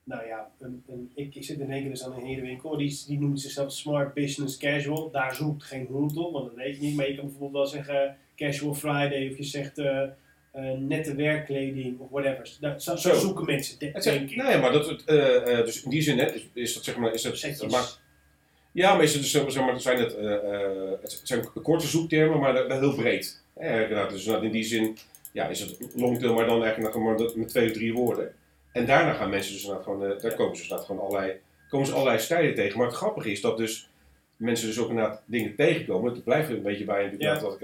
nou 0.04 0.26
ja, 0.26 0.50
een, 0.58 0.82
een, 0.88 1.10
ik, 1.14 1.34
ik 1.34 1.44
zit 1.44 1.58
in 1.60 1.70
één 1.70 1.80
keer 1.80 1.90
dus 1.90 2.04
aan 2.04 2.12
een 2.12 2.26
herenwinkel, 2.26 2.76
die, 2.76 2.98
die 3.06 3.18
noemt 3.18 3.40
zichzelf 3.40 3.72
Smart 3.72 4.14
Business 4.14 4.56
Casual. 4.56 5.10
Daar 5.10 5.34
zoekt 5.34 5.62
geen 5.64 5.86
hond 5.86 6.16
op, 6.16 6.32
want 6.32 6.44
dat 6.46 6.54
weet 6.54 6.76
je 6.76 6.82
niet. 6.82 6.96
Maar 6.96 7.08
je 7.08 7.14
kan 7.14 7.24
bijvoorbeeld 7.24 7.52
wel 7.52 7.66
zeggen 7.82 8.16
Casual 8.36 8.74
Friday 8.74 9.28
of 9.30 9.36
je 9.36 9.44
zegt 9.44 9.78
eh, 9.78 10.02
nette 10.78 11.14
werkkleding 11.14 11.98
of 12.00 12.10
whatever. 12.10 12.50
Dat, 12.60 12.82
zo, 12.82 12.96
zo 12.96 13.08
Zo. 13.08 13.18
zoeken 13.18 13.44
mensen, 13.44 13.78
denk 13.78 13.96
ik. 14.30 14.36
nee, 14.36 14.58
maar 14.58 14.72
dat, 14.72 15.02
eh, 15.04 15.58
eh, 15.58 15.64
dus 15.64 15.82
in 15.82 15.90
die 15.90 16.02
zin, 16.02 16.18
hè, 16.18 16.32
is, 16.32 16.48
is 16.54 16.74
dat 16.74 16.84
zeg 16.84 16.96
maar, 16.96 17.12
is 17.14 17.22
dat, 17.22 17.70
maar, 17.70 17.86
ja, 18.72 18.94
maar 18.94 19.02
is 19.02 19.12
het 19.12 19.22
dus, 19.22 19.30
zeg 19.30 19.56
maar, 19.64 19.80
zijn 19.80 19.98
het, 19.98 20.16
eh, 20.16 20.34
eh, 20.34 20.90
het 21.02 21.20
zijn 21.22 21.48
korte 21.62 21.86
zoektermen, 21.86 22.38
maar 22.38 22.68
wel 22.68 22.78
heel 22.78 22.94
breed. 22.94 23.42
Eh, 23.54 24.08
dus 24.08 24.26
in 24.26 24.50
die 24.50 24.64
zin, 24.64 24.96
ja, 25.32 25.46
is 25.48 25.60
het 25.60 25.76
longtail, 25.94 26.34
maar 26.34 26.46
dan 26.46 26.62
eigenlijk 26.64 26.96
maar 26.96 27.14
met 27.34 27.48
twee 27.48 27.66
of 27.66 27.72
drie 27.72 27.92
woorden. 27.92 28.34
En 28.72 28.86
daarna 28.86 29.12
gaan 29.12 29.30
mensen 29.30 29.52
dus 29.52 29.62
gewoon, 29.82 30.02
eh, 30.04 30.20
daar 30.22 30.30
Ja. 30.30 30.36
komen 30.36 30.56
ze 30.56 30.68
dus 30.68 30.84
gewoon 30.84 31.00
allerlei, 31.00 31.32
komen 31.68 31.86
ze 31.86 31.92
allerlei 31.92 32.18
stijlen 32.18 32.54
tegen. 32.54 32.78
Maar 32.78 32.86
het 32.86 32.96
grappige 32.96 33.30
is 33.30 33.40
dat 33.40 33.56
dus 33.56 33.88
mensen 34.36 34.66
dus 34.66 34.78
ook 34.78 34.88
inderdaad 34.88 35.22
dingen 35.26 35.54
tegenkomen. 35.54 36.12
Het 36.14 36.24
blijft 36.24 36.48
er 36.48 36.56
een 36.56 36.62
beetje 36.62 36.84
bij 36.84 37.04
natuurlijk 37.04 37.40
Ja. 37.40 37.40
wat 37.40 37.54
ik 37.54 37.60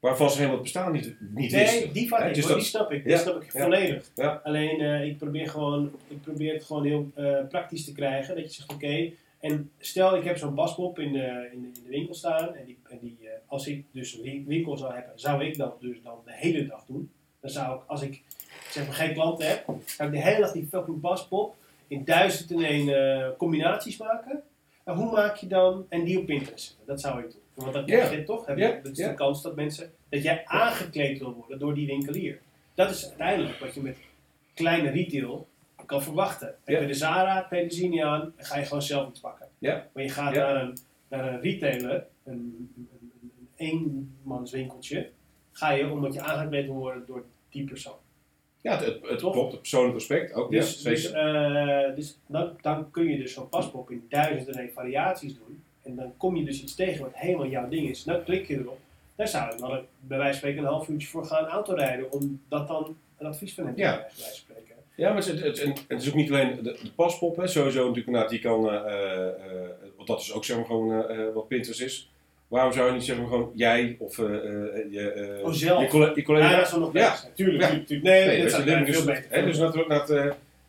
waarvan 0.00 0.28
ze 0.30 0.34
helemaal 0.36 0.54
het 0.54 0.62
bestaan 0.62 0.92
niet, 0.92 1.16
niet 1.20 1.52
Nee, 1.52 1.64
wisten. 1.64 1.92
die 1.92 2.02
dus 2.08 2.10
hoor, 2.10 2.28
dat- 2.30 2.58
die 2.58 2.60
snap 2.66 2.92
ik. 2.92 3.02
Ja, 3.04 3.08
Die 3.08 3.16
snap 3.18 3.42
ik 3.42 3.52
ja. 3.52 3.62
volledig. 3.62 4.10
Ja. 4.14 4.40
Alleen 4.44 4.80
eh, 4.80 5.06
ik 5.06 5.18
probeer 5.18 5.48
gewoon, 5.48 5.92
ik 6.08 6.20
probeer 6.20 6.52
het 6.52 6.64
gewoon 6.64 6.84
heel 6.84 7.10
eh, 7.14 7.36
praktisch 7.48 7.84
te 7.84 7.92
krijgen. 7.92 8.34
Dat 8.36 8.44
je 8.44 8.50
zegt, 8.62 8.72
oké, 8.72 9.10
en 9.40 9.70
stel 9.78 10.16
ik 10.16 10.24
heb 10.24 10.36
zo'n 10.38 10.54
baspop 10.54 10.98
in 10.98 11.12
de, 11.12 11.48
in, 11.52 11.60
de, 11.60 11.66
in 11.66 11.82
de 11.84 11.88
winkel 11.88 12.14
staan. 12.14 12.54
En, 12.54 12.64
die, 12.64 12.78
en 12.88 12.98
die, 13.00 13.16
eh, 13.22 13.28
als 13.46 13.66
ik 13.66 13.84
dus 13.92 14.14
een 14.14 14.22
win- 14.22 14.44
winkel 14.46 14.76
zou 14.76 14.94
hebben, 14.94 15.12
zou 15.14 15.44
ik 15.44 15.56
dat 15.56 15.80
dus 15.80 15.96
dan 16.02 16.18
de 16.24 16.32
hele 16.34 16.66
dag 16.66 16.84
doen. 16.86 17.10
Dan 17.40 17.50
zou 17.50 17.76
ik, 17.76 17.82
als 17.86 18.02
ik 18.02 18.22
zeg 18.70 18.86
maar 18.86 18.94
geen 18.94 19.12
klanten 19.12 19.48
heb, 19.48 19.64
zou 19.84 20.08
ik 20.08 20.14
de 20.14 20.22
hele 20.22 20.40
dag 20.40 20.52
die 20.52 20.66
fucking 20.70 21.00
baspop 21.00 21.54
in 21.88 22.04
duizend 22.04 22.50
en 22.50 22.62
één 22.64 23.36
combinaties 23.36 23.96
maken. 23.96 24.42
En 24.84 24.94
hoe 24.94 25.12
maak 25.12 25.36
je 25.36 25.46
dan, 25.46 25.86
en 25.88 26.04
die 26.04 26.18
op 26.18 26.26
Pinterest 26.26 26.66
zetten. 26.66 26.86
Dat 26.86 27.00
zou 27.00 27.18
ik 27.22 27.30
doen. 27.30 27.40
Want 27.56 27.72
dat 27.72 27.88
je 27.88 28.22
toch, 28.24 28.46
heb 28.46 28.58
je, 28.58 28.80
dat 28.82 28.92
is 28.92 29.06
de 29.06 29.14
kans 29.14 29.42
dat 29.42 29.56
mensen, 29.56 29.92
dat 30.08 30.22
jij 30.22 30.42
aangekleed 30.44 31.18
wil 31.18 31.32
worden 31.32 31.58
door 31.58 31.74
die 31.74 31.86
winkelier. 31.86 32.40
Dat 32.74 32.90
is 32.90 33.08
uiteindelijk 33.08 33.58
wat 33.58 33.74
je 33.74 33.82
met 33.82 33.96
kleine 34.54 34.90
retail 34.90 35.48
kan 35.86 36.02
verwachten. 36.02 36.54
Heb 36.64 36.80
je 36.80 36.86
de 36.86 36.94
Zara, 36.94 37.48
Zini 37.68 38.00
aan, 38.00 38.20
dan 38.20 38.46
ga 38.46 38.58
je 38.58 38.64
gewoon 38.64 38.82
zelf 38.82 39.08
iets 39.08 39.20
pakken. 39.20 39.48
Maar 39.60 40.02
je 40.02 40.08
gaat 40.08 40.34
naar, 40.34 40.62
een, 40.62 40.78
naar 41.08 41.32
een 41.32 41.40
retailer, 41.40 42.06
een, 42.24 42.32
een, 42.76 42.88
een, 43.00 43.20
een 43.22 43.48
eenmanswinkeltje, 44.22 45.10
ga 45.52 45.70
je 45.70 45.90
omdat 45.90 46.14
je 46.14 46.20
aangekleed 46.20 46.66
wil 46.66 46.74
worden 46.74 47.06
door 47.06 47.24
die 47.50 47.64
persoon. 47.64 47.98
Ja, 48.60 48.78
het, 48.78 48.98
het, 49.02 49.20
klopt, 49.20 49.50
het 49.50 49.60
persoonlijke 49.60 49.96
aspect 49.96 50.32
ook. 50.32 50.50
Dus, 50.50 50.82
ja, 50.82 50.90
dus, 50.90 51.10
eh, 51.10 51.94
dus 51.94 52.18
dan, 52.26 52.56
dan 52.60 52.90
kun 52.90 53.04
je 53.04 53.18
dus 53.18 53.32
zo'n 53.32 53.48
paspop 53.48 53.90
in 53.90 54.06
duizenden 54.08 54.70
variaties 54.72 55.34
doen. 55.34 55.62
En 55.86 55.94
dan 55.96 56.12
kom 56.16 56.36
je 56.36 56.44
dus 56.44 56.62
iets 56.62 56.74
tegen 56.74 57.00
wat 57.02 57.10
helemaal 57.14 57.46
jouw 57.46 57.68
ding 57.68 57.88
is. 57.88 58.04
Nou 58.04 58.22
klik 58.22 58.46
je 58.48 58.54
erop. 58.58 58.78
Daar 59.16 59.28
zou 59.28 59.52
ik 59.52 59.58
dan 59.58 59.70
bij 60.00 60.18
wijze 60.18 60.24
van 60.30 60.34
spreken 60.38 60.58
een 60.62 60.68
half 60.68 60.88
uurtje 60.88 61.08
voor 61.08 61.24
gaan 61.24 61.44
autorijden. 61.46 62.12
Om 62.12 62.40
dat 62.48 62.68
dan 62.68 62.96
een 63.18 63.26
advies 63.26 63.54
van 63.54 63.64
hem 63.64 63.74
te 63.74 63.80
Ja. 63.80 63.92
krijgen, 63.96 64.16
bij 64.16 64.24
wijze 64.24 64.42
van 64.46 64.54
spreken. 64.56 64.74
Ja, 64.94 65.12
maar 65.12 65.22
het, 65.24 65.40
het, 65.40 65.62
het, 65.62 65.84
het 65.88 66.02
is 66.02 66.08
ook 66.08 66.14
niet 66.14 66.30
alleen 66.30 66.54
de, 66.56 66.62
de 66.62 66.90
paspop, 66.94 67.36
hè. 67.36 67.46
sowieso 67.46 67.88
natuurlijk 67.88 68.28
die 68.28 68.38
kan, 68.38 68.70
eh, 68.70 68.74
eh, 68.76 69.26
eh, 69.28 69.34
want 69.96 70.08
dat 70.08 70.20
is 70.20 70.32
ook 70.32 70.44
zeg 70.44 70.56
maar 70.56 70.66
gewoon 70.66 71.04
wat 71.34 71.48
Pinterest 71.48 71.80
is. 71.80 72.10
Waarom 72.48 72.72
zou 72.72 72.86
je 72.86 72.92
niet 72.92 73.04
zeg 73.04 73.16
maar 73.18 73.26
gewoon 73.26 73.52
jij 73.54 73.96
of 73.98 74.16
je, 74.16 75.40
Oh, 75.44 75.52
zelf. 75.52 75.82
je, 75.82 75.88
colle- 75.88 76.12
je 76.14 76.22
collega... 76.22 76.50
Ja, 76.50 76.56
dat 76.56 76.66
is 76.66 76.72
wel 76.72 76.80
nog 76.80 76.92
Ja. 76.92 77.16
Tuurlijk, 77.34 77.60
Ja. 77.62 77.68
tuurlijk, 77.68 77.86
tuurlijk. 77.86 78.08
Nee, 78.08 78.26
Nee, 78.26 78.36
dat 78.42 78.46
is 78.46 78.54
veel 78.54 78.84
dus, 78.84 79.04
beter 79.04 79.26
hè, 79.30 79.44
dus 79.44 79.58
dat, 79.58 79.74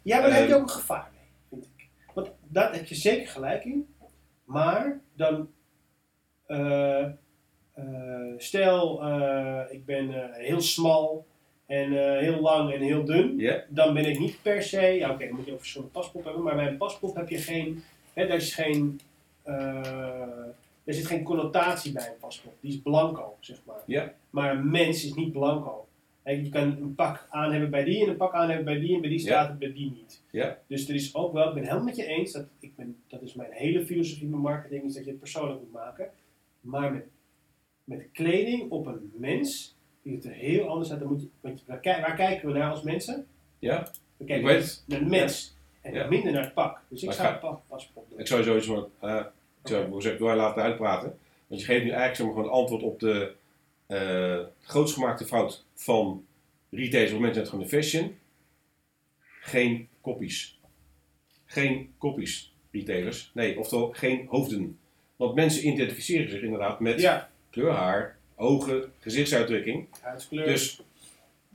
Ja, 0.02 0.20
maar 0.20 0.30
daar 0.30 0.40
heb 0.40 0.48
je 0.48 0.56
ook 0.56 0.62
een 0.62 0.70
gevaar 0.70 1.10
mee, 1.14 1.28
vind 1.50 1.66
ik. 1.78 1.88
Want 2.14 2.30
daar 2.48 2.74
heb 2.74 2.86
je 2.86 2.96
zeker 2.96 3.28
gelijk 3.28 3.66
in. 3.66 3.88
Maar 4.48 5.00
dan, 5.14 5.50
eh, 6.46 7.04
eh, 7.04 8.34
stel 8.38 9.04
eh, 9.04 9.62
ik 9.70 9.86
ben 9.86 10.34
heel 10.34 10.62
smal 10.62 11.26
en 11.66 12.18
heel 12.18 12.40
lang 12.40 12.74
en 12.74 12.82
heel 12.82 13.06
dun. 13.06 13.52
Dan 13.70 13.94
ben 13.94 14.06
ik 14.06 14.20
niet 14.20 14.42
per 14.42 14.64
se, 14.64 14.82
ja 14.82 15.12
oké, 15.12 15.28
dan 15.28 15.36
moet 15.36 15.46
je 15.46 15.54
over 15.54 15.66
zo'n 15.66 15.92
paspop 15.92 16.24
hebben. 16.24 16.44
Maar 16.44 16.56
bij 16.56 16.68
een 16.68 16.78
paspop 16.78 17.16
heb 17.16 17.30
je 17.30 17.38
geen, 17.38 17.84
hè, 18.14 18.28
daar 18.28 18.38
is 18.38 18.54
geen, 18.54 19.00
er 20.84 20.94
zit 20.94 21.06
geen 21.06 21.24
connotatie 21.24 21.92
bij 21.92 22.08
een 22.08 22.20
paspop. 22.20 22.54
Die 22.60 22.72
is 22.72 22.82
blanco, 22.82 23.38
zeg 23.40 23.58
maar. 23.66 23.82
Ja. 23.86 24.14
Maar 24.30 24.52
een 24.52 24.72
mens 24.72 25.06
is 25.06 25.14
niet 25.14 25.32
blanco. 25.32 25.87
Je 26.36 26.50
kan 26.50 26.62
een 26.82 26.96
pak 26.96 27.28
aan 27.30 27.52
hebben 27.52 27.70
bij 27.70 27.84
die 27.84 28.04
en 28.04 28.10
een 28.10 28.18
pak 28.18 28.34
aan 28.34 28.48
hebben 28.48 28.66
bij 28.66 28.80
die 28.80 28.96
en 28.96 29.02
bij 29.02 29.10
die 29.10 29.20
staat 29.20 29.48
het 29.50 29.60
bij 29.60 29.74
die 29.74 29.92
niet. 29.92 30.22
Ja. 30.32 30.58
Dus 30.68 30.90
er 30.90 30.96
is 30.96 31.16
ook 31.16 31.34
wel, 31.34 31.44
ik 31.48 31.50
ben 31.54 31.58
het 31.58 31.66
helemaal 31.72 31.88
met 31.88 31.96
je 31.96 32.06
eens, 32.06 32.32
dat, 32.32 32.46
ik 32.60 32.76
ben, 32.76 32.96
dat 33.08 33.22
is 33.22 33.34
mijn 33.34 33.52
hele 33.52 33.86
filosofie 33.86 34.28
met 34.28 34.40
marketing, 34.40 34.84
is 34.84 34.94
dat 34.94 35.04
je 35.04 35.10
het 35.10 35.20
persoonlijk 35.20 35.60
moet 35.60 35.72
maken. 35.72 36.10
Maar 36.62 36.92
met, 36.94 37.06
met 37.84 38.08
kleding 38.14 38.72
op 38.72 38.86
een 38.86 39.12
mens, 39.16 39.76
ziet 40.04 40.14
het 40.14 40.26
er 40.26 40.32
heel 40.32 40.68
anders 40.68 40.92
uit. 40.92 41.00
Dan 41.00 41.10
moet 41.10 41.22
je, 41.22 41.28
want 41.42 41.64
waar, 41.68 41.80
ki- 41.80 41.90
waar 42.02 42.16
kijken 42.16 42.48
we 42.48 42.58
naar 42.58 42.72
als 42.72 42.82
mensen? 42.84 43.28
ja, 43.60 43.84
We 43.84 44.24
ik 44.24 44.26
kijken 44.28 44.46
weet 44.48 44.62
het. 44.64 44.84
naar 44.88 45.00
de 45.00 45.06
mens. 45.06 45.56
En 45.82 45.94
Ja. 45.94 46.08
minder 46.08 46.32
naar 46.32 46.44
het 46.44 46.54
pak. 46.54 46.82
Dus 46.90 47.00
ik 47.02 47.06
Maar 47.06 47.16
zou 47.16 47.28
ga- 47.28 47.34
het 47.34 47.42
pak 47.42 47.62
pas 47.68 47.92
op 47.94 48.06
doen. 48.10 48.20
Ik 48.20 48.28
zou 48.28 48.44
sowieso 48.44 48.90
van, 49.00 49.10
eh 49.10 49.26
ik 49.62 49.68
zou 49.68 50.10
ik, 50.10 50.18
door 50.18 50.36
laten 50.36 50.64
uitpraten. 50.64 51.18
Want 51.48 51.62
je 51.62 51.68
geeft 51.68 51.84
nu 51.84 51.90
eigenlijk 51.90 52.16
zeg 52.16 52.26
maar, 52.26 52.36
gewoon 52.36 52.52
antwoord 52.52 52.84
op 52.84 53.00
de 53.00 53.34
eh 53.88 54.40
grootst 54.62 54.94
gemaakte 54.94 55.26
fout 55.26 55.66
van 55.76 56.26
retailers 56.70 57.12
op 57.14 57.22
het 57.22 57.28
moment 57.28 57.50
gewoon 57.50 57.64
de 57.64 57.70
fashion. 57.70 58.16
Geen 59.42 59.88
koppies. 60.02 60.60
Geen 61.46 61.94
koppies, 61.98 62.54
retailers. 62.72 63.32
Nee, 63.34 63.60
oftewel 63.60 63.90
geen 63.92 64.26
hoofden. 64.30 64.80
Want 65.16 65.36
mensen 65.36 65.68
identificeren 65.68 66.30
zich 66.30 66.42
inderdaad 66.42 66.80
met 66.80 67.02
Ja, 67.02 67.30
kleur 67.50 67.72
haar, 67.72 68.18
ogen, 68.36 68.92
gezichtsuitdrukking. 69.00 69.88
huidskleur. 70.02 70.46
Dus 70.46 70.82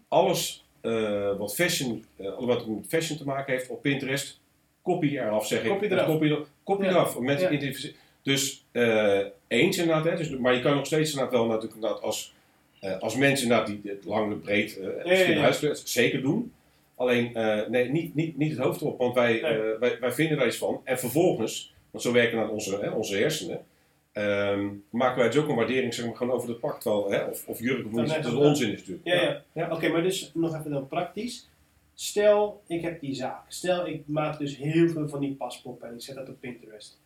alles 0.09 0.65
eh, 0.81 1.37
wat, 1.39 1.55
fashion, 1.55 2.05
eh, 2.17 2.39
wat 2.39 2.67
met 2.67 2.87
fashion 2.89 3.19
te 3.19 3.25
maken 3.25 3.53
heeft 3.53 3.69
op 3.69 3.83
Pinterest, 3.83 4.41
kopie 4.83 5.11
eraf 5.11 5.47
zeg 5.47 5.63
ik. 5.63 5.69
Kopie 5.71 5.91
eraf. 5.91 6.07
Kopie, 6.07 6.31
er- 6.31 6.47
kopie 6.65 6.85
Ja. 6.85 6.91
eraf. 6.91 7.19
Mensen 7.19 7.51
Ja. 7.51 7.57
identificeren- 7.57 7.97
Dus 8.23 8.65
eh, 8.73 9.21
eens 9.49 9.79
inderdaad, 9.79 10.05
hè, 10.05 10.17
dus, 10.17 10.31
maar 10.31 10.55
je 10.55 10.61
kan 10.61 10.75
nog 10.77 10.87
steeds 10.87 11.11
inderdaad 11.11 11.35
wel 11.35 11.47
natuurlijk 11.47 11.75
inderdaad 11.75 12.03
als, 12.03 12.35
eh, 12.81 12.99
als 12.99 13.17
mensen 13.17 13.43
inderdaad 13.47 13.67
die 13.67 13.81
het 13.85 14.05
lang, 14.05 14.41
breed, 14.41 14.79
eh 14.79 14.87
verschillende 14.87 15.35
ja. 15.35 15.41
huidskleur, 15.41 15.81
zeker 15.85 16.21
doen. 16.23 16.53
Alleen, 16.97 17.35
eh, 17.35 17.69
nee, 17.69 17.89
niet, 17.91 18.15
niet, 18.15 18.37
niet 18.37 18.51
het 18.51 18.61
hoofd 18.61 18.81
erop, 18.81 18.99
want 18.99 19.15
wij, 19.15 19.33
Nee. 19.33 19.41
eh, 19.41 19.79
wij, 19.79 19.97
wij 20.01 20.13
vinden 20.13 20.39
daar 20.39 20.47
iets 20.47 20.57
van. 20.57 20.81
En 20.85 20.99
vervolgens, 20.99 21.75
want 21.91 22.05
zo 22.05 22.13
werken 22.13 22.39
dan 22.39 22.51
onze, 22.51 22.79
hè, 22.81 22.91
onze 22.91 23.17
hersenen, 23.17 23.65
ehm, 24.13 24.69
maken 24.91 25.19
wij 25.19 25.31
dus 25.31 25.43
ook 25.43 25.49
een 25.49 25.57
waardering 25.57 25.95
zeg 25.95 26.07
maar, 26.07 26.17
gewoon 26.17 26.37
over 26.37 26.49
het 26.49 26.61
pak. 26.61 26.81
Terwijl, 26.81 27.29
of, 27.31 27.47
of 27.47 27.59
jurk 27.61 27.87
of 27.87 27.93
dat 27.93 28.25
is 28.27 28.33
onzin 28.33 28.73
is 28.73 28.79
natuurlijk. 28.79 29.07
Ja, 29.07 29.23
ja. 29.23 29.43
Ja. 29.53 29.71
Oké, 29.71 29.89
maar 29.89 30.03
dus 30.03 30.31
nog 30.35 30.59
even 30.59 30.71
dan 30.71 30.89
praktisch. 30.89 31.49
Stel, 31.95 32.63
ik 32.67 32.83
heb 32.83 33.01
die 33.01 33.15
zaak. 33.15 33.45
Stel, 33.49 33.87
ik 33.87 34.03
maak 34.07 34.39
dus 34.39 34.57
heel 34.57 34.89
veel 34.89 35.09
van 35.09 35.21
die 35.21 35.35
paspoppen 35.35 35.89
en 35.89 35.95
ik 35.95 36.01
zet 36.01 36.15
dat 36.15 36.29
op 36.29 36.41
Pinterest. 36.41 36.99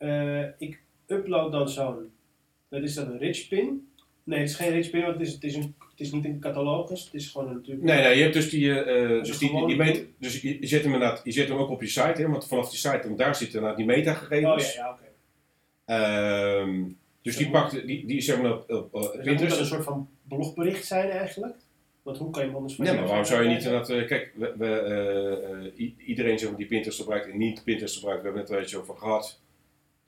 Eh, 0.00 0.42
ik 0.58 0.80
upload 1.06 1.52
dan 1.52 1.68
zo'n, 1.68 2.10
dat 2.68 2.82
is 2.82 2.94
dan 2.94 3.10
een 3.10 3.18
rich 3.18 3.48
pin. 3.48 3.88
Nee, 4.24 4.38
het 4.38 4.48
is 4.48 4.54
geen 4.56 4.70
rich 4.70 4.90
pin, 4.90 5.02
want 5.02 5.12
het 5.18 5.26
is, 5.26 5.32
het 5.32 5.44
is, 5.44 5.54
een, 5.54 5.74
het 5.90 6.00
is 6.00 6.12
niet 6.12 6.24
een 6.24 6.40
catalogus. 6.40 7.04
Het 7.04 7.14
is 7.14 7.28
gewoon 7.30 7.48
een, 7.48 7.54
natuurlijk... 7.54 7.84
Nee, 7.86 8.02
nee, 8.02 8.16
je 8.16 8.22
hebt 8.22 8.34
dus 8.34 8.50
die, 8.50 8.82
eh, 8.82 9.22
Dus 9.24 9.38
die, 9.38 9.50
die, 9.50 9.66
die 9.66 9.76
meta, 9.76 10.00
dus 10.18 10.40
je, 10.40 10.60
je 10.60 10.66
zet 10.66 10.82
hem 10.82 10.92
inderdaad, 10.92 11.20
je 11.24 11.32
zet 11.32 11.48
hem 11.48 11.58
ook 11.58 11.70
op 11.70 11.80
je 11.80 11.86
site, 11.88 12.22
hè, 12.22 12.28
want 12.28 12.46
vanaf 12.48 12.68
die 12.70 12.78
site, 12.78 13.00
want 13.04 13.18
daar 13.18 13.34
zitten 13.34 13.54
inderdaad 13.58 13.78
die 13.78 13.88
Oh 13.90 13.96
metagegevens. 13.96 14.74
ja, 14.74 14.82
ja 14.82 14.90
oké. 14.90 15.08
Ehm, 15.84 16.82
dus 17.22 17.36
die 17.36 17.50
pakt, 17.50 17.86
die, 17.86 18.06
die 18.06 18.20
zeg 18.20 18.40
maar 18.42 18.52
op, 18.52 18.70
op, 18.70 18.94
op 18.94 19.02
Dus 19.02 19.02
dat 19.02 19.14
moet 19.14 19.24
Pinterest. 19.24 19.50
dan 19.50 19.60
een 19.60 19.66
soort 19.66 19.84
van 19.84 20.08
blogbericht 20.28 20.86
zijn 20.86 21.10
eigenlijk. 21.10 21.56
Want 22.02 22.18
hoe 22.18 22.30
kan 22.30 22.40
je 22.42 22.46
hem 22.48 22.56
anders 22.56 22.76
Nee, 22.76 22.94
maar 22.94 23.06
waarom 23.06 23.24
zou 23.24 23.42
je 23.42 23.48
niet 23.48 23.64
inderdaad, 23.64 24.06
kijk, 24.06 24.32
we, 24.56 25.72
iedereen 26.06 26.38
zeg 26.38 26.48
maar, 26.48 26.58
die 26.58 26.66
Pinterest 26.66 27.00
gebruikt 27.00 27.30
en 27.30 27.38
niet 27.38 27.64
Pinterest 27.64 27.94
gebruikt, 27.96 28.20
we 28.20 28.26
hebben 28.26 28.44
het 28.44 28.52
er 28.54 28.60
eens 28.60 28.76
over 28.76 28.96
gehad, 28.96 29.40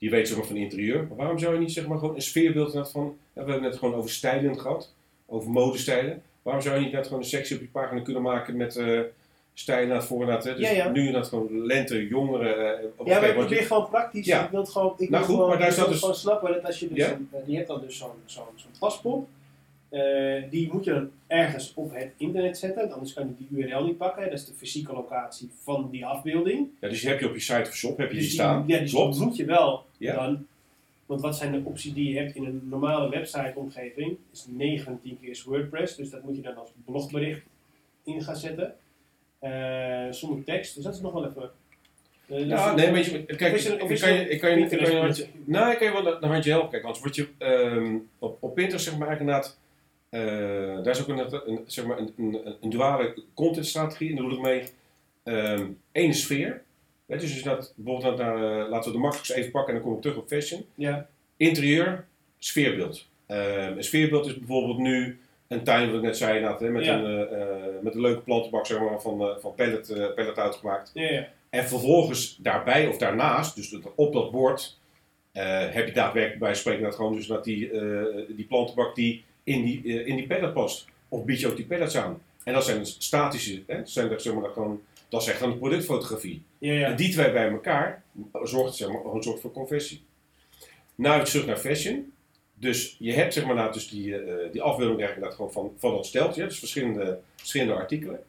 die 0.03 0.11
weet 0.11 0.27
zeg 0.27 0.37
maar 0.37 0.45
van 0.47 0.55
interieur. 0.55 1.05
Maar 1.07 1.17
waarom 1.17 1.39
zou 1.39 1.53
je 1.53 1.59
niet 1.59 1.71
zeg 1.71 1.87
maar 1.87 1.97
gewoon 1.97 2.15
een 2.15 2.21
sfeerbeeld 2.21 2.67
inderdaad 2.67 2.91
van, 2.91 3.05
we 3.07 3.39
hebben 3.39 3.53
het 3.53 3.63
net 3.63 3.75
gewoon 3.77 3.93
over 3.95 4.09
stijlen 4.09 4.59
gehad, 4.59 4.93
over 5.25 5.49
modestijlen. 5.49 6.21
Waarom 6.41 6.61
zou 6.63 6.75
je 6.75 6.81
niet 6.83 6.91
net 6.93 7.05
gewoon 7.07 7.19
een 7.21 7.27
sectie 7.27 7.55
op 7.55 7.61
je 7.61 7.67
pagina 7.67 8.01
kunnen 8.01 8.21
maken 8.21 8.57
met 8.57 8.75
eh 8.75 8.99
stijlen 9.53 9.87
naar 9.89 10.03
voor 10.03 10.27
hè? 10.27 10.37
Dus 10.55 10.59
Ja, 10.59 10.69
ja. 10.71 10.89
nu 10.89 10.99
inderdaad 11.05 11.29
gewoon 11.29 11.65
lente, 11.65 12.07
jongeren. 12.07 12.77
eh, 12.79 12.85
oké, 12.97 13.09
Ja, 13.09 13.19
maar 13.19 13.29
ik 13.29 13.35
je- 13.35 13.39
probeer 13.45 13.63
gewoon 13.65 13.89
praktisch. 13.89 14.25
Ja. 14.25 14.43
Ik 14.43 14.49
wil 14.49 14.65
gewoon. 14.65 14.93
Ik 14.97 15.09
Nou 15.09 15.11
wil 15.11 15.21
goed, 15.21 15.33
gewoon, 15.35 15.49
maar 15.49 15.57
daar 15.59 15.71
staat 15.71 15.87
dus- 15.89 15.99
gewoon 15.99 16.15
snappen 16.15 16.53
dat 16.53 16.65
als 16.65 16.79
je 16.79 16.87
dus. 16.87 16.97
Ja. 16.97 17.11
een- 17.11 17.29
je 17.45 17.55
hebt 17.55 17.67
dan 17.67 17.81
dus 17.81 17.97
zo'n 17.97 18.09
zo'n 18.25 18.43
zo'n 18.55 18.71
paspop. 18.79 19.27
Eh, 19.93 20.43
die 20.49 20.69
moet 20.71 20.83
je 20.83 20.91
dan 20.91 21.11
ergens 21.27 21.73
op 21.75 21.93
het 21.93 22.11
internet 22.17 22.57
zetten. 22.57 22.91
Anders 22.91 23.13
kan 23.13 23.27
je 23.37 23.45
die 23.47 23.65
URL 23.65 23.83
niet 23.85 23.97
pakken. 23.97 24.23
Dat 24.23 24.33
is 24.33 24.45
de 24.45 24.53
fysieke 24.53 24.93
locatie 24.93 25.49
van 25.63 25.89
die 25.91 26.05
afbeelding. 26.05 26.67
ja, 26.79 26.87
dus 26.89 26.99
die 27.01 27.09
heb 27.09 27.19
je 27.19 27.27
op 27.27 27.33
je 27.33 27.39
site 27.41 27.61
of 27.69 27.73
shop, 27.75 27.97
heb 27.97 28.09
je 28.09 28.15
Dus 28.15 28.23
die 28.23 28.33
staan. 28.33 28.63
Ja, 28.67 28.79
die 28.79 28.89
Klopt. 28.89 29.19
moet 29.19 29.35
je 29.35 29.45
wel 29.45 29.85
Ja. 29.97 30.15
dan. 30.15 30.45
Want 31.05 31.21
wat 31.21 31.37
zijn 31.37 31.51
de 31.51 31.61
opties 31.63 31.93
die 31.93 32.13
je 32.13 32.19
hebt 32.19 32.35
in 32.35 32.45
een 32.45 32.61
normale 32.69 33.09
website-omgeving? 33.09 34.17
Is 34.31 34.45
9 34.49 34.83
van 34.85 34.99
10 35.03 35.17
keer 35.21 35.29
is 35.29 35.43
WordPress. 35.43 35.95
Dus 35.95 36.09
dat 36.09 36.23
moet 36.23 36.35
je 36.35 36.41
dan 36.41 36.55
als 36.57 36.69
blogbericht 36.85 37.41
in 38.03 38.21
gaan 38.23 38.35
zetten. 38.35 38.75
Eh, 39.39 40.07
zonder 40.11 40.43
tekst. 40.43 40.75
Dus 40.75 40.83
dat 40.83 40.93
is 40.93 41.01
nog 41.01 41.13
wel 41.13 41.25
even. 41.29 41.49
eh, 42.27 42.47
Ja, 42.47 42.75
nee, 42.75 42.91
maar 42.91 42.99
je, 42.99 43.23
kijk, 43.25 43.53
is 43.55 43.65
er- 43.65 43.73
ik, 43.73 43.99
kan 43.99 44.13
je, 44.13 44.29
ik 44.29 44.39
kan 44.39 44.49
je, 44.59 44.65
ik 44.65 44.69
kan 44.69 44.79
je, 45.15 45.27
nou, 45.45 45.71
ik 45.71 45.77
kan 45.77 45.87
je 45.87 45.93
wel 46.03 46.21
een 46.23 46.29
handje 46.29 46.49
helpen. 46.51 46.69
Kijk, 46.69 46.83
want 46.83 46.99
word 46.99 47.15
je 47.15 47.27
ehm, 47.37 47.97
op, 48.19 48.37
op 48.39 48.55
Pinterest, 48.55 48.85
zeg 48.85 48.97
maar, 48.97 49.19
inderdaad, 49.19 49.59
eh, 50.13 50.83
daar 50.83 50.93
is 50.93 51.01
ook 51.01 51.07
een, 51.07 51.49
een, 51.49 51.63
zeg 51.65 51.85
maar, 51.85 51.97
een, 51.97 52.13
een, 52.17 52.55
een 52.61 52.69
duale 52.69 53.23
contentstrategie. 53.33 54.09
En 54.09 54.15
daar 54.15 54.23
bedoel 54.25 54.39
ik 54.39 54.45
mee, 54.45 54.63
ehm 55.23 55.65
één 55.91 56.13
sfeer. 56.13 56.61
Hè, 57.07 57.17
dus 57.17 57.33
als 57.33 57.43
dat, 57.43 57.73
bijvoorbeeld, 57.75 58.17
naar, 58.17 58.35
eh, 58.35 58.69
laten 58.69 58.91
we 58.91 58.97
de 58.97 59.01
makkelijkste 59.01 59.35
even 59.35 59.51
pakken 59.51 59.73
en 59.73 59.79
dan 59.79 59.87
kom 59.89 59.95
ik 59.97 60.01
terug 60.01 60.17
op 60.17 60.27
fashion. 60.27 60.65
Ja, 60.75 61.07
Interieur, 61.37 62.05
sfeerbeeld. 62.39 63.07
Ehm, 63.25 63.77
een 63.77 63.83
sfeerbeeld 63.83 64.25
is 64.25 64.37
bijvoorbeeld 64.37 64.77
nu 64.77 65.19
een 65.47 65.63
tuin, 65.63 65.87
wat 65.87 65.95
ik 65.97 66.01
net 66.01 66.17
zei, 66.17 66.43
hè, 66.59 66.69
met, 66.69 66.85
Ja. 66.85 66.99
een, 66.99 67.27
eh, 67.27 67.47
met 67.81 67.95
een 67.95 68.01
leuke 68.01 68.21
plantenbak 68.21 68.65
zeg 68.65 68.79
maar, 68.79 69.01
van, 69.01 69.35
van 69.39 69.55
pellet, 69.55 70.13
pellet 70.15 70.37
uitgemaakt. 70.37 70.91
ja, 70.93 71.11
ja. 71.11 71.27
En 71.49 71.63
vervolgens 71.63 72.37
daarbij 72.41 72.87
of 72.87 72.97
daarnaast, 72.97 73.55
dus 73.55 73.77
op 73.95 74.13
dat 74.13 74.31
bord, 74.31 74.79
heb 75.71 75.87
je 75.87 75.93
daadwerkelijk 75.93 76.39
bij 76.39 76.53
spreken 76.53 76.83
dat 76.83 76.95
gewoon 76.95 77.15
dus 77.15 77.27
dat 77.27 77.43
die, 77.43 77.71
die 78.35 78.45
plantenbak 78.45 78.95
die 78.95 79.23
in 79.43 79.63
die, 79.63 79.81
eh, 79.83 80.07
in 80.07 80.15
die 80.15 80.27
padlet 80.27 80.53
past. 80.53 80.85
Of 81.09 81.25
bied 81.25 81.39
je 81.39 81.47
ook 81.47 81.55
die 81.55 81.65
paddets 81.65 81.97
aan. 81.97 82.21
En 82.43 82.53
dat 82.53 82.65
zijn 82.65 82.79
dus 82.79 82.95
statische, 82.99 83.63
hè, 83.67 83.77
dat 83.77 83.89
zijn 83.89 84.09
dat, 84.09 84.21
zeg 84.21 84.33
maar, 84.33 84.49
gewoon, 84.49 84.81
dat 85.09 85.21
is 85.21 85.27
echt 85.27 85.41
aan 85.41 85.51
de 85.51 85.57
productfotografie. 85.57 86.41
Ja, 86.57 86.73
ja. 86.73 86.87
En 86.87 86.95
die 86.95 87.11
twee 87.11 87.31
bij 87.31 87.49
elkaar 87.49 88.03
zorgt 88.43 88.75
zeg 88.75 88.87
maar, 88.87 89.13
een 89.13 89.23
soort 89.23 89.41
van 89.41 89.51
conversie. 89.51 90.01
Nou, 90.95 91.15
weer 91.15 91.25
terug 91.25 91.45
naar 91.45 91.57
fashion. 91.57 92.13
Dus 92.53 92.95
je 92.99 93.13
hebt 93.13 93.33
zeg 93.33 93.45
maar 93.45 93.55
nou, 93.55 93.73
dus 93.73 93.89
die, 93.89 94.17
eh, 94.17 94.51
die 94.51 94.61
afbeelding 94.61 95.01
eigenlijk 95.01 95.33
gewoon 95.33 95.51
van, 95.51 95.71
van 95.77 95.91
dat 95.95 96.05
steltje. 96.05 96.43
Dus 96.43 96.59
verschillende, 96.59 97.19
verschillende 97.35 97.73
artikelen. 97.73 98.23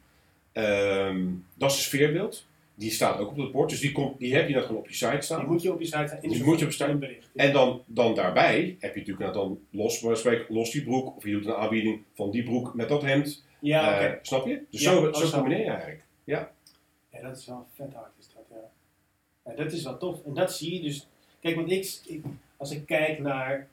Ehm, 0.53 1.27
dat 1.55 1.71
is 1.71 1.77
een 1.77 1.83
sfeerbeeld. 1.83 2.47
Die 2.75 2.91
staat 2.91 3.19
ook 3.19 3.31
op 3.31 3.37
het 3.37 3.53
bord. 3.53 3.71
Dus 3.71 3.81
die, 3.81 3.93
komt, 3.93 4.19
die 4.19 4.35
heb 4.35 4.49
je 4.49 4.55
dan 4.55 4.63
gewoon 4.63 4.81
op 4.81 4.89
je 4.89 4.95
site 4.95 5.11
Die 5.11 5.23
staan. 5.23 5.47
moet 5.47 5.63
je 5.63 5.73
op 5.73 5.81
je 5.81 5.87
site 5.87 6.07
staan. 6.07 6.23
in 6.23 6.29
Die 6.29 6.45
moet 6.45 6.59
je 6.59 6.85
op 6.93 7.01
bericht. 7.01 7.31
En 7.35 7.53
dan, 7.53 7.83
dan 7.87 8.15
daarbij 8.15 8.77
heb 8.81 8.95
je 8.95 9.01
natuurlijk 9.01 9.19
nou 9.19 9.33
dan 9.33 9.59
los, 9.71 10.03
los 10.49 10.71
die 10.71 10.83
broek. 10.85 11.17
Of 11.17 11.25
je 11.25 11.31
doet 11.31 11.47
een 11.47 11.55
aanbieding 11.55 12.03
van 12.15 12.31
die 12.31 12.43
broek 12.43 12.75
met 12.75 12.89
dat 12.89 13.03
hemd. 13.03 13.45
Ja, 13.61 14.01
Eh, 14.01 14.13
snap 14.23 14.47
je? 14.47 14.63
Dus 14.71 14.83
Ja, 14.83 14.91
zo, 14.93 15.07
oh, 15.07 15.15
zo 15.15 15.31
combineer 15.31 15.65
je 15.65 15.71
eigenlijk. 15.71 16.05
Ja, 16.25 16.51
dat 17.23 17.37
is 17.39 17.47
wel 17.47 17.67
vet 17.75 17.93
hard 17.95 18.11
is 18.19 18.27
dat, 18.35 18.45
ja. 18.51 18.71
ja. 19.51 19.57
Dat 19.65 19.73
is 19.73 19.83
wel 19.85 19.99
tof. 19.99 20.25
En 20.25 20.35
dat 20.35 20.53
zie 20.55 20.75
je 20.75 20.81
dus. 20.81 21.07
Kijk, 21.41 21.57
want 21.57 21.71
ik, 21.71 22.01
ik- 22.07 22.25
als 22.57 22.71
ik 22.71 22.87
kijk 22.87 23.19
naar 23.19 23.69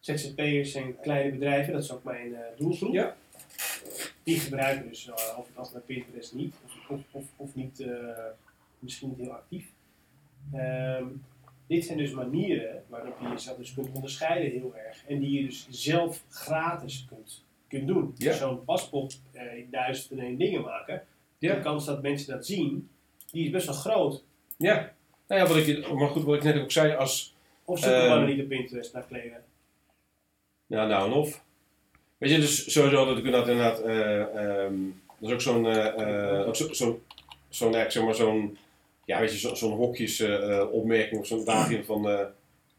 ZZP'ers 0.00 0.74
en 0.74 1.00
kleine 1.00 1.30
bedrijven, 1.30 1.72
dat 1.72 1.82
is 1.82 1.92
ook 1.92 2.04
mijn 2.04 2.34
eh, 2.34 2.40
doelgroep. 2.56 2.92
Ja. 2.94 3.16
Die 4.22 4.40
gebruiken 4.40 4.88
dus 4.88 5.06
uh, 5.06 5.14
over 5.14 5.48
het 5.48 5.56
algemeen 5.56 5.84
Pinterest 5.84 6.34
niet. 6.34 6.54
Of, 6.88 7.00
of, 7.12 7.24
of, 7.36 7.54
niet, 7.54 7.80
eh, 7.80 7.88
misschien 8.78 9.08
niet 9.08 9.18
heel 9.18 9.32
actief. 9.32 9.72
Ehm, 10.52 11.06
dit 11.66 11.84
zijn 11.84 11.98
dus 11.98 12.10
manieren 12.10 12.84
waarop 12.88 13.20
je 13.20 13.28
jezelf 13.28 13.56
dus 13.56 13.74
kunt 13.74 13.92
onderscheiden 13.92 14.50
heel 14.50 14.76
erg. 14.76 15.04
En 15.06 15.18
die 15.18 15.40
je 15.40 15.46
dus 15.46 15.66
zelf 15.70 16.22
gratis 16.28 17.06
kunt, 17.08 17.44
kunt 17.68 17.86
doen. 17.86 18.14
Ja. 18.16 18.32
Zo'n 18.32 18.64
paspoort 18.64 19.20
eh, 19.32 19.56
in 19.56 19.68
duizend 19.70 20.10
en 20.10 20.18
één 20.18 20.38
dingen 20.38 20.62
maken. 20.62 21.02
Ja. 21.38 21.54
De 21.54 21.60
kans 21.60 21.84
dat 21.84 22.02
mensen 22.02 22.34
dat 22.34 22.46
zien, 22.46 22.88
die 23.30 23.44
is 23.44 23.50
best 23.50 23.66
wel 23.66 23.74
groot. 23.74 24.24
Ja. 24.56 24.92
Nou 25.26 25.40
ja, 25.40 25.46
wat 25.46 25.56
ik, 25.56 25.92
maar 25.92 26.08
goed, 26.08 26.24
wat 26.24 26.34
ik 26.34 26.42
net 26.42 26.62
ook 26.62 26.72
zei, 26.72 26.94
als 26.94 27.34
Of 27.64 27.78
zoeken 27.78 28.00
Ehm. 28.00 28.08
mannen 28.08 28.28
niet 28.28 28.42
op 28.42 28.48
Pinterest 28.48 28.92
naar 28.92 29.04
kleden. 29.04 29.44
Ja, 30.66 30.86
nou 30.86 31.10
en 31.10 31.16
of. 31.16 31.44
Weet 32.24 32.32
je, 32.32 32.40
dus 32.40 32.72
sowieso 32.72 33.04
dat 33.04 33.18
ik 33.18 33.24
inderdaad, 33.24 33.48
inderdaad 33.48 33.80
eh, 33.80 34.20
ehm, 34.20 34.74
dat 35.18 35.28
is 35.28 35.32
ook 35.32 35.40
zo'n, 35.40 35.66
ook 36.46 36.56
zo, 36.56 36.72
zo, 36.72 37.00
zo'n, 37.48 37.72
zeg 37.72 38.02
maar 38.02 38.14
zo'n, 38.14 38.58
ja 39.04 39.20
weet 39.20 39.32
je, 39.32 39.38
zo, 39.38 39.54
zo'n 39.54 39.72
hokjes 39.72 40.24
opmerking 40.70 41.20
of 41.20 41.26
zo'n 41.26 41.44
dagje 41.44 41.84
van, 41.84 42.02
wat 42.02 42.12
ik 42.20 42.26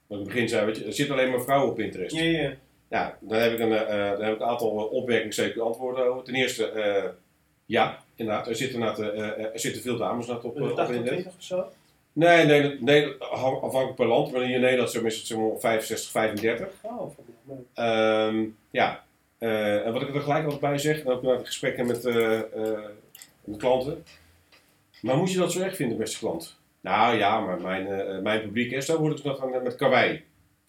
in 0.07 0.17
het 0.17 0.23
begin 0.23 0.49
zei, 0.49 0.65
weet 0.65 0.77
je, 0.77 0.85
er 0.85 0.93
zitten 0.93 1.15
alleen 1.15 1.29
maar 1.29 1.41
vrouwen 1.43 1.69
op 1.69 1.75
Pinterest. 1.75 2.15
Ja, 2.15 2.23
ja. 2.23 2.53
Ja, 2.89 3.17
dan 3.21 3.39
heb 3.39 3.51
ik 3.53 3.59
een, 3.59 3.69
dan 3.69 4.21
heb 4.23 4.33
ik 4.33 4.39
een 4.39 4.47
aantal 4.47 4.69
opmerkingen 4.69 5.33
zeker 5.33 5.61
antwoorden 5.61 6.05
over. 6.05 6.23
Ten 6.23 6.35
eerste, 6.35 7.13
ja, 7.65 8.03
inderdaad, 8.15 8.47
er 8.47 8.55
zitten, 8.55 8.79
inderdaad, 8.79 8.99
er 9.53 9.59
zitten 9.59 9.81
veel 9.81 9.97
dames 9.97 10.27
inderdaad 10.27 10.51
op, 10.51 10.61
op 10.61 10.75
80 10.75 10.95
internet. 10.95 11.21
20 11.21 11.37
of 11.37 11.43
zo. 11.43 11.65
Nee, 12.13 12.45
nee, 12.45 12.77
nee, 12.79 13.13
afhan- 13.19 13.61
afhankelijk 13.61 13.95
per 13.95 14.07
land, 14.07 14.31
maar 14.31 14.41
in 14.41 14.61
Nederland 14.61 14.95
is 15.03 15.17
het 15.17 15.27
zeg 15.27 15.37
maar 15.37 15.59
65, 15.59 16.11
35. 16.11 16.67
Oh. 16.81 17.17
Ehm, 17.73 18.43
ja, 18.71 19.04
en 19.85 19.93
wat 19.93 20.01
ik 20.01 20.15
er 20.15 20.21
gelijk 20.21 20.43
altijd 20.43 20.61
bij 20.61 20.77
zeg, 20.77 21.05
ook 21.05 21.21
na 21.21 21.35
de 21.37 21.45
gesprekken 21.45 21.87
met 21.87 22.05
eh, 22.05 22.39
eh, 22.39 22.89
met 23.43 23.57
klanten. 23.57 24.03
Maar 25.01 25.17
moet 25.17 25.31
je 25.31 25.37
dat 25.37 25.51
zo 25.51 25.61
erg 25.61 25.75
vinden, 25.75 25.97
beste 25.97 26.17
klant? 26.17 26.59
Nou 26.81 27.17
ja, 27.17 27.39
maar 27.39 27.61
mijn, 27.61 27.87
eh, 27.87 28.21
mijn 28.21 28.41
publiek 28.41 28.71
is, 28.71 28.85
daar 28.85 28.97
wordt 28.97 29.23
het 29.23 29.39
nog 29.39 29.63
met 29.63 29.75
Karwei. 29.75 30.23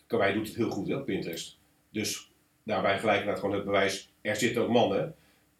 Karwei 0.06 0.34
doet 0.34 0.46
het 0.46 0.56
heel 0.56 0.70
goed 0.70 0.88
hè, 0.88 0.96
op 0.96 1.04
Pinterest. 1.04 1.58
Dus 1.90 2.30
daarbij 2.62 2.98
gelijk 2.98 3.24
naar 3.24 3.36
gewoon 3.36 3.54
het 3.54 3.64
bewijs, 3.64 4.12
er 4.20 4.36
zitten 4.36 4.62
ook 4.62 4.68
mannen. 4.68 5.14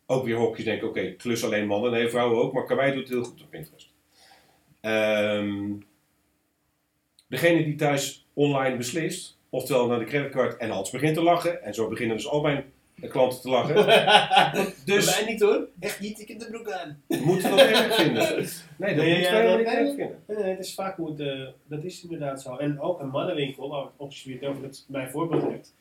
Ook 0.06 0.24
weer 0.24 0.36
hokjes 0.36 0.64
denken, 0.64 0.88
oké, 0.88 1.12
klus 1.12 1.44
alleen 1.44 1.66
mannen, 1.66 1.90
nee 1.90 2.08
vrouwen 2.08 2.42
ook, 2.42 2.52
maar 2.52 2.64
Karwei 2.64 2.92
doet 2.92 3.02
het 3.02 3.12
heel 3.12 3.24
goed 3.24 3.42
op 3.42 3.50
Pinterest. 3.50 3.92
Ehm, 4.80 5.72
degene 7.26 7.64
die 7.64 7.74
thuis 7.74 8.26
online 8.32 8.76
beslist, 8.76 9.38
oftewel 9.50 9.86
naar 9.86 9.98
de 9.98 10.04
creditcard 10.04 10.56
en 10.56 10.70
Hans 10.70 10.90
begint 10.90 11.14
te 11.14 11.22
lachen, 11.22 11.62
en 11.62 11.74
zo 11.74 11.88
beginnen 11.88 12.16
dus 12.16 12.28
al 12.28 12.40
mijn 12.40 12.64
klanten 13.01 13.40
te 13.40 13.49
lachen, 13.49 13.74
dus 14.84 14.84
Dus- 14.84 15.20
mij 15.20 15.32
niet 15.32 15.40
hoor. 15.40 15.68
Echt 15.80 16.01
niet, 16.01 16.20
ik 16.20 16.28
heb 16.28 16.38
de 16.38 16.47
broek 16.51 16.70
aan. 16.70 17.03
moeten 17.09 17.51
dat 17.51 17.59
erg 17.59 17.94
vinden. 17.94 18.47
Nee, 18.78 18.94
dat 18.94 19.05
Nee, 19.05 19.14
moet 19.14 19.24
ja, 19.24 19.32
wij 19.32 19.47
dat- 19.47 19.59
niet 19.59 19.66
erg 19.66 19.88
vinden. 19.88 20.22
Nee, 20.26 20.36
nee, 20.36 20.51
het 20.57 20.64
is 20.66 20.74
vaak 20.74 20.97
hoe 20.97 21.11
het, 21.11 21.20
eh, 21.20 21.47
dat 21.66 21.84
is 21.84 22.03
inderdaad 22.03 22.42
zo. 22.42 22.57
En 22.57 22.80
ook 22.80 23.01
een 23.01 23.09
mannenwinkel, 23.09 23.68
waar 23.68 23.86
als 23.97 24.22
je 24.22 24.32
het 24.32 24.44
over 24.44 24.62
het, 24.62 24.84
mijn 24.88 25.11
voorbeeld 25.11 25.42
hebt. 25.42 25.74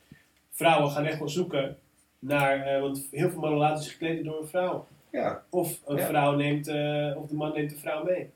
Vrouwen 0.52 0.92
gaan 0.92 1.06
echt 1.06 1.20
wel 1.20 1.30
zoeken 1.30 1.78
naar, 2.20 2.62
eh, 2.66 2.82
want 2.82 3.08
heel 3.12 3.30
veel 3.30 3.40
mannen 3.40 3.60
laten 3.60 3.84
zich 3.84 3.98
kleden 3.98 4.24
door 4.24 4.42
een 4.42 4.48
vrouw. 4.48 4.88
Ja, 5.12 5.44
Of 5.50 5.80
een 5.86 5.96
Ja. 5.98 6.06
vrouw 6.06 6.36
neemt, 6.36 6.68
eh, 6.68 7.12
of 7.18 7.28
de 7.28 7.36
man 7.36 7.54
neemt 7.54 7.70
de 7.70 7.78
vrouw 7.78 8.04
mee. 8.04 8.30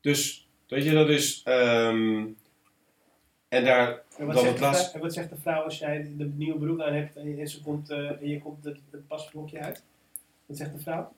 dus 0.00 0.48
weet 0.68 0.84
je, 0.84 0.92
dat 0.92 1.08
is. 1.08 1.40
ehm, 1.44 2.24
en 3.54 3.64
daar, 3.64 4.02
En 4.18 4.26
wat, 4.26 4.34
Dan 4.34 4.44
zegt 4.44 4.48
het 4.48 4.56
de 4.56 4.62
laatste- 4.62 4.82
vrou- 4.84 4.94
en 4.96 5.00
wat 5.00 5.12
zegt 5.14 5.30
de 5.30 5.36
vrouw 5.42 5.62
als 5.62 5.78
jij 5.78 6.06
de 6.16 6.30
nieuwe 6.36 6.58
broek 6.58 6.80
aan 6.80 6.94
hebt 6.94 7.16
en, 7.16 7.28
je- 7.34 7.40
en, 7.40 7.48
ze 7.48 7.60
komt, 7.62 7.90
eh, 7.90 7.98
en 7.98 8.28
je 8.28 8.38
komt 8.38 8.64
het, 8.64 8.76
het 8.90 9.06
pasblokje 9.08 9.58
uit? 9.58 9.82
Wat 10.46 10.56
zegt 10.56 10.72
de 10.72 10.80
vrouw? 10.80 11.12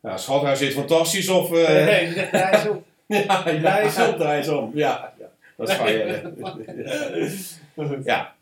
nou, 0.00 0.18
schat, 0.18 0.42
hij 0.42 0.56
zit 0.56 0.72
fantastisch 0.72 1.28
of. 1.28 1.52
eh, 1.52 1.84
nee, 1.84 2.12
zegt 2.12 2.30
draai 2.30 2.54
eens 2.56 2.68
op. 2.68 2.84
ja, 3.06 3.48
ja, 3.50 3.80
eens 3.80 3.98
om. 4.08 4.16
draai 4.16 4.38
eens 4.38 4.48
om. 4.48 4.70
Ja, 4.74 5.14
ja, 5.18 5.30
dat 5.56 5.68
is 5.68 5.74
fijn. 5.74 6.34
Ja. 8.04 8.34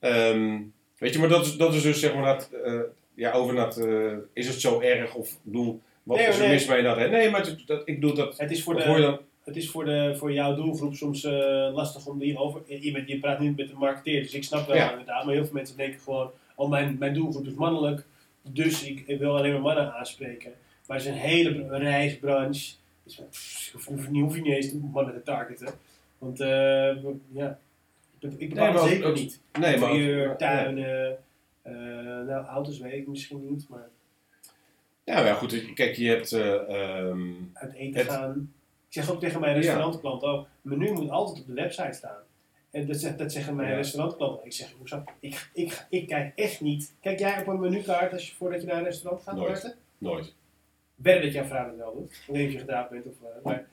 Ehm, 0.00 0.60
weet 0.98 1.12
je, 1.12 1.18
maar 1.18 1.28
dat 1.28 1.46
is, 1.46 1.56
dat 1.56 1.74
is 1.74 1.82
dus 1.82 2.00
zeg 2.00 2.14
maar 2.14 2.24
dat. 2.36 2.50
eh, 2.64 2.80
ja, 3.14 3.32
over 3.32 3.54
dat. 3.54 3.76
eh, 3.76 4.12
is 4.32 4.48
het 4.48 4.60
zo 4.60 4.80
erg 4.80 5.14
of 5.14 5.36
doen. 5.42 5.82
Wat 6.02 6.16
Nee, 6.16 6.26
is 6.26 6.34
er 6.36 6.40
nee. 6.42 6.50
mis 6.50 6.66
mee 6.66 6.82
dat? 6.82 6.96
hè? 6.96 7.08
Nee, 7.08 7.30
maar 7.30 7.40
het- 7.40 7.66
dat, 7.66 7.82
ik 7.84 8.00
bedoel 8.00 8.14
dat. 8.14 8.38
Het 8.38 8.50
is 8.50 8.62
voor, 8.62 8.82
hoor 8.82 8.96
je 8.96 9.00
de, 9.02 9.06
dan? 9.06 9.18
Het 9.44 9.56
is 9.56 9.70
voor, 9.70 9.84
de, 9.84 10.14
voor 10.16 10.32
jouw 10.32 10.54
doelgroep 10.54 10.94
soms 10.94 11.24
eh, 11.24 11.70
lastig 11.72 12.06
om 12.06 12.18
die 12.18 12.38
over... 12.38 12.62
Je, 12.66 13.02
je 13.06 13.18
praat 13.18 13.38
niet 13.40 13.56
met 13.56 13.68
de 13.68 13.74
marketeer, 13.74 14.22
dus 14.22 14.34
ik 14.34 14.44
snap 14.44 14.66
wel 14.66 14.76
Ja. 14.76 14.90
inderdaad. 14.90 15.24
Maar 15.24 15.34
heel 15.34 15.44
veel 15.44 15.54
mensen 15.54 15.76
denken 15.76 16.00
gewoon... 16.00 16.30
Oh, 16.54 16.70
mijn, 16.70 16.96
mijn 16.98 17.14
doelgroep 17.14 17.46
is 17.46 17.54
mannelijk, 17.54 18.04
dus 18.42 18.84
ik, 18.84 19.02
ik 19.06 19.18
wil 19.18 19.36
alleen 19.36 19.52
maar 19.52 19.60
mannen 19.60 19.94
aanspreken. 19.94 20.52
Maar 20.86 20.96
het 20.96 21.06
is 21.06 21.12
een 21.12 21.18
hele 21.18 21.54
br- 21.54 21.74
reisbranche. 21.74 22.74
Dus 23.04 23.20
pff, 23.30 23.72
je 24.12 24.20
hoef 24.22 24.34
je 24.34 24.42
niet 24.42 24.52
eens 24.54 24.72
mannen 24.92 25.14
te 25.14 25.22
targeten. 25.22 25.68
Want 26.18 26.40
eh, 26.40 26.96
ja, 27.32 27.58
ik, 28.38 28.48
bepaal 28.48 28.72
Nee, 28.72 28.82
ook- 28.82 28.88
zeker 28.88 29.06
ook- 29.06 29.14
niet. 29.14 29.40
Nee, 29.58 29.78
maar. 29.78 30.36
Tuinen, 30.36 31.18
eh, 31.62 31.72
nou 32.26 32.44
auto's 32.46 32.78
weet 32.78 32.92
ik 32.92 33.06
misschien 33.06 33.48
niet, 33.50 33.66
maar 33.68 33.88
Ja, 35.04 35.22
maar 35.22 35.34
goed. 35.34 35.72
Kijk, 35.74 35.96
je 35.96 36.08
hebt. 36.08 36.32
eh, 36.32 36.54
ehm, 36.54 37.28
uit 37.52 37.74
eten 37.74 38.00
Het- 38.00 38.08
gaan. 38.10 38.52
Ik 38.94 39.02
zeg 39.02 39.10
ook 39.10 39.20
tegen 39.20 39.40
mijn 39.40 39.52
Ja. 39.52 39.60
restaurantklanten 39.60 40.28
ook, 40.28 40.46
menu 40.62 40.92
moet 40.92 41.10
altijd 41.10 41.40
op 41.40 41.46
de 41.46 41.52
website 41.52 41.92
staan. 41.92 42.16
En 42.70 42.86
dat, 42.86 42.96
zegt, 42.96 43.18
dat 43.18 43.32
zeggen 43.32 43.56
mijn 43.56 43.68
Ja. 43.70 43.74
restaurantklanten. 43.76 44.44
Ik 44.44 44.52
zeg, 44.52 44.72
hoezo? 44.78 45.02
Ik, 45.20 45.50
ik, 45.52 45.86
ik 45.88 46.06
kijk 46.08 46.32
echt 46.38 46.60
niet. 46.60 46.94
Kijk 47.00 47.18
jij 47.18 47.40
op 47.40 47.46
een 47.46 47.60
menukaart 47.60 48.12
als 48.12 48.28
je, 48.28 48.34
voordat 48.34 48.60
je 48.60 48.66
naar 48.66 48.76
een 48.76 48.84
restaurant 48.84 49.22
gaat? 49.22 49.36
Nooit. 49.36 49.76
Nooit. 49.98 50.34
Dat 50.96 51.32
jouw 51.32 51.44
vrouw 51.44 51.66
dat 51.66 51.76
wel 51.76 51.94
doet. 51.94 52.22
Of 52.28 52.36
je 52.36 52.58
gedaan 52.58 52.86
bent. 52.90 53.06
Of, 53.06 53.12
maar, 53.20 53.30
maar 53.42 53.66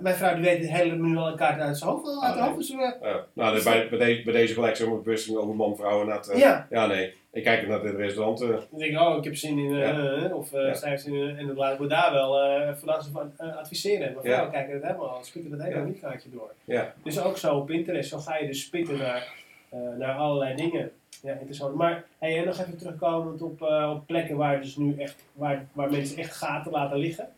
mijn 0.00 0.14
vrouw 0.14 0.34
die 0.34 0.44
weet 0.44 0.58
het 0.58 0.70
hele 0.70 1.16
al 1.18 1.28
een 1.28 1.36
kaart 1.36 1.60
uit 1.60 1.78
zijn 1.78 1.90
hoofd. 1.90 2.06
Uit 2.08 2.18
Ah, 2.22 2.34
nee. 2.34 2.44
hoofd 2.44 2.56
dus, 2.58 2.70
eh, 2.70 2.78
Ja, 3.02 3.26
nou, 3.32 3.54
dus 3.54 3.64
bij, 3.64 3.88
bij, 3.88 3.98
deze, 3.98 4.22
bij 4.22 4.32
deze 4.32 4.54
gelijk 4.54 4.86
maar 4.86 5.02
bewustzijn 5.02 5.36
over 5.38 5.54
man, 5.54 5.76
vrouw 5.76 6.00
en 6.00 6.06
dat. 6.06 6.28
eh, 6.28 6.38
ja. 6.38 6.66
ja, 6.70 6.86
nee. 6.86 7.14
Ik 7.32 7.44
kijk 7.44 7.68
naar 7.68 7.80
het 7.82 7.96
restaurant. 7.96 8.40
eh, 8.40 8.48
Dan 8.48 8.78
denk 8.78 8.92
ik, 8.92 9.00
oh, 9.00 9.16
ik 9.16 9.24
heb 9.24 9.36
zin 9.36 9.58
in, 9.58 9.74
Ja. 9.76 10.28
of 10.34 10.52
eh 10.52 10.62
Ja. 10.66 10.74
zij 10.74 10.90
heeft 10.90 11.02
zin 11.02 11.14
in, 11.14 11.36
en 11.36 11.46
dan 11.46 11.56
laat 11.56 11.72
ik 11.72 11.78
me 11.78 11.86
daar 11.86 12.12
wel 12.12 12.40
van 13.12 13.32
eh, 13.36 13.56
adviseren. 13.56 14.12
Maar 14.14 14.22
vrouwen 14.22 14.50
kijken 14.52 14.74
het 14.74 14.82
helemaal, 14.82 15.18
spitten 15.22 15.52
het 15.52 15.62
helemaal 15.62 15.84
niet 15.86 16.00
kaartje 16.00 16.30
door. 16.30 16.50
ja. 16.64 16.94
Dus 17.04 17.20
ook 17.20 17.36
zo 17.36 17.56
op 17.56 17.66
Pinterest, 17.66 18.10
zo 18.10 18.18
ga 18.18 18.36
je 18.36 18.46
dus 18.46 18.60
spitten 18.62 18.98
naar, 18.98 19.32
naar 19.98 20.14
allerlei 20.14 20.54
dingen. 20.54 20.90
Ja, 21.22 21.32
interessant. 21.32 21.74
Maar 21.74 22.04
hey, 22.18 22.38
en 22.38 22.44
nog 22.44 22.58
even 22.58 22.78
terugkomend 22.78 23.42
op, 23.42 23.62
op 23.90 24.06
plekken 24.06 24.36
waar, 24.36 24.60
dus 24.60 24.76
nu 24.76 24.94
echt, 24.98 25.24
waar, 25.32 25.66
waar 25.72 25.90
mensen 25.90 26.18
echt 26.18 26.36
gaten 26.36 26.72
laten 26.72 26.98
liggen. 26.98 27.28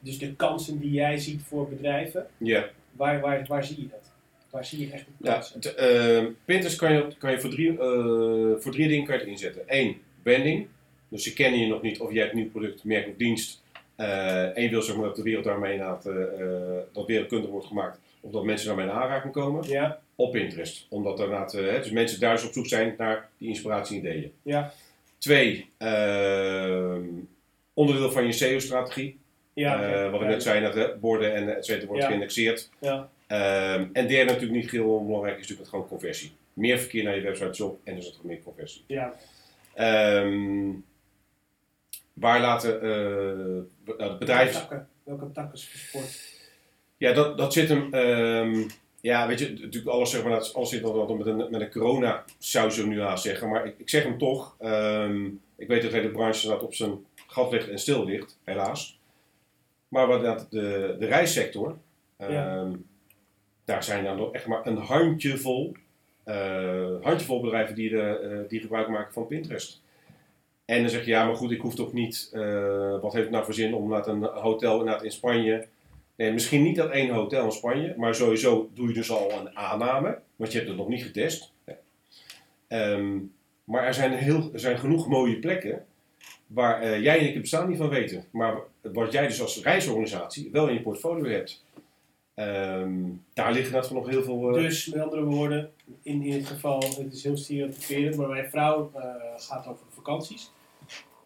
Dus 0.00 0.18
de 0.18 0.34
kansen 0.34 0.78
die 0.78 0.90
jij 0.90 1.18
ziet 1.18 1.42
voor 1.42 1.68
bedrijven, 1.68 2.26
ja. 2.38 2.68
waar, 2.92 3.20
waar, 3.20 3.44
waar 3.48 3.64
zie 3.64 3.80
je 3.80 3.88
dat? 3.88 4.10
Waar 4.50 4.64
zie 4.64 4.86
je 4.86 4.92
echt 4.92 5.04
de 5.04 5.26
Ja, 5.28 5.32
kansen? 5.32 5.60
t- 5.60 5.74
eh, 5.74 6.24
Pinterest 6.44 6.76
kan 6.78 6.92
je, 6.92 7.06
kan 7.18 7.30
je 7.30 7.40
voor, 7.40 7.50
drie, 7.50 7.70
eh, 7.78 8.52
voor 8.58 8.72
drie 8.72 8.88
dingen 8.88 9.04
kan 9.04 9.14
je 9.14 9.20
het 9.20 9.30
inzetten. 9.30 9.62
Eén, 9.66 9.96
branding. 10.22 10.66
Dus 11.08 11.22
ze 11.22 11.32
kennen 11.32 11.60
je 11.60 11.66
nog 11.66 11.82
niet 11.82 12.00
of 12.00 12.12
jij 12.12 12.22
hebt 12.22 12.34
nieuw 12.34 12.50
product, 12.50 12.84
merk 12.84 13.08
of 13.08 13.14
dienst. 13.16 13.62
eh 13.96 14.56
en 14.56 14.62
je 14.62 14.68
wil 14.70 14.82
zeg 14.82 14.96
maar 14.96 15.04
dat 15.04 15.16
de 15.16 15.22
wereld 15.22 15.44
daarmee 15.44 15.78
eh, 16.38 16.76
dat 16.92 17.06
wereldkundig 17.06 17.50
wordt 17.50 17.66
gemaakt. 17.66 17.98
Of 18.20 18.32
dat 18.32 18.44
mensen 18.44 18.66
daarmee 18.66 18.84
in 18.86 18.92
aanraking 18.92 19.32
komen. 19.32 19.68
Ja, 19.68 20.00
Op 20.14 20.32
Pinterest. 20.32 20.86
Omdat 20.88 21.18
hè, 21.60 21.78
dus 21.78 21.90
mensen 21.90 22.20
daar 22.20 22.34
dus 22.34 22.46
op 22.46 22.52
zoek 22.52 22.66
zijn 22.66 22.94
naar 22.98 23.28
die 23.38 23.48
inspiratie 23.48 23.98
en 24.00 24.06
ideeën. 24.06 24.32
ja, 24.42 24.72
Twee, 25.18 25.66
ehm, 25.78 27.02
onderdeel 27.74 28.10
van 28.10 28.26
je 28.26 28.32
SEO-strategie. 28.32 29.18
Ja. 29.60 29.82
Eh, 30.04 30.10
wat 30.10 30.20
ik 30.20 30.26
net 30.26 30.42
zei, 30.42 30.60
dat 30.62 30.72
de 30.72 30.96
borden 31.00 31.34
en 31.34 31.56
et 31.56 31.64
cetera 31.64 31.86
wordt 31.86 32.02
geïndexeerd. 32.08 32.70
Ja, 32.80 33.10
Ehm, 33.26 33.86
en 33.92 34.06
derde 34.08 34.24
natuurlijk 34.32 34.60
niet 34.62 34.70
heel 34.70 34.94
onbelangrijk 34.96 35.34
is 35.34 35.40
natuurlijk 35.40 35.60
het 35.60 35.68
gewoon 35.70 35.88
conversie. 35.88 36.32
meer 36.52 36.78
verkeer 36.78 37.04
naar 37.04 37.14
je 37.14 37.20
website 37.22 37.52
shop 37.54 37.78
en 37.84 37.94
dus 37.94 38.08
ook 38.18 38.24
meer 38.24 38.42
conversie. 38.42 38.84
Ja, 38.86 39.14
Ehm, 39.74 40.70
waar 42.12 42.40
laten 42.40 42.80
eh, 42.82 42.88
nou, 43.98 44.10
de 44.10 44.16
bedrijven... 44.18 44.52
Welke 44.52 44.68
takken, 44.68 44.88
welke 45.04 45.32
takken 45.32 45.58
sport? 45.58 46.38
Ja, 46.96 47.12
dat, 47.12 47.38
dat 47.38 47.52
zit 47.52 47.68
hem. 47.68 47.94
ehm, 47.94 48.62
ja, 49.00 49.26
weet 49.26 49.38
je, 49.38 49.50
natuurlijk 49.50 49.86
alles, 49.86 50.10
zeg 50.10 50.22
maar, 50.22 50.30
dat- 50.32 50.54
alles 50.54 50.70
zit 50.70 50.82
dan 50.82 51.16
met 51.18 51.26
een, 51.26 51.36
met 51.50 51.60
een 51.60 51.70
corona, 51.70 52.24
zou 52.38 52.70
nu 52.86 53.00
aan 53.00 53.18
zeggen. 53.18 53.48
Maar 53.48 53.66
ik, 53.66 53.74
ik 53.78 53.88
zeg 53.88 54.02
hem 54.02 54.18
toch. 54.18 54.56
ik 55.56 55.68
weet 55.68 55.82
dat 55.82 55.90
de 55.90 55.96
hele 55.96 56.10
branche 56.10 56.40
staat 56.40 56.62
op 56.62 56.74
zijn 56.74 57.04
gat 57.26 57.52
ligt 57.52 57.68
en 57.68 57.78
stil 57.78 58.04
ligt, 58.04 58.38
helaas. 58.44 58.99
Maar 59.90 60.06
wat 60.06 60.22
dat 60.22 60.46
de, 60.50 60.96
de 60.98 61.06
reissector, 61.06 61.78
ehm, 62.16 62.72
daar 63.64 63.84
zijn 63.84 64.04
dan 64.04 64.16
nog 64.16 64.32
echt 64.32 64.46
maar 64.46 64.66
een 64.66 64.76
handjevol, 64.76 65.74
eh 66.24 67.02
handjevol 67.02 67.40
bedrijven 67.40 67.74
die, 67.74 67.90
de, 67.90 68.18
eh, 68.18 68.48
die 68.48 68.60
gebruik 68.60 68.88
maken 68.88 69.12
van 69.12 69.26
Pinterest. 69.26 69.82
En 70.64 70.80
dan 70.80 70.90
zeg 70.90 71.04
je, 71.04 71.10
ja, 71.10 71.24
maar 71.24 71.36
goed, 71.36 71.50
ik 71.50 71.60
hoef 71.60 71.74
toch 71.74 71.92
niet, 71.92 72.30
eh, 72.32 73.00
wat 73.00 73.12
heeft 73.12 73.24
het 73.24 73.30
nou 73.30 73.44
voor 73.44 73.54
zin 73.54 73.74
om 73.74 73.88
naar 73.88 74.06
een 74.06 74.22
hotel 74.22 75.02
in 75.02 75.10
Spanje 75.10 75.66
Nee, 76.20 76.32
misschien 76.32 76.62
niet 76.62 76.76
dat 76.76 76.90
één 76.90 77.10
hotel 77.14 77.44
in 77.44 77.52
Spanje, 77.52 77.94
maar 77.96 78.14
sowieso 78.14 78.70
doe 78.74 78.88
je 78.88 78.94
dus 78.94 79.10
al 79.10 79.32
een 79.32 79.56
aanname, 79.56 80.18
want 80.36 80.52
je 80.52 80.58
hebt 80.58 80.70
het 80.70 80.78
nog 80.78 80.88
niet 80.88 81.02
getest. 81.02 81.52
Ehm, 82.68 83.18
maar 83.64 83.84
er 83.84 83.94
zijn, 83.94 84.12
heel, 84.12 84.50
er 84.52 84.60
zijn 84.60 84.78
genoeg 84.78 85.08
mooie 85.08 85.38
plekken 85.38 85.86
waar 86.52 86.82
eh, 86.82 87.02
jij 87.02 87.18
en 87.18 87.26
ik 87.26 87.32
het 87.32 87.40
bestaan 87.40 87.68
niet 87.68 87.78
van 87.78 87.88
weten. 87.88 88.24
Maar 88.30 88.60
wat 88.80 89.12
jij 89.12 89.26
dus 89.26 89.40
als 89.40 89.62
reisorganisatie 89.62 90.48
wel 90.52 90.68
in 90.68 90.74
je 90.74 90.82
portfolio 90.82 91.30
hebt. 91.30 91.64
Ehm, 92.34 92.92
daar 93.34 93.52
liggen 93.52 93.84
van 93.84 93.96
nog 93.96 94.08
heel 94.08 94.22
veel... 94.22 94.48
eh, 94.48 94.54
Dus 94.62 94.86
met 94.86 95.02
andere 95.02 95.24
woorden, 95.24 95.70
in, 96.02 96.22
in 96.22 96.30
dit 96.32 96.46
geval, 96.46 96.78
het 96.78 97.12
is 97.12 97.24
heel 97.24 97.36
stereotyperend, 97.36 98.16
maar 98.16 98.28
mijn 98.28 98.50
vrouw 98.50 98.90
eh, 98.94 99.02
gaat 99.36 99.66
over 99.66 99.86
vakanties. 99.88 100.50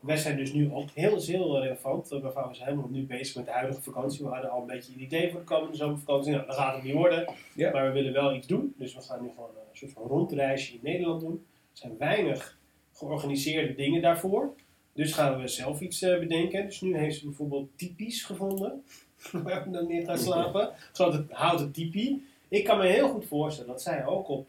Wij 0.01 0.16
zijn 0.16 0.37
dus 0.37 0.53
nu 0.53 0.72
ook 0.72 0.91
heel, 0.95 1.22
heel 1.22 1.61
relevant. 1.61 2.11
Mijn 2.11 2.33
vrouw 2.33 2.51
is 2.51 2.59
helemaal 2.59 2.89
nu 2.91 3.07
bezig 3.07 3.37
met 3.37 3.45
de 3.45 3.51
huidige 3.51 3.83
vakantie. 3.83 4.25
We 4.25 4.31
hadden 4.31 4.51
al 4.51 4.61
een 4.61 4.66
beetje 4.66 4.93
een 4.95 5.03
idee 5.03 5.31
voor 5.31 5.41
de 5.41 5.47
komende 5.47 5.77
zomervakantie. 5.77 6.33
Nou, 6.33 6.47
dat 6.47 6.57
gaat 6.57 6.75
het 6.75 6.85
niet 6.85 6.93
worden. 6.95 7.33
Ja. 7.55 7.70
Maar 7.72 7.87
we 7.87 7.93
willen 7.93 8.12
wel 8.12 8.35
iets 8.35 8.47
doen. 8.47 8.75
Dus 8.79 8.95
we 8.95 9.01
gaan 9.01 9.22
nu 9.22 9.29
gewoon 9.35 9.49
een 9.49 9.77
soort 9.77 9.93
van 9.93 10.03
rondreisje 10.03 10.72
in 10.72 10.81
Nederland 10.83 11.20
doen. 11.20 11.47
Er 11.72 11.79
zijn 11.79 11.97
weinig 11.99 12.59
georganiseerde 12.93 13.75
dingen 13.75 14.03
daarvoor. 14.03 14.55
Dus 14.95 15.12
gaan 15.12 15.40
we 15.40 15.49
zelf 15.49 15.80
iets 15.80 16.03
eh, 16.03 16.18
bedenken. 16.18 16.64
Dus 16.64 16.80
nu 16.80 16.97
heeft 16.97 17.18
ze 17.18 17.24
bijvoorbeeld 17.24 17.68
typisch 17.76 18.22
gevonden. 18.22 18.84
Waar 19.45 19.64
we 19.64 19.70
dan 19.70 19.86
neer 19.86 20.05
gaan 20.05 20.18
slapen. 20.18 20.70
Zodat 20.92 21.12
het 21.12 21.30
houten 21.30 21.72
tipi. 21.72 22.26
Ik 22.49 22.64
kan 22.64 22.78
me 22.78 22.86
heel 22.86 23.09
goed 23.09 23.26
voorstellen 23.26 23.70
dat 23.70 23.82
zij 23.82 24.07
ook 24.07 24.28
op 24.28 24.47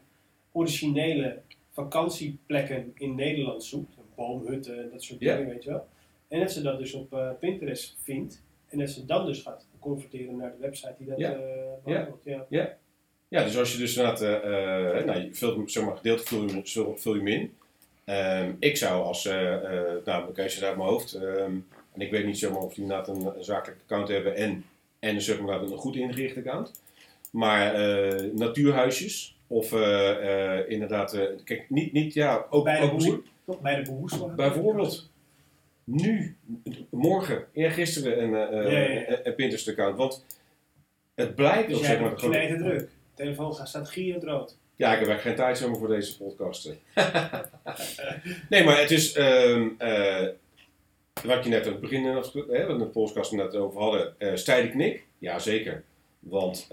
originele 0.52 1.40
vakantieplekken 1.72 2.92
in 2.94 3.14
Nederland 3.14 3.64
zoekt. 3.64 3.94
Boomhutten 4.14 4.82
en 4.82 4.90
dat 4.92 5.02
soort 5.02 5.20
dingen, 5.20 5.46
weet 5.46 5.64
je 5.64 5.70
wel. 5.70 5.86
En 6.28 6.40
dat 6.40 6.52
ze 6.52 6.62
dat 6.62 6.78
dus 6.78 6.92
op 6.92 7.12
eh, 7.12 7.30
Pinterest 7.40 7.96
vindt. 8.02 8.42
En 8.68 8.78
dat 8.78 8.90
ze 8.90 9.06
dan 9.06 9.26
dus 9.26 9.42
gaat 9.42 9.66
converteren 9.78 10.36
naar 10.36 10.50
de 10.50 10.60
website 10.60 10.94
die 10.98 11.06
dat 11.06 11.18
eh 11.18 11.30
behandelt. 11.84 12.24
Ja. 12.48 12.76
Ja, 13.28 13.44
dus 13.44 13.58
als 13.58 13.72
je 13.72 13.78
dus 13.78 13.96
inderdaad, 13.96 14.22
eh, 14.22 15.04
nou, 15.04 15.20
je 15.20 15.34
vult 15.34 15.56
hem, 15.56 15.68
zeg 15.68 15.84
maar, 15.84 15.96
gedeelte 15.96 16.24
vul 16.24 16.42
je, 16.42 16.60
vul, 16.64 16.96
vul 16.96 17.14
je 17.14 17.18
hem 17.18 17.28
in. 17.28 17.56
Ehm, 18.10 18.52
ik 18.58 18.76
zou 18.76 19.04
als, 19.04 19.26
eh 19.26 19.54
eh 19.54 20.04
nou, 20.04 20.24
uit 20.62 20.76
mijn 20.76 20.88
hoofd, 20.88 21.12
ehm, 21.14 21.52
en 21.92 22.00
ik 22.00 22.10
weet 22.10 22.24
niet 22.26 22.38
zomaar 22.38 22.60
of 22.60 22.74
die 22.74 22.82
inderdaad 22.82 23.08
een, 23.08 23.26
een 23.36 23.44
zakelijk 23.44 23.80
account 23.82 24.08
hebben 24.08 24.34
en, 24.36 24.64
en 24.98 25.22
zeg 25.22 25.40
maar, 25.40 25.62
een 25.62 25.76
goed 25.76 25.96
ingericht 25.96 26.36
account. 26.36 26.82
Maar 27.32 27.74
eh, 27.74 28.24
natuurhuisjes, 28.32 29.36
of 29.46 29.72
inderdaad, 30.68 31.18
kijk, 31.44 31.70
niet, 31.70 31.92
niet, 31.92 32.14
ja, 32.14 32.46
ook, 32.50 32.64
Bij 32.64 32.80
de 32.80 32.86
ook 32.86 32.98
boer. 32.98 33.22
Toch 33.46 33.60
bij 33.60 33.74
de 33.76 33.82
behoes. 33.82 34.34
Bijvoorbeeld. 34.36 35.10
nu, 35.84 36.36
morgen, 36.90 37.46
eergisteren 37.52 38.22
een, 38.22 38.30
Ja, 38.30 38.70
ja, 38.70 38.78
ja. 38.78 39.08
een- 39.08 39.18
een 39.26 39.34
Pinterest-account. 39.34 39.96
Want 39.96 40.24
het 41.14 41.34
blijkt 41.34 41.68
Dus 41.68 41.76
ook, 41.78 41.84
zeg 41.84 42.00
maar, 42.00 42.14
knijten 42.14 42.58
druk. 42.58 42.88
telefoon 43.14 43.54
gaat, 43.54 43.68
staat 43.68 43.88
gierend 43.90 44.24
rood. 44.24 44.56
Ja, 44.76 44.92
ik 44.92 44.98
heb 45.00 45.08
echt 45.08 45.20
geen 45.22 45.34
tijd 45.34 45.58
zomaar 45.58 45.78
voor 45.78 45.88
deze 45.88 46.16
podcasten. 46.16 46.78
nee, 48.50 48.64
maar 48.64 48.80
het 48.80 48.90
is. 48.90 49.12
ehm 49.12 49.68
eh, 49.78 50.26
wat 51.24 51.44
je 51.44 51.50
net 51.50 51.66
aan 51.66 51.72
het 51.72 51.80
begin, 51.80 52.06
eh, 52.06 52.24
hè, 52.48 52.66
wat 52.66 52.78
de 52.78 52.84
podcast 52.86 53.32
net 53.32 53.54
over 53.56 53.80
hadden, 53.80 54.14
eh 54.18 54.34
stijde 54.34 54.70
knik. 54.70 55.04
Ja, 55.18 55.38
zeker. 55.38 55.82
Want 56.18 56.68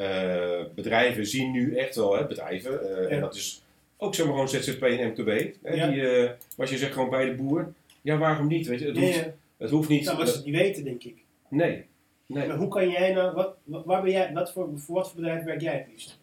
bedrijven 0.76 1.26
zien 1.28 1.52
nu 1.52 1.76
echt 1.78 1.96
wel, 1.96 2.16
hè, 2.18 2.26
bedrijven, 2.28 2.72
Ja. 2.72 3.08
en 3.08 3.20
dat 3.20 3.36
is 3.36 3.64
ook 3.98 4.16
zeg 4.16 4.26
maar 4.26 4.34
gewoon 4.34 4.50
ZZP 4.50 4.84
en 4.84 5.08
MKB. 5.08 5.54
Hè, 5.64 5.74
Ja. 5.74 5.88
die, 5.88 6.30
wat 6.58 6.70
je 6.70 6.78
zegt, 6.78 6.94
gewoon 6.94 7.10
bij 7.10 7.26
de 7.26 7.34
boer. 7.36 7.74
Ja, 8.02 8.18
waarom 8.18 8.48
niet? 8.48 8.68
Weet 8.68 8.80
je, 8.80 8.86
het, 8.88 8.98
hoeft, 8.98 9.16
ja. 9.16 9.34
het 9.58 9.70
hoeft 9.70 9.90
niet. 9.90 10.06
Nou, 10.06 10.18
maar 10.18 10.28
ze 10.28 10.36
het 10.36 10.46
niet 10.46 10.56
weten, 10.56 10.84
denk 10.84 11.04
ik. 11.04 11.16
nee. 11.50 11.86
nee. 12.26 12.48
Maar 12.48 12.58
hoe 12.58 12.68
kan 12.68 12.90
jij 12.90 13.14
nou, 13.14 13.34
wat, 13.36 13.56
wat- 13.64 13.86
waar 13.86 14.02
ben 14.02 14.12
jij, 14.12 14.34
wat 14.34 14.52
voor, 14.52 14.70
voor 14.76 14.96
wat 14.96 15.08
voor 15.12 15.16
bedrijf 15.22 15.44
werk 15.44 15.62
jij 15.62 15.74
het 15.78 15.88
liefst? 15.92 16.20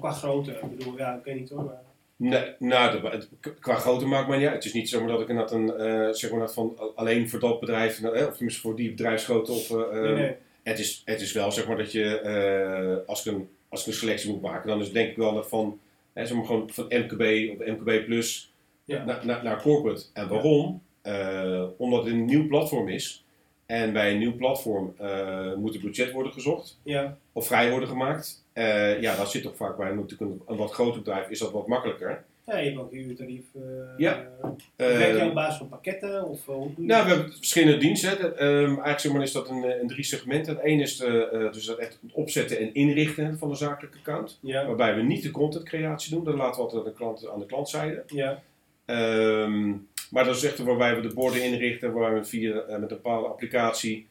Qua- 0.00 0.12
grootte, 0.12 0.50
ik 0.50 0.76
bedoel, 0.78 0.96
ja, 0.96 1.14
ik 1.16 1.24
weet 1.24 1.38
niet 1.40 1.50
hoor. 1.50 1.64
Maar, 1.64 1.82
Nee, 2.16 2.44
nou, 2.58 3.00
de- 3.00 3.08
het- 3.08 3.28
qua 3.60 3.74
grootte 3.74 4.06
maakt 4.06 4.28
mij 4.28 4.36
niet 4.38 4.46
uit. 4.46 4.56
Het 4.56 4.64
is 4.64 4.72
niet 4.72 4.88
zomaar 4.88 5.08
dat 5.08 5.20
ik 5.20 5.28
een, 5.28 5.76
eh, 5.76 6.08
zeg 6.10 6.30
maar 6.30 6.40
dat 6.40 6.54
van 6.54 6.78
alleen 6.94 7.28
voor 7.28 7.38
dat 7.40 7.60
bedrijf, 7.60 8.02
eh, 8.02 8.26
of 8.26 8.32
tenminste 8.34 8.60
voor 8.60 8.76
die 8.76 8.90
bedrijfsgrootte. 8.90 9.52
Of, 9.52 9.70
eh, 9.70 10.00
nee, 10.00 10.12
nee. 10.14 10.34
Het, 10.62 10.78
is, 10.78 11.02
het 11.04 11.20
is 11.20 11.32
wel 11.32 11.52
zeg 11.52 11.66
maar 11.66 11.76
dat 11.76 11.92
je, 11.92 13.02
als, 13.06 13.26
ik 13.26 13.32
een, 13.32 13.48
als 13.68 13.80
ik 13.80 13.86
een 13.86 13.92
selectie 13.92 14.30
moet 14.30 14.40
maken, 14.42 14.68
dan 14.68 14.80
is 14.80 14.92
denk 14.92 15.10
ik 15.10 15.16
wel 15.16 15.42
van, 15.44 15.78
hè, 16.12 16.26
zeg 16.26 16.36
maar 16.36 16.46
gewoon 16.46 16.70
van 16.70 16.84
MKB 16.88 17.50
of 17.60 17.66
MKB 17.66 18.04
plus 18.04 18.52
Ja. 18.84 19.04
naar, 19.04 19.26
naar, 19.26 19.44
naar 19.44 19.62
corporate. 19.62 20.04
En 20.12 20.28
waarom? 20.28 20.82
Omdat 21.76 22.04
het 22.04 22.12
een 22.12 22.24
nieuw 22.24 22.46
platform 22.46 22.88
is. 22.88 23.23
En 23.66 23.92
bij 23.92 24.12
een 24.12 24.18
nieuw 24.18 24.36
platform 24.36 24.94
eh, 24.98 25.54
moet 25.54 25.74
er 25.74 25.80
budget 25.80 26.10
worden 26.12 26.32
gezocht 26.32 26.78
Ja, 26.82 27.16
of 27.32 27.46
vrij 27.46 27.70
worden 27.70 27.88
gemaakt. 27.88 28.44
Eh, 28.52 29.00
ja, 29.00 29.16
dat 29.16 29.30
zit 29.30 29.42
toch 29.42 29.56
vaak 29.56 29.76
bij 29.76 29.90
een, 29.90 29.96
natuurlijk 29.96 30.30
een, 30.30 30.42
een 30.46 30.56
wat 30.56 30.72
groter 30.72 30.98
bedrijf, 31.02 31.28
is 31.28 31.38
dat 31.38 31.52
wat 31.52 31.66
makkelijker. 31.66 32.24
ja, 32.46 32.58
je 32.58 32.64
hebt 32.70 32.78
ook 32.80 32.92
een 32.92 32.98
uurtarief. 33.08 33.44
eh 33.54 33.60
Ja. 33.96 34.26
werk 34.76 35.18
je 35.18 35.24
op 35.28 35.34
basis 35.34 35.56
van 35.58 35.68
pakketten? 35.68 36.24
Of, 36.24 36.44
hoe 36.44 36.70
Nou, 36.76 37.04
we 37.04 37.10
hebben 37.14 37.32
verschillende 37.32 37.76
diensten. 37.78 38.38
Ehm, 38.38 38.64
eigenlijk 38.66 39.00
zeg 39.00 39.12
maar, 39.12 39.22
is 39.22 39.32
dat 39.32 39.48
een, 39.48 39.80
een 39.80 39.88
drie 39.88 40.04
segmenten. 40.04 40.58
Eén 40.62 40.80
is 40.80 40.96
de, 40.96 41.48
dus 41.52 41.64
dat 41.64 41.78
echt 41.78 41.98
het 42.02 42.12
opzetten 42.12 42.58
en 42.58 42.74
inrichten 42.74 43.38
van 43.38 43.50
een 43.50 43.56
zakelijke 43.56 43.98
account. 43.98 44.38
Ja, 44.40 44.66
Waarbij 44.66 44.94
we 44.96 45.02
niet 45.02 45.22
de 45.22 45.30
contentcreatie 45.30 46.14
doen. 46.14 46.24
Dat 46.24 46.34
laten 46.34 46.54
we 46.56 46.60
altijd 46.62 46.82
aan 46.84 46.88
de, 46.88 46.94
klant, 46.96 47.28
aan 47.28 47.38
de 47.38 47.46
klantzijde. 47.46 48.02
ja, 48.06 48.42
Ehm, 48.84 49.72
maar 50.14 50.24
dat 50.24 50.36
is 50.36 50.42
echt 50.44 50.58
waarbij 50.58 50.94
we 50.96 51.08
de 51.08 51.14
borden 51.14 51.42
inrichten. 51.44 51.92
Waarbij 51.92 52.20
we 52.20 52.26
via, 52.26 52.54
eh, 52.60 52.68
met 52.70 52.90
een 52.90 52.96
bepaalde 52.96 53.28
applicatie 53.28 54.06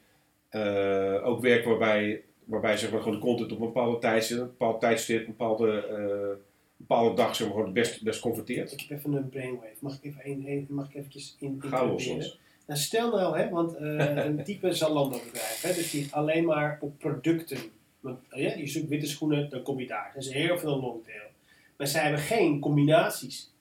eh, 0.50 1.20
ook 1.28 1.42
werken. 1.42 1.70
Waarbij, 1.70 2.22
waarbij 2.44 2.78
zeg 2.78 2.92
maar, 2.92 3.00
gewoon 3.02 3.16
de 3.16 3.22
content 3.24 3.52
op 3.52 3.60
een 3.60 3.66
bepaalde 3.66 4.00
tijdstip, 4.00 4.38
een 4.38 4.46
bepaald 4.46 4.80
tijdstip, 4.80 5.20
een 5.20 5.26
bepaalde, 5.26 5.86
eh, 5.88 6.46
bepaalde 6.78 7.16
dag 7.16 7.36
zeg 7.36 7.48
maar, 7.48 7.56
gewoon 7.56 7.74
best, 7.74 8.04
best 8.04 8.20
converteert. 8.20 8.72
ik 8.72 8.80
heb 8.80 8.98
even 8.98 9.14
een 9.14 9.30
brainwave. 9.30 9.74
Mag 9.80 9.94
ik 9.96 10.04
even, 10.04 10.22
een, 10.24 10.44
een- 10.48 10.66
mag 10.70 10.90
ik 10.90 10.96
eventjes 10.96 11.36
in, 11.40 11.62
soms. 11.98 12.40
Nou, 12.68 12.80
stel 12.80 13.12
nou, 13.12 13.38
hè, 13.38 13.50
want 13.50 13.76
een 13.78 14.44
type 14.44 14.74
Zalando 14.82 15.18
bedrijf, 15.26 15.62
hè, 15.62 15.74
dus 15.74 15.92
die 15.92 16.08
alleen 16.12 16.46
maar 16.46 16.78
op 16.82 17.00
producten. 17.00 17.58
Want, 18.00 18.20
eh, 18.30 18.44
ja, 18.44 18.54
je 18.56 18.68
zoekt 18.68 18.88
witte 18.88 19.08
schoenen, 19.08 19.50
dan 19.50 19.62
kom 19.64 19.80
je 19.80 19.88
daar. 19.88 20.12
Dat 20.14 20.24
is 20.24 20.32
heel 20.32 20.58
veel 20.58 20.80
longtail. 20.80 21.24
Maar 21.78 21.88
zij 21.88 22.02
hebben 22.02 22.20
geen 22.22 22.60
combinaties. 22.60 23.53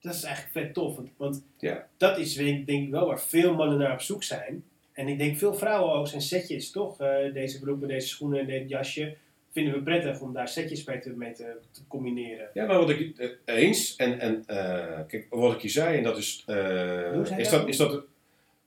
Dat 0.00 0.14
is 0.14 0.22
eigenlijk 0.22 0.52
vet 0.66 0.74
tof. 0.74 0.96
Want, 0.96 1.08
want 1.16 1.44
Ja. 1.58 1.86
dat 1.96 2.18
is 2.18 2.34
denk, 2.34 2.68
ik 2.68 2.90
wel 2.90 3.06
waar 3.06 3.20
veel 3.20 3.54
mannen 3.54 3.78
naar 3.78 3.92
op 3.92 4.00
zoek 4.00 4.22
zijn. 4.22 4.64
En 4.92 5.08
ik 5.08 5.18
denk 5.18 5.38
veel 5.38 5.54
vrouwen 5.54 5.94
ook 5.94 6.08
zijn 6.08 6.22
setjes, 6.22 6.70
toch? 6.70 7.00
Eh, 7.00 7.32
deze 7.32 7.60
broek 7.60 7.80
met 7.80 7.88
deze 7.88 8.08
schoenen 8.08 8.40
en 8.40 8.46
dit 8.46 8.68
jasje. 8.68 9.16
Vinden 9.52 9.74
we 9.74 9.82
prettig 9.82 10.20
om 10.20 10.32
daar 10.32 10.48
setjes 10.48 10.84
mee 10.84 10.98
te, 11.00 11.10
mee 11.10 11.32
te, 11.32 11.56
te 11.70 11.80
combineren. 11.88 12.48
Ja, 12.54 12.66
maar 12.66 12.78
wat 12.78 12.90
ik 12.90 13.18
eh, 13.18 13.28
eens, 13.44 13.96
en, 13.96 14.20
en 14.20 14.42
eh, 14.46 15.00
kijk, 15.06 15.26
wat 15.30 15.54
ik 15.54 15.60
je 15.60 15.68
zei, 15.68 15.96
en 15.96 16.02
dat 16.02 16.16
is, 16.18 16.42
Hoe 16.46 17.22
zei 17.24 17.40
is, 17.40 17.48
dat? 17.48 17.68
is 17.68 17.76
dat, 17.76 18.02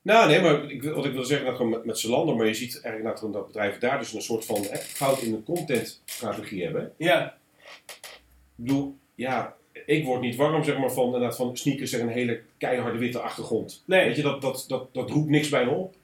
nou 0.02 0.30
nee, 0.30 0.42
maar 0.42 0.72
ik, 0.72 0.84
wat 0.84 1.06
ik 1.06 1.14
wil 1.14 1.24
zeggen, 1.24 1.46
dat 1.48 1.56
gewoon 1.56 1.72
met, 1.72 1.86
met 1.86 2.00
Zalando, 2.00 2.36
maar 2.36 2.48
je 2.48 2.54
ziet 2.54 2.82
eigenlijk 2.82 3.20
dat, 3.20 3.34
dat 3.34 3.48
bedrijven 3.48 3.80
daar 3.80 4.00
dus 4.00 4.14
een 4.14 4.22
soort 4.22 4.46
van 4.46 4.64
fout 4.80 5.22
in 5.22 5.32
de 5.32 5.44
contentstrategie 5.44 6.64
hebben. 6.64 6.94
Ja, 6.98 7.38
Ik 7.86 8.10
bedoel, 8.56 8.98
ja, 9.16 9.56
ik 9.86 10.06
word 10.06 10.22
niet 10.22 10.36
warm 10.36 10.64
zeg 10.64 10.78
maar 10.78 10.92
van, 10.92 11.06
inderdaad, 11.06 11.36
van 11.36 11.58
sneakers 11.58 11.94
en 11.94 12.02
een 12.02 12.14
hele 12.14 12.42
keiharde 12.58 12.98
witte 12.98 13.20
achtergrond. 13.20 13.84
nee. 13.86 14.06
Weet 14.06 14.16
je, 14.16 14.22
dat, 14.22 14.42
dat, 14.42 14.66
dat, 14.68 14.94
dat 14.94 15.10
roept 15.10 15.30
niks 15.30 15.50
bij 15.50 15.66
me 15.66 15.72
op. 15.72 15.96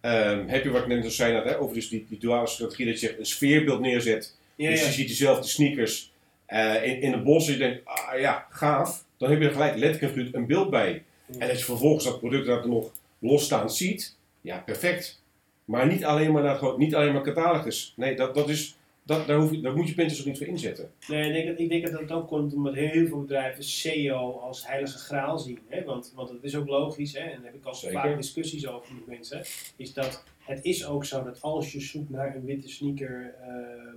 Ehm, 0.00 0.46
heb 0.46 0.64
je 0.64 0.70
wat 0.70 0.82
ik 0.82 0.86
net 0.86 1.04
al 1.04 1.10
zei, 1.10 1.32
net, 1.32 1.44
hè, 1.44 1.60
over 1.60 1.74
dus 1.74 1.88
die, 1.88 2.06
die 2.08 2.18
duale 2.18 2.46
strategie, 2.46 2.86
dat 2.86 3.00
je 3.00 3.18
een 3.18 3.26
sfeerbeeld 3.26 3.80
neerzet 3.80 4.36
ja, 4.58 4.70
dus 4.70 4.80
ja. 4.80 4.86
je 4.86 4.92
ziet 4.92 5.08
dezelfde 5.08 5.48
sneakers 5.48 6.12
eh, 6.46 6.86
in, 6.86 7.00
in 7.00 7.12
het 7.12 7.24
bos 7.24 7.46
en 7.46 7.52
je 7.52 7.58
denkt, 7.58 7.84
ah 7.84 8.20
ja, 8.20 8.46
gaaf. 8.50 9.04
Dan 9.16 9.30
heb 9.30 9.40
je 9.40 9.46
er 9.46 9.52
gelijk 9.52 9.76
letterlijk 9.76 10.34
een 10.34 10.46
beeld 10.46 10.70
bij. 10.70 11.02
En 11.38 11.48
als 11.48 11.58
je 11.58 11.64
vervolgens 11.64 12.04
dat 12.04 12.18
product 12.18 12.46
dat 12.46 12.62
er 12.62 12.68
nog 12.68 12.90
losstaan 13.18 13.70
ziet, 13.70 14.16
ja, 14.40 14.58
perfect. 14.58 15.22
Maar 15.64 15.86
niet 15.86 16.04
alleen 16.04 16.32
maar, 16.32 16.42
naar, 16.42 16.56
gewoon- 16.56 16.78
niet 16.78 16.94
alleen 16.94 17.12
maar 17.12 17.22
catalogus. 17.22 17.92
Nee, 17.96 18.16
dat, 18.16 18.34
dat 18.34 18.48
is 18.48 18.76
dat, 19.08 19.26
daar, 19.26 19.38
hoef 19.38 19.50
je, 19.50 19.60
daar 19.60 19.76
moet 19.76 19.88
je 19.88 19.94
Pinterest 19.94 20.20
ook 20.20 20.26
niet 20.26 20.38
voor 20.38 20.46
inzetten. 20.46 20.90
Nee, 21.08 21.26
ik 21.26 21.32
denk, 21.32 21.46
dat, 21.46 21.58
ik 21.58 21.68
denk 21.68 21.86
dat 21.86 22.00
dat 22.00 22.10
ook 22.10 22.28
komt 22.28 22.54
omdat 22.54 22.74
heel 22.74 23.06
veel 23.06 23.20
bedrijven 23.20 23.64
SEO 23.64 24.32
als 24.32 24.66
heilige 24.66 24.98
graal 24.98 25.38
zien. 25.38 25.58
Hè? 25.68 25.84
Want, 25.84 26.12
want 26.14 26.28
dat 26.28 26.44
is 26.44 26.56
ook 26.56 26.68
logisch, 26.68 27.12
hè? 27.12 27.20
en 27.20 27.36
daar 27.36 27.44
heb 27.44 27.54
ik 27.54 27.64
al 27.64 27.74
Zeker. 27.74 28.00
vaak 28.00 28.16
discussies 28.16 28.66
over 28.66 28.94
met 28.94 29.06
mensen. 29.06 29.42
Is 29.76 29.92
dat 29.92 30.24
het 30.38 30.64
is 30.64 30.86
ook 30.86 31.04
zo 31.04 31.24
dat 31.24 31.42
als 31.42 31.72
je 31.72 31.80
zoekt 31.80 32.10
naar 32.10 32.36
een 32.36 32.44
witte 32.44 32.68
sneaker 32.68 33.34
eh, 33.40 33.48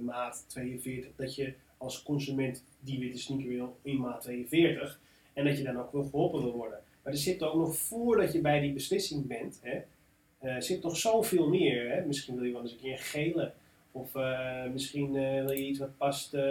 maat 0.06 0.46
42, 0.48 1.12
dat 1.16 1.36
je 1.36 1.54
als 1.78 2.04
consument 2.04 2.64
die 2.80 3.00
witte 3.00 3.18
sneaker 3.18 3.48
wil 3.48 3.78
in 3.82 3.98
maat 3.98 4.22
42. 4.22 5.00
En 5.34 5.46
dat 5.46 5.58
je 5.58 5.64
dan 5.64 5.80
ook 5.80 5.92
wel 5.92 6.04
geholpen 6.04 6.42
wil 6.42 6.52
worden. 6.52 6.80
Maar 7.04 7.14
er 7.14 7.20
zit 7.20 7.44
ook 7.44 7.56
nog 7.56 7.76
voordat 7.76 8.34
je 8.34 8.42
bij 8.42 8.60
die 8.60 8.74
beslissing 8.74 9.28
bent, 9.28 9.60
hè, 9.62 9.80
eh, 10.38 10.60
zit 10.60 10.84
nog 10.84 10.98
zoveel 10.98 11.48
meer. 11.48 11.90
Hè? 11.90 12.06
Misschien 12.06 12.36
wil 12.36 12.44
je 12.44 12.52
wel 12.52 12.62
eens 12.62 12.72
een 12.72 12.78
keer 12.78 12.92
een 12.92 12.98
gele. 12.98 13.54
Of 13.92 14.16
eh, 14.16 14.64
misschien 14.74 15.16
eh, 15.16 15.44
wil 15.46 15.52
je 15.52 15.68
iets 15.68 15.80
wat 15.80 15.98
past, 15.98 16.34
eh, 16.34 16.42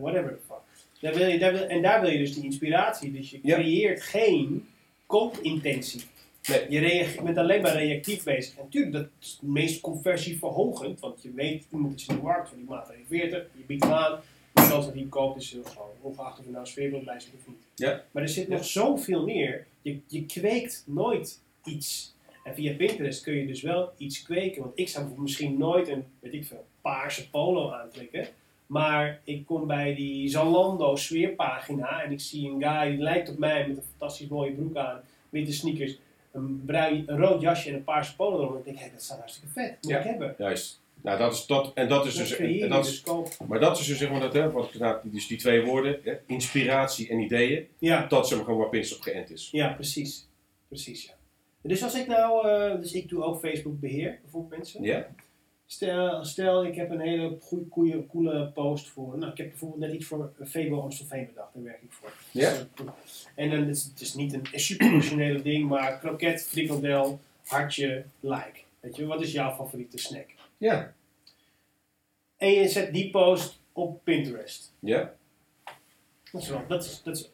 whatever 0.00 0.30
the 0.30 0.38
fuck. 0.46 0.60
Daar 1.00 1.14
wil 1.14 1.26
je, 1.26 1.38
daar 1.38 1.52
wil, 1.52 1.62
en 1.66 1.82
daar 1.82 2.00
wil 2.00 2.10
je 2.10 2.18
dus 2.18 2.34
die 2.34 2.44
inspiratie. 2.44 3.12
Dus 3.12 3.30
je 3.30 3.38
Ja. 3.42 3.54
creëert 3.54 4.02
geen 4.02 4.66
koopintentie. 5.06 6.02
Nee. 6.48 6.66
Je 6.68 6.78
reage- 6.78 7.22
bent 7.22 7.38
alleen 7.38 7.62
maar 7.62 7.72
reactief 7.76 8.24
bezig. 8.24 8.56
En 8.56 8.62
natuurlijk, 8.64 8.92
dat 8.92 9.06
is 9.20 9.30
het 9.40 9.42
meest 9.50 9.80
conversieverhogend. 9.80 11.00
Want 11.00 11.22
je 11.22 11.32
weet, 11.34 11.64
iemand 11.72 11.94
is 12.00 12.06
in 12.06 12.16
de 12.16 12.22
markt 12.22 12.48
van 12.48 12.58
die 12.58 12.66
maat 12.68 12.86
42. 12.86 13.46
Je 13.56 13.62
biedt 13.66 13.82
hem 13.84 13.92
aan. 13.92 14.20
De 14.52 14.60
kans 14.68 14.84
dat 14.84 14.92
hij 14.92 15.00
hem 15.00 15.08
koopt 15.08 15.40
is 15.42 15.52
heel 15.52 15.62
groot. 15.62 15.94
Ongeacht 16.00 16.38
of 16.38 16.44
je 16.44 16.50
nou 16.50 16.66
sfeerbeeld 16.66 17.02
zit 17.04 17.30
of 17.38 17.46
niet. 17.46 17.56
Ja. 17.74 18.04
Maar 18.10 18.22
er 18.22 18.28
zit 18.28 18.46
Ja. 18.48 18.52
nog 18.54 18.64
zoveel 18.64 19.24
meer. 19.24 19.66
Je, 19.82 19.98
je 20.06 20.26
kweekt 20.26 20.82
nooit 20.86 21.40
iets. 21.64 22.11
En 22.42 22.54
via 22.54 22.74
Pinterest 22.74 23.22
kun 23.22 23.34
je 23.34 23.46
dus 23.46 23.62
wel 23.62 23.92
iets 23.96 24.22
kweken. 24.22 24.62
Want 24.62 24.72
ik 24.78 24.88
zou 24.88 25.06
misschien 25.16 25.58
nooit 25.58 25.88
een, 25.88 26.04
weet 26.20 26.32
ik 26.34 26.44
veel, 26.46 26.64
paarse 26.80 27.30
polo 27.30 27.70
aantrekken. 27.72 28.26
Maar 28.66 29.20
ik 29.24 29.46
kom 29.46 29.66
bij 29.66 29.94
die 29.94 30.28
Zalando 30.28 30.96
sfeerpagina 30.96 32.02
en 32.02 32.12
ik 32.12 32.20
zie 32.20 32.50
een 32.50 32.62
guy 32.62 32.90
die 32.90 32.98
lijkt 33.02 33.28
op 33.30 33.38
mij 33.38 33.66
met 33.68 33.76
een 33.76 33.82
fantastisch 33.98 34.28
mooie 34.28 34.52
broek 34.52 34.76
aan, 34.76 35.00
witte 35.30 35.52
sneakers, 35.52 35.96
een, 36.32 36.62
bruin, 36.66 37.02
een 37.06 37.18
rood 37.18 37.40
jasje 37.40 37.68
en 37.68 37.74
een 37.74 37.84
paarse 37.84 38.16
polo 38.16 38.38
eronder. 38.38 38.58
Ik 38.58 38.64
denk, 38.64 38.78
hé, 38.78 38.88
dat 38.92 39.02
staat 39.02 39.18
hartstikke 39.18 39.48
vet. 39.52 39.76
Moet 39.80 39.90
Ja. 39.90 39.98
ik 39.98 40.04
hebben. 40.04 40.34
Juist. 40.38 40.80
Nou, 41.02 41.18
dat 41.18 41.32
is 41.32 41.46
dat. 41.46 41.70
En 41.74 41.88
dat 41.88 42.06
is 42.06 42.14
Dat 42.16 42.26
dus. 42.28 42.36
En 42.38 42.68
dat 42.68 42.84
dus 42.84 43.02
is, 43.02 43.38
maar 43.48 43.60
dat 43.60 43.78
is 43.78 43.86
dus 43.86 43.98
zeg 43.98 44.10
maar 44.10 44.20
dat, 44.20 44.32
hè, 44.32 44.50
wat 44.50 44.74
nou, 44.74 44.98
dus 45.02 45.26
die 45.26 45.38
twee 45.38 45.64
woorden, 45.64 45.98
hè, 46.04 46.14
inspiratie 46.26 47.08
en 47.08 47.18
ideeën, 47.20 47.66
Ja, 47.78 48.06
dat 48.06 48.28
zeg 48.28 48.36
maar 48.36 48.44
gewoon 48.46 48.60
waar 48.60 48.68
Pinterest 48.70 48.96
op 48.98 49.02
geënt 49.02 49.30
is. 49.30 49.48
ja, 49.52 49.68
precies. 49.72 50.26
Precies, 50.68 51.04
ja. 51.04 51.12
Dus 51.62 51.82
als 51.82 51.94
ik 51.94 52.06
nou, 52.06 52.48
eh, 52.48 52.80
dus 52.80 52.92
ik 52.92 53.08
doe 53.08 53.22
ook 53.22 53.40
Facebook 53.40 53.80
beheer 53.80 54.18
voor 54.30 54.46
mensen. 54.48 54.82
Ja? 54.82 55.06
Stel, 55.66 56.24
stel, 56.24 56.64
ik 56.64 56.74
heb 56.74 56.90
een 56.90 57.00
hele 57.00 57.36
goede, 57.40 57.66
goede, 57.70 58.06
coole 58.06 58.50
post 58.50 58.88
voor. 58.88 59.18
Nou, 59.18 59.32
ik 59.32 59.38
heb 59.38 59.48
bijvoorbeeld 59.48 59.80
net 59.80 59.92
iets 59.92 60.06
voor 60.06 60.32
Febo 60.44 60.80
Amstelveen 60.80 61.26
bedacht, 61.26 61.54
daar 61.54 61.62
werk 61.62 61.82
ik 61.82 61.92
voor. 61.92 62.12
Ja? 62.30 62.50
Dus, 62.74 63.26
eh, 63.34 63.44
en 63.44 63.50
dan 63.50 63.68
is 63.68 63.84
het 63.84 64.00
is 64.00 64.14
niet 64.14 64.32
een 64.32 64.46
super 64.52 65.42
ding, 65.42 65.68
maar 65.68 65.98
kroket, 65.98 66.42
frikandel, 66.42 67.20
hartje, 67.44 68.04
like. 68.20 68.60
Weet 68.80 68.96
je, 68.96 69.06
wat 69.06 69.22
is 69.22 69.32
jouw 69.32 69.54
favoriete 69.54 69.98
snack? 69.98 70.26
Ja. 70.58 70.94
En 72.36 72.50
je 72.50 72.68
zet 72.68 72.92
die 72.92 73.10
post 73.10 73.60
op 73.72 74.04
Pinterest. 74.04 74.72
Ja? 74.78 75.14
Dat 76.32 76.42
is 76.42 76.48
wel, 76.48 76.64
dat 76.68 76.84
is, 76.84 77.02
dat 77.02 77.16
is, 77.16 77.30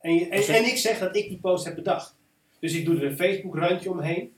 en, 0.00 0.14
je, 0.14 0.28
en 0.28 0.64
ik 0.64 0.76
zeg 0.76 0.98
dat 0.98 1.16
ik 1.16 1.28
die 1.28 1.38
post 1.38 1.64
heb 1.64 1.74
bedacht. 1.74 2.14
Dus 2.60 2.74
ik 2.74 2.84
doe 2.84 2.96
er 2.96 3.04
een 3.04 3.16
Facebook-randje 3.16 3.90
omheen. 3.90 4.32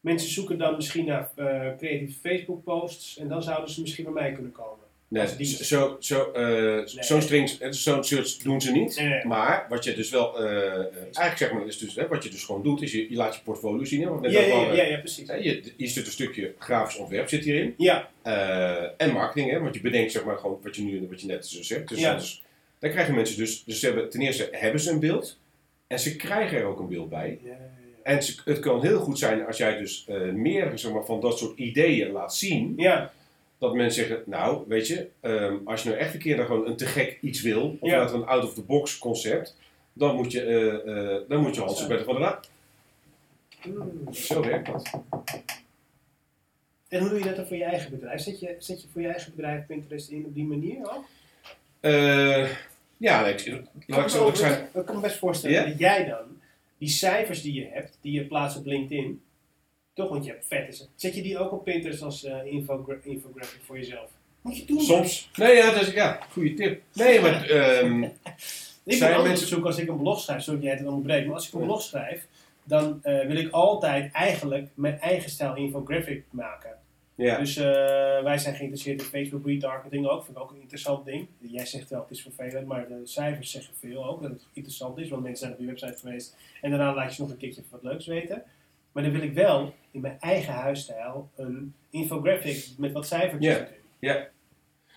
Mensen 0.00 0.30
zoeken 0.30 0.58
dan 0.58 0.76
misschien 0.76 1.04
naar 1.04 1.30
eh, 1.36 1.76
creatieve 1.78 2.18
Facebook-posts 2.20 3.18
en 3.18 3.28
dan 3.28 3.42
zouden 3.42 3.70
ze 3.70 3.80
misschien 3.80 4.04
bij 4.04 4.12
mij 4.12 4.32
kunnen 4.32 4.52
komen. 4.52 4.82
Nee, 5.08 5.22
Als 5.22 5.36
die- 5.36 5.46
zo, 5.46 5.96
zo, 6.00 6.30
eh, 6.32 6.80
zo'n 6.84 7.22
strings, 7.22 7.58
eh, 7.58 7.70
zo'n 7.70 8.04
search 8.04 8.36
doen 8.36 8.60
ze 8.60 8.72
niet. 8.72 8.96
Nee, 8.96 9.08
nee. 9.08 9.24
Maar 9.24 9.66
wat 9.68 9.84
je 9.84 9.94
dus 9.94 10.10
wel, 10.10 10.38
eh, 10.44 10.74
eh, 10.74 10.84
eigenlijk 11.02 11.36
zeg 11.36 11.52
maar, 11.52 11.66
is 11.66 11.78
dus, 11.78 11.94
hè, 11.94 12.08
wat 12.08 12.24
je 12.24 12.30
dus 12.30 12.44
gewoon 12.44 12.62
doet, 12.62 12.82
is 12.82 12.92
je, 12.92 13.10
je 13.10 13.16
laat 13.16 13.34
je 13.34 13.40
portfolio 13.42 13.84
zien. 13.84 14.02
Hè, 14.02 14.20
net 14.20 14.32
Ja, 14.32 14.40
ja, 14.40 14.72
ja, 14.72 14.82
ja, 14.84 14.98
precies. 14.98 15.28
Hè, 15.28 15.34
je, 15.34 15.72
je 15.76 15.86
zit 15.86 16.06
een 16.06 16.12
stukje 16.12 16.54
grafisch 16.58 16.96
ontwerp 16.96 17.28
zit 17.28 17.44
hierin. 17.44 17.74
Ja, 17.78 18.10
Eh, 18.22 18.82
en 18.96 19.12
marketing, 19.12 19.50
hè, 19.50 19.60
want 19.60 19.74
je 19.74 19.80
bedenkt 19.80 20.12
zeg 20.12 20.24
maar 20.24 20.38
gewoon 20.38 20.58
wat 20.62 20.76
je, 20.76 20.82
nu, 20.82 21.06
wat 21.10 21.20
je 21.20 21.26
net 21.26 21.46
zo 21.46 21.62
zegt. 21.62 21.88
Dus, 21.88 22.00
Ja. 22.00 22.14
dus, 22.14 22.44
dan 22.78 22.90
krijgen 22.90 23.14
mensen 23.14 23.36
dus, 23.36 23.64
dus 23.64 23.80
ze 23.80 23.86
hebben, 23.86 24.10
ten 24.10 24.20
eerste 24.20 24.48
hebben 24.52 24.80
ze 24.80 24.90
een 24.90 25.00
beeld. 25.00 25.38
En 25.86 25.98
ze 25.98 26.16
krijgen 26.16 26.58
er 26.58 26.64
ook 26.64 26.78
een 26.80 26.88
beeld 26.88 27.08
bij. 27.08 27.38
ja, 27.42 27.50
ja, 27.50 27.56
En 28.02 28.22
ze- 28.22 28.40
het 28.44 28.58
kan 28.58 28.82
heel 28.82 28.98
goed 29.00 29.18
zijn 29.18 29.46
als 29.46 29.56
jij 29.56 29.78
dus 29.78 30.04
eh, 30.08 30.20
meer 30.20 30.78
zeg 30.78 30.92
maar, 30.92 31.04
van 31.04 31.20
dat 31.20 31.38
soort 31.38 31.58
ideeën 31.58 32.10
laat 32.10 32.34
zien. 32.34 32.74
ja. 32.76 33.12
Dat 33.58 33.74
mensen 33.74 34.06
zeggen, 34.06 34.22
nou 34.26 34.64
weet 34.68 34.86
je, 34.86 35.08
ehm, 35.20 35.54
als 35.64 35.82
je 35.82 35.88
nou 35.88 36.00
echt 36.00 36.14
een 36.14 36.20
keer 36.20 36.36
dan 36.36 36.46
gewoon 36.46 36.66
een 36.66 36.76
te 36.76 36.86
gek 36.86 37.18
iets 37.20 37.42
wil. 37.42 37.76
Of 37.80 37.90
laten 37.90 38.16
we 38.16 38.22
een 38.22 38.28
out-of-the-box 38.28 38.98
concept. 38.98 39.56
Dan 39.92 40.16
moet 40.16 40.32
je, 40.32 40.42
eh, 40.42 41.14
eh, 41.14 41.20
dan 41.28 41.40
moet 41.42 41.54
je 41.54 41.60
Hans 41.60 41.82
van 41.82 42.14
de 42.14 42.20
la. 42.20 42.40
Mm. 43.66 44.12
Zo 44.14 44.40
werkt 44.40 44.66
dat. 44.66 44.90
En 46.88 47.00
hoe 47.00 47.08
doe 47.08 47.18
je 47.18 47.24
dat 47.24 47.36
dan 47.36 47.46
voor 47.46 47.56
je 47.56 47.64
eigen 47.64 47.90
bedrijf? 47.90 48.20
Zet 48.20 48.40
je, 48.40 48.54
zet 48.58 48.82
je 48.82 48.88
voor 48.92 49.00
je 49.00 49.08
eigen 49.08 49.32
bedrijf 49.36 49.66
Pinterest 49.66 50.08
in 50.10 50.24
op 50.24 50.34
die 50.34 50.44
manier 50.44 50.78
ook? 50.96 51.04
Ja, 52.96 53.22
nee, 53.22 53.32
ik, 53.34 53.40
ik 53.86 54.08
zo 54.08 54.24
ook 54.24 54.36
zijn. 54.36 54.68
Ik 54.74 54.84
kan 54.84 54.94
me 54.94 55.00
best 55.00 55.16
voorstellen 55.18 55.68
dat 55.68 55.78
jij 55.78 56.04
dan 56.04 56.40
die 56.78 56.88
cijfers 56.88 57.42
die 57.42 57.52
je 57.52 57.68
hebt, 57.72 57.98
die 58.00 58.12
je 58.12 58.24
plaatst 58.26 58.58
op 58.58 58.66
LinkedIn, 58.66 59.22
toch, 59.94 60.08
want 60.08 60.24
je 60.24 60.30
hebt 60.30 60.46
vet. 60.46 60.88
Zet 60.94 61.14
je 61.14 61.22
die 61.22 61.38
ook 61.38 61.52
op 61.52 61.64
Pinterest 61.64 62.02
als 62.02 62.24
eh, 62.24 62.44
infogra 62.44 62.94
infographic 63.02 63.60
voor 63.64 63.76
jezelf? 63.78 64.10
Moet 64.40 64.56
je 64.56 64.64
doen. 64.64 64.80
Soms. 64.80 65.30
Nee, 65.34 65.54
ja, 65.56 65.70
dat 65.72 65.82
is, 65.82 65.92
ja, 65.92 66.20
goede 66.30 66.54
tip. 66.54 66.82
Nee, 66.92 67.20
maar 67.20 67.44
ehm, 67.50 68.02
Ik 68.84 68.96
Zijn 68.96 69.22
mensen- 69.22 69.46
op 69.46 69.52
zoek 69.52 69.64
als 69.66 69.78
ik 69.78 69.88
een 69.88 69.98
blog 69.98 70.20
schrijf, 70.20 70.42
zodat 70.42 70.62
jij 70.62 70.72
het 70.72 70.86
onderbreekt. 70.86 71.26
Maar 71.26 71.34
als 71.34 71.46
ik 71.48 71.54
een 71.54 71.64
blog 71.64 71.82
schrijf, 71.82 72.26
dan 72.64 72.98
eh, 73.02 73.26
wil 73.26 73.36
ik 73.36 73.50
altijd 73.50 74.12
eigenlijk 74.12 74.68
mijn 74.74 75.00
eigen 75.00 75.30
stijl 75.30 75.56
infographic 75.56 76.24
maken. 76.30 76.70
Ja. 77.14 77.38
Dus 77.38 77.56
eh, 77.56 77.64
wij 78.22 78.38
zijn 78.38 78.54
geïnteresseerd 78.54 79.00
in 79.00 79.06
Facebook 79.06 79.46
retargeting 79.46 80.06
ook. 80.06 80.24
Vind 80.24 80.36
ik 80.36 80.42
ook 80.42 80.50
een 80.50 80.60
interessant 80.60 81.04
ding. 81.04 81.26
Jij 81.38 81.66
zegt 81.66 81.90
wel, 81.90 82.00
het 82.00 82.10
is 82.10 82.22
vervelend, 82.22 82.66
maar 82.66 82.88
de 82.88 83.00
cijfers 83.04 83.50
zeggen 83.50 83.74
veel 83.80 84.04
ook 84.06 84.22
dat 84.22 84.30
het 84.30 84.46
interessant 84.52 84.98
is. 84.98 85.08
Want 85.08 85.22
mensen 85.22 85.40
zijn 85.46 85.52
op 85.52 85.58
je 85.60 85.66
website 85.66 85.98
geweest 85.98 86.36
en 86.60 86.70
daarna 86.70 86.94
laat 86.94 87.16
je 87.16 87.22
nog 87.22 87.30
een 87.30 87.36
keertje 87.36 87.62
wat 87.70 87.82
leuks 87.82 88.06
weten. 88.06 88.42
Maar 88.92 89.02
dan 89.02 89.12
wil 89.12 89.22
ik 89.22 89.32
wel 89.32 89.74
in 89.90 90.00
mijn 90.00 90.16
eigen 90.20 90.52
huisstijl 90.52 91.30
een 91.36 91.74
infographic 91.90 92.66
met 92.78 92.92
wat 92.92 93.06
cijfertjes 93.06 93.54
Ja. 93.54 93.68
erin. 94.00 94.26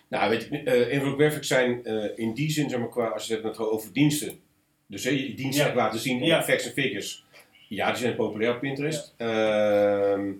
Nou, 0.08 0.30
weet 0.30 0.42
je, 0.50 0.58
eh 0.62 0.92
infographics 0.92 1.48
zijn 1.48 1.84
eh, 1.84 2.04
in 2.18 2.34
die 2.34 2.50
zin, 2.50 2.70
zeg 2.70 2.78
maar, 2.78 2.88
qua, 2.88 3.06
als 3.08 3.26
je 3.26 3.34
het 3.34 3.42
hebt 3.42 3.58
over 3.58 3.92
diensten. 3.92 4.40
Dus 4.86 5.04
hè, 5.04 5.10
je 5.10 5.34
diensten 5.34 5.66
Ja. 5.66 5.74
laten 5.74 5.98
zien 5.98 6.20
in 6.20 6.26
Ja. 6.26 6.42
facts 6.42 6.66
en 6.66 6.72
figures. 6.72 7.24
Ja, 7.68 7.88
die 7.90 7.96
zijn 8.00 8.14
populair 8.16 8.54
op 8.54 8.60
Pinterest. 8.60 9.14
Ehm, 9.16 10.30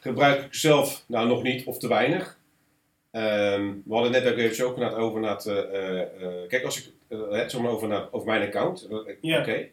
gebruik 0.00 0.44
ik 0.44 0.54
zelf, 0.54 1.04
nou 1.06 1.28
nog 1.28 1.42
niet, 1.42 1.64
of 1.64 1.78
te 1.78 1.88
weinig. 1.88 2.38
Ehm, 3.10 3.72
we 3.84 3.94
hadden 3.94 4.12
net 4.12 4.26
ook 4.26 4.36
even 4.38 4.66
ook 4.66 4.76
naar 4.76 4.94
over 4.96 5.20
naar 5.20 5.34
het, 5.34 5.46
eh, 5.46 6.00
kijk, 6.48 6.64
als 6.64 6.78
ik 6.86 6.92
het 7.30 7.50
zeg 7.50 7.60
maar 7.60 7.70
over, 7.70 7.88
naar, 7.88 8.08
over 8.10 8.26
mijn 8.26 8.42
account. 8.42 8.88
Ja. 9.20 9.38
Oké. 9.40 9.66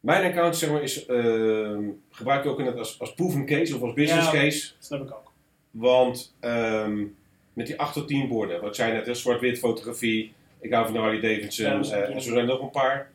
Mijn 0.00 0.24
account 0.24 0.56
zeg 0.56 0.70
maar, 0.70 0.82
is, 0.82 1.06
ehm, 1.06 1.84
gebruik 2.10 2.44
ik 2.44 2.50
ook 2.50 2.58
inderdaad 2.58 2.82
als, 2.82 3.00
als 3.00 3.14
proven 3.14 3.46
case 3.46 3.74
of 3.76 3.82
als 3.82 3.92
business 3.94 4.30
Ja. 4.30 4.32
case. 4.38 4.72
Dat 4.74 4.84
snap 4.84 5.00
ik 5.02 5.14
ook. 5.14 5.32
Want 5.70 6.34
ehm, 6.40 7.04
met 7.52 7.66
die 7.66 7.80
8 7.80 7.92
tot 7.92 8.08
10 8.08 8.28
borden, 8.28 8.60
wat 8.60 8.76
zei 8.76 8.92
net, 8.92 9.18
zwart-wit 9.18 9.58
fotografie, 9.58 10.32
ik 10.60 10.72
hou 10.72 10.86
van 10.86 10.96
Harley 10.96 11.20
Davidson, 11.20 11.64
Ja, 11.66 11.72
en 11.96 12.22
zo 12.22 12.28
zijn 12.30 12.38
er 12.38 12.46
nog 12.46 12.60
een 12.60 12.70
paar. 12.70 13.10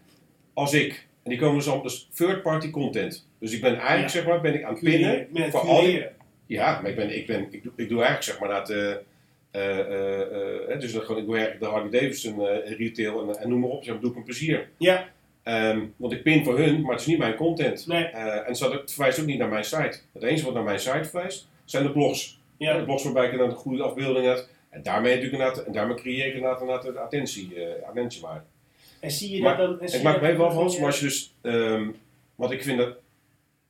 Als 0.54 0.74
ik, 0.74 1.08
en 1.24 1.30
die 1.30 1.40
komen 1.40 1.56
dus 1.56 1.66
allemaal, 1.68 1.84
dus 1.84 2.10
third-party 2.16 2.70
content. 2.70 3.28
Dus 3.42 3.54
ik 3.54 3.62
ben 3.62 3.76
eigenlijk, 3.76 4.02
Ja. 4.02 4.08
zeg 4.08 4.26
maar, 4.26 4.42
ben 4.42 4.54
ik 4.54 4.64
aan 4.64 4.74
het 4.74 4.84
pinnen. 4.84 5.28
Met 5.30 5.50
voor 5.52 5.60
al 5.60 5.82
die-. 5.82 6.06
Ja, 6.46 6.80
maar 6.82 6.90
ik, 6.90 6.96
ben, 6.96 7.16
ik, 7.16 7.28
ben, 7.28 7.48
ik, 7.52 7.64
doe, 7.64 7.72
ik 7.76 7.90
doe 7.90 7.98
eigenlijk, 8.04 8.24
zeg 8.24 8.40
maar, 8.40 8.50
dat, 8.50 8.70
eh, 8.70 8.92
eh, 9.52 10.72
eh, 10.74 10.80
dus 10.80 10.94
dan 10.94 11.02
gewoon, 11.02 11.22
ik 11.22 11.26
doe 11.28 11.36
eigenlijk 11.38 11.64
de 11.66 11.70
Harley 11.72 12.00
Davidson 12.00 12.46
retail 12.78 13.30
en, 13.30 13.40
en 13.40 13.50
noem 13.50 13.60
maar 13.60 13.70
op, 13.70 13.84
zeg 13.84 13.94
maar, 13.94 14.02
doe 14.02 14.12
ik 14.12 14.18
een 14.18 14.24
plezier. 14.24 14.70
Ja, 14.78 15.10
Ehm, 15.44 15.80
want 15.98 16.14
ik 16.14 16.24
pin 16.24 16.44
voor 16.44 16.58
hun, 16.58 16.82
maar 16.82 16.92
het 16.92 17.00
is 17.02 17.06
niet 17.08 17.18
mijn 17.18 17.36
content. 17.36 17.88
nee. 17.88 18.04
En 18.04 18.56
zo, 18.56 18.72
het 18.72 18.92
verwijst 18.94 19.20
ook 19.20 19.26
niet 19.26 19.38
naar 19.38 19.50
mijn 19.50 19.64
site. 19.64 20.00
Het 20.14 20.24
enige 20.24 20.46
wat 20.46 20.54
naar 20.54 20.64
mijn 20.64 20.80
site 20.80 21.04
verwijst, 21.04 21.48
zijn 21.66 21.84
de 21.84 21.92
blogs. 21.92 22.40
De 22.58 22.66
Ja, 22.66 22.84
blogs 22.84 23.04
waarbij 23.04 23.26
ik 23.26 23.32
inderdaad 23.32 23.56
een 23.56 23.62
goede 23.62 23.84
afbeelding 23.84 24.26
heb. 24.26 24.48
En 24.70 24.84
daarmee, 24.84 25.16
natuurlijk 25.22 25.66
en 25.66 25.72
daarmee 25.72 25.96
creëer 25.96 26.26
ik 26.26 26.34
inderdaad, 26.34 26.62
inderdaad 26.62 26.84
de 26.94 27.00
attentie, 27.00 27.54
attentiewaarde. 27.88 28.42
en 29.00 29.12
zie 29.12 29.36
je 29.36 29.42
Maar- 29.42 29.58
dat 29.58 29.80
dan... 29.80 29.88
en 29.90 29.98
Ik 29.98 30.04
maak 30.04 30.22
dat 30.22 30.32
me 30.32 30.38
wel 30.38 30.52
van, 30.52 30.64
maar 30.80 30.86
als 30.86 31.00
je 31.00 31.06
dus, 31.06 31.34
wat 32.36 32.52
ik 32.52 32.64
vind 32.64 32.78
dat, 32.78 32.96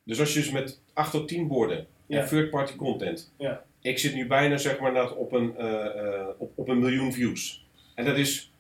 dus 0.04 0.20
als 0.20 0.34
je 0.34 0.40
dus 0.40 0.52
met 0.52 0.82
8 0.94 1.12
tot 1.12 1.28
10 1.28 1.48
borden 1.48 1.88
Ja. 2.06 2.22
en 2.22 2.28
third-party 2.28 2.76
content, 2.76 3.34
Ja. 3.38 3.64
ik 3.82 3.98
zit 4.00 4.14
nu 4.16 4.28
bijna 4.28 4.58
zeg 4.58 4.80
maar 4.80 4.88
inderdaad 4.88 5.16
op 5.16 5.32
een, 5.32 5.58
eh, 5.58 5.86
eh, 5.86 6.28
op, 6.38 6.52
op 6.56 6.68
een 6.68 6.80
miljoen 6.80 7.14
views. 7.14 7.66
En 7.96 8.06
dat 8.06 8.18
is, 8.18 8.52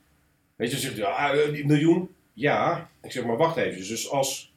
weet 0.55 0.67
je, 0.67 0.73
dan 0.73 0.83
zegt 0.83 0.97
ja, 0.97 1.33
eh, 1.33 1.53
die 1.53 1.65
miljoen, 1.65 2.09
ja. 2.33 2.89
Ik 3.01 3.11
zeg 3.11 3.25
maar, 3.25 3.37
wacht 3.37 3.57
even. 3.57 3.87
Dus 3.87 4.09
als, 4.09 4.53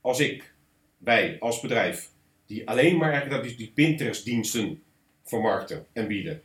als 0.00 0.20
ik, 0.20 0.54
wij 0.98 1.36
als 1.40 1.60
bedrijf, 1.60 2.08
die 2.46 2.68
alleen 2.68 2.96
maar 2.96 3.10
eigenlijk 3.12 3.42
dat 3.42 3.48
die, 3.48 3.56
die 3.56 3.72
Pinterest-diensten 3.74 4.82
vermarkten 5.24 5.86
en 5.92 6.06
bieden. 6.06 6.42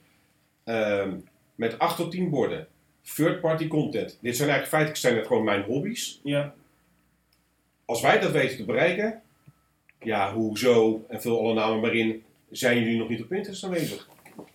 Ehm, 0.63 1.17
met 1.55 1.79
8 1.79 1.95
tot 1.97 2.11
10 2.11 2.29
borden. 2.29 2.67
Third-party 3.15 3.67
content. 3.67 4.17
Dit 4.21 4.35
zijn 4.35 4.49
eigenlijk 4.49 4.67
feitelijk 4.67 4.97
zijn 4.99 5.15
het 5.15 5.27
gewoon 5.27 5.43
mijn 5.43 5.63
hobby's. 5.63 6.19
Ja. 6.23 6.55
Als 7.85 8.01
wij 8.01 8.19
dat 8.19 8.31
weten 8.31 8.57
te 8.57 8.65
bereiken, 8.65 9.21
ja, 10.05 10.33
hoezo, 10.33 11.05
en 11.07 11.21
vul 11.21 11.39
alle 11.39 11.53
namen 11.53 11.79
maar 11.79 11.95
in, 11.95 12.23
zijn 12.51 12.79
jullie 12.79 12.97
nog 12.97 13.09
niet 13.09 13.21
op 13.21 13.27
Pinterest 13.27 13.63
aanwezig? 13.63 14.09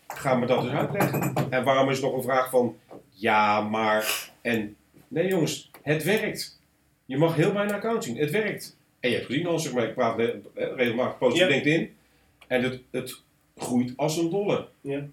Ga 0.09 0.35
me 0.35 0.47
dat 0.47 0.63
dus 0.63 0.73
uitleggen. 0.73 1.35
En 1.51 1.65
waarom 1.65 1.91
is 1.91 2.01
nog 2.01 2.15
een 2.15 2.23
vraag 2.23 2.51
van, 2.51 2.77
ja, 3.11 3.61
maar, 3.61 4.31
en, 4.41 4.77
nee 5.09 5.27
jongens, 5.29 5.71
het 5.83 6.05
werkt. 6.05 6.61
Je 7.05 7.17
mag 7.19 7.37
heel 7.37 7.53
bijna 7.53 7.75
account 7.75 8.05
zien, 8.05 8.17
het 8.17 8.31
werkt. 8.31 8.77
En 9.01 9.11
je 9.11 9.17
hebt 9.17 9.27
gezien, 9.27 9.47
als 9.47 9.67
ik, 9.67 9.73
maar 9.73 9.85
ik 9.85 9.95
praat 9.95 10.19
eh, 10.19 10.29
regelmatig 10.55 11.19
post 11.19 11.33
op 11.33 11.39
Ja. 11.39 11.47
LinkedIn, 11.47 11.95
en 12.47 12.63
het, 12.63 12.81
het 12.91 13.23
groeit 13.57 13.93
als 13.97 14.17
een 14.17 14.31
dolle. 14.31 14.69
Ja. 14.81 15.07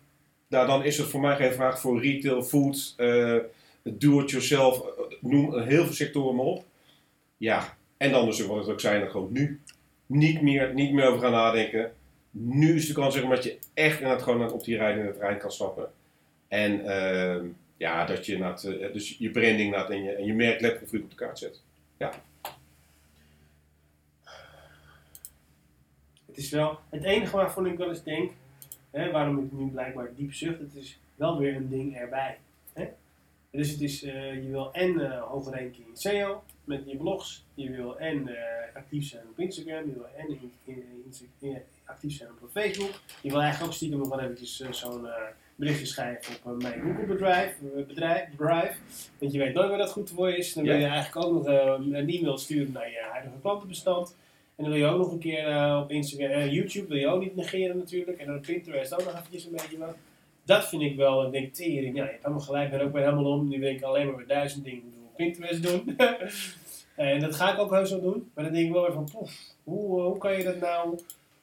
Nou, 0.47 0.67
dan 0.67 0.83
is 0.83 0.97
het 0.97 1.07
voor 1.07 1.19
mij 1.19 1.35
geen 1.35 1.53
vraag 1.53 1.79
voor 1.79 2.01
retail, 2.01 2.43
food, 2.43 2.93
eh, 2.97 3.35
do-it-yourself, 3.83 4.79
eh, 4.79 5.03
noem 5.21 5.59
heel 5.59 5.83
veel 5.83 5.93
sectoren 5.93 6.35
maar 6.35 6.45
op. 6.45 6.65
Ja, 7.37 7.77
en 7.97 8.11
dan 8.11 8.25
dus 8.25 8.45
wat 8.45 8.57
het 8.57 8.69
ook 8.69 8.79
zijn, 8.79 8.99
dan 8.99 9.09
gewoon 9.09 9.31
nu. 9.31 9.61
Niet 10.07 10.41
meer, 10.41 10.73
niet 10.73 10.93
meer 10.93 11.07
over 11.07 11.21
gaan 11.21 11.31
nadenken. 11.31 11.91
Nu 12.31 12.75
is 12.75 12.87
de 12.87 12.93
kans 12.93 13.13
zeg 13.13 13.23
maar, 13.23 13.35
dat 13.35 13.43
je 13.43 13.57
echt 13.73 13.99
inderdaad 13.99 14.23
gewoon 14.23 14.51
op 14.51 14.63
die 14.63 14.77
rijden 14.77 14.99
in 14.99 15.07
het 15.07 15.17
trein 15.17 15.37
kan 15.37 15.51
stappen. 15.51 15.91
En 16.47 16.85
ehm, 16.85 17.45
ja, 17.77 18.05
dat 18.05 18.25
je 18.25 18.33
inderdaad, 18.33 18.63
eh, 18.63 18.93
dus 18.93 19.15
je 19.19 19.29
branding 19.29 19.59
inderdaad 19.59 19.89
en 19.89 20.03
je, 20.03 20.11
en 20.11 20.25
je 20.25 20.33
merk 20.33 20.61
letterlijk 20.61 21.03
op 21.03 21.09
de 21.09 21.15
kaart 21.15 21.39
zet. 21.39 21.61
Het 26.37 26.45
is 26.45 26.51
wel 26.51 26.79
het 26.89 27.03
enige 27.03 27.35
waarvan 27.35 27.65
ik 27.65 27.77
wel 27.77 27.89
eens 27.89 28.03
denk, 28.03 28.31
hè, 28.91 29.11
waarom 29.11 29.43
ik 29.43 29.51
nu 29.51 29.69
blijkbaar 29.69 30.09
diep 30.15 30.33
zucht, 30.33 30.59
het 30.59 30.75
is 30.75 30.99
wel 31.15 31.37
weer 31.37 31.55
een 31.55 31.69
ding 31.69 31.95
erbij. 31.95 32.37
Hè? 32.73 32.87
Dus 33.51 33.69
het 33.71 33.81
is, 33.81 34.03
eh, 34.03 34.33
je 34.43 34.49
wil 34.49 34.73
en 34.73 34.99
eh 35.11 35.21
hoge 35.21 35.49
ranking 35.49 35.87
in 35.87 35.97
SEO 35.97 36.43
met 36.63 36.81
je 36.85 36.97
blogs, 36.97 37.45
je 37.53 37.69
wil 37.71 37.99
en 37.99 38.27
eh, 38.27 38.75
actief 38.75 39.07
zijn 39.07 39.23
op 39.31 39.39
Instagram, 39.39 39.85
je 39.87 39.93
wil 39.93 40.07
en 40.17 40.27
in, 40.29 40.51
in, 40.65 40.83
in- 41.39 41.49
in- 41.49 41.61
actief 41.85 42.13
zijn 42.17 42.29
op 42.41 42.49
Facebook. 42.51 42.91
Je 43.21 43.29
wil 43.29 43.39
eigenlijk 43.41 43.69
ook 43.71 43.75
stiekem 43.77 43.99
nog 43.99 44.09
wel 44.09 44.19
eventjes 44.19 44.57
zo'n 44.69 45.07
berichtje 45.55 45.85
schrijven 45.85 46.35
op 46.43 46.61
mijn 46.61 46.81
Google 46.81 47.05
bedrijf, 47.05 47.57
bedrijf, 47.87 48.29
Drive. 48.37 48.73
Want 49.17 49.31
je 49.31 49.39
weet 49.39 49.53
nooit 49.53 49.69
waar 49.69 49.77
dat 49.77 49.91
goed 49.91 50.09
voor 50.09 50.29
is. 50.31 50.53
Dan 50.53 50.63
wil 50.63 50.75
je 50.75 50.85
eigenlijk 50.85 51.25
ook 51.25 51.33
nog 51.33 51.45
een 51.45 51.93
e-mail 52.09 52.37
sturen 52.37 52.71
naar 52.71 52.89
je 52.91 53.07
huidige 53.11 53.39
klantenbestand. 53.41 54.15
En 54.55 54.63
dan 54.63 54.73
wil 54.73 54.81
je 54.81 54.87
ook 54.87 54.97
nog 54.97 55.11
een 55.11 55.19
keer 55.19 55.77
op 55.77 55.91
Instagram, 55.91 56.47
YouTube 56.49 56.87
wil 56.87 56.97
je 56.97 57.07
ook 57.07 57.21
niet 57.21 57.35
negeren 57.35 57.77
natuurlijk. 57.77 58.17
En 58.17 58.25
dan 58.25 58.35
op 58.35 58.41
Pinterest 58.41 58.93
ook 58.93 59.03
nog 59.03 59.13
eventjes 59.15 59.45
een 59.45 59.51
beetje 59.51 59.77
wat. 59.77 59.95
Dat 60.47 60.69
vind 60.69 60.81
ik 60.81 60.95
wel, 60.95 61.25
ik 61.25 61.31
denk 61.31 61.53
tering, 61.53 61.95
ja, 61.95 62.03
je 62.03 62.09
hebt 62.09 62.23
helemaal 62.23 62.45
gelijk, 62.45 62.69
ben 62.69 62.81
ook 62.81 62.93
weer 62.93 63.03
helemaal 63.03 63.31
om. 63.31 63.47
Nu 63.47 63.59
wil 63.59 63.69
ik 63.69 63.81
alleen 63.81 64.05
maar 64.05 64.15
weer 64.15 64.27
duizend 64.27 64.63
dingen 64.63 64.81
doen 64.81 65.05
op 65.05 65.15
Pinterest 65.15 65.63
doen. 65.63 65.97
en 66.95 67.19
dat 67.19 67.35
ga 67.35 67.53
ik 67.53 67.59
ook 67.59 67.71
heus 67.71 67.89
wel 67.89 68.01
doen. 68.01 68.31
Maar 68.33 68.43
dan 68.43 68.53
denk 68.53 68.65
ik 68.65 68.71
wel 68.71 68.81
weer 68.81 68.93
van, 68.93 69.09
poef, 69.11 69.31
hoe, 69.63 69.99
eh, 69.99 70.05
hoe 70.05 70.17
kan 70.17 70.37
je 70.37 70.43
dat 70.43 70.59
nou, 70.59 70.99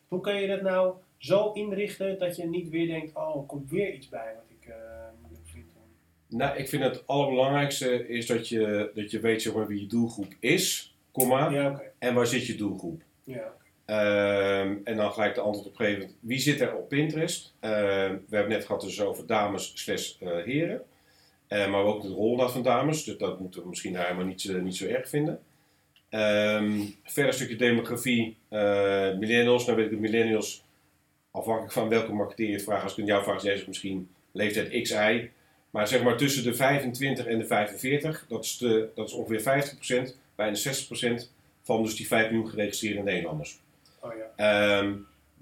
hoe 0.09 0.20
kan 0.20 0.40
je 0.40 0.47
dat 0.47 0.62
nou 0.62 0.94
zo 1.18 1.52
inrichten 1.52 2.18
dat 2.18 2.36
je 2.36 2.47
niet 2.47 2.68
weer 2.68 2.86
denkt, 2.86 3.14
oh, 3.14 3.36
er 3.36 3.47
komt 3.47 3.70
weer 3.70 3.93
iets 3.93 4.09
bij 4.09 4.32
wat 4.35 4.44
ik 4.60 4.68
eh 4.68 4.76
moeilijk 5.20 5.47
vind. 5.47 5.64
Nou, 6.28 6.56
ik 6.56 6.68
vind 6.68 6.82
het 6.82 7.06
allerbelangrijkste 7.06 8.09
is 8.09 8.26
dat 8.26 8.48
je, 8.48 8.90
dat 8.94 9.10
je 9.10 9.20
weet 9.20 9.43
zeg 9.43 9.55
maar, 9.55 9.66
wie 9.66 9.81
je 9.81 9.86
doelgroep 9.86 10.35
is, 10.40 10.94
komma, 11.12 11.51
Ja, 11.51 11.82
en 11.98 12.14
waar 12.14 12.26
zit 12.26 12.47
je 12.47 12.55
doelgroep. 12.55 13.02
Ja, 13.24 13.52
Ehm, 13.85 14.77
en 14.85 14.97
dan 14.97 15.12
gelijk 15.12 15.35
de 15.35 15.40
antwoord 15.40 15.69
op 15.69 15.77
geven. 15.77 16.11
Wie 16.20 16.39
zit 16.39 16.61
er 16.61 16.74
op 16.74 16.89
Pinterest? 16.89 17.55
Ehm, 17.61 18.16
we 18.28 18.36
hebben 18.36 18.52
net 18.52 18.65
gehad 18.66 18.81
dus 18.81 19.01
over 19.01 19.27
dames 19.27 19.73
slash 19.74 20.12
eh, 20.20 20.28
heren. 20.44 20.82
Eh, 21.48 21.70
maar 21.70 21.82
ook 21.82 22.02
de 22.02 22.09
rol 22.09 22.36
dat 22.36 22.52
van 22.52 22.62
dames. 22.62 23.05
Dus 23.05 23.16
dat 23.19 23.40
moeten 23.40 23.62
we 23.62 23.69
misschien 23.69 23.93
daar 23.93 24.05
helemaal 24.05 24.27
niet, 24.27 24.40
zo- 24.40 24.61
niet 24.61 24.77
zo 24.77 24.86
erg 24.86 25.09
vinden. 25.09 25.40
Ehm, 26.09 26.81
verder 27.05 27.32
stukje 27.35 27.56
demografie. 27.56 28.36
eh, 28.48 29.15
millennials. 29.19 29.65
Nou 29.66 29.77
weet 29.77 29.86
ik 29.86 29.93
de 29.93 30.01
millennials. 30.01 30.65
Afhankelijk 31.31 31.73
van 31.73 31.89
welke 31.89 32.12
marketeer 32.12 32.47
je 32.47 32.52
het 32.52 32.62
vraagt. 32.62 32.82
Als 32.82 32.93
ik 32.93 32.98
het 32.98 33.06
jou 33.06 33.23
vraag, 33.24 33.43
het 33.43 33.66
misschien 33.66 34.09
leeftijd 34.32 34.82
XI. 34.82 35.31
Maar 35.70 35.89
zeg 35.89 36.02
maar 36.02 36.16
tussen 36.16 36.44
de 36.44 36.55
25 36.55 37.27
en 37.27 37.39
de 37.39 37.44
45. 37.47 38.24
Dat 38.28 38.44
is, 38.44 38.59
de, 38.59 38.89
dat 38.94 39.09
is 39.09 39.12
ongeveer 39.15 39.40
50%. 40.11 40.16
Bijna 40.35 40.56
60% 40.56 41.31
van 41.62 41.82
dus 41.82 41.97
die 41.97 42.06
5 42.06 42.31
miljoen 42.31 42.51
geregistreerde 42.51 43.02
Nederlanders. 43.02 43.59
Oh 44.05 44.12
ja. 44.16 44.32
Ehm 44.36 44.93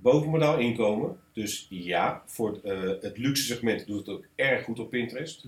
bovenmodaal 0.03 0.59
inkomen. 0.59 1.21
Dus 1.33 1.67
ja, 1.71 2.23
voor 2.27 2.61
eh, 2.63 2.81
het 3.01 3.19
luxe 3.19 3.45
segment 3.45 3.87
doet 3.87 3.99
het 3.99 4.09
ook 4.09 4.25
erg 4.35 4.65
goed 4.65 4.79
op 4.79 4.91
Pinterest. 4.91 5.45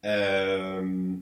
Ehm, 0.00 1.12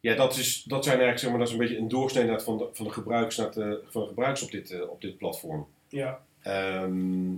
ja, 0.00 0.14
dat, 0.14 0.36
is, 0.36 0.62
dat 0.62 0.84
zijn 0.84 1.00
eigenlijk 1.00 1.18
zeg 1.18 1.30
maar, 1.30 1.38
dat 1.38 1.48
is 1.48 1.54
een 1.54 1.60
beetje 1.60 1.78
een 1.78 1.88
doorsnee 1.88 2.22
inderdaad 2.22 2.46
van 2.46 2.58
de, 2.58 2.68
van 2.72 2.86
de 2.86 2.92
gebruikers, 2.92 3.36
naar 3.36 3.52
de, 3.52 3.82
van 3.88 4.02
de 4.02 4.08
gebruikers 4.08 4.42
op, 4.42 4.50
dit, 4.50 4.70
eh, 4.70 4.90
op 4.90 5.00
dit 5.00 5.16
platform. 5.16 5.66
Ja, 5.88 6.20
Ehm, 6.42 7.34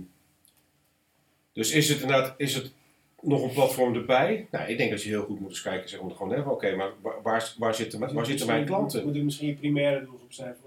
dus 1.53 1.71
is 1.71 1.89
het 1.89 2.01
inderdaad 2.01 2.33
is 2.37 2.55
het 2.55 2.73
nog 3.21 3.43
een 3.43 3.53
platform 3.53 3.95
erbij? 3.95 4.47
Nou, 4.51 4.69
ik 4.69 4.77
denk 4.77 4.91
dat 4.91 5.03
je 5.03 5.09
heel 5.09 5.23
goed 5.23 5.39
moet 5.39 5.49
eens 5.49 5.61
kijken. 5.61 5.89
Zeg 5.89 6.01
maar, 6.01 6.11
gewoon, 6.11 6.31
hè, 6.31 6.41
oké, 6.41 6.75
maar 6.75 6.91
waar, 7.01 7.21
waar, 7.23 7.53
waar, 7.57 7.75
zitten, 7.75 8.13
waar 8.13 8.25
zitten 8.25 8.47
mijn 8.47 8.65
klanten? 8.65 9.03
Moet 9.05 9.15
het 9.15 9.23
misschien 9.23 9.47
je 9.47 9.53
primaire 9.53 10.05
doelgroep 10.05 10.33
zijn, 10.33 10.53
eh, 10.53 10.62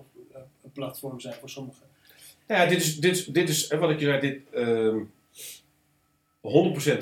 platform 0.76 1.20
zijn 1.20 1.34
voor 1.34 1.50
sommigen. 1.50 1.82
Nou 2.46 2.62
ja, 2.62 2.68
dit 2.68 2.78
is, 2.80 2.96
dit, 3.00 3.34
dit 3.34 3.48
is 3.48 3.68
eh, 3.68 3.78
wat 3.78 3.90
ik 3.90 3.98
je 3.98 4.04
zei, 4.04 4.20
dit, 4.20 4.40
ehm 4.52 4.98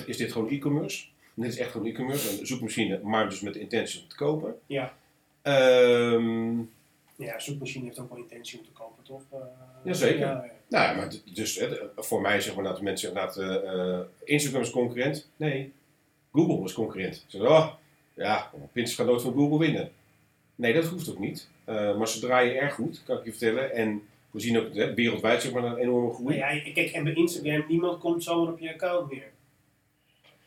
100% 0.03 0.05
is 0.07 0.17
dit 0.17 0.33
gewoon 0.33 0.51
e-commerce. 0.51 1.07
Dit 1.35 1.53
is 1.53 1.59
echt 1.59 1.71
gewoon 1.71 1.87
e-commerce, 1.87 2.41
een 2.41 2.47
zoekmachine, 2.47 3.01
maar 3.03 3.29
dus 3.29 3.41
met 3.41 3.53
de 3.55 3.61
intentie 3.61 4.03
om 4.03 4.09
te 4.09 4.17
kopen. 4.17 4.55
Ja. 4.67 4.97
Ehm, 5.43 6.59
Ja, 7.17 7.39
zoekmachine 7.39 7.85
heeft 7.85 7.99
ook 7.99 8.09
wel 8.09 8.19
intentie 8.19 8.59
om 8.59 8.65
te 8.65 8.71
kopen, 8.71 9.05
toch? 9.05 9.23
Eh, 9.31 9.39
Jazeker. 9.85 10.19
Ja, 10.19 10.45
ja. 10.45 10.53
nou 10.69 10.97
maar 10.97 11.13
dus 11.35 11.57
eh, 11.59 11.73
voor 11.97 12.21
mij 12.21 12.41
zeg 12.41 12.55
maar 12.55 12.65
dat 12.65 12.81
mensen 12.81 13.09
inderdaad, 13.09 13.37
eh, 13.37 13.91
eh, 13.95 14.01
Instagram 14.25 14.63
is 14.63 14.71
concurrent. 14.71 15.29
Nee, 15.37 15.73
Google 16.33 16.65
is 16.65 16.73
concurrent. 16.73 17.15
Ze 17.15 17.23
zeggen, 17.39 17.51
oh, 17.51 17.73
ja, 18.15 18.51
Pinterest 18.53 18.95
gaat 18.95 19.07
nooit 19.07 19.23
van 19.23 19.33
Google 19.33 19.59
winnen. 19.59 19.91
Nee, 20.55 20.73
dat 20.75 20.85
hoeft 20.85 21.09
ook 21.11 21.19
niet. 21.19 21.49
Eh, 21.65 21.97
maar 21.97 22.09
ze 22.09 22.21
draaien 22.21 22.57
erg 22.57 22.75
goed, 22.75 23.03
kan 23.05 23.19
ik 23.19 23.25
je 23.25 23.31
vertellen. 23.31 23.73
En 23.73 24.03
we 24.31 24.41
zien 24.41 24.59
ook 24.59 24.75
hè, 24.75 24.95
wereldwijd 24.95 25.43
zeg 25.43 25.53
maar, 25.53 25.65
een 25.65 25.77
enorme 25.77 26.13
groei. 26.13 26.39
Maar 26.39 26.55
ja, 26.55 26.73
kijk, 26.73 26.91
en 26.91 27.05
bij 27.05 27.13
Instagram, 27.13 27.65
niemand 27.69 27.99
komt 27.99 28.23
zomaar 28.23 28.53
op 28.53 28.59
je 28.59 28.73
account 28.73 29.11
meer. 29.11 29.33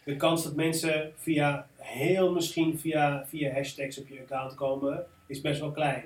De 0.04 0.16
kans 0.16 0.44
dat 0.44 0.56
mensen 0.56 1.14
via, 1.16 1.68
heel 1.78 2.32
misschien 2.32 2.80
via, 2.80 3.26
via 3.28 3.54
hashtags 3.54 4.00
op 4.00 4.08
je 4.08 4.20
account 4.20 4.56
komen, 4.56 5.06
is 5.28 5.42
best 5.42 5.60
wel 5.60 5.72
klein. 5.72 6.04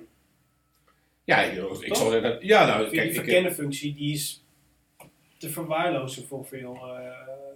Ja, 1.23 1.41
ik, 1.41 1.95
zal 1.95 2.09
zeggen, 2.09 2.37
ja, 2.41 2.65
nou, 2.65 2.81
kijk, 2.81 2.91
die 2.91 3.01
ik, 3.01 3.13
verkennen 3.13 3.53
functie, 3.53 3.93
die 3.93 4.13
is 4.13 4.43
te 5.37 5.49
verwaarlozen 5.49 6.27
voor 6.27 6.45
veel 6.45 6.75
eh, 6.75 7.11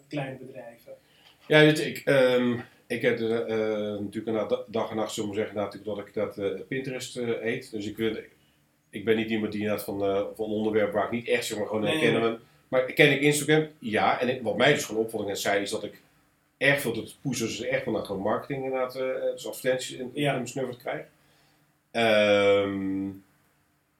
kleine 0.07 0.37
bedrijven. 0.37 0.93
ja, 1.47 1.59
weet 1.59 1.79
ik, 1.79 2.01
ehm, 2.05 2.59
ik 2.87 3.01
heb 3.01 3.19
er, 3.19 3.45
eh, 3.45 3.99
natuurlijk 3.99 4.37
na 4.37 4.45
da- 4.45 4.63
dag 4.67 4.89
en 4.89 4.95
nacht, 4.95 5.13
zullen 5.13 5.29
we 5.29 5.35
zeggen, 5.35 5.55
natuurlijk 5.55 5.85
dat 5.85 6.07
ik 6.07 6.13
dat 6.13 6.37
eh, 6.37 6.61
Pinterest 6.67 7.17
eh, 7.17 7.29
eet. 7.45 7.71
Dus 7.71 7.85
ik, 7.87 7.97
weet- 7.97 8.23
ik 8.89 9.05
ben 9.05 9.15
niet 9.15 9.29
iemand 9.29 9.51
die 9.51 9.61
inderdaad 9.61 9.85
van, 9.85 10.03
eh 10.03 10.21
van 10.35 10.45
onderwerpen 10.45 10.93
waar 10.93 11.05
ik 11.05 11.11
niet 11.11 11.27
echt 11.27 11.45
zeg 11.45 11.57
maar 11.57 11.67
gewoon 11.67 11.81
Nee, 11.81 11.91
herkennen. 11.97 12.39
Maar 12.67 12.83
ken 12.93 13.11
ik 13.11 13.21
Instagram? 13.21 13.67
Ja. 13.79 14.19
En 14.21 14.29
ik- 14.29 14.41
wat 14.41 14.57
mij 14.57 14.73
dus 14.73 14.83
gewoon 14.85 15.03
opvallend 15.03 15.29
net 15.29 15.39
zei, 15.39 15.61
is 15.61 15.69
dat 15.69 15.83
ik 15.83 16.01
erg 16.57 16.81
veel 16.81 16.91
tot 16.91 17.15
pushen, 17.21 17.47
dus 17.47 17.61
echt 17.61 17.83
van 17.83 17.93
dat 17.93 18.05
gewoon 18.05 18.21
marketing 18.21 18.63
inderdaad, 18.63 18.95
eh, 18.95 19.07
dus 19.33 19.47
advertenties 19.47 19.97
in, 19.97 20.11
Ja. 20.13 20.29
in 20.29 20.35
mijn 20.35 20.47
snuffert 20.47 20.77
krijg. 20.77 21.05
Ehm, 21.91 23.07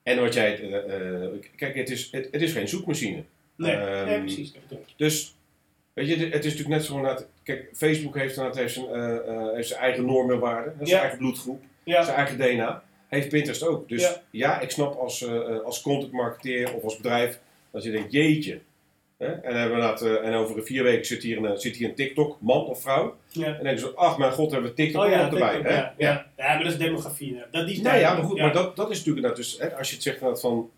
en 0.03 0.19
wat 0.19 0.33
jij, 0.33 0.59
eh, 0.59 1.23
eh, 1.23 1.29
kijk, 1.55 1.75
het 1.75 1.89
is, 1.89 2.07
het, 2.11 2.27
het 2.31 2.41
is 2.41 2.51
geen 2.51 2.67
zoekmachine. 2.67 3.23
Nee, 3.55 3.71
Ehm, 3.75 4.05
nee 4.07 4.19
precies. 4.19 4.53
Dus, 4.95 5.35
weet 5.93 6.07
je, 6.07 6.15
het 6.15 6.45
is 6.45 6.51
natuurlijk 6.51 6.69
net 6.69 6.83
zo 6.83 6.95
inderdaad, 6.95 7.27
kijk, 7.45 7.69
Facebook 7.73 8.15
heeft 8.15 8.35
inderdaad 8.35 8.59
heeft 8.59 8.73
zijn, 8.73 8.87
eh, 8.87 9.15
eh, 9.27 9.53
heeft 9.53 9.67
zijn 9.67 9.79
eigen 9.81 10.05
normen 10.05 10.35
en 10.35 10.41
waarden, 10.41 10.73
zijn 10.77 10.89
Ja. 10.89 10.99
eigen 10.99 11.17
bloedgroep, 11.17 11.63
Ja, 11.83 12.03
zijn 12.03 12.15
eigen 12.15 12.37
DNA. 12.37 12.83
Heeft 13.07 13.29
Pinterest 13.29 13.63
ook. 13.67 13.89
Dus 13.89 14.01
ja, 14.01 14.21
Ja. 14.31 14.59
ik 14.59 14.69
snap 14.71 14.95
als, 14.99 15.21
eh, 15.21 15.59
als 15.59 15.81
content 15.81 16.11
marketeer 16.11 16.73
of 16.73 16.83
als 16.83 16.97
bedrijf 16.97 17.39
dat 17.71 17.83
je 17.83 17.91
denkt, 17.91 18.11
jeetje. 18.11 18.59
Hè? 19.17 19.27
En, 19.31 19.55
hebben 19.55 19.77
we 19.77 20.09
eh, 20.19 20.27
en 20.27 20.33
over 20.33 20.63
vier 20.63 20.83
weken 20.83 21.05
zit 21.05 21.23
hier, 21.23 21.43
een, 21.43 21.57
zit 21.59 21.75
hier 21.75 21.89
een 21.89 21.95
TikTok, 21.95 22.37
man 22.41 22.65
of 22.65 22.81
vrouw. 22.81 23.15
ja. 23.27 23.45
En 23.45 23.53
dan 23.53 23.63
denken 23.63 23.79
ze, 23.79 23.91
ach 23.95 24.17
mijn 24.17 24.31
god, 24.31 24.51
hebben 24.51 24.69
we 24.69 24.75
TikTok 24.75 25.01
Oh 25.01 25.07
ook 25.07 25.13
ja, 25.13 25.23
erbij. 25.31 25.53
TikTok, 25.53 25.71
hè? 25.71 25.75
ja, 25.77 25.93
ja. 25.97 26.25
maar 26.37 26.63
dat 26.63 26.71
is 26.71 26.77
demografie. 26.77 27.41
Dat 27.51 27.65
die 27.65 27.75
is 27.75 27.81
Nou 27.81 27.97
ja, 27.97 28.13
maar 28.13 28.23
goed, 28.23 28.39
maar 28.39 28.53
dat, 28.53 28.75
dat 28.75 28.89
is 28.89 28.97
natuurlijk 28.97 29.25
inderdaad 29.25 29.35
dus, 29.37 29.57
hè, 29.59 29.77
als 29.77 29.87
je 29.89 29.93
het 29.93 30.03
zegt 30.03 30.15
inderdaad 30.17 30.41
van, 30.41 30.69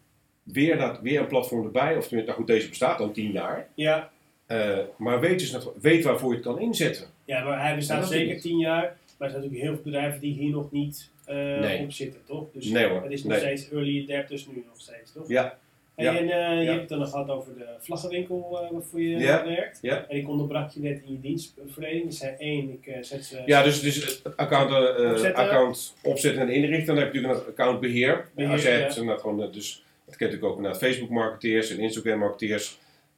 weer, 0.43 0.71
inderdaad, 0.71 1.01
weer 1.01 1.19
een 1.19 1.27
platform 1.27 1.65
erbij, 1.65 1.95
of 1.95 2.07
tenminste, 2.07 2.15
nou 2.15 2.33
goed, 2.33 2.47
deze 2.47 2.69
bestaat 2.69 2.99
al 2.99 3.11
tien 3.11 3.31
jaar. 3.31 3.67
Ja, 3.73 4.09
Eh, 4.47 4.77
maar 4.97 5.19
weet, 5.19 5.39
dus, 5.39 5.57
weet 5.81 6.03
waarvoor 6.03 6.29
je 6.29 6.35
het 6.35 6.45
kan 6.45 6.59
inzetten. 6.59 7.05
ja, 7.25 7.43
maar 7.43 7.61
hij 7.61 7.75
bestaat 7.75 8.07
zeker 8.07 8.41
tien 8.41 8.57
jaar. 8.57 8.81
Maar 9.17 9.27
er 9.27 9.33
zijn 9.33 9.41
natuurlijk 9.43 9.61
heel 9.61 9.73
veel 9.73 9.83
bedrijven 9.91 10.19
die 10.19 10.33
hier 10.33 10.51
nog 10.51 10.71
niet 10.71 11.09
eh, 11.25 11.35
Nee. 11.35 11.79
op 11.83 11.91
zitten, 11.91 12.19
toch? 12.25 12.45
Dus 12.53 12.65
Nee 12.65 12.85
hoor, 12.87 13.03
het 13.03 13.11
is 13.11 13.23
nog 13.23 13.31
nee. 13.31 13.41
steeds 13.41 13.71
early 13.71 14.03
adapters 14.09 14.47
nu 14.47 14.63
nog 14.67 14.81
steeds, 14.81 15.11
toch? 15.13 15.27
Ja. 15.27 15.57
En 15.95 16.05
eh, 16.29 16.61
je 16.63 16.67
hebt 16.69 16.79
het 16.79 16.89
dan 16.89 16.99
nog 16.99 17.09
gehad 17.09 17.29
over 17.29 17.55
de 17.57 17.65
vlaggenwinkel 17.79 18.47
waarvoor 18.71 19.01
je 19.01 19.17
Ja. 19.17 19.45
werkt. 19.45 19.79
Ja. 19.81 20.05
En 20.07 20.17
ik 20.17 20.29
onderbrak 20.29 20.71
je 20.71 20.79
net 20.79 21.01
in 21.05 21.11
je 21.11 21.19
dienstverlening. 21.19 22.03
Je 22.05 22.11
zei 22.11 22.35
één, 22.37 22.69
ik 22.81 22.95
zet 23.05 23.25
ze... 23.25 23.41
Ja, 23.45 23.63
dus, 23.63 23.81
dus 23.81 23.95
het 24.23 24.37
account, 24.37 24.71
Opzetten. 24.99 25.35
account 25.35 25.93
opzetten 26.03 26.41
en 26.41 26.49
inrichten. 26.49 26.95
Dan 26.95 27.03
heb 27.03 27.13
je 27.13 27.19
natuurlijk 27.21 27.45
een 27.47 27.51
accountbeheer. 27.51 28.27
Beheer, 28.35 28.51
Als 28.51 28.63
jij 28.63 28.79
hebt, 28.79 28.93
gewoon, 28.93 29.41
eh, 29.43 29.51
dus 29.51 29.83
dat 30.05 30.15
kent 30.15 30.31
natuurlijk 30.31 30.57
ook 30.57 30.61
naar 30.65 30.75
Facebook 30.75 31.09
marketeers 31.09 31.69
en 31.71 31.79
Instagram 31.79 32.19
marketeers. 32.19 32.77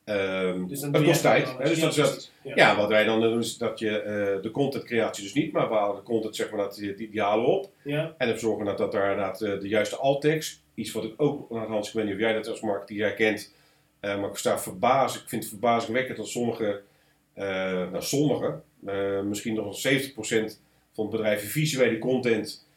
Ehm 0.10 0.68
Dus 0.68 0.80
dat 0.80 1.04
kost 1.04 1.22
tijd. 1.22 1.58
Hè? 1.58 1.64
Dus 1.64 1.80
dat 1.80 1.96
dat. 1.96 2.32
Ja. 2.44 2.52
ja, 2.56 2.76
wat 2.76 2.88
wij 2.88 3.04
dan 3.04 3.22
doen 3.22 3.40
is 3.40 3.58
dat 3.58 3.80
je 3.80 4.00
eh, 4.02 4.42
de 4.42 4.52
contentcreatie 4.52 5.24
dus 5.24 5.34
niet, 5.34 5.52
maar 5.52 5.70
we 5.70 5.76
halen 5.76 5.96
de 5.96 6.04
content 6.04 6.36
zeg 6.36 6.52
maar 6.52 6.60
dat 6.60 6.82
halen 7.14 7.46
we 7.46 7.52
op. 7.52 7.70
Ja. 7.82 8.16
En 8.18 8.28
dan 8.28 8.40
zorgen 8.40 8.66
dat, 8.66 8.78
dat 8.78 8.92
daar 8.92 9.12
inderdaad 9.12 9.42
eh, 9.42 9.60
de 9.60 9.68
juiste 9.68 9.96
alt-text, 9.96 10.62
iets 10.76 10.92
wat 10.92 11.04
ik 11.04 11.14
ook, 11.18 11.50
Hans, 11.50 11.88
ik 11.88 11.94
weet 11.94 12.06
niet 12.06 12.14
of 12.14 12.20
jij 12.20 12.34
dat 12.34 12.48
als 12.48 12.62
marketeer 12.62 13.06
herkent, 13.06 13.54
eh, 14.00 14.20
maar 14.20 14.30
ik 14.30 14.38
sta 14.38 14.60
verbaasd, 14.60 15.16
ik 15.16 15.30
vind 15.30 15.42
het 15.42 15.52
verbazingwekkend 15.52 16.18
dat 16.18 16.28
sommige, 16.28 16.82
nou 17.92 18.02
sommige, 18.02 18.62
misschien 19.24 19.54
nog 19.54 19.84
wel 19.84 19.94
70% 19.94 20.60
van 20.94 21.06
het 21.06 21.10
bedrijf 21.10 21.52
visuele 21.52 21.98
content 21.98 22.68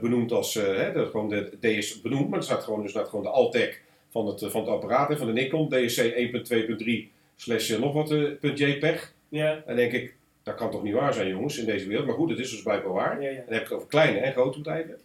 benoemt 0.00 0.32
als, 0.32 0.54
hè, 0.54 0.92
dat 0.92 1.10
gewoon 1.10 1.28
de 1.28 1.56
is 1.60 2.00
benoemd, 2.00 2.28
maar 2.28 2.38
er 2.38 2.44
staat 2.44 2.64
gewoon, 2.64 2.82
dus 2.82 2.90
staat 2.90 3.08
gewoon 3.08 3.24
de 3.24 3.30
alt-tag 3.30 3.70
van 4.10 4.26
het, 4.26 4.42
eh, 4.42 4.48
van 4.48 4.60
het 4.60 4.70
apparaat, 4.70 5.08
hè, 5.08 5.16
van 5.16 5.26
de 5.26 5.32
Nikon, 5.32 5.68
DSC 5.68 5.98
1.2.3 5.98 7.10
slash 7.36 7.70
eh, 7.70 7.78
nog 7.78 7.92
wat 7.92 8.10
eh, 8.10 8.54
JPEG. 8.54 9.12
Ja. 9.28 9.52
En 9.52 9.62
dan 9.66 9.76
denk 9.76 9.92
ik, 9.92 10.14
dat 10.42 10.54
kan 10.54 10.70
toch 10.70 10.82
niet 10.82 10.94
waar 10.94 11.14
zijn 11.14 11.28
jongens 11.28 11.58
in 11.58 11.66
deze 11.66 11.88
wereld, 11.88 12.06
maar 12.06 12.14
goed, 12.14 12.30
het 12.30 12.38
is 12.38 12.50
dus 12.50 12.62
blijkbaar 12.62 12.92
waar. 12.92 13.22
Ja, 13.22 13.28
ja. 13.28 13.42
Dan 13.44 13.52
heb 13.54 13.62
ik 13.62 13.68
het 13.68 13.72
over 13.72 13.88
kleine 13.88 14.18
en 14.18 14.32
grote 14.32 14.58
bedrijven. 14.58 14.98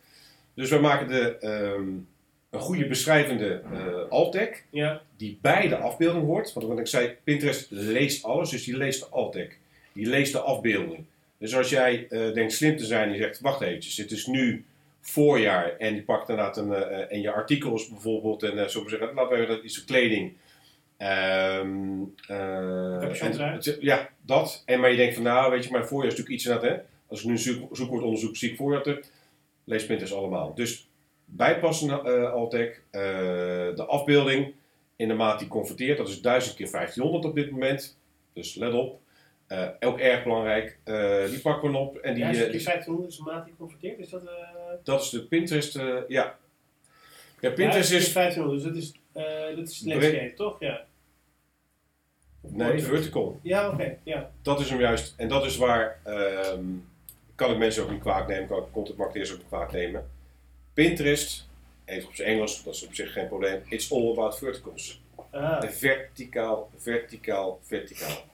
Dus 0.53 0.69
wij 0.69 0.79
maken 0.79 1.07
de, 1.07 1.37
ehm, 1.37 1.87
een 2.49 2.59
goede 2.59 2.87
beschrijvende 2.87 3.61
eh 3.73 4.09
alt-tag 4.09 4.49
Ja. 4.69 5.01
die 5.17 5.37
bij 5.41 5.67
de 5.67 5.77
afbeelding 5.77 6.25
hoort. 6.25 6.53
Want 6.53 6.67
wat 6.67 6.79
ik 6.79 6.87
zei, 6.87 7.15
Pinterest 7.23 7.67
leest 7.69 8.23
alles, 8.23 8.49
dus 8.49 8.63
die 8.63 8.77
leest 8.77 8.99
de 8.99 9.07
alt-tag. 9.09 9.47
Die 9.93 10.05
leest 10.05 10.31
de 10.31 10.39
afbeelding. 10.39 11.03
Dus 11.37 11.55
als 11.55 11.69
jij 11.69 12.07
denkt 12.09 12.53
slim 12.53 12.77
te 12.77 12.85
zijn 12.85 13.07
en 13.07 13.13
je 13.15 13.21
zegt, 13.21 13.39
wacht 13.39 13.61
eventjes, 13.61 13.97
het 13.97 14.11
is 14.11 14.25
nu 14.25 14.65
voorjaar 15.05 15.77
en 15.77 15.95
je 15.95 16.03
pakt 16.03 16.29
inderdaad 16.29 16.57
een, 16.57 16.73
eh, 16.73 17.11
en 17.11 17.21
je 17.21 17.31
artikels 17.31 17.89
bijvoorbeeld 17.89 18.43
en 18.43 18.57
uh, 18.57 18.67
zeggen, 18.67 19.13
laten 19.13 19.39
we 19.39 19.45
dat 19.45 19.63
iets 19.63 19.75
van 19.77 19.85
kleding. 19.85 20.33
Eh, 20.97 21.59
Capuchon 22.99 23.39
en- 23.39 23.77
ja, 23.79 24.09
dat. 24.21 24.63
En 24.65 24.79
maar 24.79 24.89
je 24.89 24.97
denkt 24.97 25.13
van, 25.13 25.23
nou, 25.23 25.51
weet 25.51 25.63
je, 25.63 25.71
mijn 25.71 25.85
voorjaar 25.85 26.11
is 26.11 26.17
natuurlijk 26.17 26.35
iets 26.35 26.45
inderdaad, 26.45 26.71
hè. 26.71 26.83
Als 27.07 27.19
ik 27.21 27.27
nu 27.27 27.37
zoek, 27.37 27.75
zoekwoordonderzoek 27.75 28.35
zie 28.35 28.49
ik 28.49 28.57
voorjaar 28.57 28.83
te, 28.83 29.03
lees 29.63 29.85
Pinterest 29.85 30.15
allemaal. 30.15 30.53
Dus 30.55 30.87
bijpassende 31.25 32.01
eh 32.01 32.31
alt-tag, 32.31 32.67
eh, 32.91 33.01
de 33.75 33.85
afbeelding 33.87 34.53
in 34.95 35.07
de 35.07 35.13
maat 35.13 35.39
die 35.39 35.47
converteert, 35.47 35.97
dat 35.97 36.07
is 36.09 36.21
1000 36.21 36.55
keer 36.55 36.69
1500 36.69 37.25
op 37.25 37.35
dit 37.35 37.51
moment. 37.51 37.97
Dus 38.33 38.55
let 38.55 38.73
op. 38.73 38.99
Eh, 39.53 39.67
ook 39.79 39.99
erg 39.99 40.23
belangrijk. 40.23 40.77
Eh, 40.83 41.25
die 41.25 41.39
pakken 41.39 41.71
we 41.71 41.77
op. 41.77 41.97
En 41.97 42.13
die, 42.13 42.23
ja, 42.23 42.29
eh, 42.29 42.39
je 42.39 42.49
die- 42.49 42.61
1500 42.61 43.11
is 43.13 43.17
een 43.19 43.25
maat 43.25 43.45
die 43.45 43.53
converteert, 43.57 43.99
is 43.99 44.09
dat... 44.09 44.23
eh 44.23 44.29
dat 44.83 45.01
is 45.01 45.09
de 45.09 45.23
Pinterest. 45.25 45.75
eh, 45.75 45.97
ja. 46.07 46.37
Ja, 47.39 47.49
Pinterest 47.51 47.89
ja, 47.91 47.97
is. 47.97 48.13
1500, 48.13 48.63
dus 48.63 48.73
dat 48.73 48.83
is, 48.83 48.91
eh 49.51 49.55
dat 49.57 49.69
is 49.69 49.83
landscape, 49.85 50.33
toch? 50.35 50.55
Ja. 50.59 50.85
Of 52.41 52.51
Nee, 52.51 52.67
portrait. 52.71 52.83
vertical. 52.95 53.39
Ja, 53.43 53.69
oké. 53.69 53.97
Ja. 54.03 54.31
Dat 54.41 54.59
is 54.59 54.69
hem 54.69 54.79
juist. 54.79 55.13
En 55.17 55.27
dat 55.27 55.45
is 55.45 55.57
waar. 55.57 55.99
ehm, 56.03 56.63
kan 57.35 57.51
ik 57.51 57.57
mensen 57.57 57.83
ook 57.83 57.89
niet 57.91 58.01
kwaad 58.01 58.27
nemen. 58.27 58.47
Kan 58.47 58.57
ik 58.57 58.63
content 58.71 58.97
marketeers 58.97 59.31
ook 59.31 59.37
niet 59.37 59.47
kwaad 59.47 59.71
nemen. 59.71 60.09
Pinterest 60.73 61.47
heeft 61.85 62.07
op 62.07 62.15
zijn 62.15 62.27
Engels, 62.27 62.63
dat 62.63 62.73
is 62.73 62.85
op 62.85 62.93
zich 62.93 63.13
geen 63.13 63.27
probleem. 63.27 63.61
It's 63.69 63.91
all 63.91 64.11
about 64.11 64.37
verticals. 64.37 65.01
Ah, 65.31 65.61
verticaal, 65.63 66.69
verticaal, 66.77 67.59
verticaal. 67.63 68.31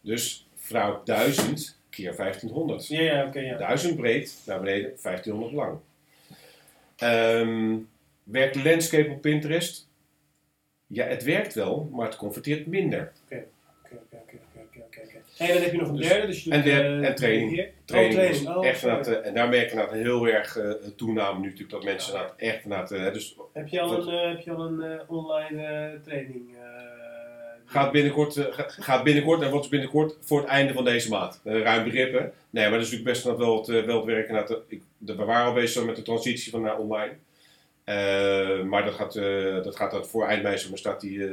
Dus 0.00 0.48
vrouw 0.56 1.00
1000 1.04 1.78
keer 1.90 2.16
1500. 2.16 2.86
ja, 2.88 3.00
ja, 3.00 3.26
oké, 3.26 3.40
ja. 3.40 3.56
1000 3.56 3.96
breed, 3.96 4.42
naar 4.46 4.58
beneden, 4.60 4.92
1500 5.02 5.52
lang. 5.52 5.78
Ehm 6.96 7.76
werkt 8.22 8.54
de 8.54 8.62
landscape 8.62 9.10
op 9.10 9.20
Pinterest? 9.20 9.88
Ja, 10.86 11.06
het 11.06 11.22
werkt 11.24 11.54
wel, 11.54 11.88
maar 11.92 12.06
het 12.06 12.16
converteert 12.16 12.66
minder. 12.66 13.12
Oké, 13.24 13.44
oké, 13.92 14.06
oké. 14.16 14.38
En 15.38 15.48
dan 15.48 15.62
heb 15.62 15.72
je 15.72 15.78
nog 15.78 15.88
een 15.88 15.96
Dus- 15.96 16.08
derde, 16.08 16.26
dus 16.26 16.44
je 16.44 16.50
en 16.50 16.62
derde- 16.62 17.00
eh, 17.02 17.08
en 17.08 17.14
training. 17.14 17.50
hier. 17.50 17.70
Training, 17.84 18.18
Oh, 18.18 18.24
training. 18.26 18.56
Oh, 18.56 18.66
echt 18.66 18.82
inderdaad, 18.82 19.06
eh, 19.08 19.26
en 19.26 19.34
daar 19.34 19.48
merken 19.48 19.76
we 19.76 19.82
inderdaad 19.82 20.04
heel 20.04 20.28
erg 20.28 20.56
eh, 20.56 20.70
toename 20.96 21.38
nu 21.38 21.44
natuurlijk 21.44 21.70
dat 21.70 21.84
mensen 21.84 22.12
inderdaad 22.12 22.38
echt 22.38 22.62
inderdaad, 22.64 22.90
eh, 22.92 23.12
dus 23.12 23.36
Heb 23.52 23.68
je 23.68 23.80
al 23.80 24.08
een, 24.08 24.28
heb 24.28 24.40
je 24.40 24.50
al 24.50 24.66
een 24.66 25.00
online 25.08 26.00
training? 26.04 26.54
Gaat 27.70 27.92
binnenkort, 27.92 28.36
eh, 28.36 28.44
ga- 28.52 28.68
gaat 28.68 29.04
binnenkort 29.04 29.42
en 29.42 29.50
wat 29.50 29.62
is 29.64 29.68
binnenkort 29.68 30.16
voor 30.20 30.38
het 30.40 30.48
einde 30.48 30.72
van 30.72 30.84
deze 30.84 31.08
maand. 31.08 31.40
Eh, 31.44 31.60
ruim 31.62 31.84
begrip 31.84 32.12
hè? 32.12 32.18
Nee, 32.50 32.68
maar 32.68 32.78
dat 32.78 32.86
is 32.86 32.90
natuurlijk 32.90 33.04
best 33.22 33.36
wel 33.38 33.56
het, 33.58 33.68
eh, 33.68 33.82
wel 33.84 33.96
het 33.96 34.04
werk 34.06 34.28
inderdaad. 34.28 34.50
eh, 34.50 34.56
ik- 34.68 34.82
de- 34.98 35.16
we 35.16 35.24
waren 35.24 35.46
al 35.46 35.52
bezig 35.52 35.84
met 35.84 35.96
de 35.96 36.02
transitie 36.02 36.50
van 36.52 36.60
naar 36.60 36.78
online. 36.78 37.12
Maar 38.64 38.84
dat 38.84 38.94
gaat, 38.94 39.12
dat 39.64 39.76
gaat 39.76 39.90
dat 39.90 40.08
voor 40.08 40.26
eind 40.26 40.42
mei 40.42 40.64
maar, 40.68 40.78
staat 40.78 41.00
die, 41.00 41.28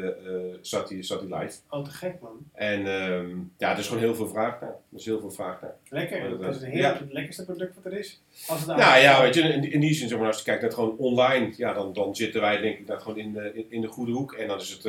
staat 0.61 0.87
die, 0.87 1.03
staat 1.03 1.19
die 1.19 1.35
live. 1.37 1.57
Oh, 1.69 1.83
te 1.83 1.91
gek 1.91 2.13
man. 2.21 2.37
En 2.53 2.79
ehm, 2.87 3.29
ja, 3.57 3.71
er 3.71 3.77
is 3.79 3.87
gewoon 3.87 4.03
heel 4.03 4.15
veel 4.15 4.27
vraag 4.27 4.61
naar. 4.61 4.69
Er 4.69 4.97
is 4.97 5.05
heel 5.05 5.19
veel 5.19 5.31
vraag 5.31 5.61
naar. 5.61 5.75
Lekker. 5.89 6.29
Dat- 6.29 6.41
Dat 6.41 6.55
is 6.55 6.61
een 6.61 6.67
ja. 6.67 6.73
heerlijk, 6.75 6.99
het 6.99 7.13
lekkerste 7.13 7.45
product 7.45 7.75
wat 7.75 7.93
er 7.93 7.99
is. 7.99 8.21
Als 8.47 8.59
het 8.59 8.67
Nou 8.77 8.99
ja, 8.99 9.21
weet 9.21 9.33
je, 9.33 9.41
in, 9.41 9.71
in 9.71 9.79
die 9.79 9.93
zin, 9.93 10.07
zeg 10.07 10.17
maar, 10.17 10.27
als 10.27 10.37
je 10.37 10.43
kijkt 10.43 10.61
naar 10.61 10.69
het 10.69 10.79
gewoon 10.79 10.97
online, 10.97 11.53
ja, 11.57 11.73
dan, 11.73 11.93
dan 11.93 12.15
zitten 12.15 12.41
wij 12.41 12.61
denk 12.61 12.77
ik 12.77 12.87
dat 12.87 13.01
gewoon 13.01 13.17
in 13.17 13.33
de, 13.33 13.51
in, 13.53 13.65
in 13.69 13.81
de 13.81 13.87
goede 13.87 14.11
hoek. 14.11 14.33
En 14.33 14.47
dan 14.47 14.57
is 14.59 14.69
het, 14.69 14.85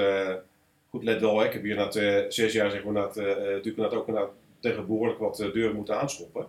goed, 0.91 1.03
let 1.05 1.21
wel, 1.21 1.45
ik 1.45 1.53
heb 1.53 1.63
hier 1.63 1.71
inderdaad 1.71 1.97
eh, 1.97 2.25
zes 2.29 2.53
jaar, 2.53 2.71
zeg 2.71 2.85
maar, 2.85 2.95
inderdaad, 2.95 3.17
eh, 3.17 3.31
eh, 3.31 3.53
natuurlijk 3.53 3.95
ook 3.95 4.35
tegen 4.61 4.87
behoorlijk 4.87 5.19
wat 5.19 5.37
deuren 5.37 5.77
moeten 5.77 6.01
aanschoppen. 6.01 6.47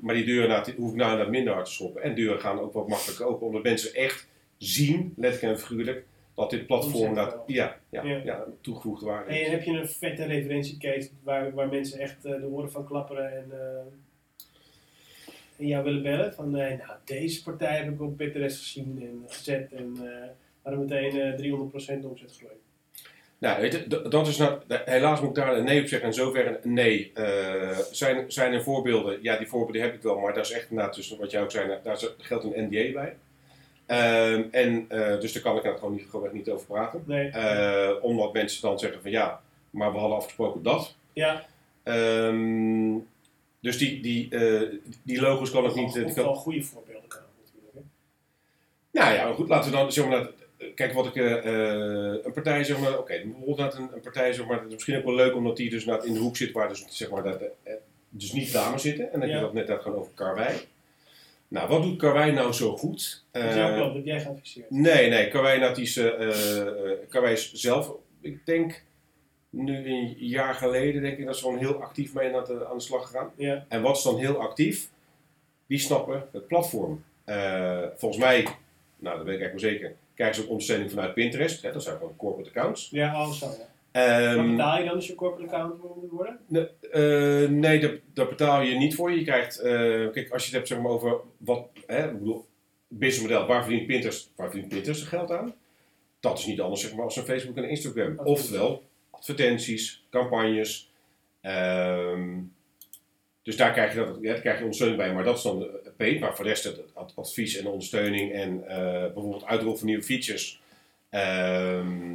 Maar 0.00 0.14
die 0.14 0.24
deuren 0.24 0.64
die 0.64 0.74
hoef 0.74 0.90
ik 0.90 0.96
nou 0.96 1.10
inderdaad 1.10 1.34
minder 1.34 1.52
hard 1.52 1.66
te 1.66 1.72
schoppen. 1.72 2.02
En 2.02 2.14
deuren 2.14 2.40
gaan 2.40 2.60
ook 2.60 2.72
wat 2.72 2.88
makkelijker 2.88 3.26
open, 3.26 3.46
omdat 3.46 3.62
mensen 3.62 3.94
echt 3.94 4.28
zien, 4.58 5.12
letterlijk 5.16 5.52
en 5.52 5.60
figuurlijk, 5.60 6.04
dat 6.34 6.50
dit 6.50 6.66
platform 6.66 7.08
Omzet 7.08 7.32
wel. 7.32 7.44
ja, 7.46 7.76
ja, 7.90 8.02
Ja. 8.02 8.20
ja. 8.24 8.44
toegevoegde 8.60 9.06
waarde 9.06 9.30
En 9.30 9.40
is. 9.40 9.48
heb 9.48 9.62
je 9.62 9.70
een 9.70 9.88
vette 9.88 10.24
referentiecase 10.24 11.10
waar, 11.22 11.54
waar 11.54 11.68
mensen 11.68 11.98
echt 11.98 12.22
de 12.22 12.48
oren 12.50 12.70
van 12.70 12.86
klapperen 12.86 13.36
en, 13.36 13.46
eh, 13.50 13.78
en 15.56 15.66
jou 15.66 15.84
willen 15.84 16.02
bellen? 16.02 16.34
Van 16.34 16.50
nee, 16.50 16.76
nou, 16.76 16.90
deze 17.04 17.42
partij 17.42 17.76
heb 17.76 17.92
ik 17.92 18.00
op 18.00 18.16
Pinterest 18.16 18.58
gezien 18.58 18.98
en 19.02 19.24
gezet 19.26 19.72
en 19.72 19.96
hadden 20.62 20.80
meteen 20.80 21.20
eh 21.20 21.34
300% 21.34 22.04
omzetgroei. 22.04 22.54
Nou, 23.38 23.60
weet 23.60 23.72
je, 23.72 23.86
d- 23.86 24.10
dat 24.10 24.26
is 24.26 24.36
nou, 24.36 24.58
helaas 24.84 25.20
moet 25.20 25.28
ik 25.28 25.34
daar 25.44 25.56
een 25.56 25.64
nee 25.64 25.80
op 25.80 25.86
zeggen. 25.86 26.08
En 26.08 26.14
zover 26.14 26.58
een 26.62 26.72
nee. 26.74 27.10
Eh, 27.14 27.78
zijn, 27.90 28.32
zijn 28.32 28.52
er 28.52 28.62
voorbeelden? 28.62 29.18
Ja, 29.22 29.36
die 29.36 29.46
voorbeelden 29.48 29.82
heb 29.82 29.94
ik 29.94 30.02
wel, 30.02 30.18
maar 30.18 30.32
daar 30.34 30.42
is 30.42 30.50
echt 30.50 30.70
inderdaad, 30.70 30.94
dus 30.94 31.16
wat 31.16 31.30
jij 31.30 31.42
ook 31.42 31.50
zei, 31.50 31.78
daar 31.82 31.98
geldt 32.18 32.44
een 32.44 32.52
NDA 32.68 32.92
bij. 32.92 33.16
Ehm, 33.86 34.42
en 34.50 34.84
eh, 34.88 35.20
dus 35.20 35.32
daar 35.32 35.42
kan 35.42 35.56
ik 35.56 35.62
nou 35.62 35.78
gewoon 35.78 35.94
niet, 35.94 36.06
gewoon 36.10 36.32
niet 36.32 36.50
over 36.50 36.66
praten. 36.66 37.02
Nee. 37.06 37.28
Eh, 37.28 37.90
omdat 38.04 38.32
mensen 38.32 38.62
dan 38.62 38.78
zeggen 38.78 39.02
van 39.02 39.10
ja, 39.10 39.40
maar 39.70 39.92
we 39.92 39.98
hadden 39.98 40.16
afgesproken 40.16 40.62
dat. 40.62 40.94
ja, 41.12 41.46
Ehm, 41.82 42.94
dus 43.60 43.78
die, 43.78 44.00
die, 44.02 44.28
die 45.02 45.20
logos 45.20 45.50
kan 45.50 45.64
ik 45.64 45.74
niet. 45.74 45.92
die 45.94 46.04
kan- 46.14 46.24
wel 46.24 46.34
goede 46.34 46.62
voorbeelden 46.62 47.08
kan 47.08 47.20
natuurlijk. 47.44 47.86
Nou 48.92 49.14
ja, 49.14 49.32
goed, 49.34 49.48
laten 49.48 49.70
we 49.70 49.76
dan 49.76 49.92
zeg 49.92 50.06
maar. 50.08 50.26
Kijk, 50.74 50.92
wat 50.92 51.06
ik. 51.06 51.16
eh, 51.16 51.36
eh, 51.36 52.24
een 52.24 52.32
partij, 52.32 52.64
zeg 52.64 52.78
maar. 52.78 52.98
Oké, 52.98 53.20
bijvoorbeeld 53.24 53.58
dat 53.58 53.74
een, 53.74 53.88
een 53.94 54.00
partij, 54.00 54.32
zeg 54.32 54.46
maar. 54.46 54.56
Dat 54.56 54.66
is 54.66 54.72
misschien 54.72 54.96
ook 54.96 55.04
wel 55.04 55.14
leuk 55.14 55.34
omdat 55.34 55.56
die 55.56 55.70
dus 55.70 55.84
in 55.84 56.12
de 56.14 56.18
hoek 56.18 56.36
zit 56.36 56.52
waar 56.52 56.68
dus, 56.68 56.84
zeg 56.88 57.10
maar, 57.10 57.22
dat, 57.22 57.40
eh, 57.62 57.74
dus 58.08 58.32
niet 58.32 58.52
dames 58.52 58.82
zitten. 58.82 59.04
En 59.12 59.20
dan 59.20 59.28
heb 59.28 59.38
je 59.38 59.44
dat 59.44 59.52
net 59.52 59.66
dat 59.66 59.82
gewoon 59.82 59.98
over 59.98 60.12
Karwei. 60.14 60.56
Nou, 61.48 61.68
wat 61.68 61.82
doet 61.82 61.98
Karwei 61.98 62.32
nou 62.32 62.52
zo 62.52 62.76
goed? 62.76 63.24
Dat 63.30 63.44
is 63.44 63.54
jouw 63.54 63.74
plan, 63.74 63.94
dat 63.94 64.04
jij 64.04 64.20
geadviseerd. 64.20 64.70
nee, 64.70 65.08
nee, 65.08 65.28
Karwei, 65.28 65.60
nou, 65.60 65.80
is, 65.80 65.94
Karwei 67.08 67.32
is 67.32 67.52
zelf, 67.52 67.92
ik 68.20 68.46
denk, 68.46 68.82
nu 69.50 69.86
een 69.86 70.16
jaar 70.18 70.54
geleden, 70.54 71.02
denk 71.02 71.18
ik, 71.18 71.26
dat 71.26 71.36
ze 71.36 71.42
gewoon 71.42 71.58
heel 71.58 71.82
actief 71.82 72.14
mee 72.14 72.36
aan 72.36 72.44
de, 72.44 72.66
aan 72.66 72.76
de 72.76 72.82
slag 72.82 73.06
gegaan. 73.06 73.32
Ja, 73.36 73.64
En 73.68 73.82
wat 73.82 73.96
is 73.96 74.02
dan 74.02 74.18
heel 74.18 74.40
actief? 74.40 74.88
Die 75.66 75.78
snappen 75.78 76.28
het 76.32 76.46
platform. 76.46 77.04
Volgens 77.96 78.20
mij, 78.22 78.46
nou 78.96 79.16
dat 79.16 79.26
weet 79.26 79.34
ik 79.34 79.40
eigenlijk 79.42 79.60
wel 79.60 79.70
zeker, 79.70 79.96
krijgen 80.16 80.36
ze 80.36 80.42
ook 80.42 80.48
ondersteuning 80.48 80.90
vanuit 80.90 81.14
Pinterest. 81.14 81.62
Hè, 81.62 81.72
dat 81.72 81.82
zijn 81.82 81.96
gewoon 81.96 82.16
corporate 82.16 82.50
accounts. 82.50 82.88
ja 82.90 83.12
alles 83.12 83.38
zo. 83.38 83.46
Ja. 83.46 83.68
Ehm, 83.92 84.36
Wat 84.36 84.50
betaal 84.50 84.78
je 84.78 84.84
dan 84.84 84.94
als 84.94 85.06
je 85.06 85.14
corporate 85.14 85.54
account 85.54 85.82
moet 86.00 86.10
worden? 86.10 86.38
ne- 86.46 86.70
eh, 86.90 87.48
nee, 87.50 87.80
daar, 87.80 87.94
daar 88.14 88.28
betaal 88.28 88.62
je 88.62 88.74
niet 88.78 88.94
voor. 88.94 89.12
Je 89.12 89.22
krijgt, 89.24 89.58
eh, 89.58 89.72
kijk, 90.12 90.30
als 90.30 90.42
je 90.42 90.48
het 90.48 90.52
hebt 90.56 90.68
zeg 90.68 90.78
maar, 90.80 90.90
over 90.90 91.16
wat, 91.36 91.66
hè, 91.86 92.06
ik 92.10 92.18
bedoel, 92.18 92.44
businessmodel, 92.88 93.46
waar 93.46 93.62
verdient 93.62 93.86
Pinterest, 93.86 94.30
waar 94.36 94.50
verdient 94.50 94.72
Pinterest 94.72 94.98
zijn 94.98 95.10
geld 95.10 95.30
aan? 95.30 95.54
Dat 96.20 96.38
is 96.38 96.46
niet 96.46 96.60
anders 96.60 96.80
zeg 96.80 96.94
maar, 96.94 97.04
als 97.04 97.16
een 97.16 97.24
Facebook 97.24 97.56
en 97.56 97.68
Instagram. 97.68 98.18
Oftewel, 98.18 98.82
advertenties, 99.10 100.04
campagnes. 100.10 100.90
ehm, 101.40 102.38
Dus 103.42 103.56
daar 103.56 103.72
krijg 103.72 103.92
je, 103.94 103.98
dat, 103.98 104.18
ja, 104.20 104.32
daar 104.32 104.40
krijg 104.40 104.54
je 104.56 104.62
ondersteuning 104.62 105.00
bij, 105.00 105.14
maar 105.14 105.24
dat 105.24 105.36
is 105.36 105.42
dan 105.42 105.66
Maar 105.96 106.34
voor 106.34 106.44
de 106.44 106.50
rest 106.50 106.64
het 106.64 106.80
ad- 106.94 107.12
advies 107.16 107.56
en 107.56 107.66
ondersteuning 107.66 108.32
en 108.32 108.68
eh, 108.68 108.76
bijvoorbeeld 109.02 109.44
uitrollen 109.44 109.78
van 109.78 109.86
nieuwe 109.86 110.02
features. 110.02 110.60
ehm, 111.10 112.14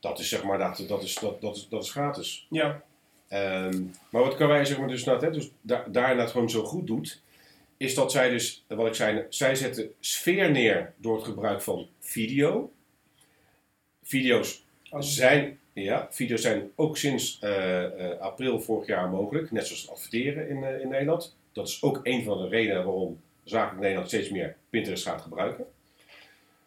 dat 0.00 0.18
is 0.18 0.28
zeg 0.28 0.42
maar, 0.44 0.58
dat, 0.58 0.84
dat, 0.88 1.02
is, 1.02 1.14
dat, 1.14 1.40
dat, 1.40 1.56
is, 1.56 1.66
dat 1.68 1.82
is 1.84 1.90
gratis. 1.90 2.46
Ja. 2.50 2.82
Ehm, 3.28 3.82
maar 4.10 4.22
wat 4.22 4.36
Karwei 4.36 4.66
zeg 4.66 4.78
maar 4.78 4.88
dus, 4.88 5.04
nou, 5.04 5.24
hè, 5.24 5.30
dus 5.30 5.50
da 5.60 5.84
daarna 5.88 6.20
het 6.22 6.30
gewoon 6.30 6.50
zo 6.50 6.64
goed 6.64 6.86
doet, 6.86 7.22
is 7.76 7.94
dat 7.94 8.12
zij 8.12 8.28
dus, 8.30 8.64
wat 8.68 8.86
ik 8.86 8.94
zei, 8.94 9.26
zij 9.28 9.54
zetten 9.54 9.92
sfeer 10.00 10.50
neer 10.50 10.92
door 10.96 11.16
het 11.16 11.24
gebruik 11.24 11.62
van 11.62 11.88
video. 12.00 12.72
Video's 14.02 14.64
zijn, 14.98 15.58
ja, 15.72 16.08
video's 16.10 16.42
zijn 16.42 16.70
ook 16.74 16.96
sinds 16.96 17.38
eh, 17.40 17.84
eh, 18.10 18.20
april 18.20 18.60
vorig 18.60 18.86
jaar 18.86 19.08
mogelijk, 19.08 19.50
net 19.50 19.66
zoals 19.66 19.90
adverteren 19.90 20.48
in, 20.48 20.80
in 20.80 20.88
Nederland. 20.88 21.36
Dat 21.54 21.68
is 21.68 21.82
ook 21.82 22.00
een 22.02 22.24
van 22.24 22.42
de 22.42 22.48
redenen 22.48 22.84
waarom 22.84 23.20
zakelijk 23.44 23.80
Nederland 23.80 24.08
steeds 24.08 24.30
meer 24.30 24.56
Pinterest 24.70 25.04
gaat 25.04 25.20
gebruiken. 25.20 25.64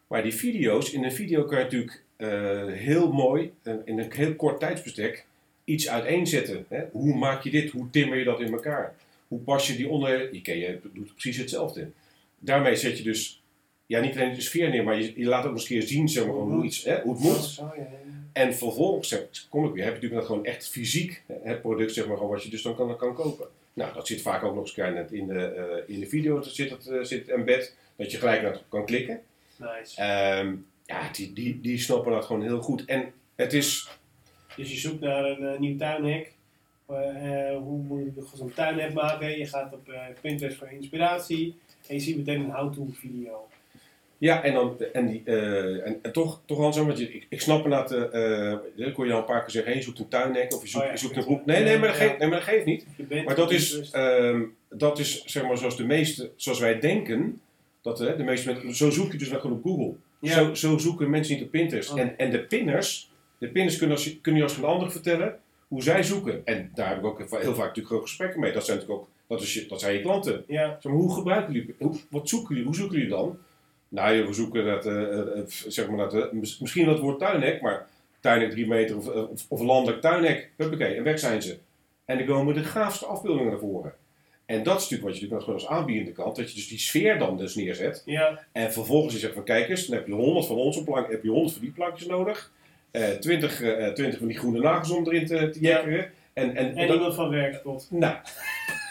Maar 0.06 0.22
die 0.22 0.34
video's, 0.34 0.92
in 0.92 1.04
een 1.04 1.12
video 1.12 1.44
kan 1.44 1.58
je 1.58 1.64
natuurlijk 1.64 2.02
eh, 2.16 2.66
heel 2.66 3.12
mooi, 3.12 3.52
eh, 3.62 3.74
in 3.84 3.98
een 3.98 4.12
heel 4.12 4.34
kort 4.34 4.60
tijdsbestek, 4.60 5.26
iets 5.64 5.88
uiteenzetten. 5.88 6.66
Hè? 6.68 6.84
Hoe 6.92 7.14
maak 7.14 7.42
je 7.42 7.50
dit? 7.50 7.70
Hoe 7.70 7.90
timmer 7.90 8.18
je 8.18 8.24
dat 8.24 8.40
in 8.40 8.52
elkaar? 8.52 8.94
Hoe 9.28 9.38
pas 9.38 9.66
je 9.66 9.76
die 9.76 9.88
onder? 9.88 10.34
Je, 10.34 10.58
je 10.58 10.80
doet 10.92 11.12
precies 11.12 11.36
hetzelfde. 11.36 11.90
Daarmee 12.38 12.76
zet 12.76 12.98
je 12.98 13.04
dus, 13.04 13.42
ja, 13.86 14.00
niet 14.00 14.16
alleen 14.16 14.34
de 14.34 14.40
sfeer 14.40 14.70
neer, 14.70 14.84
maar 14.84 15.00
je, 15.02 15.12
je 15.16 15.26
laat 15.26 15.44
ook 15.44 15.52
eens 15.52 15.66
keer 15.66 15.82
zien 15.82 16.08
zeg 16.08 16.26
maar, 16.26 16.34
hoe, 16.34 16.64
iets, 16.64 16.84
hè, 16.84 17.00
hoe 17.00 17.14
het 17.14 17.22
moet. 17.22 17.54
Ja. 17.54 17.74
En 18.32 18.54
vervolgens 18.54 19.08
zeg, 19.08 19.46
kom 19.48 19.66
ik 19.66 19.72
weer, 19.72 19.84
heb 19.84 19.94
je 19.94 20.00
natuurlijk 20.00 20.26
gewoon 20.26 20.44
echt 20.44 20.68
fysiek 20.68 21.22
hè, 21.26 21.34
het 21.42 21.60
product, 21.60 21.92
zeg 21.92 22.06
maar, 22.06 22.16
gewoon 22.16 22.32
wat 22.32 22.42
je 22.42 22.50
dus 22.50 22.62
dan 22.62 22.76
kan, 22.76 22.96
kan 22.96 23.14
kopen. 23.14 23.48
Nou, 23.78 23.94
dat 23.94 24.06
zit 24.06 24.22
vaak 24.22 24.42
ook 24.42 24.54
nog 24.54 24.76
eens 24.76 25.10
in 25.10 25.26
de, 25.26 25.44
eh, 25.44 25.94
in 25.94 26.00
de 26.00 26.06
video, 26.06 26.34
dat 26.34 26.46
zit 26.46 26.70
het, 26.70 26.86
eh, 26.86 27.02
zit 27.02 27.28
embed, 27.28 27.76
dat 27.96 28.10
je 28.10 28.18
gelijk 28.18 28.42
naar 28.42 28.62
kan 28.68 28.86
klikken. 28.86 29.20
Nice. 29.56 30.00
Ehm, 30.00 30.54
ja, 30.84 31.10
die, 31.12 31.32
die, 31.32 31.60
die 31.60 31.78
snappen 31.78 32.12
dat 32.12 32.24
gewoon 32.24 32.42
heel 32.42 32.60
goed. 32.60 32.84
En 32.84 33.12
het 33.34 33.52
is, 33.52 33.88
Dus 34.56 34.70
je 34.70 34.76
zoekt 34.76 35.00
naar 35.00 35.24
een 35.24 35.46
eh, 35.46 35.58
nieuw 35.58 35.76
tuinhek. 35.76 36.32
Hoe 37.58 37.82
moet 37.82 38.14
je 38.14 38.26
zo'n 38.34 38.52
tuinhek 38.54 38.92
maken? 38.92 39.38
Je 39.38 39.46
gaat 39.46 39.72
op 39.72 39.88
eh, 39.88 40.06
Pinterest 40.20 40.56
voor 40.58 40.68
inspiratie. 40.68 41.58
En 41.86 41.94
je 41.94 42.00
ziet 42.00 42.16
meteen 42.16 42.40
een 42.40 42.50
how-to 42.50 42.88
video. 42.92 43.48
Ja, 44.18 44.42
en, 44.42 44.54
dan, 44.54 44.76
en, 44.92 45.06
die, 45.06 45.22
eh, 45.24 45.86
en, 45.86 45.98
en 46.02 46.12
toch, 46.12 46.42
toch 46.44 46.58
wel 46.58 46.72
zo, 46.72 46.86
want 46.86 46.98
je, 46.98 47.12
ik, 47.12 47.26
ik 47.28 47.40
snap 47.40 47.64
inderdaad, 47.64 47.92
eh 47.92 48.52
eh, 48.52 48.86
ik 48.86 48.96
hoor 48.96 49.06
je 49.06 49.12
al 49.12 49.18
een 49.18 49.24
paar 49.24 49.40
keer 49.40 49.50
zeggen, 49.50 49.70
hey, 49.70 49.80
je 49.80 49.86
zoekt 49.86 49.98
een 49.98 50.08
tuinhek 50.08 50.54
of 50.54 50.62
je 50.62 50.68
zoekt, 50.68 50.84
Oh 50.84 50.88
ja, 50.88 50.92
je 50.92 50.98
zoekt 50.98 51.16
een 51.16 51.32
het. 51.32 51.46
Nee, 51.46 51.62
nee, 51.62 51.78
maar 51.78 51.88
dat, 51.88 51.96
geeft, 51.96 52.18
nee, 52.18 52.28
maar 52.28 52.38
dat 52.38 52.48
geeft 52.48 52.64
niet. 52.64 52.86
Maar 53.24 53.34
dat 53.34 53.52
is, 53.52 53.90
ehm, 53.90 54.42
dat 54.70 54.98
is 54.98 55.24
zeg 55.24 55.42
maar 55.42 55.58
zoals 55.58 55.76
de 55.76 55.84
meeste, 55.84 56.30
zoals 56.36 56.58
wij 56.58 56.80
denken, 56.80 57.40
dat 57.82 57.96
de 57.98 58.22
meeste 58.22 58.52
mensen, 58.52 58.74
zo 58.74 58.90
zoek 58.90 59.12
je 59.12 59.18
dus 59.18 59.28
wel 59.28 59.40
gewoon 59.40 59.56
op 59.56 59.62
Google. 59.62 59.94
Ja. 60.20 60.32
Zo, 60.32 60.54
zo 60.54 60.78
zoeken 60.78 61.10
mensen 61.10 61.34
niet 61.34 61.44
op 61.44 61.50
Pinterest. 61.50 61.92
Oh. 61.92 62.00
En, 62.00 62.18
en 62.18 62.30
de 62.30 62.40
pinners, 62.40 63.10
de 63.38 63.48
pinners 63.48 63.76
kunnen, 63.76 63.96
als, 63.96 64.20
kunnen 64.20 64.40
je 64.40 64.46
als 64.46 64.56
geen 64.56 64.64
ander 64.64 64.90
vertellen 64.90 65.38
hoe 65.68 65.82
zij 65.82 66.02
zoeken. 66.02 66.42
En 66.44 66.70
daar 66.74 66.88
heb 66.88 66.98
ik 66.98 67.04
ook 67.04 67.18
heel 67.18 67.28
vaak 67.28 67.40
natuurlijk 67.42 67.86
gewoon 67.86 68.02
gesprekken 68.02 68.40
mee. 68.40 68.52
Dat 68.52 68.64
zijn 68.64 68.78
natuurlijk 68.78 69.02
ook, 69.02 69.08
dat, 69.26 69.42
is 69.42 69.54
je, 69.54 69.66
dat 69.66 69.80
zijn 69.80 69.94
je 69.94 70.00
klanten. 70.00 70.44
Ja, 70.46 70.78
Zeg 70.80 70.92
maar, 70.92 71.00
hoe 71.00 71.14
gebruiken 71.14 71.52
jullie, 71.52 71.74
hoe, 71.78 71.96
wat 72.10 72.28
zoeken 72.28 72.48
jullie, 72.48 72.64
hoe 72.64 72.74
zoeken 72.74 72.96
jullie 72.96 73.12
dan? 73.12 73.38
Nou, 73.88 74.26
we 74.26 74.32
zoeken 74.32 74.64
dat, 74.64 74.86
eh, 74.86 75.18
zeg 75.66 75.88
maar 75.88 76.08
dat, 76.10 76.32
mis- 76.32 76.58
misschien 76.58 76.86
dat 76.86 76.98
woord 76.98 77.18
tuinhek, 77.18 77.60
maar 77.60 77.86
tuinhek 78.20 78.50
3 78.50 78.66
meter 78.66 78.96
of, 78.96 79.06
of, 79.08 79.44
of 79.48 79.60
landelijk 79.60 80.00
tuinhek. 80.00 80.50
Huppakee, 80.56 80.94
en 80.94 81.02
weg 81.02 81.18
zijn 81.18 81.42
ze. 81.42 81.58
En 82.04 82.18
dan 82.18 82.26
komen 82.26 82.54
de 82.54 82.64
gaafste 82.64 83.06
afbeeldingen 83.06 83.50
naar 83.50 83.58
voren. 83.60 83.92
En 84.46 84.62
dat 84.62 84.76
is 84.76 84.82
natuurlijk 84.82 85.08
wat 85.08 85.14
je 85.18 85.20
natuurlijk 85.28 85.44
gewoon 85.44 85.58
als 85.60 85.68
aanbiedende 85.78 86.12
kant, 86.12 86.36
dat 86.36 86.48
je 86.50 86.54
dus 86.54 86.68
die 86.68 86.78
sfeer 86.78 87.18
dan 87.18 87.36
dus 87.36 87.54
neerzet. 87.54 88.02
ja, 88.06 88.38
En 88.52 88.72
vervolgens 88.72 89.14
je 89.14 89.20
zegt 89.20 89.34
van 89.34 89.44
kijk 89.44 89.68
eens, 89.68 89.86
dan 89.86 89.96
heb 89.98 90.06
je 90.06 90.12
100 90.12 90.46
van 90.46 90.56
onze 90.56 90.84
plank, 90.84 91.10
heb 91.10 91.22
je 91.22 91.30
100 91.30 91.52
van 91.52 91.62
die 91.62 91.70
plankjes 91.70 92.08
nodig. 92.08 92.52
Eh 92.90 93.08
20, 93.08 93.62
eh, 93.62 93.92
20 93.92 94.18
van 94.18 94.28
die 94.28 94.38
groene 94.38 94.60
nagels 94.60 94.90
om 94.90 95.06
erin 95.06 95.26
te, 95.26 95.50
te 95.50 95.58
Ja. 95.60 95.80
En, 95.80 96.10
en, 96.34 96.56
en 96.76 96.86
dat- 96.86 96.96
iemand 96.96 97.14
van 97.14 97.30
werkspot. 97.30 97.86
nou. 97.90 98.14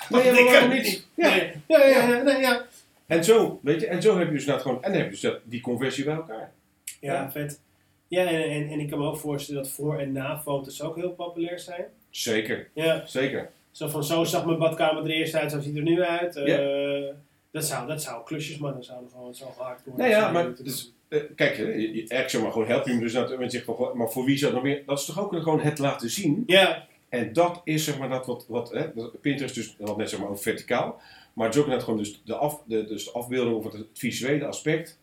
Nee, 0.09 0.31
maar 0.31 0.43
waarom 0.43 0.69
niet? 0.69 1.07
Ja. 1.15 1.29
Nee. 1.35 1.51
Ja, 1.67 1.85
ja, 1.85 2.07
ja, 2.07 2.21
nee, 2.23 2.37
ja. 2.41 2.65
En 3.07 3.23
zo, 3.23 3.59
weet 3.63 3.81
je, 3.81 3.87
en 3.87 4.01
zo 4.01 4.17
heb 4.17 4.25
je 4.27 4.31
dus 4.33 4.39
inderdaad 4.39 4.61
gewoon, 4.65 4.83
en 4.83 4.89
dan 4.91 4.97
heb 4.99 5.05
je 5.05 5.11
dus 5.11 5.21
dat, 5.21 5.39
die 5.43 5.61
conversie 5.61 6.03
bij 6.03 6.15
elkaar. 6.15 6.51
Ja, 6.99 7.13
Ja. 7.13 7.31
vet. 7.31 7.59
Ja, 8.07 8.25
en, 8.25 8.43
en, 8.49 8.69
en 8.69 8.79
ik 8.79 8.89
kan 8.89 8.99
me 8.99 9.05
ook 9.05 9.17
voorstellen 9.17 9.63
dat 9.63 9.71
voor- 9.71 9.99
en 9.99 10.11
na-foto's 10.11 10.81
ook 10.81 10.95
heel 10.95 11.11
populair 11.11 11.59
zijn. 11.59 11.85
Zeker, 12.09 12.69
Ja, 12.73 13.03
zeker. 13.05 13.49
zo 13.71 13.87
van 13.87 14.03
zo 14.03 14.23
zag 14.23 14.45
mijn 14.45 14.57
badkamer 14.57 15.03
er 15.03 15.09
eerst 15.09 15.35
uit, 15.35 15.51
zo 15.51 15.59
ziet 15.59 15.67
het 15.75 15.77
er 15.77 15.83
nu 15.91 16.01
uit. 16.03 16.35
Eh, 16.35 17.13
dat, 17.51 17.65
zou, 17.65 17.87
dat 17.87 18.01
zou 18.01 18.23
klusjes, 18.25 18.57
maar 18.57 18.73
dat 18.73 18.85
zouden 18.85 19.09
gewoon 19.09 19.35
zo 19.35 19.45
hardcore 19.57 19.97
Nou 19.97 20.09
ja, 20.09 20.19
zijn 20.19 20.33
maar 20.33 20.55
dus-. 20.63 20.91
Eh, 21.07 21.21
kijk, 21.35 21.57
hè, 21.57 21.63
je, 21.63 21.79
je, 21.81 21.97
eigenlijk 21.99 22.29
zeg 22.29 22.41
maar 22.41 22.51
gewoon 22.51 22.67
help 22.67 22.85
je 22.85 22.91
hem 22.91 22.99
dus 22.99 23.13
dat 23.13 23.29
mensen 23.29 23.49
zeggen 23.51 23.75
van, 23.75 23.97
maar 23.97 24.09
voor 24.09 24.25
wie 24.25 24.37
zou 24.37 24.53
het 24.53 24.61
nog 24.63 24.71
meer? 24.71 24.83
Dat 24.85 24.99
is 24.99 25.05
toch 25.05 25.19
ook 25.19 25.33
gewoon 25.35 25.59
het 25.59 25.79
laten 25.79 26.09
zien. 26.09 26.43
Ja, 26.47 26.87
En 27.09 27.33
dat 27.33 27.61
is 27.63 27.83
zeg 27.83 27.97
maar 27.99 28.09
dat 28.09 28.25
wat, 28.25 28.45
wat 28.47 28.71
hè, 28.71 28.93
dat- 28.93 29.21
Pinterest 29.21 29.55
dus, 29.55 29.75
hadden 29.77 29.97
net 29.97 30.09
zeg 30.09 30.19
maar 30.19 30.29
over 30.29 30.43
verticaal, 30.43 31.01
maar 31.37 31.67
net 31.67 31.83
gewoon 31.83 31.97
dus 31.99 32.21
de, 32.25 32.35
af, 32.35 32.61
de, 32.65 32.85
dus 32.85 33.03
de 33.05 33.11
afbeelding 33.11 33.55
of 33.55 33.63
het, 33.63 33.73
het 33.73 33.85
visuele 33.93 34.45
aspect. 34.45 34.99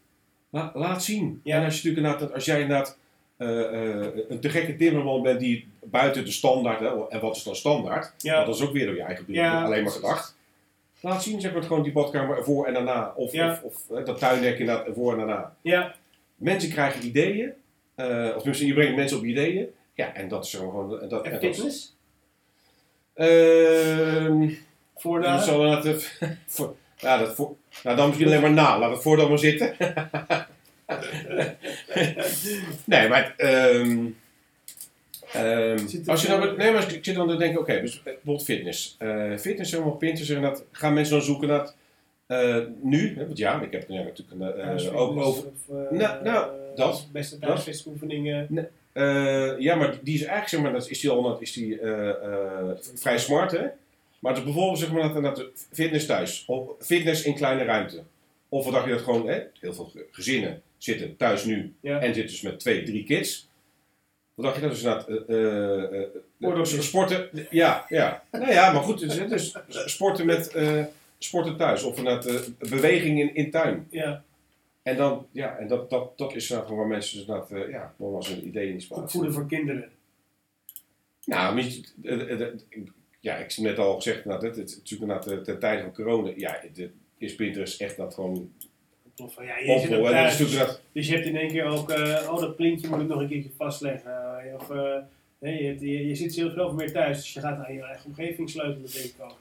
La- 0.51 0.71
laat 0.75 1.05
zien. 1.05 1.41
Ja. 1.45 1.57
En 1.59 1.65
als 1.65 1.81
je 1.81 1.89
natuurlijk 1.89 2.07
inderdaad, 2.15 2.35
als 2.35 2.45
jij 2.45 2.61
inderdaad 2.61 2.99
eh, 3.37 3.49
een 4.29 4.41
te 4.41 4.49
gekke 4.51 4.77
timmerman 4.77 5.23
bent 5.23 5.41
die 5.41 5.69
buiten 5.85 6.25
de 6.25 6.31
standaard, 6.31 6.81
hè, 6.81 7.09
en 7.09 7.21
wat 7.21 7.37
is 7.37 7.43
dan 7.43 7.57
standaard? 7.57 8.13
ja. 8.19 8.35
Want 8.35 8.47
dat 8.47 8.55
is 8.55 8.63
ook 8.63 8.73
weer 8.73 8.87
door 8.87 8.95
je 8.95 9.03
eigen 9.03 9.25
beeld 9.25 9.39
Ja, 9.39 9.65
alleen 9.65 9.83
maar 9.83 9.93
gedacht. 9.93 10.37
Laat 11.01 11.23
zien, 11.23 11.41
zeg 11.41 11.53
maar, 11.53 11.63
gewoon 11.63 11.83
die 11.83 11.93
badkamer 11.93 12.37
ervoor 12.37 12.67
en 12.67 12.75
daarna. 12.75 13.13
Of, 13.17 13.33
Ja. 13.33 13.61
of, 13.65 13.85
of 13.89 14.05
dat 14.05 14.19
tuindek 14.19 14.59
inderdaad 14.59 14.87
ervoor 14.87 15.13
en 15.13 15.19
daarna. 15.19 15.57
ja. 15.63 15.95
Mensen 16.37 16.71
krijgen 16.71 17.07
ideeën. 17.07 17.53
eh, 17.95 18.27
of 18.27 18.37
tenminste, 18.37 18.67
je 18.67 18.75
brengt 18.75 18.97
mensen 18.97 19.19
op 19.19 19.25
ideeën. 19.25 19.67
Ja, 19.95 20.15
en 20.15 20.29
dat 20.29 20.45
is 20.45 20.55
gewoon... 20.55 20.89
Dat, 20.91 21.01
en 21.01 21.09
En 21.33 21.41
dat, 21.41 21.41
fitness? 21.41 21.97
Ehm, 23.15 24.51
Voor 25.03 25.21
de... 25.21 25.39
zal 25.39 25.83
voor, 26.47 26.77
ja, 26.97 27.19
dat 27.19 27.35
voor, 27.35 27.57
nou, 27.83 27.97
dan 27.97 28.07
misschien 28.07 28.29
alleen 28.29 28.41
maar 28.41 28.53
na. 28.53 28.79
Laat 28.79 28.91
het 28.91 29.03
voor 29.03 29.17
dan 29.17 29.29
maar 29.29 29.39
zitten. 29.39 29.75
nee, 32.85 33.09
maar... 33.09 33.35
Zit 35.87 36.07
er 36.07 36.11
als 36.11 36.23
je 36.23 36.29
nou, 36.29 36.57
nee, 36.57 36.73
maar 36.73 36.93
ik 36.93 37.05
zit 37.05 37.15
dan 37.15 37.29
te 37.29 37.37
denken, 37.37 37.61
oké, 37.61 37.81
dus 37.81 37.97
eh, 37.97 38.05
bijvoorbeeld 38.05 38.45
fitness. 38.45 38.97
Eh 38.99 39.37
fitness, 39.37 39.71
zeg 39.71 39.81
maar, 39.81 39.97
Pinterest, 39.97 40.31
en 40.31 40.43
dat 40.43 40.65
gaan 40.71 40.95
mensen 40.95 41.15
dan 41.15 41.25
zoeken 41.25 41.49
naar 41.49 41.73
eh, 42.27 42.59
nu, 42.83 43.17
hè, 43.17 43.27
want 43.27 43.39
ja, 43.39 43.63
ik 43.63 43.73
heb 43.73 43.89
ja, 43.89 44.03
natuurlijk 44.03 44.57
een, 44.57 44.91
ook 44.95 45.17
over, 45.17 45.45
of, 45.47 45.69
Nou, 45.91 46.25
nou, 46.25 46.51
dat- 46.75 47.09
Beste 47.13 47.39
thuisfitnessoefeningen. 47.39 48.69
Eh, 48.93 49.59
ja, 49.59 49.75
maar 49.75 49.99
die 50.03 50.15
is 50.15 50.21
eigenlijk, 50.21 50.49
zeg 50.49 50.61
maar, 50.61 50.73
dat 50.73 50.91
is 50.91 51.01
die 51.01 51.11
al 51.11 51.41
is 51.41 51.53
die, 51.53 51.81
vrij 52.95 53.19
smart, 53.19 53.51
hè? 53.51 53.67
Maar 54.25 54.35
dus 54.35 54.45
bijvoorbeeld, 54.45 54.79
zeg 54.79 54.93
maar, 54.93 55.13
dat, 55.13 55.23
dat 55.37 55.51
fitness 55.73 56.07
thuis. 56.07 56.45
Of 56.47 56.69
fitness 56.79 57.23
in 57.25 57.35
kleine 57.35 57.65
ruimte. 57.65 58.03
Of 58.49 58.65
wat 58.65 58.73
dacht 58.73 58.87
je 58.87 58.93
dat 58.93 59.01
gewoon, 59.03 59.29
hè? 59.29 59.43
Heel 59.61 59.75
veel 59.75 59.85
ge- 59.85 60.07
gezinnen 60.11 60.63
zitten 60.79 61.17
thuis 61.17 61.45
nu 61.45 61.75
Ja. 61.81 61.99
en 61.99 62.15
zitten 62.15 62.33
dus 62.33 62.41
met 62.41 62.59
twee, 62.61 62.83
drie 62.83 63.05
kids. 63.05 63.49
Wat 64.35 64.45
dacht 64.45 64.57
je 64.57 64.63
dat 64.63 64.71
dus 64.71 64.83
inderdaad, 64.83 65.09
eh, 65.09 65.37
eh, 65.37 66.03
eh, 66.03 66.09
Oordopjes. 66.41 66.87
sporten, 66.87 67.29
ja, 67.51 67.87
ja. 67.89 68.25
Nou 68.31 68.53
ja, 68.53 68.73
maar 68.73 68.83
goed, 68.83 68.99
dus, 68.99 69.17
dus 69.29 69.55
sporten 69.85 70.27
met, 70.27 70.57
sporten 71.19 71.57
thuis. 71.57 71.83
Of 71.83 71.97
inderdaad, 71.99 72.51
beweging 72.59 73.21
in, 73.21 73.35
in 73.35 73.51
tuin. 73.51 73.87
Ja, 73.91 74.25
En 74.83 74.97
dan, 74.97 75.27
ja, 75.33 75.57
en 75.57 75.69
dat, 75.69 75.91
dat, 75.91 76.19
dat 76.19 76.35
is 76.35 76.49
nou 76.49 76.63
gewoon 76.63 76.79
waar 76.79 76.87
mensen 76.87 77.17
dus 77.19 77.27
inderdaad, 77.27 77.51
eh, 77.51 77.71
ja, 77.71 77.95
dan 77.99 78.11
was 78.11 78.29
een 78.29 78.47
idee 78.47 78.69
in 78.69 78.77
die 78.77 78.91
opvoeden 78.91 79.33
voor 79.33 79.47
kinderen. 79.47 79.91
Nou, 81.25 81.59
eh, 82.03 82.39
ja, 83.25 83.37
ik 83.37 83.53
heb 83.53 83.65
net 83.65 83.79
al 83.79 83.95
gezegd, 83.95 84.25
nou, 84.25 84.41
dit, 84.41 84.57
het, 84.57 84.77
natuurlijk 84.77 85.25
eh, 85.27 85.37
ten 85.37 85.59
tijde 85.59 85.83
van 85.83 85.93
corona, 85.95 86.33
ja, 86.37 86.61
dit 86.73 86.91
is 87.19 87.35
Pinterest 87.35 87.81
echt 87.81 87.97
dat 87.97 88.15
gewoon 88.15 88.53
ja, 89.45 89.59
je 89.59 89.67
zit 89.81 89.91
dat 89.91 90.01
dat, 90.67 90.81
dus 90.93 91.07
je 91.09 91.15
hebt 91.15 91.27
in 91.27 91.37
één 91.37 91.49
keer 91.49 91.65
ook, 91.65 91.91
eh, 91.91 92.29
oh 92.33 92.41
dat 92.41 92.57
plintje 92.57 92.89
moet 92.89 93.01
ik 93.01 93.09
nog 93.09 93.21
een 93.21 93.29
keertje 93.29 93.51
vastleggen. 93.57 94.13
Eh, 94.45 94.55
of, 94.55 94.71
eh, 94.71 94.97
nee, 95.39 95.63
je, 95.63 95.69
hebt- 95.69 95.81
je, 95.81 96.07
je 96.07 96.15
zit 96.15 96.35
heel 96.35 96.51
veel 96.51 96.73
meer 96.73 96.93
thuis, 96.93 97.17
dus 97.17 97.33
je 97.33 97.41
gaat 97.41 97.67
aan 97.67 97.75
je 97.75 97.83
eigen 97.83 98.07
omgeving 98.07 98.51
sleutelen, 98.51 98.91
denk 98.93 99.05
ik 99.05 99.15
ook. 99.19 99.37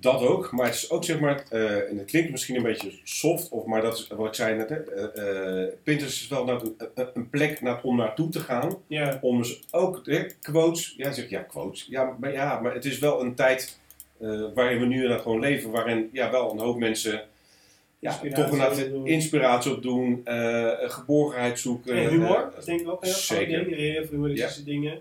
Dat 0.00 0.20
ook, 0.20 0.52
maar 0.52 0.66
het 0.66 0.74
is 0.74 0.90
ook 0.90 1.04
zeg 1.04 1.20
maar, 1.20 1.44
eh, 1.50 1.90
en 1.90 1.98
het 1.98 2.06
klinkt 2.06 2.30
misschien 2.30 2.56
een 2.56 2.62
beetje 2.62 2.92
soft, 3.04 3.48
of, 3.48 3.64
maar 3.64 3.82
dat 3.82 3.94
is 3.98 4.06
wat 4.06 4.26
ik 4.26 4.34
zei 4.34 4.56
net, 4.56 4.68
hè, 4.68 4.76
eh, 4.76 5.62
eh, 5.62 5.72
Pinterest 5.82 6.20
is 6.22 6.28
wel 6.28 6.44
naar 6.44 6.60
een, 6.62 6.74
een- 6.94 7.08
een 7.14 7.30
plek 7.30 7.60
naar, 7.60 7.80
om 7.82 7.96
naartoe 7.96 8.28
te 8.28 8.40
gaan, 8.40 8.76
Ja, 8.86 9.18
om 9.20 9.38
dus 9.38 9.60
ook 9.70 10.00
hè, 10.04 10.24
quotes, 10.40 10.94
ja, 10.96 11.12
zeg 11.12 11.28
ja, 11.30 11.40
quotes, 11.40 11.86
ja, 11.90 12.16
maar, 12.18 12.32
ja, 12.32 12.60
maar 12.60 12.74
het 12.74 12.84
is 12.84 12.98
wel 12.98 13.20
een 13.20 13.34
tijd 13.34 13.78
waarin 14.54 14.78
we 14.80 14.86
nu 14.86 15.10
gewoon 15.18 15.40
leven, 15.40 15.70
waarin 15.70 16.08
ja, 16.12 16.30
wel 16.30 16.50
een 16.52 16.58
hoop 16.58 16.78
mensen 16.78 17.22
ja, 17.98 18.20
toch 18.34 18.50
opdoen. 18.76 19.06
inspiratie 19.06 19.72
opdoen, 19.72 20.20
eh 20.24 20.70
geborgenheid 20.90 21.58
zoeken. 21.58 21.96
en 21.96 22.08
humor, 22.08 22.50
dat 22.54 22.64
denk 22.64 22.80
ik 22.80 22.88
ook 22.88 23.04
heel 23.04 23.12
veel 23.12 23.36
zeker. 23.36 23.64
dingen, 23.64 23.78
heel 23.78 24.02
veel 24.02 24.10
humoristische 24.10 24.64
dingen. 24.64 25.00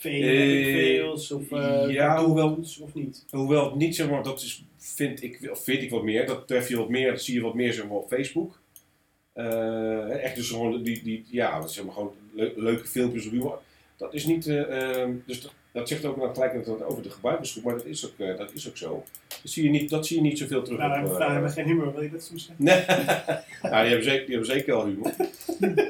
Veel, 0.00 1.12
Eh, 1.14 1.36
of 1.36 1.52
eh 1.52 1.90
ja, 1.92 2.24
hoewel- 2.24 2.58
of 2.80 2.94
niet? 2.94 3.24
Hoewel 3.30 3.64
het 3.64 3.74
niet, 3.74 3.96
zeg 3.96 4.10
maar, 4.10 4.22
dat 4.22 4.40
is, 4.42 4.64
vind 4.78 5.22
ik, 5.22 5.48
of 5.50 5.64
vind 5.64 5.82
ik 5.82 5.90
wat 5.90 6.02
meer, 6.02 6.26
dat 6.26 6.46
tref 6.46 6.68
je 6.68 6.76
wat 6.76 6.88
meer, 6.88 7.10
dat 7.10 7.22
zie 7.22 7.34
je 7.34 7.40
wat 7.40 7.54
meer, 7.54 7.72
zeg 7.72 7.84
maar, 7.88 7.96
op 7.96 8.08
Facebook. 8.08 8.58
Eh, 9.32 10.24
echt 10.24 10.34
dus 10.36 10.48
gewoon, 10.50 10.82
die, 10.82 11.02
die, 11.02 11.24
ja, 11.30 11.66
zeg 11.66 11.84
maar, 11.84 11.94
gewoon 11.94 12.12
leu- 12.34 12.52
leuke 12.56 12.86
filmpjes 12.86 13.24
of 13.26 13.32
humor. 13.32 13.58
Dat 13.96 14.14
is 14.14 14.24
niet, 14.24 14.46
ehm, 14.46 15.10
dus 15.26 15.40
dat, 15.42 15.52
dat 15.72 15.88
zegt 15.88 16.04
ook 16.04 16.16
nou 16.16 16.34
gelijk 16.34 16.64
dat 16.64 16.82
over 16.82 17.02
de 17.02 17.10
gebruikersgroep, 17.10 17.64
maar 17.64 17.74
dat 17.74 17.84
is 17.84 18.06
ook, 18.06 18.12
eh, 18.28 18.36
dat 18.36 18.52
is 18.54 18.68
ook 18.68 18.76
zo. 18.76 19.04
Dat 19.28 19.50
zie 19.52 19.64
je 19.64 19.70
niet, 19.70 19.90
dat 19.90 20.06
zie 20.06 20.16
je 20.16 20.22
niet 20.22 20.38
zoveel 20.38 20.62
terug 20.62 20.78
Nou, 20.78 21.06
op... 21.12 21.18
daar 21.18 21.32
hebben 21.32 21.50
geen 21.50 21.66
humor, 21.66 21.92
wil 21.92 22.02
je 22.02 22.10
dat 22.10 22.22
zo 22.22 22.36
zeggen? 22.36 22.64
Nee, 22.64 22.84
nou, 23.62 23.82
die, 23.82 23.90
hebben 23.90 24.04
zeker, 24.04 24.26
die 24.26 24.34
hebben 24.36 24.54
zeker 24.54 24.74
wel 24.74 24.86
humor. 24.86 25.12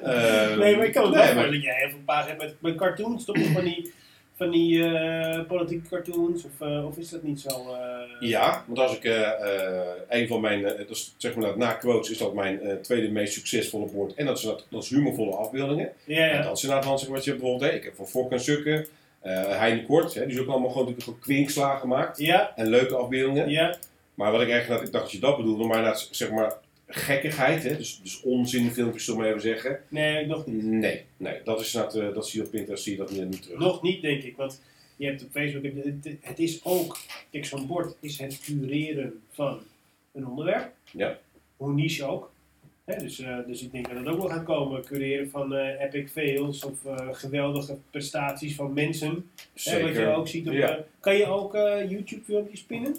Eh, 0.03 0.57
nee, 0.57 0.77
maar 0.77 0.87
ik 0.87 0.93
kan 0.93 1.05
het 1.05 1.15
nee, 1.15 1.25
wel 1.25 1.35
maar- 1.35 1.45
voor 1.45 1.53
dat 1.53 1.63
jij 1.63 1.75
heel 1.79 1.89
veel 1.89 1.99
pagina's 2.05 2.29
hebt 2.29 2.41
met, 2.43 2.55
met 2.61 2.75
cartoons, 2.81 3.25
toch? 3.25 3.37
Van 3.53 3.65
die, 3.65 3.93
van 4.41 4.51
die 4.51 4.85
eh, 4.85 5.41
politieke 5.47 5.89
cartoons, 5.89 6.45
of, 6.45 6.61
eh, 6.69 6.87
of 6.87 6.97
is 6.99 7.11
dat 7.11 7.23
niet 7.23 7.41
zo? 7.41 7.49
eh? 7.49 8.29
Ja, 8.29 8.65
want 8.67 8.79
als 8.79 8.97
ik 8.99 9.05
een 10.09 10.29
van 10.29 10.41
mijn, 10.41 10.63
dat 10.63 10.91
is, 10.91 11.15
zeg 11.17 11.35
maar 11.35 11.47
dat, 11.47 11.57
na 11.57 11.73
quotes 11.73 12.11
is 12.11 12.19
dat 12.19 12.35
mijn 12.35 12.79
tweede 12.83 13.11
meest 13.11 13.33
succesvolle 13.33 13.91
bord. 13.93 14.15
En 14.15 14.27
dat 14.27 14.37
is, 14.39 14.43
dat, 14.45 14.67
dat 14.69 14.83
is 14.83 14.89
humorvolle 14.89 15.35
afbeeldingen. 15.37 15.93
Ja, 16.05 16.29
En 16.29 16.43
dat 16.43 16.57
is 16.57 16.63
inderdaad 16.63 16.87
van, 16.87 16.99
zeg 16.99 17.09
maar, 17.09 17.17
wat 17.17 17.25
je 17.27 17.31
bijvoorbeeld, 17.31 17.71
hè, 17.71 17.77
ik 17.77 17.85
heb 17.85 17.95
van 17.95 18.07
Fok 18.09 18.33
en 18.33 18.41
Sukken, 18.41 18.87
Heine 19.23 19.85
Kort, 19.85 20.15
hè, 20.15 20.27
die 20.27 20.35
is 20.35 20.41
ook 20.41 20.49
allemaal 20.49 20.69
gewoon 20.71 20.83
natuurlijk 20.87 21.05
gewoon 21.05 21.21
kwinkslagen 21.21 21.81
gemaakt. 21.81 22.19
Ja, 22.19 22.53
En 22.57 22.67
leuke 22.69 22.97
afbeeldingen. 22.97 23.49
ja. 23.49 23.77
Maar 24.15 24.33
wat 24.33 24.41
ik 24.41 24.51
eigenlijk, 24.51 24.83
ik 24.85 24.93
dacht 24.93 25.05
dat 25.05 25.13
je 25.13 25.19
dat 25.21 25.37
bedoelde, 25.37 25.65
maar 25.65 25.85
dat 25.85 26.09
zeg 26.11 26.31
maar 26.31 26.53
gekkigheid, 26.91 27.63
hè, 27.63 27.77
dus, 27.77 28.01
dus 28.03 28.21
onzinfilmpjes, 28.23 29.05
zullen 29.05 29.21
we 29.21 29.27
maar 29.27 29.37
even 29.37 29.49
zeggen. 29.49 29.81
Nee, 29.89 30.27
nog 30.27 30.47
niet. 30.47 30.63
Nee, 30.63 31.05
nee, 31.17 31.41
dat 31.45 31.61
is 31.61 31.75
inderdaad, 31.75 32.01
eh, 32.09 32.15
dat 32.15 32.29
zie 32.29 32.41
je 32.41 32.47
op 32.47 32.53
Pinterest, 32.53 32.83
zie 32.83 32.93
je 32.93 32.99
dat 32.99 33.11
niet, 33.11 33.29
niet 33.31 33.43
terug. 33.43 33.59
Nog 33.59 33.83
niet, 33.83 34.03
denk 34.03 34.23
ik. 34.23 34.37
Want 34.37 34.61
je 34.97 35.07
hebt 35.07 35.23
op 35.25 35.31
Facebook, 35.31 35.63
het, 35.65 35.85
het- 35.85 36.17
het 36.21 36.39
is 36.39 36.65
ook, 36.65 36.99
kijk, 37.31 37.45
zo'n 37.45 37.67
bord 37.67 37.97
is 38.01 38.19
het 38.19 38.41
cureren 38.45 39.21
van 39.31 39.61
een 40.13 40.27
onderwerp. 40.27 40.73
Ja. 40.93 41.19
Hoe 41.57 41.73
niche 41.73 42.05
ook. 42.05 42.31
Hè, 42.85 42.99
dus, 42.99 43.19
eh, 43.21 43.39
dus 43.47 43.63
ik 43.63 43.73
denk 43.73 43.89
dat 43.89 43.97
het 43.99 44.07
ook 44.09 44.19
wel 44.19 44.29
gaat 44.29 44.45
komen. 44.45 44.85
Cureren 44.85 45.31
van 45.31 45.55
eh, 45.55 45.81
epic 45.81 46.09
fails 46.13 46.65
of 46.65 46.79
geweldige 47.13 47.77
prestaties 47.91 48.55
van 48.55 48.73
mensen. 48.73 49.31
Hè, 49.55 49.83
wat 49.83 49.93
je 49.95 50.07
ook 50.07 50.29
ziet 50.29 50.47
op. 50.49 50.53
Ja. 50.53 50.85
kan 51.01 51.17
je 51.17 51.27
ook 51.27 51.55
eh, 51.55 51.91
YouTube 51.91 52.25
filmpjes 52.25 52.63
pinnen? 52.63 52.97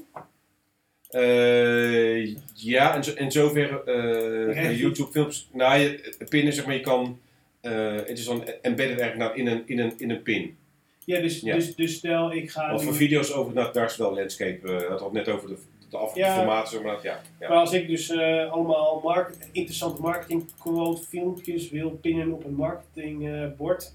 Eh, 1.12 2.36
ja, 2.54 2.96
en, 2.96 3.04
zo, 3.04 3.14
en 3.14 3.32
zover 3.32 3.82
Krijg 3.84 4.56
eh 4.58 4.72
je- 4.72 4.78
YouTube 4.78 5.12
films. 5.12 5.50
Nou, 5.54 5.80
je, 5.80 6.16
pinnen 6.30 6.54
zeg 6.54 6.66
maar, 6.66 6.76
je 6.76 6.82
kan. 6.82 7.20
eh, 7.62 7.96
het 7.96 8.18
is 8.18 8.26
dan 8.26 8.44
embedded 8.62 9.00
eigenlijk 9.00 9.18
nou 9.18 9.40
in, 9.40 9.48
een, 9.48 9.64
in, 9.66 9.80
een, 9.80 9.94
in 9.98 10.10
een 10.10 10.22
pin. 10.22 10.58
Ja, 11.06 11.20
dus, 11.22 11.40
Ja. 11.40 11.56
Dus, 11.56 11.76
dus 11.76 11.94
stel 11.96 12.34
ik 12.34 12.52
ga. 12.52 12.70
Want 12.70 12.82
voor 12.84 12.92
nu- 12.92 12.98
video's 12.98 13.32
over, 13.34 13.54
nou, 13.54 13.74
daar 13.74 13.86
is 13.86 13.98
wel 13.98 14.14
landscape. 14.16 14.86
had 15.00 15.12
net 15.12 15.28
over 15.30 15.48
de, 15.50 15.58
de 15.90 15.98
af, 15.98 16.16
Ja. 16.16 16.36
formaten, 16.36 16.72
zeg 16.72 16.82
maar. 16.82 17.00
Ja, 17.04 17.22
ja. 17.40 17.50
Maar 17.50 17.58
als 17.58 17.74
ik 17.74 17.88
dus 17.88 18.12
allemaal 18.52 19.00
market, 19.04 19.50
interessante 19.52 20.02
marketing 20.02 20.46
quote 20.60 21.02
filmpjes 21.04 21.70
wil 21.70 21.90
pinnen 21.90 22.32
op 22.32 22.44
een 22.46 22.56
marketingbord, 22.56 23.94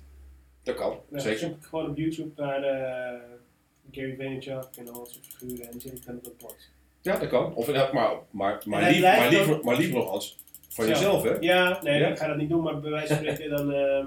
dat 0.62 0.74
kan, 0.74 0.97
dan 1.10 1.20
zeker. 1.20 1.38
zoek 1.38 1.56
ik 1.56 1.64
gewoon 1.64 1.90
op 1.90 1.97
YouTube 1.97 2.43
naar 2.43 2.60
Gary 3.90 4.14
Vaynerchuk 4.16 4.64
en 4.78 4.88
al 4.88 4.98
dat 4.98 5.10
soort 5.10 5.26
figuren 5.26 5.72
en 5.72 5.80
zet 5.80 5.93
ik 5.93 6.06
dan 6.06 6.16
op 6.16 6.24
dat 6.24 6.38
bord. 6.38 6.68
Ja, 7.06 7.18
dat 7.18 7.28
kan. 7.28 7.54
Of 7.54 7.66
maar, 7.66 7.90
maar, 7.92 8.62
maar, 8.64 8.90
lief, 8.90 8.98
blijft 8.98 9.20
maar, 9.20 9.30
liever, 9.30 9.64
maar 9.64 9.76
liever 9.76 9.94
nog 9.96 10.08
als 10.10 10.36
van 10.68 10.86
jezelf, 10.86 11.22
hè? 11.22 11.36
Ja, 11.40 11.80
nee, 11.82 11.98
Ja? 12.00 12.08
ik 12.08 12.18
ga 12.18 12.26
dat 12.26 12.36
niet 12.36 12.48
doen, 12.48 12.62
maar 12.62 12.80
bij 12.80 12.90
wijze 12.90 13.06
van 13.14 13.16
spreken 13.16 13.50
dan, 13.50 13.72
ehm, 13.72 14.06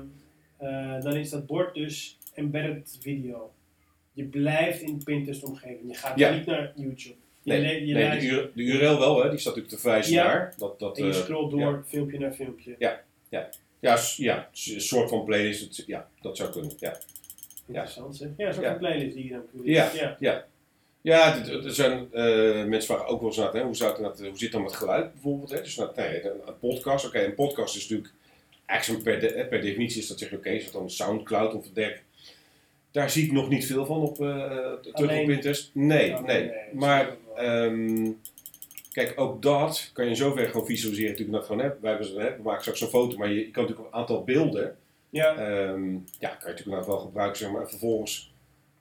eh, 0.57 1.01
dan 1.01 1.15
is 1.15 1.29
dat 1.29 1.45
bord 1.45 1.73
dus 1.75 2.17
embedded 2.33 2.97
video. 3.01 3.53
Je 4.13 4.23
blijft 4.23 4.81
in 4.81 5.01
Pinterest-omgeving. 5.03 5.87
Je 5.87 5.93
gaat 5.95 6.19
Ja. 6.19 6.31
niet 6.33 6.45
naar 6.45 6.71
YouTube. 6.75 7.15
Je, 7.43 7.51
Nee, 7.53 7.85
je 7.85 7.93
nee 7.93 8.19
de, 8.19 8.25
URL, 8.25 8.49
de 8.55 8.61
URL 8.63 8.99
wel, 8.99 9.23
hè? 9.23 9.29
Die 9.29 9.39
staat 9.39 9.55
natuurlijk 9.55 9.73
te 9.75 9.79
verwijzen 9.81 10.13
Ja. 10.13 10.23
naar. 10.23 10.53
Dat, 10.57 10.79
dat, 10.79 10.97
en 10.97 11.05
je 11.05 11.11
eh, 11.11 11.17
scrolt 11.17 11.51
door 11.51 11.59
ja. 11.59 11.83
filmpje 11.85 12.19
naar 12.19 12.31
filmpje. 12.31 12.75
Ja, 13.79 13.95
s- 13.97 14.17
ja, 14.17 14.49
s- 14.51 14.67
een 14.67 14.81
soort 14.81 15.09
van 15.09 15.23
playlist. 15.25 15.83
Ja, 15.87 16.09
dat 16.21 16.37
zou 16.37 16.51
kunnen. 16.51 16.71
Ja. 16.79 16.97
Interessant 17.67 18.15
zeg. 18.15 18.27
Ja, 18.37 18.51
zo'n 18.51 18.63
Ja. 18.63 18.73
playlist 18.73 19.15
die 19.15 19.23
je 19.23 19.29
dan 19.31 19.43
kunt 19.51 19.65
Ja. 19.65 20.15
ja. 20.19 20.45
Ja, 21.01 21.45
er 21.45 21.73
zijn, 21.73 22.07
eh, 22.13 22.63
mensen 22.65 22.81
vragen 22.95 23.07
ook 23.07 23.19
wel 23.19 23.29
eens 23.29 23.37
naar, 23.37 23.53
hè, 23.53 23.63
hoe, 23.63 23.75
zou 23.75 23.89
het, 23.89 23.99
inderdaad- 23.99 24.21
hoe 24.27 24.31
zit 24.37 24.41
het 24.41 24.51
dan 24.51 24.61
met 24.61 24.73
geluid 24.73 25.11
bijvoorbeeld? 25.13 25.51
Hè? 25.51 25.61
Dus 25.61 25.75
nou, 25.75 25.89
nee, 25.95 26.25
een, 26.25 26.31
een 26.45 26.59
podcast, 26.59 27.05
oké, 27.05 27.19
een 27.23 27.35
podcast 27.35 27.75
is 27.75 27.81
natuurlijk, 27.81 28.13
eigenlijk 28.65 29.03
per, 29.03 29.19
de- 29.19 29.45
per 29.49 29.61
definitie 29.61 30.01
is 30.01 30.07
dat 30.07 30.19
zeg 30.19 30.29
je, 30.29 30.35
oké, 30.37 30.49
is 30.49 30.63
dat 30.63 30.73
dan 30.73 30.89
Soundcloud 30.89 31.53
of 31.53 31.65
dergelijke? 31.73 32.03
Daar 32.91 33.09
zie 33.09 33.25
ik 33.25 33.31
nog 33.31 33.49
niet 33.49 33.65
veel 33.65 33.85
van 33.85 34.01
op, 34.01 34.19
eh 34.21 34.27
terug 34.93 35.19
op 35.19 35.25
Pinterest. 35.25 35.69
Nee, 35.73 36.13
Oh, 36.13 36.21
nee. 36.23 36.43
dat 36.47 36.53
Maar, 36.73 37.15
ehm, 37.35 38.11
kijk, 38.91 39.13
ook 39.15 39.41
dat 39.41 39.89
kan 39.93 40.03
je 40.03 40.09
in 40.09 40.15
zoverre 40.17 40.49
gewoon 40.51 40.65
visualiseren. 40.65 41.09
Natuurlijk 41.11 41.37
dat 41.37 41.45
gewoon, 41.47 41.61
hè, 41.61 41.71
wij 41.81 41.91
hebben, 41.91 42.21
hè, 42.21 42.35
we 42.35 42.41
maken 42.43 42.61
straks 42.61 42.79
zo'n 42.79 42.89
foto, 42.89 43.17
maar 43.17 43.29
je, 43.29 43.35
je 43.35 43.51
kan 43.51 43.63
natuurlijk 43.63 43.89
een 43.93 43.99
aantal 43.99 44.23
beelden 44.23 44.77
ja. 45.11 45.35
Ehm, 45.35 45.91
ja, 45.93 45.99
kan 45.99 45.99
je 46.19 46.27
natuurlijk 46.29 46.59
inderdaad 46.59 46.85
wel 46.87 46.97
gebruiken, 46.99 47.37
zeg 47.37 47.51
maar. 47.51 47.61
En 47.61 47.69
vervolgens. 47.69 48.28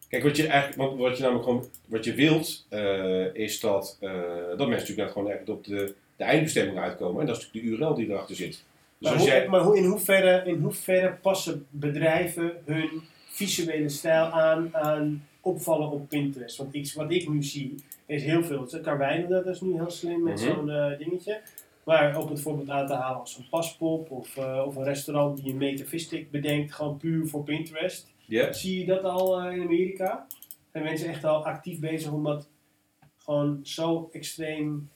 Kijk, 0.09 0.23
wat 0.23 0.37
je 0.37 0.47
eigenlijk, 0.47 0.99
wat 0.99 1.17
je 1.17 1.23
namelijk 1.23 1.45
gewoon, 1.47 1.65
wat 1.87 2.05
je 2.05 2.15
wilt, 2.15 2.67
eh, 2.69 3.35
is 3.35 3.61
dat, 3.61 3.97
eh, 4.01 4.11
dat 4.49 4.59
mensen 4.59 4.69
natuurlijk 4.69 4.99
net 4.99 5.11
gewoon 5.11 5.31
echt 5.31 5.49
op 5.49 5.65
de, 5.65 5.95
de 6.17 6.25
eindbestemming 6.25 6.79
uitkomen. 6.79 7.21
En 7.21 7.27
dat 7.27 7.37
is 7.37 7.43
natuurlijk 7.47 7.79
de 7.79 7.85
URL 7.85 7.95
die 7.95 8.09
erachter 8.11 8.37
zit. 8.37 8.49
Dus 8.49 8.65
Maar, 8.99 9.13
als 9.13 9.21
hoe, 9.21 9.31
jij, 9.31 9.49
maar 9.49 9.61
hoe, 9.61 9.77
in, 9.77 9.85
hoeverre, 9.85 10.43
in 10.47 10.61
hoeverre 10.61 11.13
passen 11.23 11.67
bedrijven 11.71 12.53
hun 12.65 12.89
visuele 13.29 13.89
stijl 13.89 14.25
aan 14.25 14.77
aan 14.77 15.27
opvallen 15.41 15.91
op 15.91 16.09
Pinterest? 16.09 16.57
Want 16.57 16.75
iets 16.75 16.95
wat 16.95 17.11
ik 17.13 17.29
nu 17.29 17.43
zie 17.43 17.75
is 18.07 18.25
heel 18.25 18.45
veel. 18.45 18.61
Dus 18.63 18.71
doet 18.71 18.85
dat 19.29 19.47
is 19.47 19.61
nu 19.61 19.75
heel 19.75 19.91
slim 19.91 20.23
met 20.23 20.41
Mhm. 20.41 20.55
zo'n 20.55 20.71
eh, 20.71 20.99
dingetje. 20.99 21.41
Maar 21.85 22.19
op 22.19 22.29
het 22.29 22.41
voorbeeld 22.41 22.71
aan 22.71 22.87
te 22.87 22.93
halen 22.95 23.21
als 23.21 23.37
een 23.39 23.49
paspop 23.51 24.11
of, 24.11 24.37
of 24.67 24.77
een 24.77 24.85
restaurant 24.85 25.37
die 25.43 25.51
een 25.53 25.57
metavistic 25.59 26.31
bedenkt, 26.31 26.73
gewoon 26.75 26.97
puur 26.97 27.27
voor 27.27 27.43
Pinterest. 27.45 28.07
Zie 28.29 28.79
je 28.79 28.87
dat 28.87 29.03
al 29.03 29.41
eh, 29.41 29.57
in 29.57 29.63
Amerika? 29.63 30.27
Zijn 30.73 30.85
mensen 30.85 31.09
echt 31.09 31.25
al 31.25 31.47
actief 31.47 31.79
bezig 31.79 32.13
om 32.13 32.25
dat 32.25 32.49
gewoon 33.19 33.61
zo 33.63 34.09
extreem 34.13 34.91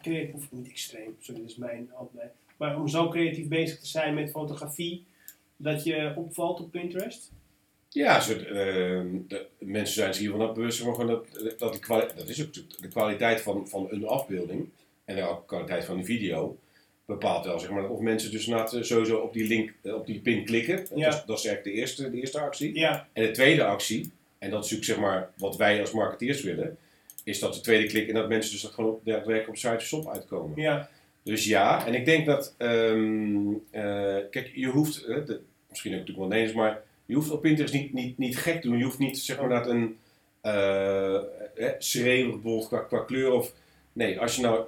creatief, 0.00 0.34
of 0.34 0.52
niet 0.52 0.68
extreem, 0.68 1.16
sorry, 1.18 1.40
dat 1.40 1.50
is 1.50 1.56
mijn 1.56 1.90
altijd, 1.94 2.32
maar 2.56 2.80
om 2.80 2.88
zo 2.88 3.08
creatief 3.08 3.48
bezig 3.48 3.78
te 3.78 3.86
zijn 3.86 4.14
met 4.14 4.30
fotografie 4.30 5.04
dat 5.56 5.84
je 5.84 6.12
opvalt 6.16 6.60
op 6.60 6.70
Pinterest? 6.70 7.32
ja 7.88 8.20
soort, 8.20 8.46
ehm, 8.46 9.18
de, 9.28 9.46
mensen 9.58 9.94
zijn 9.94 10.14
zich 10.14 10.22
hiervan 10.22 10.48
ook 10.48 10.54
bewust, 10.54 10.84
maar, 10.84 10.94
gewoon 10.94 11.10
dat, 11.10 11.58
dat, 11.58 11.72
de 11.72 12.12
dat 12.16 12.28
is 12.28 12.40
ook 12.40 12.46
natuurlijk 12.46 12.82
de 12.82 12.88
kwaliteit 12.88 13.40
van, 13.40 13.68
van 13.68 13.86
een 13.90 14.06
afbeelding 14.06 14.68
en 15.04 15.16
de 15.16 15.36
kwaliteit 15.46 15.84
van 15.84 15.98
een 15.98 16.04
video 16.04 16.58
bepaalt 17.12 17.44
wel, 17.44 17.58
zeg 17.58 17.70
maar, 17.70 17.88
of 17.88 18.00
mensen 18.00 18.30
dus 18.30 18.46
inderdaad 18.46 18.72
eh, 18.72 18.82
sowieso 18.82 19.16
op 19.16 19.32
die 19.32 19.46
link, 19.46 19.72
eh, 19.82 19.94
op 19.94 20.06
die 20.06 20.20
pin 20.20 20.44
klikken. 20.44 20.86
Ja. 20.94 21.04
Dat, 21.04 21.14
is, 21.14 21.24
dat 21.26 21.38
is 21.38 21.44
eigenlijk 21.44 21.64
de 21.64 21.80
eerste, 21.80 22.10
de 22.10 22.20
eerste 22.20 22.40
actie. 22.40 22.78
Ja, 22.78 23.08
En 23.12 23.22
de 23.22 23.30
tweede 23.30 23.64
actie, 23.64 24.10
en 24.38 24.50
dat 24.50 24.64
is 24.64 24.70
natuurlijk 24.70 24.84
zeg 24.84 25.10
maar 25.10 25.30
wat 25.36 25.56
wij 25.56 25.80
als 25.80 25.92
marketeers 25.92 26.42
willen, 26.42 26.76
is 27.24 27.38
dat 27.38 27.54
de 27.54 27.60
tweede 27.60 27.86
klik 27.86 28.08
en 28.08 28.14
dat 28.14 28.28
mensen 28.28 28.52
dus 28.52 28.62
dat 28.62 28.72
gewoon 28.72 28.90
op, 28.90 29.04
daadwerkelijk 29.04 29.48
op 29.48 29.56
site 29.56 29.84
shop 29.84 30.08
uitkomen. 30.08 30.60
ja, 30.60 30.88
Dus 31.22 31.44
ja, 31.44 31.86
en 31.86 31.94
ik 31.94 32.04
denk 32.04 32.26
dat, 32.26 32.54
ehm, 32.56 33.52
eh, 33.70 34.16
kijk, 34.30 34.50
je 34.54 34.66
hoeft, 34.66 35.06
de, 35.06 35.40
misschien 35.68 35.92
ook 35.92 35.98
natuurlijk 35.98 36.28
wel 36.28 36.38
Nederlands, 36.38 36.54
maar 36.54 36.82
je 37.06 37.14
hoeft 37.14 37.30
op 37.30 37.40
Pinterest 37.40 37.74
niet, 37.74 37.92
niet, 37.92 38.18
niet 38.18 38.36
gek 38.36 38.60
te 38.60 38.68
doen. 38.68 38.78
Je 38.78 38.84
hoeft 38.84 38.98
niet 38.98 39.18
zeg 39.18 39.40
maar 39.40 39.48
dat 39.48 39.66
een 39.66 39.96
eh 40.40 41.20
eh, 41.54 41.70
schreeuwig 41.78 42.32
bijvoorbeeld 42.32 42.68
qua, 42.68 42.78
qua 42.78 42.98
kleur 42.98 43.32
of, 43.32 43.52
nee, 43.92 44.20
als 44.20 44.36
je 44.36 44.42
nou 44.42 44.64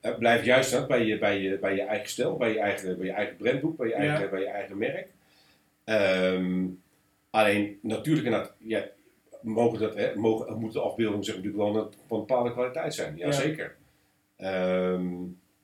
eh, 0.00 0.18
blijft 0.18 0.44
juist 0.44 0.68
staan 0.68 0.86
bij 0.86 1.04
je, 1.04 1.18
bij, 1.18 1.40
je, 1.40 1.58
bij 1.58 1.74
je 1.74 1.82
eigen 1.82 2.08
stijl, 2.08 2.36
bij 2.36 2.52
je 2.52 2.58
eigen, 2.58 2.96
bij 2.98 3.06
je 3.06 3.12
eigen 3.12 3.36
brandboek, 3.36 3.76
bij 3.76 3.86
je 3.88 3.94
eigen, 3.94 4.22
Ja. 4.22 4.28
bij 4.30 4.40
je 4.40 4.46
eigen 4.46 4.78
merk. 4.78 5.06
Ehm, 5.84 6.66
alleen 7.30 7.78
natuurlijk 7.82 8.26
inderdaad, 8.26 8.54
ja, 8.58 8.84
mogen 9.40 9.78
dat, 9.78 9.94
hè, 9.94 10.14
mogen, 10.14 10.58
moet 10.58 10.72
de 10.72 10.80
afbeelding 10.80 11.24
zeg, 11.24 11.34
natuurlijk 11.34 11.62
wel 11.62 11.76
een, 11.76 11.90
van 12.06 12.18
een 12.18 12.26
bepaalde 12.26 12.52
kwaliteit 12.52 12.94
zijn. 12.94 13.16
Ja. 13.16 13.26
Jazeker. 13.26 13.76
Ehm 14.36 15.04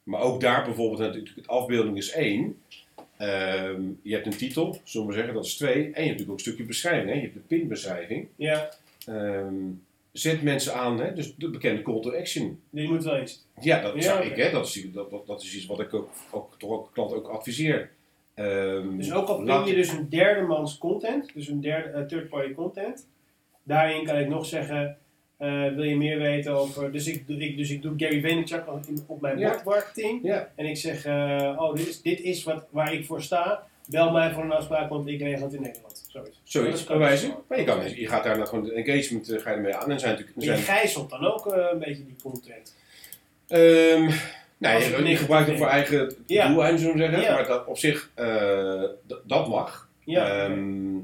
maar 0.06 0.20
ook 0.20 0.40
daar 0.40 0.64
bijvoorbeeld, 0.64 1.00
natuurlijk, 1.00 1.34
de 1.34 1.48
afbeelding 1.48 1.96
is 1.96 2.10
één. 2.12 2.58
Ehm, 3.16 3.82
je 4.02 4.14
hebt 4.14 4.26
een 4.26 4.36
titel, 4.36 4.80
zullen 4.84 5.06
we 5.06 5.12
zeggen, 5.12 5.34
dat 5.34 5.44
is 5.44 5.56
twee. 5.56 5.72
En 5.74 5.82
je 5.82 5.90
hebt 5.90 5.96
natuurlijk 5.96 6.28
ook 6.28 6.34
een 6.34 6.40
stukje 6.40 6.64
beschrijving. 6.64 7.08
Hè? 7.08 7.14
Je 7.14 7.20
hebt 7.20 7.34
de 7.34 7.40
pinbeschrijving. 7.40 8.28
ja, 8.36 8.70
zet 10.18 10.42
mensen 10.42 10.74
aan, 10.74 11.00
hè? 11.00 11.12
dus 11.12 11.34
de 11.36 11.50
bekende 11.50 11.82
call 11.82 12.00
to 12.00 12.12
action. 12.12 12.60
die 12.70 12.88
moet 12.88 13.04
wel 13.04 13.20
iets. 13.20 13.46
Ja, 13.60 13.80
dat 13.82 13.94
Ja, 13.94 14.00
zou 14.00 14.24
ik, 14.24 14.36
hè? 14.36 14.50
Dat, 14.50 14.66
is, 14.66 14.86
dat, 14.92 15.10
dat, 15.10 15.26
dat 15.26 15.42
is 15.42 15.56
iets 15.56 15.66
wat 15.66 15.80
ik 15.80 15.94
ook, 15.94 16.08
ook, 16.30 16.54
toch 16.58 16.70
ook 16.70 16.90
klanten 16.92 17.16
ook 17.16 17.28
adviseer. 17.28 17.90
Ehm, 18.34 18.96
Dus 18.96 19.12
ook 19.12 19.28
al 19.28 19.44
laat- 19.44 19.62
pin 19.64 19.72
je 19.72 19.78
dus 19.78 19.88
een 19.92 20.08
derdemans 20.08 20.78
content, 20.78 21.30
dus 21.34 21.48
een 21.48 21.60
derde 21.60 21.88
eh, 21.88 22.02
third 22.02 22.28
party 22.28 22.52
content, 22.54 23.06
daarin 23.62 24.04
kan 24.04 24.16
ik 24.18 24.28
nog 24.28 24.46
zeggen, 24.46 24.98
eh, 25.36 25.74
wil 25.74 25.82
je 25.84 25.96
meer 25.96 26.18
weten 26.18 26.52
over, 26.52 26.92
dus 26.92 27.06
ik, 27.06 27.26
doe- 27.26 27.36
ik, 27.38 27.56
dus 27.56 27.70
ik 27.70 27.82
doe 27.82 27.92
Gary 27.96 28.20
Vaynerchuk 28.20 28.64
op 29.06 29.20
mijn 29.20 29.38
Ja. 29.38 29.50
bordmarketing 29.52 30.20
Ja, 30.22 30.52
en 30.56 30.66
ik 30.66 30.76
zeg, 30.76 31.04
eh, 31.04 31.54
oh 31.58 31.74
dit 31.74 31.86
is, 31.88 32.02
dit 32.02 32.20
is 32.20 32.44
wat, 32.44 32.66
waar 32.70 32.92
ik 32.92 33.04
voor 33.04 33.22
sta, 33.22 33.66
bel 33.90 34.10
mij 34.10 34.32
voor 34.32 34.42
een 34.42 34.52
afspraak, 34.52 34.88
want 34.88 35.08
ik 35.08 35.20
regel 35.20 35.44
het 35.44 35.54
in 35.54 35.62
Nederland. 35.62 36.04
Zoiets. 36.08 36.40
Zoiets, 36.44 36.84
bij 36.84 36.98
wijze. 36.98 37.34
Maar 37.48 37.58
je, 37.58 37.64
kan, 37.64 37.94
je 37.96 38.08
gaat 38.08 38.24
daar 38.24 38.46
gewoon 38.46 38.64
de 38.64 38.72
engagement 38.72 39.30
eh, 39.30 39.42
ga 39.42 39.50
je 39.50 39.56
ermee 39.56 39.74
aan. 39.74 39.90
En 39.90 40.00
zijn 40.00 40.10
natuurlijk... 40.10 40.36
Maar 40.36 40.46
je 40.46 40.62
zijn, 40.62 40.78
gijzelt 40.78 41.10
dan 41.10 41.24
ook 41.26 41.46
eh, 41.46 41.66
een 41.72 41.78
beetje 41.78 42.04
die 42.04 42.16
content. 42.22 42.74
Ehm 43.48 44.10
nou, 44.58 44.82
je, 44.82 45.08
je 45.08 45.16
gebruikt 45.16 45.48
het 45.48 45.58
voor 45.58 45.66
eigen 45.66 46.14
Ja. 46.26 46.48
doeleinden, 46.48 46.80
zullen 46.80 46.94
we 46.96 47.02
zeggen. 47.02 47.20
Ja. 47.20 47.34
Maar 47.34 47.46
dat 47.46 47.66
op 47.66 47.78
zich, 47.78 48.10
eh, 48.14 48.82
dat 49.24 49.48
mag. 49.48 49.88
Ja. 50.04 50.44
Ehm, 50.44 50.98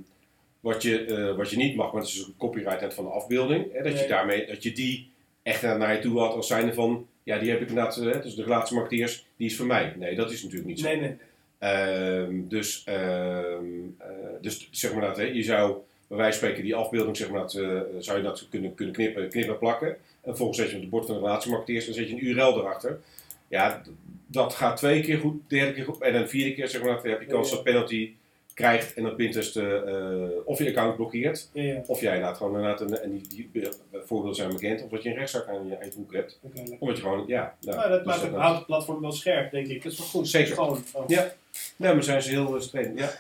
wat, 0.60 0.82
je, 0.82 1.34
wat 1.36 1.50
je 1.50 1.56
niet 1.56 1.76
mag, 1.76 1.92
maar 1.92 2.00
dat 2.00 2.10
is 2.10 2.16
dus 2.16 2.26
een 2.26 2.34
copyright 2.38 2.94
van 2.94 3.04
de 3.04 3.10
afbeelding. 3.10 3.72
Hè, 3.72 3.82
dat 3.82 4.00
je 4.00 4.06
daarmee, 4.06 4.46
dat 4.46 4.62
je 4.62 4.72
die 4.72 5.10
echt 5.42 5.62
naar, 5.62 5.94
je 5.94 6.00
toe 6.00 6.18
had 6.18 6.34
als 6.34 6.46
zijnde 6.46 6.74
van, 6.74 7.06
ja, 7.22 7.38
die 7.38 7.50
heb 7.50 7.60
ik 7.60 7.68
inderdaad, 7.68 8.22
dus 8.22 8.34
de 8.34 8.42
relatiemarketeers, 8.42 9.26
die 9.36 9.46
is 9.46 9.56
voor 9.56 9.66
mij. 9.66 9.94
Nee, 9.98 10.14
dat 10.14 10.30
is 10.30 10.42
natuurlijk 10.42 10.68
niet 10.68 10.80
zo. 10.80 10.86
nee, 10.86 11.00
nee. 11.00 11.16
Ehm, 11.62 12.48
dus, 12.48 12.82
ehm, 12.84 13.64
eh, 13.98 14.06
dus 14.40 14.68
zeg 14.70 14.92
maar 14.92 15.06
dat, 15.06 15.16
hè, 15.16 15.22
je 15.22 15.42
zou 15.42 15.76
bij 16.06 16.16
wijze 16.16 16.38
van 16.38 16.48
spreken 16.48 16.64
die 16.64 16.74
afbeelding, 16.74 17.16
zeg 17.16 17.30
maar 17.30 17.40
dat, 17.40 17.54
eh, 17.54 17.80
zou 17.98 18.18
je 18.18 18.24
dat 18.24 18.46
kunnen, 18.50 18.74
kunnen 18.74 18.94
knippen, 18.94 19.28
knippen 19.28 19.52
en 19.52 19.58
plakken. 19.58 19.88
En 19.88 19.96
vervolgens 20.22 20.58
zet 20.58 20.70
je 20.70 20.74
op 20.74 20.80
het 20.80 20.90
bord 20.90 21.06
van 21.06 21.14
de 21.14 21.20
relatiemarketeers 21.20 21.86
en 21.86 21.94
zet 21.94 22.08
je 22.08 22.14
een 22.14 22.26
URL 22.26 22.58
erachter. 22.58 23.00
Ja, 23.48 23.82
dat 24.26 24.54
gaat 24.54 24.76
twee 24.76 25.02
keer 25.02 25.18
goed, 25.18 25.40
derde 25.46 25.72
keer 25.72 25.84
goed. 25.84 26.00
En 26.00 26.12
dan 26.12 26.28
vierde 26.28 26.54
keer 26.54 26.68
zeg 26.68 26.82
maar 26.82 26.94
dat, 26.94 27.02
heb 27.02 27.20
je 27.20 27.26
kans 27.26 27.50
dat 27.50 27.62
penalty 27.62 28.12
krijgt 28.54 28.94
en 28.94 29.02
dat 29.02 29.16
Pinterest 29.16 29.56
eh, 29.56 29.76
eh, 29.76 30.30
of 30.44 30.58
je 30.58 30.68
account 30.68 30.96
blokkeert. 30.96 31.50
Ja, 31.52 31.62
ja. 31.62 31.82
Of 31.86 32.00
jij 32.00 32.14
inderdaad 32.14 32.36
gewoon 32.36 32.54
inderdaad, 32.54 32.80
een, 32.80 32.98
en 32.98 33.10
die, 33.28 33.48
die 33.52 33.62
eh, 33.62 33.70
voorbeelden 34.04 34.34
zijn 34.34 34.52
bekend, 34.52 34.82
of 34.82 34.90
dat 34.90 35.02
je 35.02 35.08
een 35.08 35.16
rechtszaak 35.16 35.48
aan 35.48 35.66
je, 35.66 35.78
aan 35.78 35.84
je 35.84 35.90
broek 35.90 36.12
hebt. 36.12 36.38
Lekker. 36.42 36.76
Omdat 36.78 36.96
je 36.96 37.02
gewoon, 37.02 37.24
ja. 37.26 37.56
Nou, 37.60 37.76
Nou, 37.76 37.88
dat 37.88 38.04
dus 38.04 38.30
maakt 38.30 38.56
het, 38.56 38.66
platform 38.66 39.00
wel 39.00 39.12
scherp, 39.12 39.50
denk 39.50 39.66
ik. 39.66 39.82
Dat 39.82 39.92
is 39.92 39.98
wel 39.98 40.06
goed. 40.06 40.28
Zeker. 40.28 40.54
Gewoon, 40.54 40.84
oh. 40.92 41.08
Ja. 41.08 41.32
Nee, 41.76 41.94
maar 41.94 42.02
zijn 42.02 42.22
ze 42.22 42.30
heel 42.30 42.54
uh, 42.56 42.60
streng. 42.60 42.98
Ja. 42.98 43.10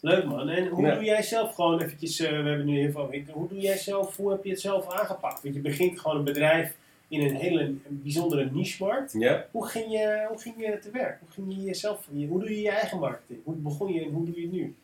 Leuk 0.00 0.24
man. 0.24 0.48
En 0.48 0.68
hoe 0.68 0.94
doe 0.94 1.04
jij 1.04 1.22
zelf 1.22 1.54
gewoon 1.54 1.80
eventjes, 1.80 2.20
eh, 2.20 2.28
we 2.28 2.48
hebben 2.48 2.66
nu 2.66 2.78
heel 2.78 2.90
veel, 2.90 3.10
hoe 3.32 3.48
doe 3.48 3.60
jij 3.60 3.76
zelf, 3.76 4.16
hoe 4.16 4.30
heb 4.30 4.44
je 4.44 4.50
het 4.50 4.60
zelf 4.60 4.88
aangepakt? 4.88 5.42
Want 5.42 5.54
je 5.54 5.60
begint 5.60 6.00
gewoon 6.00 6.16
een 6.16 6.24
bedrijf 6.24 6.74
in 7.08 7.20
een 7.20 7.34
hele 7.36 7.74
bijzondere 7.88 8.48
niche-markt. 8.52 9.12
ja. 9.18 9.46
Hoe 9.50 9.66
ging 9.68 9.90
je, 9.92 10.24
hoe 10.28 10.38
ging 10.38 10.54
je 10.58 10.78
te 10.78 10.90
werk? 10.90 11.18
Hoe, 11.20 11.30
ging 11.30 11.54
je 11.54 11.62
jezelf, 11.62 12.06
hoe 12.28 12.40
doe 12.40 12.50
je 12.54 12.60
je 12.60 12.70
eigen 12.70 12.98
marketing? 12.98 13.40
Hoe 13.44 13.54
begon 13.54 13.92
je 13.92 14.00
en 14.04 14.10
hoe 14.10 14.24
doe 14.26 14.34
je 14.36 14.42
het 14.42 14.52
nu? 14.52 14.74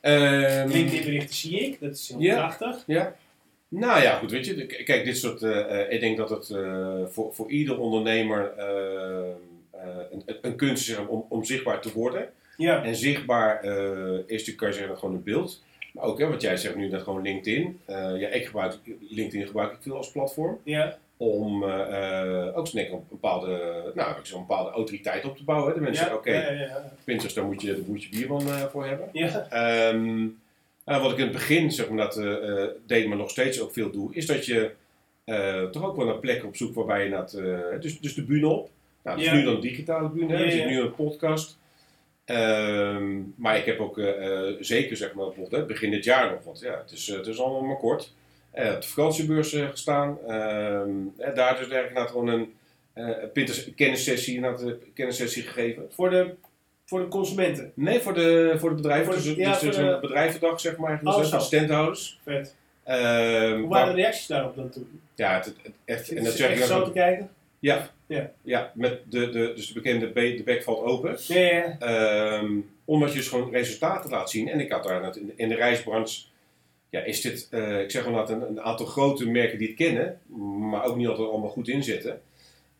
Ehm, 0.00 0.68
LinkedIn 0.68 1.04
berichten 1.04 1.34
zie 1.34 1.60
ik, 1.60 1.80
dat 1.80 1.90
is 1.94 2.08
heel 2.08 2.20
Ja. 2.20 2.36
krachtig. 2.36 2.82
Ja. 2.86 3.16
Nou 3.68 4.02
ja, 4.02 4.18
goed, 4.18 4.30
weet 4.30 4.46
je. 4.46 4.66
Kijk, 4.66 5.04
dit 5.04 5.16
soort. 5.18 5.42
eh, 5.42 5.80
eh, 5.80 5.92
ik 5.92 6.00
denk 6.00 6.16
dat 6.16 6.30
het 6.30 6.50
eh, 6.50 7.04
voor, 7.06 7.34
voor 7.34 7.50
ieder 7.50 7.78
ondernemer 7.78 8.52
een, 10.10 10.22
een 10.42 10.56
kunst 10.56 10.88
is 10.88 10.96
om, 11.06 11.26
om 11.28 11.44
zichtbaar 11.44 11.80
te 11.80 11.92
worden. 11.92 12.28
Ja, 12.56 12.84
En 12.84 12.96
zichtbaar 12.96 13.64
is 13.64 13.70
natuurlijk, 14.26 14.56
kan 14.56 14.68
je 14.68 14.74
zeggen, 14.74 14.98
gewoon 14.98 15.14
een 15.14 15.22
beeld. 15.22 15.62
Maar 15.92 16.04
ook, 16.04 16.18
hè, 16.18 16.28
wat 16.28 16.40
jij 16.40 16.56
zegt 16.56 16.76
nu, 16.76 16.88
dat 16.88 17.02
gewoon 17.02 17.22
LinkedIn. 17.22 17.80
Eh, 17.84 18.20
ja, 18.20 18.28
ik 18.28 18.46
gebruik 18.46 18.74
LinkedIn 19.08 19.46
gebruik 19.46 19.72
ik 19.72 19.78
veel 19.80 19.96
als 19.96 20.10
platform. 20.10 20.58
ja, 20.62 20.98
Om 21.16 21.64
eh, 21.64 22.58
ook 22.58 22.66
snel 22.66 22.92
een 22.92 23.04
bepaalde, 23.08 23.82
nou, 23.94 24.16
een 24.16 24.38
bepaalde 24.38 24.70
autoriteit 24.70 25.24
op 25.24 25.36
te 25.36 25.44
bouwen. 25.44 25.68
Hè. 25.68 25.74
De 25.74 25.84
mensen 25.84 26.06
ja, 26.06 26.14
oké, 26.14 26.32
ja, 26.32 26.52
ja, 26.52 26.60
ja. 26.60 26.92
Pinterest, 27.04 27.34
daar 27.34 27.44
moet 27.44 27.62
je, 27.62 27.74
daar 27.74 27.88
moet 27.90 28.02
je 28.02 28.08
bierman 28.10 28.48
eh, 28.48 28.64
voor 28.64 28.86
hebben. 28.86 29.08
Ja, 29.12 29.46
Ehm, 29.50 30.26
nou, 30.84 31.02
wat 31.02 31.10
ik 31.12 31.18
in 31.18 31.24
het 31.24 31.32
begin 31.32 31.70
zeg 31.70 31.88
maar, 31.88 32.10
dat, 32.10 32.14
deed, 32.86 33.06
maar 33.06 33.16
nog 33.16 33.30
steeds 33.30 33.60
ook 33.60 33.72
veel 33.72 33.90
doe, 33.90 34.14
is 34.14 34.26
dat 34.26 34.46
je 34.46 34.70
toch 35.70 35.84
ook 35.84 35.96
wel 35.96 36.06
naar 36.06 36.18
plekken 36.18 36.48
op 36.48 36.56
zoek 36.56 36.74
waarbij 36.74 37.04
je 37.04 37.10
dat, 37.10 37.30
dus, 37.80 38.00
dus 38.00 38.14
de 38.14 38.24
bühne 38.24 38.48
op. 38.48 38.70
Nou, 39.02 39.16
dat 39.16 39.26
is 39.26 39.32
nu 39.32 39.42
dan 39.42 39.60
digitale 39.60 40.08
bühne, 40.08 40.36
hè. 40.36 40.50
Zitten 40.50 40.70
ja. 40.70 40.76
nu 40.76 40.80
een 40.80 40.94
podcast. 40.94 41.58
Ehm, 42.30 43.18
maar 43.36 43.56
ik 43.56 43.64
heb 43.64 43.80
ook 43.80 43.98
eh, 43.98 44.48
eh, 44.48 44.56
zeker, 44.60 44.96
zeg 44.96 45.12
maar, 45.14 45.26
bijvoorbeeld, 45.26 45.66
begin 45.66 45.90
dit 45.90 46.04
jaar 46.04 46.30
nog, 46.30 46.44
want 46.44 46.60
ja, 46.60 46.78
het 46.82 46.90
is, 46.92 47.08
eh, 47.08 47.16
het 47.16 47.26
is 47.26 47.40
allemaal 47.40 47.60
maar 47.62 47.76
kort. 47.76 48.12
Op 48.52 48.80
de 48.80 48.88
vakantiebeurs 48.88 49.52
gestaan. 49.70 50.18
Ehm, 50.28 50.90
eh, 51.18 51.34
daar 51.34 51.58
dus 51.58 51.68
eigenlijk 51.68 52.08
gewoon 52.08 52.28
een 52.28 52.52
Pinterest 53.32 53.74
kennissessie, 53.74 54.40
kennissessie 54.94 55.42
gegeven. 55.42 55.86
voor 55.90 56.10
de, 56.10 56.34
voor 56.84 57.00
de 57.00 57.08
consumenten. 57.08 57.72
Nee, 57.74 58.00
voor 58.00 58.14
de, 58.14 58.54
voor 58.58 58.68
de 58.68 58.74
bedrijven. 58.74 59.12
Voor 59.12 59.22
de- 59.22 59.28
dus 59.28 59.36
ja, 59.36 59.50
dus, 59.50 59.60
dus 59.60 59.74
voor 59.76 59.84
de- 59.84 59.90
een 59.90 60.00
bedrijvendag, 60.00 60.60
zeg 60.60 60.76
maar. 60.76 61.00
Dus 61.02 61.14
Oh, 61.14 61.20
dat 61.20 61.28
zo. 61.30 61.36
de 61.36 61.42
standhouders. 61.42 62.20
Vet. 62.24 62.54
Ehm, 62.84 63.58
Hoe 63.60 63.68
waren 63.68 63.94
de 63.94 64.00
reacties 64.00 64.26
daarop 64.26 64.56
dan 64.56 64.70
toen? 64.70 65.00
ja, 65.14 65.34
het, 65.34 65.44
het- 65.44 65.72
echt. 65.84 66.08
En 66.10 66.16
Is 66.16 66.22
dat 66.22 66.32
het 66.32 66.36
zeg 66.42 66.50
ik 66.50 66.56
echt 66.58 66.66
zo 66.68 66.84
te 66.84 66.92
kijken? 66.92 67.30
Ja, 67.58 67.90
Ja. 68.10 68.32
ja, 68.42 68.72
met 68.74 69.00
de, 69.08 69.30
de, 69.30 69.52
dus 69.54 69.66
de 69.66 69.72
bekende 69.74 70.10
be- 70.10 70.34
de 70.34 70.42
bek 70.42 70.62
valt 70.62 70.84
open. 70.84 71.16
Ja, 71.26 71.40
ja, 71.40 71.48
ja. 71.56 71.78
Ehm, 71.78 72.58
omdat 72.84 73.10
je 73.12 73.16
dus 73.18 73.28
gewoon 73.28 73.50
resultaten 73.50 74.10
laat 74.10 74.30
zien. 74.30 74.48
En 74.48 74.60
ik 74.60 74.70
had 74.72 74.84
daar 74.84 75.16
in, 75.16 75.32
in 75.36 75.48
de 75.48 75.54
reisbranche. 75.54 76.22
Ja, 76.88 77.02
is 77.02 77.20
dit, 77.20 77.48
eh, 77.50 77.80
ik 77.80 77.90
zeg 77.90 78.04
wel 78.04 78.12
dat 78.14 78.30
een, 78.30 78.42
een 78.48 78.60
aantal 78.60 78.86
grote 78.86 79.28
merken 79.28 79.58
die 79.58 79.66
het 79.68 79.76
kennen, 79.76 80.18
maar 80.70 80.84
ook 80.84 80.96
niet 80.96 81.06
altijd 81.06 81.28
allemaal 81.28 81.50
goed 81.50 81.68
inzetten. 81.68 82.20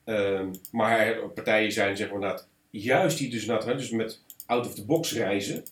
Ehm, 0.04 0.46
maar 0.72 1.16
partijen 1.34 1.72
zijn, 1.72 1.96
zeg 1.96 2.10
maar, 2.10 2.20
dat 2.20 2.48
juist 2.70 3.18
die 3.18 3.30
dus, 3.30 3.46
hè, 3.46 3.76
dus 3.76 3.90
met 3.90 4.20
out 4.46 4.66
of 4.66 4.74
the 4.74 4.84
box 4.84 5.12
reizen. 5.14 5.64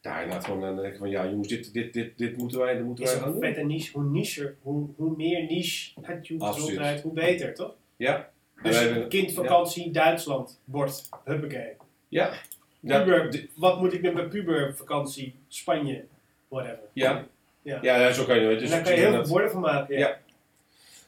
Daar 0.00 0.22
inderdaad 0.22 0.44
gewoon 0.44 0.60
dan 0.60 0.76
denk 0.76 0.92
ik 0.92 0.98
van 0.98 1.10
ja, 1.10 1.28
jongens, 1.28 1.48
dit, 1.48 1.72
dit, 1.72 1.92
dit, 1.92 2.18
dit 2.18 2.36
moeten 2.36 2.58
wij, 2.58 2.74
dit 2.76 2.84
moeten 2.84 3.04
Is 3.04 3.10
wij 3.10 3.18
een 3.18 3.24
gaan 3.24 3.32
doen. 3.32 3.42
vette 3.42 3.64
niche. 3.64 3.98
Hoe 3.98 4.10
nicher, 4.10 4.56
hoe, 4.62 4.86
hoe 4.96 5.16
meer 5.16 5.44
niche 5.44 5.90
het 6.02 6.26
je 6.26 6.34
opdraait, 6.38 7.00
hoe 7.00 7.12
beter, 7.12 7.54
toch? 7.54 7.74
Ja. 7.96 8.32
Dus 8.64 8.78
hebben- 8.80 9.08
kindvakantie 9.08 9.90
Duitsland, 9.90 10.60
bord, 10.64 11.08
huppakee. 11.24 11.72
Ja. 12.08 12.32
Puber, 12.80 13.46
wat 13.54 13.80
moet 13.80 13.92
ik 13.92 14.02
met 14.02 14.14
mijn 14.14 14.28
pubervakantie, 14.28 15.34
Spanje, 15.48 16.04
whatever. 16.48 16.78
ja. 16.92 17.24
Ja. 17.62 17.78
Ja, 17.82 18.12
zo 18.12 18.24
kan 18.24 18.40
je 18.40 18.46
het. 18.46 18.58
Dus 18.58 18.70
daar 18.70 18.82
kan 18.82 18.92
je 18.92 18.98
heel 18.98 19.12
veel 19.12 19.28
borden 19.28 19.50
van 19.50 19.60
maken. 19.60 19.98
Ja. 19.98 20.08
Ja. 20.08 20.18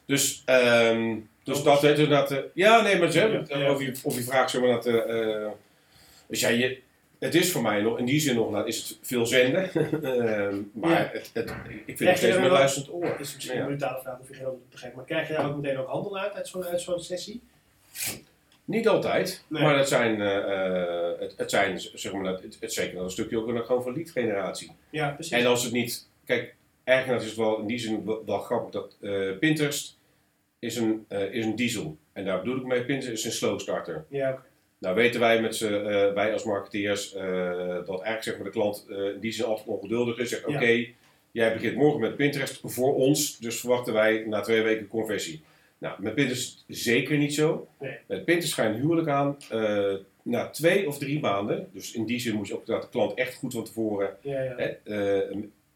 dus, 0.05 0.41
ehm, 0.45 1.15
dus 1.43 1.63
dat, 1.63 1.81
dus 1.81 1.89
inderdaad, 1.89 2.31
eh, 2.31 2.37
ja, 2.53 2.81
nee, 2.81 2.99
maar 2.99 3.11
ze 3.11 3.19
hebben 3.19 3.45
ja. 3.47 3.67
over 3.67 3.85
je, 3.85 3.99
over 4.03 4.19
je 4.19 4.25
vraag, 4.25 4.49
zeg 4.49 4.61
maar, 4.61 4.69
dat, 4.69 4.85
eh, 4.85 5.43
eh, 5.43 5.51
dus 6.27 6.39
ja, 6.39 6.49
je, 6.49 6.79
het 7.19 7.35
is 7.35 7.51
voor 7.51 7.61
mij 7.61 7.81
nog, 7.81 7.97
in 7.99 8.05
die 8.05 8.19
zin 8.19 8.35
nog, 8.35 8.51
nou, 8.51 8.67
is 8.67 8.77
het 8.89 8.97
veel 9.01 9.25
zenden, 9.25 9.69
Ehm, 9.73 10.61
maar 10.73 10.91
Ja. 10.91 11.09
het, 11.13 11.29
het, 11.33 11.49
ik 11.49 11.83
vind 11.85 11.97
Krijg 11.97 12.09
het 12.09 12.17
steeds 12.17 12.35
er 12.35 12.41
meer 12.41 12.49
luisterend 12.51 12.93
oor. 12.93 13.01
Dat 13.05 13.19
is 13.19 13.33
misschien 13.35 13.55
Ja. 13.55 13.61
een 13.61 13.67
brutale 13.67 14.01
vraag 14.01 14.19
of 14.19 14.27
je 14.29 14.35
antwoord 14.35 14.69
begrijpt. 14.69 14.95
Maar 14.95 15.05
krijg 15.05 15.27
je 15.27 15.33
daar 15.33 15.49
ook 15.49 15.55
meteen 15.61 15.77
ook 15.77 15.87
handel 15.87 16.17
uit, 16.17 16.33
uit 16.33 16.81
zo'n 16.81 16.99
sessie? 16.99 17.41
Niet 18.65 18.87
altijd, 18.87 19.43
Nee. 19.47 19.63
maar 19.63 19.77
het 19.77 19.87
zijn, 19.87 20.21
eh, 20.21 20.37
eh, 20.37 21.19
het, 21.19 21.33
het 21.37 21.49
zijn, 21.49 21.79
zeg 21.79 22.13
maar, 22.13 22.25
het, 22.25 22.57
het 22.59 22.73
zeker 22.73 22.95
wel 22.95 23.03
een 23.03 23.09
stukje 23.09 23.37
ook 23.37 23.65
gewoon 23.65 23.83
van 23.83 23.93
lead 23.93 24.09
generatie. 24.09 24.71
Ja, 24.89 25.09
precies. 25.09 25.31
En 25.33 25.45
als 25.45 25.63
het 25.63 25.73
niet, 25.73 26.07
kijk, 26.25 26.55
eigenlijk 26.83 27.21
is 27.23 27.27
het 27.29 27.37
wel 27.37 27.59
in 27.59 27.67
die 27.67 27.79
zin 27.79 28.05
wel, 28.05 28.23
wel 28.25 28.39
grappig 28.39 28.71
dat 28.71 28.95
eh, 29.01 29.37
Pinterest 29.39 29.97
is 30.59 30.75
een, 30.75 31.05
eh, 31.07 31.33
is 31.33 31.45
een 31.45 31.55
diesel. 31.55 31.97
En 32.13 32.25
daar 32.25 32.39
bedoel 32.39 32.57
ik 32.57 32.63
mee, 32.65 32.85
Pinterest 32.85 33.17
is 33.25 33.25
een 33.25 33.37
slow 33.37 33.59
starter. 33.59 34.05
Ja, 34.09 34.31
oké. 34.31 34.41
Nou 34.79 34.95
weten 34.95 35.19
wij, 35.19 35.41
met 35.41 35.55
z'n, 35.55 35.65
eh, 35.65 36.13
wij 36.13 36.33
als 36.33 36.43
marketeers 36.43 37.13
eh, 37.13 37.23
dat 37.85 38.01
eigenlijk 38.01 38.23
zeg 38.23 38.35
maar, 38.35 38.43
de 38.43 38.51
klant 38.51 38.85
eh, 38.89 38.97
in 38.97 39.19
die 39.19 39.31
zin 39.31 39.45
altijd 39.45 39.67
ongeduldig 39.67 40.17
is. 40.17 40.29
Zegt 40.29 40.45
oké, 40.45 40.85
jij 41.31 41.53
begint 41.53 41.75
morgen 41.75 41.99
met 41.99 42.15
Pinterest 42.15 42.59
voor 42.63 42.95
ons, 42.95 43.37
dus 43.37 43.59
verwachten 43.59 43.93
wij 43.93 44.23
na 44.27 44.41
twee 44.41 44.61
weken 44.61 44.87
conversie. 44.87 45.41
Nou, 45.77 46.01
met 46.01 46.15
Pinterest 46.15 46.63
zeker 46.67 47.17
niet 47.17 47.33
zo. 47.33 47.67
Nee. 47.79 47.97
Met 48.07 48.25
Pinterest 48.25 48.53
ga 48.53 48.63
je 48.63 48.69
een 48.69 48.79
huwelijk 48.79 49.07
aan 49.07 49.37
na 50.21 50.49
twee 50.49 50.87
of 50.87 50.97
drie 50.97 51.19
maanden. 51.19 51.67
Dus 51.73 51.93
in 51.93 52.05
die 52.05 52.19
zin 52.19 52.35
moet 52.35 52.47
je 52.47 52.53
ook 52.53 52.65
dat 52.65 52.81
de 52.81 52.89
klant 52.89 53.13
echt 53.13 53.35
goed 53.35 53.53
van 53.53 53.63
tevoren 53.63 54.17
Ja, 54.21 54.41
ja. 54.41 54.55
hè, 54.57 55.25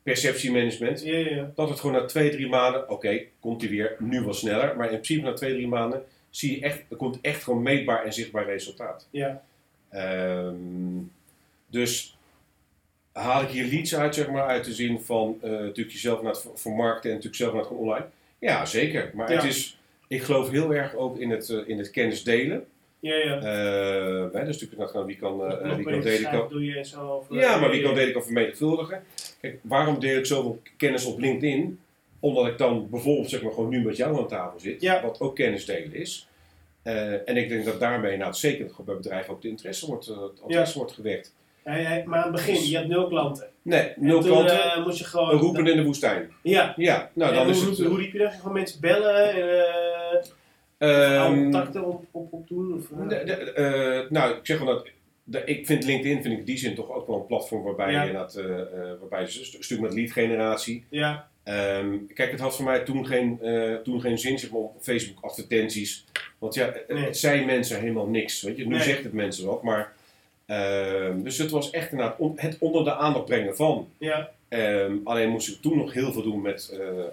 perceptiemanagement. 0.03 1.03
Ja. 1.03 1.51
Dat 1.55 1.69
het 1.69 1.79
gewoon 1.79 1.95
na 1.95 2.05
twee, 2.05 2.29
drie 2.29 2.47
maanden, 2.47 2.89
oké, 2.89 3.21
komt 3.39 3.61
hij 3.61 3.69
weer, 3.69 3.95
nu 3.99 4.21
wat 4.21 4.35
sneller. 4.35 4.75
Maar 4.77 4.91
in 4.91 4.99
principe 4.99 5.21
na 5.21 5.33
twee, 5.33 5.53
drie 5.53 5.67
maanden 5.67 6.03
zie 6.31 6.55
je 6.59 6.65
echt, 6.65 6.81
er 6.89 6.95
komt 6.97 7.17
echt 7.21 7.43
gewoon 7.43 7.61
meetbaar 7.63 8.05
en 8.05 8.13
zichtbaar 8.13 8.45
resultaat. 8.45 9.07
Ja, 9.11 9.43
Ehm, 9.89 10.55
dus 11.67 12.17
haal 13.11 13.41
ik 13.41 13.49
hier 13.49 13.65
leads 13.65 13.95
uit, 13.95 14.15
zeg 14.15 14.29
maar, 14.29 14.43
uit 14.47 14.65
de 14.65 14.73
zin 14.73 14.99
van 14.99 15.37
uh, 15.43 15.49
natuurlijk 15.51 15.91
jezelf 15.91 16.21
naar 16.21 16.31
het 16.31 16.47
vermarkten 16.55 17.09
en 17.09 17.15
natuurlijk 17.15 17.35
zelf 17.41 17.53
naar 17.53 17.61
het 17.61 17.71
online? 17.71 18.05
Ja, 18.39 18.65
zeker. 18.65 19.11
Maar 19.13 19.29
Ja. 19.31 19.35
het 19.35 19.43
is, 19.45 19.79
ik 20.07 20.21
geloof 20.23 20.49
heel 20.49 20.73
erg 20.73 20.95
ook 20.95 21.17
in 21.17 21.29
het, 21.29 21.49
eh, 21.49 21.57
in 21.65 21.77
het 21.77 21.89
kennis 21.91 22.23
delen. 22.23 22.65
ja, 22.99 23.15
ja. 23.15 23.39
Hè, 24.31 24.45
dus 24.45 24.59
natuurlijk 24.61 24.91
wie 24.91 24.91
kan, 24.91 25.05
wie 25.05 25.15
kan 25.85 26.01
delen, 26.01 26.31
kan, 26.31 26.49
doe 26.49 26.65
je 26.65 26.85
zo. 26.85 27.07
Of, 27.07 27.25
ja, 27.29 27.57
maar 27.59 27.69
wie 27.69 27.81
kan 27.81 27.93
delen 27.95 28.13
kan 28.13 28.23
vermenigvuldigen. 28.23 29.03
Kijk, 29.41 29.59
waarom 29.61 29.99
deel 29.99 30.17
ik 30.19 30.25
zoveel 30.25 30.61
kennis 30.77 31.05
op 31.05 31.19
LinkedIn? 31.19 31.79
Omdat 32.21 32.47
ik 32.47 32.57
dan 32.57 32.89
bijvoorbeeld 32.89 33.29
zeg 33.29 33.41
maar, 33.41 33.51
gewoon 33.51 33.69
nu 33.69 33.83
met 33.83 33.97
jou 33.97 34.17
aan 34.17 34.27
tafel 34.27 34.59
zit, 34.59 34.81
Ja. 34.81 35.01
wat 35.01 35.19
ook 35.19 35.35
kennis 35.35 35.65
delen 35.65 35.93
is. 35.93 36.27
Eh, 36.83 37.29
en 37.29 37.37
ik 37.37 37.49
denk 37.49 37.65
dat 37.65 37.79
daarmee 37.79 38.17
nou, 38.17 38.33
zeker 38.33 38.67
dat 38.67 38.85
bij 38.85 38.95
bedrijven 38.95 39.33
ook 39.33 39.41
de 39.41 39.47
interesse 39.47 39.85
wordt, 39.85 40.07
eh, 40.07 40.21
het 40.21 40.39
interesse 40.43 40.77
wordt 40.77 40.91
gewekt. 40.93 41.35
Ja, 41.65 41.75
ja, 41.75 42.01
maar 42.05 42.17
aan 42.23 42.33
het 42.33 42.45
begin, 42.45 42.69
je 42.69 42.77
had 42.77 42.87
nul 42.87 43.07
klanten. 43.07 43.47
Nee, 43.61 43.91
nul 43.95 44.17
En 44.17 44.23
toen, 44.23 44.31
klanten, 44.31 44.63
eh, 44.63 44.85
moest 44.85 44.97
je 44.97 45.03
gewoon... 45.03 45.29
een 45.31 45.37
roepen 45.39 45.67
in 45.67 45.77
de 45.77 45.83
woestijn. 45.83 46.31
Ja. 46.43 46.73
Ja, 46.77 47.09
nou 47.13 47.29
En 47.29 47.35
dan 47.37 47.45
hoe, 47.45 47.53
is 47.53 47.61
het... 47.79 47.87
hoe, 47.87 47.97
riep 47.97 48.11
je 48.13 48.17
dat? 48.19 48.33
Gewoon 48.33 48.53
mensen 48.53 48.81
bellen 48.81 49.29
en 49.33 50.23
uh, 50.79 51.15
ehm, 51.15 51.41
contacten 51.41 51.85
op, 51.85 52.03
op, 52.11 52.33
op 52.33 52.47
doen? 52.47 52.73
Of, 52.73 52.91
eh? 53.01 53.09
de- 53.09 53.23
de- 53.25 53.51
eh, 53.53 54.09
nou, 54.09 54.31
ik 54.37 54.45
zeg 54.45 54.57
wel 54.57 54.67
dat 54.67 54.87
de- 55.23 55.43
ik 55.45 55.65
vind 55.65 55.83
LinkedIn 55.85 56.21
vind 56.21 56.33
ik 56.33 56.39
in 56.39 56.45
die 56.45 56.57
zin 56.57 56.75
toch 56.75 56.91
ook 56.91 57.07
wel 57.07 57.15
een 57.15 57.25
platform 57.25 57.63
waarbij 57.63 57.91
Ja. 57.91 58.03
je 58.03 58.11
eh, 58.13 58.61
eh, 58.61 58.99
waarbij 58.99 59.21
je 59.21 59.39
een 59.57 59.63
stuk 59.63 59.79
met 59.79 59.93
lead 59.93 60.11
generatie. 60.11 60.85
Ja, 60.89 61.29
Ehm, 61.43 61.95
kijk, 62.13 62.31
het 62.31 62.39
had 62.39 62.55
voor 62.55 62.65
mij 62.65 62.79
toen 62.79 63.05
geen, 63.05 63.39
eh, 63.41 63.75
toen 63.75 64.01
geen 64.01 64.19
zin 64.19 64.39
zeg 64.39 64.51
maar, 64.51 64.61
op 64.61 64.75
Facebook 64.81 65.23
advertenties. 65.23 66.05
Want 66.37 66.53
ja, 66.53 66.65
het, 66.65 66.87
Nee. 66.87 67.03
het 67.05 67.17
zei 67.17 67.45
mensen 67.45 67.79
helemaal 67.79 68.07
niks. 68.07 68.41
Weet 68.41 68.57
je? 68.57 68.63
Nu 68.67 68.69
Nee. 68.75 68.83
zegt 68.83 69.03
het 69.03 69.13
mensen 69.13 69.45
wat, 69.45 69.63
maar. 69.63 69.93
ehm, 70.45 71.21
dus 71.23 71.37
het 71.37 71.51
was 71.51 71.69
echt 71.69 71.91
inderdaad 71.91 72.17
on- 72.19 72.33
het 72.35 72.57
onder 72.59 72.83
de 72.83 72.93
aandacht 72.95 73.25
brengen 73.25 73.55
van. 73.55 73.87
ja, 73.97 74.31
Ehm, 74.47 74.93
alleen 75.03 75.29
moest 75.29 75.47
ik 75.49 75.61
toen 75.61 75.77
nog 75.77 75.93
heel 75.93 76.11
veel 76.13 76.21
doen 76.23 76.41
met, 76.41 76.69
eh, 76.73 76.87
eh, 76.87 77.05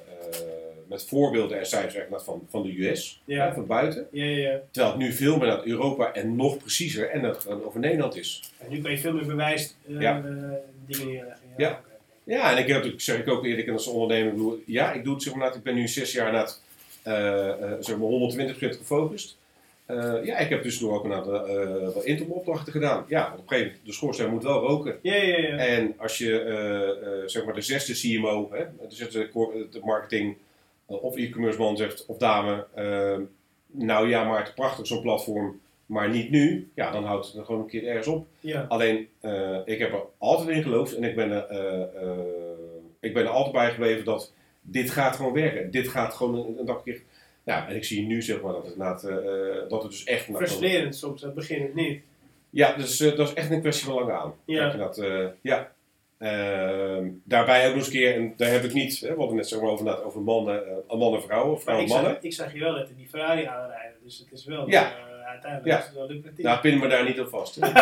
met 0.89 1.05
voorbeelden 1.05 1.59
en 1.59 1.67
cijfers 1.67 2.23
van, 2.25 2.47
van 2.51 2.63
de 2.63 2.89
US, 2.89 3.21
Ja. 3.25 3.55
van 3.55 3.67
buiten. 3.67 4.07
ja, 4.13 4.25
ja, 4.25 4.37
ja. 4.51 4.61
Terwijl 4.71 4.93
het 4.95 5.03
nu 5.03 5.13
veel 5.13 5.37
meer 5.39 5.47
naar 5.47 5.67
Europa 5.67 6.13
en 6.13 6.37
nog 6.37 6.57
preciezer 6.57 7.11
en 7.11 7.23
dat 7.23 7.45
het 7.45 7.65
over 7.65 7.81
Nederland 7.81 8.17
is. 8.17 8.53
En 8.59 8.71
nu 8.71 8.81
kan 8.83 8.91
je 8.91 8.99
veel 8.99 9.13
meer 9.13 9.27
bewijs 9.27 9.75
eh, 9.89 10.09
eh, 10.09 10.17
dingen 10.87 11.07
neerleggen. 11.07 11.39
Ja. 11.57 11.81
Ja, 12.29 12.51
en 12.51 12.59
ik 12.59 12.67
heb 12.67 12.77
natuurlijk, 12.77 13.03
zeg 13.03 13.19
ik 13.19 13.29
ook 13.29 13.45
eerlijk 13.45 13.69
als 13.69 13.87
ondernemer, 13.87 14.27
ik 14.27 14.33
bedoel, 14.33 14.63
ja, 14.67 14.93
ik 14.93 15.05
doe 15.05 15.15
het 15.15 15.23
zeg 15.23 15.35
maar, 15.35 15.55
ik 15.55 15.63
ben 15.63 15.75
nu 15.75 15.89
zes 15.89 16.13
jaar 16.13 16.33
na 16.33 16.41
het, 16.41 16.61
eh, 17.03 17.49
eh, 17.49 17.77
zeg 17.81 17.97
maar 17.97 18.09
120% 18.09 18.77
gefocust. 18.77 19.37
Eh, 19.87 20.25
ja, 20.25 20.37
ik 20.37 20.49
heb 20.49 20.63
tussendoor 20.63 20.95
ook 20.95 21.05
een 21.05 21.13
aantal 21.13 21.47
eh, 21.47 22.45
wat 22.45 22.61
gedaan. 22.65 23.05
Ja, 23.09 23.27
op 23.27 23.33
een 23.33 23.49
gegeven 23.49 23.67
moment, 23.67 23.87
de 23.87 23.93
schoorsteen 23.93 24.31
moet 24.31 24.43
wel 24.43 24.61
roken. 24.61 24.99
Ja, 25.03 25.15
ja, 25.15 25.39
ja. 25.39 25.57
En 25.57 25.95
als 25.97 26.19
je, 26.19 27.23
zeg 27.27 27.45
maar, 27.45 27.55
de 27.55 27.61
zesde 27.61 27.93
CMO, 27.93 28.49
hè, 28.53 28.65
de 28.89 28.95
zesde 28.95 29.29
de 29.71 29.81
marketing 29.85 30.37
of 30.87 31.17
e-commerce 31.17 31.59
man 31.59 31.77
zegt, 31.77 32.07
of 32.07 32.17
dame, 32.17 32.67
nou 33.67 34.09
ja, 34.09 34.25
maar 34.25 34.45
het 34.45 34.55
prachtig 34.55 34.87
zo'n 34.87 35.03
platform, 35.03 35.61
maar 35.89 36.11
niet 36.11 36.31
nu. 36.31 36.71
Ja, 36.75 36.91
dan 36.91 37.05
houdt 37.05 37.27
het 37.27 37.35
er 37.37 37.45
gewoon 37.45 37.61
een 37.61 37.67
keer 37.67 37.87
ergens 37.87 38.07
op. 38.07 38.27
ja. 38.41 38.65
Alleen, 38.69 39.09
eh, 39.21 39.59
ik 39.65 39.79
heb 39.79 39.93
er 39.93 40.03
altijd 40.19 40.49
in 40.49 40.63
geloofd 40.63 40.97
en 40.97 41.05
ik 41.05 41.15
ben, 41.17 41.31
er, 41.31 41.45
eh, 41.47 42.03
eh, 42.03 42.19
ik 43.01 43.15
ben 43.15 43.23
er 43.23 43.29
altijd 43.29 43.55
bij 43.55 43.71
gebleven 43.71 44.05
dat 44.05 44.33
dit 44.63 44.91
gaat 44.91 45.17
gewoon 45.17 45.33
werken. 45.33 45.71
Dit 45.71 45.89
gaat 45.89 46.15
gewoon 46.15 46.35
een, 46.35 46.69
een 46.69 46.83
keer. 46.85 47.03
Ja, 47.45 47.69
en 47.69 47.77
ik 47.77 47.85
zie 47.85 48.07
nu 48.07 48.23
zeg 48.23 48.41
maar 48.41 48.53
dat 48.53 48.67
het, 48.67 49.05
eh, 49.05 49.17
dat 49.69 49.83
het 49.83 49.91
dus 49.91 50.05
echt... 50.05 50.25
Frustrerend 50.25 50.97
soms, 50.97 51.21
dat 51.21 51.35
begin 51.35 51.63
het 51.63 51.75
niet. 51.75 52.01
Ja, 52.51 52.77
dus 52.77 52.97
dat 52.99 53.19
is 53.29 53.35
echt 53.35 53.51
een 53.51 53.61
kwestie 53.61 53.87
van 53.87 53.95
lang 53.95 54.11
aan. 54.11 54.35
Ja. 54.45 54.71
Dat, 54.77 55.03
ja. 55.41 55.73
Ehm, 56.19 57.09
daarbij 57.25 57.61
ook 57.69 57.75
nog 57.75 57.77
eens 57.77 57.87
een 57.87 57.93
keer, 57.93 58.15
en 58.15 58.35
daar 58.37 58.51
heb 58.51 58.65
ik 58.65 58.73
niet, 58.73 59.01
hè, 59.01 59.09
we 59.09 59.19
hadden 59.19 59.37
net 59.37 59.49
zeg 59.49 59.61
maar 59.61 59.71
over, 59.71 60.05
over 60.05 60.21
mannen, 60.21 60.63
mannen 60.89 61.21
en 61.21 61.27
vrouwen, 61.27 61.53
Maar 61.53 61.61
vrouwen 61.61 61.87
ik 61.87 61.91
en 61.91 61.97
mannen. 61.97 62.15
zag, 62.15 62.23
ik 62.23 62.33
zag 62.33 62.53
je 62.53 62.59
wel 62.61 62.73
net 62.75 62.89
in 62.89 62.97
die 62.97 63.09
Ferrari 63.09 63.45
aanrijden, 63.45 63.97
dus 64.03 64.19
het 64.19 64.33
is 64.33 64.45
wel, 64.45 64.69
Ja. 64.71 64.93
Uiteindelijk 65.29 65.71
Ja. 65.73 65.79
is 65.79 65.85
het 65.87 65.95
wel 65.95 66.07
lucratief. 66.09 66.45
Nou, 66.45 66.61
pin 66.61 66.79
me 66.79 66.89
daar 66.89 67.05
niet 67.05 67.21
op 67.21 67.29
vast. 67.29 67.57
Nina. 67.61 67.77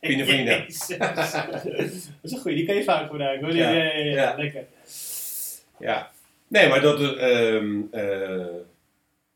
Jezus. 0.00 0.86
dat 0.98 2.22
is 2.22 2.32
een 2.32 2.38
goeie, 2.38 2.56
die 2.56 2.66
kan 2.66 2.74
je 2.74 2.84
vaak 2.84 3.06
gebruiken 3.10 3.46
hoor. 3.46 3.56
Ja, 3.56 3.70
Ja. 3.70 3.92
ja, 3.94 4.34
lekker. 4.36 4.64
Ja. 5.78 6.10
Nee, 6.48 6.68
maar 6.68 6.80
dat, 6.80 7.00
eh, 7.00 8.46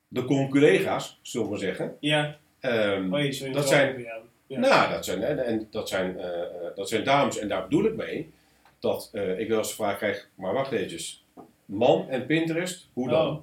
de 0.09 0.24
con-collega's, 0.24 1.19
zullen 1.23 1.47
we 1.47 1.52
maar 1.52 1.61
zeggen. 1.62 1.97
Ja, 2.01 2.36
ehm, 2.61 3.15
oh, 3.15 3.20
je 3.23 3.51
dat 3.52 3.69
zijn- 3.69 4.07
ja. 4.47 4.59
Nou, 4.59 4.90
dat 4.93 5.05
zijn, 5.05 5.23
en, 5.23 5.47
en 5.47 5.69
dat, 5.70 5.89
zijn, 5.89 6.19
eh, 6.19 6.40
eh, 6.40 6.47
dat 6.74 6.89
zijn 6.89 7.05
dames, 7.05 7.39
en 7.39 7.48
daar 7.48 7.62
bedoel 7.62 7.85
ik 7.85 7.94
mee, 7.97 8.31
dat 8.78 9.11
ik 9.36 9.48
wel 9.48 9.59
eens 9.59 9.69
de 9.69 9.74
vraag 9.74 9.97
krijg, 9.97 10.28
maar 10.35 10.52
wacht 10.52 10.73
eventjes, 10.73 11.24
man 11.65 12.07
en 12.09 12.27
Pinterest, 12.27 12.89
hoe 12.93 13.09
dan? 13.09 13.27
Oh. 13.28 13.43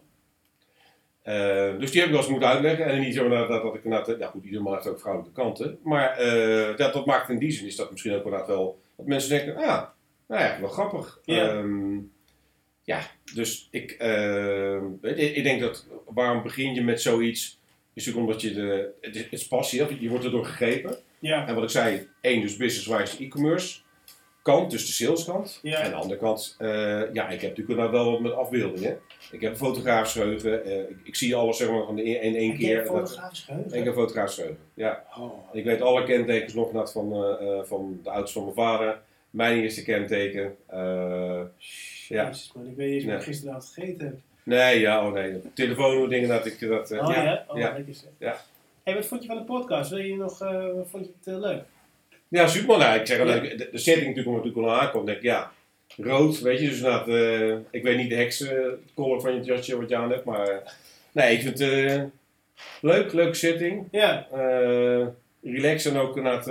Eh, 1.28 1.80
dus 1.80 1.92
die 1.92 2.00
heb 2.00 2.10
ik 2.10 2.16
wel 2.16 2.22
eens 2.22 2.32
moeten 2.32 2.50
uitleggen. 2.50 2.86
En 2.86 3.00
niet 3.00 3.16
zo 3.16 3.30
dat, 3.30 3.48
dat, 3.48 3.62
dat 3.62 3.76
ik 3.76 3.84
inderdaad, 3.84 4.20
ja 4.20 4.28
goed, 4.28 4.44
ieder 4.44 4.62
man 4.62 4.74
heeft 4.74 4.88
ook 4.88 5.00
vrouwelijke 5.00 5.42
kanten. 5.42 5.80
Maar 5.84 6.18
eh, 6.18 6.78
dat, 6.78 6.94
dat 6.94 7.06
maakt 7.06 7.30
in 7.30 7.38
die 7.38 7.52
zin, 7.52 7.66
is 7.66 7.76
dat 7.76 7.92
misschien 7.92 8.14
ook 8.14 8.24
inderdaad 8.24 8.48
wel, 8.48 8.80
dat 8.98 9.06
mensen 9.06 9.30
denken, 9.30 9.56
ah, 9.56 9.84
nou 10.28 10.44
ja, 10.44 10.58
wel 10.60 10.70
grappig. 10.70 11.20
Ja. 11.24 11.50
Ehm, 11.50 11.98
ja, 12.84 13.00
dus 13.34 13.68
ik, 13.72 13.92
eh, 13.92 14.10
je, 15.02 15.34
ik 15.34 15.44
denk 15.44 15.62
dat, 15.62 15.88
waarom 16.06 16.44
begin 16.44 16.74
je 16.74 16.84
met 16.84 17.02
zoiets, 17.02 17.60
is 17.94 18.06
natuurlijk 18.06 18.26
omdat 18.26 18.42
je 18.42 18.54
de, 18.54 18.94
het 19.02 19.16
is, 19.16 19.22
het 19.22 19.32
is 19.32 19.48
passie, 19.48 20.02
je 20.02 20.10
wordt 20.10 20.26
erdoor 20.26 20.46
gegrepen. 20.46 20.98
Ja, 21.20 21.48
En 21.48 21.56
wat 21.56 21.64
ik 21.64 21.70
zei, 21.70 22.08
één 22.22 22.42
dus 22.42 22.58
business-wise 22.58 23.24
e-commerce 23.24 23.80
kant, 24.48 24.72
dus 24.72 24.86
de 24.86 24.92
saleskant. 24.92 25.60
Ja. 25.62 25.78
En 25.78 25.84
aan 25.84 25.90
de 25.90 25.96
andere 25.96 26.20
kant, 26.20 26.56
eh, 26.58 27.14
ja, 27.14 27.30
ik 27.30 27.42
heb 27.42 27.58
natuurlijk 27.58 27.92
wel 27.92 28.12
wat 28.12 28.20
met 28.20 28.34
afbeeldingen. 28.34 29.00
Ik 29.32 29.42
heb 29.42 29.52
een 29.52 29.58
fotografisch 29.58 30.12
geheugen. 30.12 30.66
eh, 30.66 30.80
ik, 30.80 30.98
ik 31.04 31.16
zie 31.16 31.36
alles 31.36 31.58
zeg 31.58 31.70
maar 31.70 31.86
van 31.86 32.00
in, 32.00 32.22
in 32.22 32.36
één 32.36 32.58
keer. 32.58 32.80
een 32.80 32.86
fotografisch 32.86 33.40
geheugen? 33.44 33.78
ik 33.78 33.84
heb 33.84 33.94
fotografisch 33.94 34.36
geheugen, 34.36 34.60
ja. 34.74 35.04
Oh. 35.18 35.56
Ik 35.56 35.64
weet 35.64 35.82
alle 35.82 36.04
kentekens 36.04 36.54
nog 36.54 36.74
net 36.74 36.92
van, 36.92 37.14
eh, 37.14 37.64
van 37.64 38.00
de 38.04 38.10
auto's 38.10 38.32
van 38.32 38.44
mijn 38.44 38.56
vader. 38.56 39.00
Mijn 39.30 39.60
eerste 39.62 39.84
kenteken. 39.84 40.56
ja. 42.08 42.32
Man, 42.54 42.68
ik 42.68 42.76
weet 42.76 42.90
niet 42.90 42.96
eens 42.96 43.06
wat 43.06 43.14
ik 43.14 43.22
gisteravond 43.22 43.72
gegeten 43.74 44.06
heb. 44.06 44.16
nee, 44.44 44.80
ja, 44.80 45.08
oh 45.08 45.14
nee. 45.14 45.42
Telefoon, 45.54 46.10
dingen 46.10 46.30
dat 46.30 46.46
ik 46.46 46.60
dat... 46.60 46.92
oh 46.92 46.98
ja? 46.98 47.24
ja. 47.24 47.46
Oh, 47.48 47.58
ja. 47.58 47.74
lekker 47.74 47.94
zeg. 47.94 48.10
Ja. 48.18 48.42
Hey, 48.84 48.96
wat 48.96 49.06
vond 49.06 49.22
je 49.22 49.28
van 49.28 49.38
de 49.38 49.44
podcast? 49.44 49.90
Wil 49.90 50.00
je 50.00 50.16
nog, 50.16 50.40
wat 50.76 50.90
vond 50.90 51.06
je 51.06 51.32
het 51.32 51.40
leuk? 51.40 51.64
Ja, 52.30 52.48
super. 52.48 52.78
Nou, 52.78 53.00
ik 53.00 53.08
zeg 53.08 53.18
dat 53.18 53.36
ik- 53.44 53.58
de, 53.58 53.70
de 53.72 53.78
setting 53.78 54.08
natuurlijk, 54.16 54.36
natuurlijk 54.46 54.68
al 54.68 54.80
aankomt, 54.82 55.06
denk 55.06 55.18
ik, 55.18 55.24
ja, 55.24 55.52
rood, 55.98 56.40
weet 56.40 56.60
je, 56.60 56.66
dus 56.68 56.78
inderdaad, 56.78 57.08
eh, 57.08 57.56
ik 57.72 57.84
weet 57.84 57.98
niet 57.98 58.10
de 58.10 58.16
heksencolor 58.16 59.22
van 59.22 59.36
je 59.36 59.42
jasje 59.42 59.78
wat 59.80 59.90
je 59.90 59.96
aan 59.96 60.12
hebt, 60.12 60.24
maar 60.24 60.48
eh, 60.48 60.58
nee, 61.12 61.34
ik 61.36 61.42
vind 61.42 61.60
het 61.60 61.70
eh, 61.72 62.02
leuk, 62.82 63.14
leuke 63.14 63.34
setting, 63.34 63.88
Ja, 63.92 64.28
relax 65.44 65.86
en 65.86 65.98
ook 65.98 66.18
inderdaad, 66.18 66.46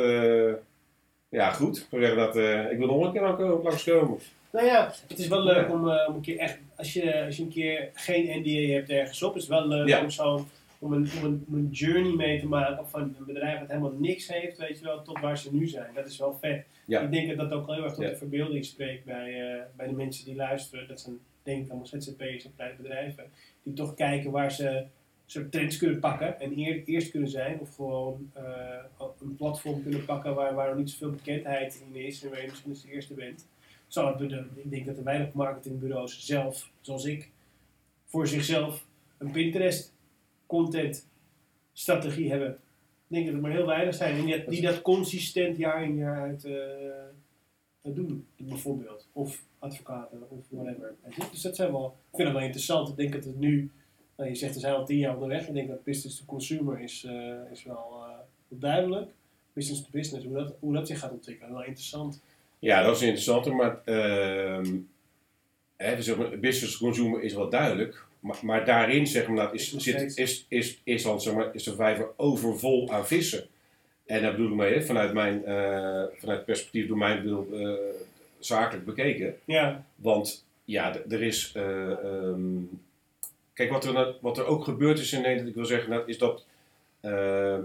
ja, 1.29 1.51
goed. 1.51 1.87
Ik 1.91 2.15
dat, 2.15 2.37
ik 2.71 2.79
wil 2.79 2.87
nog 2.87 3.05
een 3.05 3.13
keer 3.13 3.23
ook 3.51 3.63
langskomen. 3.65 4.19
nou 4.53 4.67
ja, 4.67 4.93
het 5.09 5.19
is 5.19 5.29
wel 5.29 5.43
leuk 5.45 5.67
Ja. 5.69 5.73
om, 5.73 5.81
om 5.89 6.15
een 6.15 6.21
keer 6.21 6.39
echt, 6.39 6.59
als 6.77 6.93
je, 6.93 7.25
als 7.25 7.37
je 7.37 7.43
een 7.43 7.49
keer 7.53 7.89
geen 7.95 8.41
NDA 8.41 8.73
hebt 8.75 8.91
ergens 8.91 9.23
op, 9.23 9.35
is 9.37 9.41
het 9.41 9.51
wel 9.51 9.69
leuk 9.69 9.89
Ja. 9.89 10.01
om 10.03 10.11
zo'n 10.11 10.49
om 10.79 10.93
een, 10.93 11.09
om, 11.19 11.25
een, 11.25 11.45
om 11.49 11.55
een 11.55 11.69
journey 11.71 12.13
mee 12.13 12.41
te 12.41 12.47
maken 12.47 12.89
van 12.89 13.01
een 13.01 13.25
bedrijf 13.27 13.59
dat 13.59 13.69
helemaal 13.69 13.95
niks 13.99 14.29
heeft, 14.29 14.59
weet 14.59 14.79
je 14.79 14.85
wel, 14.85 15.03
tot 15.03 15.21
waar 15.21 15.39
ze 15.39 15.55
nu 15.55 15.67
zijn. 15.69 15.95
Dat 15.95 16.09
is 16.09 16.19
wel 16.19 16.35
vet. 16.35 16.67
Ja. 16.87 17.01
Ik 17.01 17.11
denk 17.11 17.29
dat 17.29 17.51
dat 17.51 17.59
ook 17.59 17.67
heel 17.67 17.85
erg 17.85 17.93
tot 17.95 18.03
Ja. 18.05 18.11
de 18.11 18.17
verbeelding 18.17 18.65
spreekt 18.65 19.05
bij, 19.05 19.55
eh, 19.55 19.63
bij 19.77 19.87
de 19.87 19.95
mensen 19.95 20.25
die 20.25 20.35
luisteren. 20.35 20.89
Dat 20.89 21.01
zijn 21.01 21.19
denk 21.43 21.63
ik 21.65 21.69
allemaal 21.69 21.87
ZZP'ers 21.87 22.45
en 22.45 22.53
kleine 22.57 22.77
bedrijven. 22.77 23.25
Die 23.63 23.73
toch 23.73 23.95
kijken 23.95 24.31
waar 24.31 24.53
ze 24.53 24.85
soort 25.27 25.53
trends 25.53 25.77
kunnen 25.77 26.01
pakken 26.01 26.41
en 26.41 26.59
eer, 26.59 26.83
eerst 26.85 27.11
kunnen 27.11 27.29
zijn. 27.29 27.61
Of 27.61 27.75
gewoon 27.75 28.31
eh, 28.33 28.43
een 29.21 29.37
platform 29.37 29.83
kunnen 29.83 30.05
pakken 30.05 30.35
waar, 30.35 30.55
waar 30.55 30.69
nog 30.69 30.79
niet 30.79 30.91
zoveel 30.91 31.11
bekendheid 31.11 31.83
in 31.89 32.01
is. 32.05 32.23
En 32.23 32.31
waar 32.31 32.41
je 32.41 32.47
misschien 32.49 32.71
eens 32.71 32.83
de 32.83 32.91
eerste 32.93 33.15
bent. 33.15 33.47
Zo, 33.87 34.17
ik 34.55 34.71
denk 34.71 34.87
dat 34.87 34.97
er 34.97 35.05
weinig 35.05 35.33
marketingbureaus 35.33 36.27
zelf, 36.27 36.71
zoals 36.81 37.05
ik, 37.05 37.31
voor 38.05 38.27
zichzelf 38.27 38.87
een 39.19 39.31
Pinterest 39.31 39.93
content 40.47 41.09
strategie 41.73 42.31
hebben. 42.31 42.51
Ik 43.09 43.15
denk 43.15 43.27
dat 43.27 43.35
er 43.35 43.41
maar 43.41 43.51
heel 43.51 43.67
weinig 43.67 43.95
zijn 43.95 44.25
die 44.25 44.37
dat, 44.37 44.49
die 44.49 44.63
dat 44.63 44.83
consistent 44.83 45.57
jaar 45.57 45.85
in 45.85 45.97
jaar 45.97 46.21
uit 46.21 46.45
eh, 46.45 47.95
doen, 47.95 48.27
bijvoorbeeld. 48.37 49.09
Of 49.13 49.43
advocaten, 49.59 50.31
of 50.31 50.39
whatever. 50.49 50.95
Dus 51.31 51.43
dat 51.43 51.57
zijn 51.57 51.73
wel, 51.73 51.97
ik 52.11 52.17
vind 52.17 52.29
het 52.29 52.37
wel 52.37 52.47
interessant. 52.47 52.89
Ik 52.89 52.97
denk 52.97 53.13
dat 53.13 53.25
het 53.25 53.39
nu, 53.39 53.71
nou, 54.17 54.31
je 54.31 54.37
zegt 54.37 54.55
er 54.55 54.61
zijn 54.61 54.75
al 54.75 54.85
tien 54.85 54.99
jaar 54.99 55.15
onderweg. 55.15 55.49
Ik 55.49 55.55
denk 55.55 55.69
dat 55.69 55.85
business 55.85 56.19
to 56.19 56.25
consumer 56.25 56.81
is, 56.81 57.05
eh, 57.05 57.51
is 57.53 57.65
wel 57.65 58.05
eh, 58.07 58.19
duidelijk. 58.49 59.11
Business 59.53 59.83
to 59.83 59.89
business, 59.91 60.25
hoe 60.25 60.35
dat, 60.35 60.55
hoe 60.61 60.73
dat 60.73 60.87
zich 60.87 60.99
gaat 60.99 61.13
ontwikkelen, 61.13 61.53
wel 61.53 61.65
interessant. 61.65 62.23
Ja, 62.59 62.83
dat 62.83 62.97
is 62.97 63.03
interessant, 63.03 63.47
maar 63.47 63.83
ehm 63.85 64.79
hè, 65.77 65.97
dus 65.97 66.15
business 66.41 66.77
consumer 66.77 67.23
is 67.23 67.35
wel 67.35 67.51
duidelijk. 67.51 68.06
Maar, 68.27 68.39
maar 68.43 68.65
daarin 68.65 69.07
zeg 69.07 69.27
maar, 69.29 69.45
dat 69.45 69.55
is, 69.55 69.77
zit, 69.77 70.17
is, 70.17 70.47
is, 70.49 70.81
is, 70.85 71.03
dan, 71.03 71.21
zeg 71.21 71.35
maar, 71.35 71.55
is 71.55 71.63
de 71.63 71.75
vijver 71.75 72.09
overvol 72.17 72.93
aan 72.93 73.07
vissen. 73.07 73.47
En 74.07 74.23
daar 74.23 74.31
bedoel 74.31 74.49
ik 74.51 74.55
mee, 74.55 74.83
vanuit 74.83 75.13
mijn 75.13 75.45
eh, 75.45 76.03
vanuit 76.17 76.37
het 76.37 76.45
perspectief 76.45 76.87
door 76.89 76.97
mijn 76.97 77.23
bedoel, 77.23 77.47
eh, 77.53 77.73
zakelijk 78.39 78.85
bekeken. 78.85 79.37
Ja, 79.45 79.85
Want 79.97 80.45
ja, 80.65 80.97
er 81.09 81.23
is. 81.23 81.53
eh, 81.55 81.91
ehm, 81.91 82.41
kijk, 83.53 83.71
wat 83.71 83.85
er, 83.85 84.15
wat 84.21 84.39
er 84.39 84.47
ook 84.47 84.65
gebeurd 84.65 84.99
is 84.99 85.13
in 85.13 85.21
Nederland, 85.21 85.49
ik 85.49 85.55
wil 85.55 85.65
zeggen, 85.65 85.91
dat 85.91 86.09
is 86.09 86.19
dat. 86.19 86.45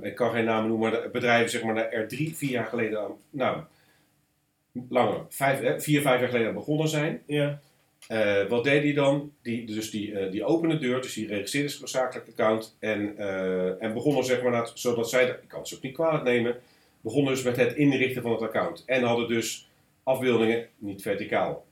ik 0.01 0.15
kan 0.15 0.31
geen 0.31 0.45
namen 0.45 0.69
noemen, 0.69 0.91
maar 0.91 1.09
bedrijven 1.11 1.49
zeg 1.49 1.63
maar, 1.63 1.75
er 1.89 2.07
drie, 2.07 2.35
vier 2.35 2.49
jaar 2.49 2.65
geleden 2.65 2.99
aan. 2.99 3.11
Nou, 3.29 3.57
langer, 4.89 5.19
vijf, 5.29 5.83
vier, 5.83 6.01
vijf 6.01 6.19
jaar 6.19 6.29
geleden 6.29 6.53
begonnen 6.53 6.87
zijn. 6.87 7.21
ja, 7.25 7.59
Eh, 8.11 8.47
wat 8.47 8.63
deed 8.63 8.83
hij 8.83 8.93
dan? 8.93 9.31
Die, 9.41 9.65
dus 9.65 9.91
die, 9.91 10.19
eh, 10.19 10.31
die 10.31 10.43
opende 10.43 10.77
de 10.77 10.85
deur, 10.85 11.01
dus 11.01 11.13
die 11.13 11.27
registreerde 11.27 11.69
zijn 11.69 11.87
zakelijk 11.87 12.27
account. 12.29 12.75
En, 12.79 13.17
eh, 13.17 13.83
en 13.83 13.93
begonnen 13.93 14.25
zeg 14.25 14.41
maar, 14.41 14.51
dat, 14.51 14.71
zodat 14.75 15.09
zij, 15.09 15.27
ik 15.27 15.47
kan 15.47 15.67
ze 15.67 15.75
ook 15.75 15.81
niet 15.81 15.93
kwalijk 15.93 16.23
nemen, 16.23 16.55
begonnen 17.01 17.33
dus 17.33 17.43
met 17.43 17.55
het 17.55 17.75
inrichten 17.75 18.21
van 18.21 18.31
het 18.31 18.41
account. 18.41 18.83
En 18.85 19.03
hadden 19.03 19.27
dus 19.27 19.69
afbeeldingen, 20.03 20.67
niet 20.77 21.01
verticaal, 21.01 21.65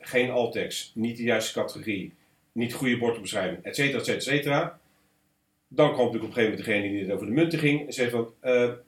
geen 0.00 0.30
alt-text, 0.30 0.90
niet 0.94 1.16
de 1.16 1.22
juiste 1.22 1.60
categorie, 1.60 2.12
niet 2.52 2.74
goede 2.74 2.98
bordbeschrijving, 2.98 3.58
et 3.62 3.76
cetera, 3.76 3.98
et 3.98 4.04
cetera, 4.04 4.16
et 4.16 4.22
cetera. 4.22 4.78
Dan 5.68 5.92
kwam 5.92 6.04
natuurlijk 6.04 6.32
op 6.32 6.38
een 6.38 6.42
gegeven 6.42 6.50
moment 6.50 6.66
degene 6.66 6.92
die 6.92 7.02
het 7.02 7.10
over 7.10 7.26
de 7.26 7.32
munten 7.32 7.58
ging 7.58 7.86
en 7.86 7.92
zei 7.92 8.10
van, 8.10 8.28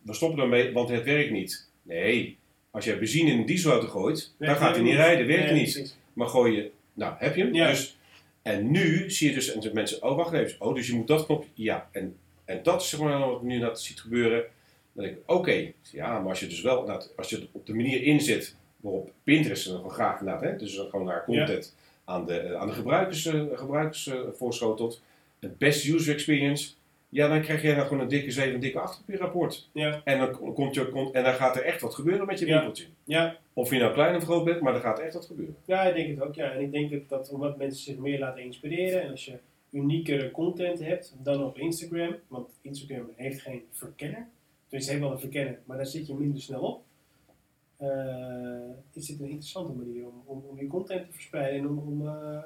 we 0.03 0.15
stoppen 0.15 0.43
ermee, 0.43 0.73
want 0.73 0.89
het 0.89 1.05
werkt 1.05 1.31
niet. 1.31 1.69
Nee, 1.83 2.39
als 2.71 2.85
je 2.85 2.99
benzine 2.99 3.31
in 3.31 3.39
een 3.39 3.47
dieselauto 3.47 3.87
gooit, 3.87 4.35
dan 4.39 4.57
gaat 4.57 4.75
hij 4.75 4.85
niet 4.85 4.95
rijden, 4.95 5.27
werkt 5.27 5.51
Nee, 5.51 5.61
niet. 5.61 5.97
Maar 6.13 6.29
gooi 6.29 6.57
je, 6.57 6.71
nou 6.95 7.15
heb 7.19 7.37
je 7.37 7.43
hem. 7.43 7.55
Ja. 7.55 7.69
Dus, 7.69 7.99
en 8.43 8.71
nu 8.71 9.11
zie 9.11 9.29
je 9.29 9.35
dus, 9.35 9.53
en 9.53 9.61
de 9.61 9.73
mensen, 9.73 10.03
oh 10.03 10.17
wacht 10.17 10.33
even, 10.33 10.61
oh 10.61 10.75
dus 10.75 10.87
je 10.87 10.95
moet 10.95 11.07
dat 11.07 11.25
knopje, 11.25 11.49
ja. 11.55 11.89
En, 11.93 12.17
en 12.45 12.63
dat 12.63 12.81
is 12.83 12.89
zeg 12.89 13.01
maar 13.01 13.19
wat 13.19 13.43
nu 13.43 13.59
net 13.59 13.81
ziet 13.81 14.01
gebeuren. 14.01 14.45
Dan 14.93 15.05
denk 15.05 15.17
ik, 15.17 15.23
oké, 15.31 15.73
ja, 15.93 16.19
maar 16.19 16.29
als 16.29 16.41
je 16.41 16.47
dus 16.47 16.61
wel, 16.61 16.81
inderdaad, 16.81 17.13
als 17.17 17.31
je 17.31 17.37
het 17.37 17.49
op 17.53 17.67
de 17.67 17.75
manier 17.75 18.03
inzet 18.03 18.57
waarop 18.77 19.13
Pinterest 19.23 19.67
er 19.67 19.75
gewoon 19.75 19.91
graag 19.91 20.19
inderdaad, 20.19 20.43
hè, 20.43 20.57
dus 20.57 20.77
dan 20.77 20.89
gewoon 20.89 21.07
naar 21.07 21.25
content 21.25 21.77
aan 22.05 22.27
de, 22.27 22.57
aan 22.57 22.67
de 22.67 22.73
gebruikers, 22.73 23.27
eh, 23.27 23.43
gebruikers 23.53 24.11
voorschotelt, 24.33 25.03
het 25.41 25.59
best 25.59 25.85
user 25.85 26.15
experience, 26.15 26.73
ja, 27.15 27.29
dan 27.29 27.41
krijg 27.41 27.61
je 27.61 27.69
inderdaad 27.69 27.89
gewoon 27.89 28.03
een 28.03 28.09
dikke 28.09 28.31
7, 28.31 28.55
een 28.55 28.61
dikke 28.61 28.79
8 28.81 29.01
op 29.01 29.09
je 29.09 29.17
rapport. 29.17 29.69
Ja, 29.73 30.01
En 30.05 30.19
dan, 30.19 30.55
komt 30.55 30.75
je, 30.75 30.89
komt, 30.89 31.15
en 31.15 31.25
dan 31.25 31.35
gaat 31.35 31.57
er 31.57 31.63
echt 31.65 31.81
wat 31.81 31.95
gebeuren 31.95 32.27
met 32.27 32.39
je 32.39 32.45
winkeltje. 32.45 32.87
ja. 33.05 33.37
Of 33.53 33.71
je 33.71 33.79
nou 33.79 33.93
klein 33.93 34.17
of 34.17 34.23
groot 34.25 34.45
bent, 34.45 34.61
maar 34.61 34.75
er 34.75 34.81
gaat 34.81 34.99
echt 35.01 35.15
wat 35.15 35.27
gebeuren. 35.27 35.57
Ja, 35.65 35.83
ik 35.83 35.95
denk 35.95 36.09
het 36.09 36.21
ook. 36.29 36.35
Ja. 36.35 36.51
En 36.53 36.61
ik 36.61 36.73
denk 36.73 36.91
dat, 36.91 37.09
dat 37.09 37.31
omdat 37.31 37.57
mensen 37.57 37.83
zich 37.85 37.97
meer 37.97 38.19
laten 38.19 38.43
inspireren 38.43 39.03
en 39.03 39.11
als 39.11 39.25
je 39.25 39.39
uniekere 39.71 40.31
content 40.31 40.79
hebt 40.79 41.15
dan 41.23 41.45
op 41.45 41.59
Instagram, 41.59 42.17
want 42.29 42.49
Instagram 42.61 43.09
heeft 43.17 43.41
geen 43.41 43.63
verkenner, 43.71 44.27
dus 44.69 44.81
het 44.81 44.89
heeft 44.89 45.01
wel 45.03 45.13
een 45.13 45.19
verkenner, 45.21 45.59
maar 45.65 45.77
daar 45.77 45.87
zit 45.87 46.07
je 46.07 46.15
minder 46.15 46.41
snel 46.43 46.61
op. 46.61 46.83
eh, 47.77 48.71
is 48.93 49.07
dit 49.07 49.19
een 49.21 49.25
interessante 49.25 49.73
manier 49.73 50.05
om, 50.07 50.23
om, 50.25 50.45
om 50.51 50.59
je 50.59 50.67
content 50.67 51.07
te 51.07 51.13
verspreiden 51.13 51.61
en 51.61 51.69
om, 51.69 51.79
om 51.79 52.09
eh, 52.09 52.43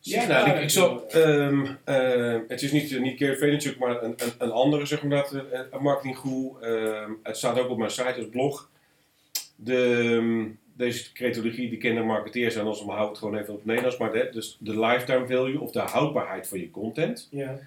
Ja, 0.00 0.26
nou, 0.26 0.50
ik, 0.50 0.62
ik 0.62 0.70
zal, 0.70 1.08
ehm, 1.08 1.66
eh, 1.84 2.38
het 2.48 2.62
is 2.62 2.72
niet, 2.72 3.00
niet 3.00 3.18
Gary 3.18 3.36
Vaynerchuk, 3.36 3.78
maar 3.78 4.02
een, 4.02 4.14
een, 4.16 4.32
een 4.38 4.50
andere, 4.50 4.86
zeg 4.86 5.02
maar, 5.02 5.16
dat, 5.30 5.44
eh, 5.52 5.80
marketinggoe. 5.80 6.60
Ehm, 6.60 7.10
het 7.22 7.36
staat 7.36 7.58
ook 7.58 7.68
op 7.68 7.78
mijn 7.78 7.90
site 7.90 8.14
als 8.16 8.28
blog. 8.28 8.70
De, 9.56 10.16
ehm, 10.16 10.46
deze 10.72 11.12
creatologie, 11.12 11.68
die 11.68 11.78
kennen 11.78 12.06
marketeers 12.06 12.54
en 12.54 12.60
anders 12.60 12.84
maar 12.84 12.96
hou 12.96 13.08
het 13.08 13.18
gewoon 13.18 13.36
even 13.36 13.52
op 13.52 13.56
het 13.56 13.66
Nederlands. 13.66 13.98
Maar 13.98 14.12
de, 14.12 14.28
dus 14.32 14.56
de 14.60 14.80
lifetime 14.80 15.26
value 15.26 15.60
of 15.60 15.70
de 15.70 15.78
houdbaarheid 15.78 16.48
van 16.48 16.60
je 16.60 16.70
content. 16.70 17.28
Ja, 17.30 17.58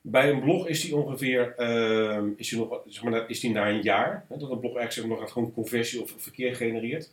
Bij 0.00 0.30
een 0.30 0.40
blog 0.40 0.68
is 0.68 0.80
die 0.80 0.96
ongeveer, 0.96 1.54
ehm, 1.56 2.28
is 2.36 2.48
die 2.48 2.58
nog, 2.58 2.80
zeg 2.86 3.02
maar, 3.02 3.12
dat 3.12 3.30
is 3.30 3.40
die 3.40 3.50
na 3.50 3.68
een 3.68 3.82
jaar. 3.82 4.24
Hè, 4.28 4.36
dat 4.38 4.50
een 4.50 4.58
blog 4.58 4.76
eigenlijk 4.76 4.92
zeg 4.92 5.06
maar, 5.06 5.18
nog 5.18 5.32
gewoon 5.32 5.52
conversie 5.52 6.02
of 6.02 6.14
verkeer 6.16 6.56
genereert. 6.56 7.10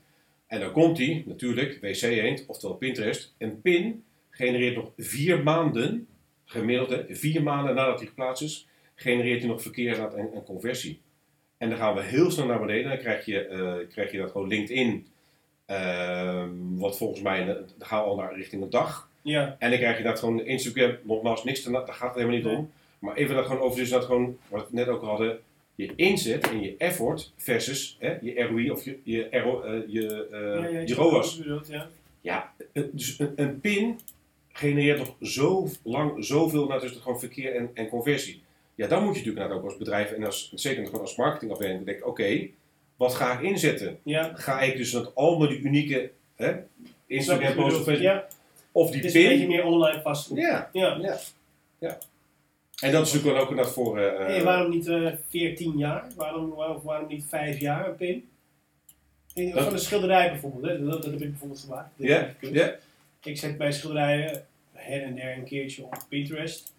En 0.47 0.59
dan 0.59 0.71
komt 0.71 0.97
die, 0.97 1.23
natuurlijk, 1.27 1.77
WC 1.81 2.01
Eend, 2.01 2.43
oftewel 2.47 2.75
Pinterest. 2.75 3.33
Een 3.37 3.61
pin 3.61 4.03
genereert 4.35 4.75
nog 4.75 4.91
vier 4.97 5.43
maanden, 5.43 6.07
gemiddeld 6.45 6.89
hè, 6.89 7.15
vier 7.15 7.43
maanden 7.43 7.75
nadat 7.75 7.99
die 7.99 8.07
geplaatst 8.07 8.43
is, 8.43 8.67
genereert 8.95 9.39
hij 9.39 9.49
nog 9.49 9.61
verkeer 9.61 9.99
en, 9.99 10.33
en 10.33 10.43
conversie. 10.43 10.99
En 11.57 11.69
dan 11.69 11.77
gaan 11.77 11.95
we 11.95 12.01
heel 12.01 12.31
snel 12.31 12.45
naar 12.45 12.59
beneden. 12.59 12.89
Dan 12.89 12.97
krijg 12.97 13.25
je, 13.25 13.39
eh, 13.39 13.73
krijg 13.89 14.11
je 14.11 14.17
dat 14.17 14.31
gewoon 14.31 14.47
LinkedIn. 14.47 15.07
ehm, 15.65 16.49
wat 16.77 16.97
volgens 16.97 17.21
mij, 17.21 17.41
eh, 17.41 17.47
dan 17.47 17.87
gaan 17.87 18.03
we 18.03 18.09
al 18.09 18.15
naar 18.15 18.35
richting 18.35 18.61
een 18.63 18.69
dag. 18.69 19.09
ja, 19.21 19.55
En 19.59 19.69
dan 19.69 19.79
krijg 19.79 19.97
je 19.97 20.03
dat 20.03 20.19
gewoon 20.19 20.45
Instagram, 20.45 20.97
nogmaals, 21.03 21.43
niks 21.43 21.61
te, 21.61 21.71
daar 21.71 21.87
gaat 21.87 22.15
het 22.15 22.23
helemaal 22.23 22.37
niet 22.37 22.57
om. 22.57 22.71
Maar 22.99 23.15
even 23.15 23.35
dat 23.35 23.45
gewoon 23.45 23.61
over, 23.61 23.79
dus 23.79 23.89
dat 23.89 24.05
gewoon, 24.05 24.37
wat 24.47 24.69
we 24.69 24.75
net 24.75 24.87
ook 24.87 25.03
hadden, 25.03 25.39
je 25.75 25.93
inzet 25.95 26.49
en 26.49 26.61
je 26.61 26.75
effort 26.77 27.31
versus 27.37 27.97
hè, 27.99 28.17
je 28.21 28.43
ROI 28.43 28.69
of 28.69 28.85
je, 28.85 28.99
je, 29.03 29.27
RO, 29.31 29.61
eh, 29.61 29.81
je, 29.87 30.27
eh, 30.31 30.71
ja, 30.71 30.79
ja, 30.79 30.95
ROAS. 30.95 31.37
bedoelt, 31.37 31.67
ja. 31.67 31.89
Ja, 32.21 32.53
eh, 32.73 32.83
dus 32.91 33.19
een, 33.19 33.31
een 33.35 33.59
pin 33.59 33.99
genereert 34.57 34.97
nog 34.97 35.15
zo 35.21 35.67
lang 35.83 36.25
zoveel 36.25 36.67
nou, 36.67 36.81
dus 36.81 36.91
gewoon 36.91 37.19
verkeer 37.19 37.55
en, 37.55 37.69
en 37.73 37.87
conversie. 37.87 38.43
Ja, 38.75 38.87
dan 38.87 39.03
moet 39.03 39.17
je 39.17 39.25
natuurlijk 39.25 39.53
ook 39.53 39.63
als 39.63 39.77
bedrijf 39.77 40.11
en 40.11 40.23
als, 40.25 40.51
zeker 40.55 40.85
gewoon 40.85 41.01
als 41.01 41.15
marketingafdeling 41.15 41.85
denken, 41.85 42.05
oké, 42.07 42.47
wat 42.95 43.13
ga 43.13 43.33
ik 43.33 43.41
inzetten? 43.41 43.99
Ja, 44.03 44.31
Ga 44.35 44.61
ik 44.61 44.77
dus 44.77 44.91
dat 44.91 45.15
allemaal 45.15 45.47
die 45.47 45.59
unieke 45.59 46.11
hè, 46.35 46.53
Instagram 47.07 47.49
je 47.49 47.55
post 47.55 47.65
of 47.79 47.85
bedoelt. 47.85 47.85
Facebook, 47.85 48.03
Ja, 48.03 48.27
of 48.71 48.83
het 48.83 48.93
die 48.93 49.03
is 49.03 49.13
een 49.13 49.21
beetje 49.21 49.37
pin? 49.37 49.47
meer 49.47 49.63
online 49.63 50.01
vastgoed. 50.01 50.37
Ja, 50.37 50.69
Ja. 50.73 50.97
ja, 51.01 51.17
ja. 51.79 51.97
En 52.81 52.91
dat 52.91 53.05
is 53.05 53.13
natuurlijk 53.13 53.33
wel 53.37 53.43
ook 53.43 53.49
inderdaad 53.49 53.73
voor... 53.73 53.97
Hey, 53.99 54.43
waarom 54.43 54.69
niet 54.69 54.87
eh 54.87 55.11
14 55.29 55.77
jaar? 55.77 56.07
Waarom, 56.15 56.49
waarom, 56.49 56.81
waarom 56.83 57.07
niet 57.07 57.25
5 57.29 57.59
jaar 57.59 57.87
een 57.89 57.95
pin? 57.95 58.29
Van 59.53 59.73
een 59.73 59.79
schilderij 59.79 60.29
bijvoorbeeld, 60.31 60.65
hè? 60.65 60.83
Dat, 60.83 60.91
dat 61.03 61.11
heb 61.11 61.21
ik 61.21 61.29
bijvoorbeeld 61.29 61.59
gemaakt. 61.59 61.89
Ja, 61.95 62.33
ja. 62.39 62.75
Ik 63.25 63.37
zet 63.37 63.57
bij 63.57 63.71
schilderijen 63.71 64.45
her 64.73 65.03
en 65.03 65.15
der 65.15 65.37
een 65.37 65.43
keertje 65.43 65.83
op 65.83 65.97
Pinterest. 66.09 66.73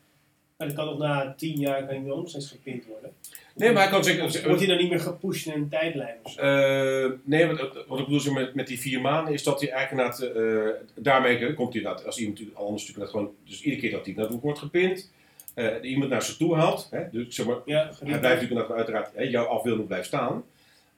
En 0.56 0.66
dan 0.66 0.76
kan 0.76 0.86
nog 0.86 0.98
na 0.98 1.34
10 1.36 1.58
jaar 1.58 1.86
kan 1.86 1.96
ik 1.96 2.02
nog 2.02 2.28
steeds 2.28 2.50
gepint 2.50 2.86
worden. 2.86 3.10
Nee, 3.54 3.72
maar 3.72 3.82
hij 3.82 3.90
kan 3.90 4.04
zeker... 4.04 4.42
Wordt 4.46 4.60
hij 4.60 4.68
dan 4.68 4.76
niet 4.76 4.90
meer 4.90 5.00
gepusht 5.00 5.46
in 5.46 5.52
een 5.52 5.68
tijdlijn 5.68 6.16
of 6.22 6.32
zo? 6.32 6.40
Eh, 6.40 7.10
nee, 7.24 7.46
wat, 7.46 7.84
wat 7.86 7.98
ik 7.98 8.06
bedoel 8.06 8.32
met, 8.32 8.54
met 8.54 8.66
die 8.66 8.80
vier 8.80 9.00
maanden 9.00 9.34
is 9.34 9.42
dat 9.42 9.60
hij 9.60 9.70
eigenlijk 9.70 10.18
inderdaad, 10.18 10.36
eh, 10.36 11.02
daarmee 11.02 11.54
komt 11.54 11.72
hij 11.72 11.82
inderdaad, 11.82 12.06
als 12.06 12.18
iemand 12.18 12.38
anders 12.38 12.54
natuurlijk 12.54 12.86
inderdaad 12.86 13.10
gewoon, 13.10 13.34
dus 13.44 13.62
iedere 13.62 13.80
keer 13.80 13.90
dat 13.90 14.06
hij 14.06 14.14
naartoe 14.14 14.40
wordt 14.40 14.58
gepind, 14.58 15.10
eh, 15.54 15.66
iemand 15.82 16.10
naar 16.10 16.22
ze 16.22 16.36
toe 16.36 16.54
haalt, 16.54 16.88
hè, 16.90 17.02
dus 17.10 17.34
zeg 17.34 17.46
maar, 17.46 17.56
Ja, 17.64 17.82
hij 17.84 17.94
blijft 17.98 18.22
natuurlijk 18.22 18.50
inderdaad 18.50 18.76
uiteraard, 18.76 19.10
hè, 19.14 19.22
jouw 19.22 19.44
afbeelding 19.44 19.86
blijft 19.86 20.06
staan, 20.06 20.44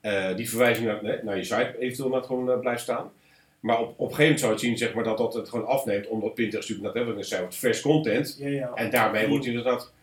Eh, 0.01 0.35
die 0.35 0.49
verwijzing 0.49 0.87
naar, 0.87 1.03
nee, 1.03 1.17
naar 1.23 1.37
je 1.37 1.43
site 1.43 1.75
eventueel 1.79 2.05
inderdaad 2.05 2.25
gewoon 2.25 2.51
eh, 2.51 2.59
blijft 2.59 2.81
staan. 2.81 3.11
Maar 3.59 3.79
op, 3.79 3.89
op 3.89 4.09
een 4.09 4.15
gegeven 4.15 4.23
moment 4.23 4.39
zou 4.39 4.51
je 4.51 4.57
het 4.57 4.65
zien 4.65 4.77
zeg 4.77 4.93
maar, 4.93 5.03
dat 5.03 5.17
dat 5.17 5.33
het 5.33 5.49
gewoon 5.49 5.65
afneemt, 5.65 6.07
omdat 6.07 6.33
Pinterest 6.33 6.69
natuurlijk 6.69 6.95
net 6.95 7.05
hebben, 7.05 7.25
zei 7.25 7.43
wat 7.43 7.55
fresh 7.55 7.81
content, 7.81 8.35
Ja, 8.39 8.47
ja. 8.47 8.71
en 8.73 8.91
daarmee 8.91 9.27
wordt 9.27 9.45
hij 9.45 9.53
inderdaad. 9.53 9.93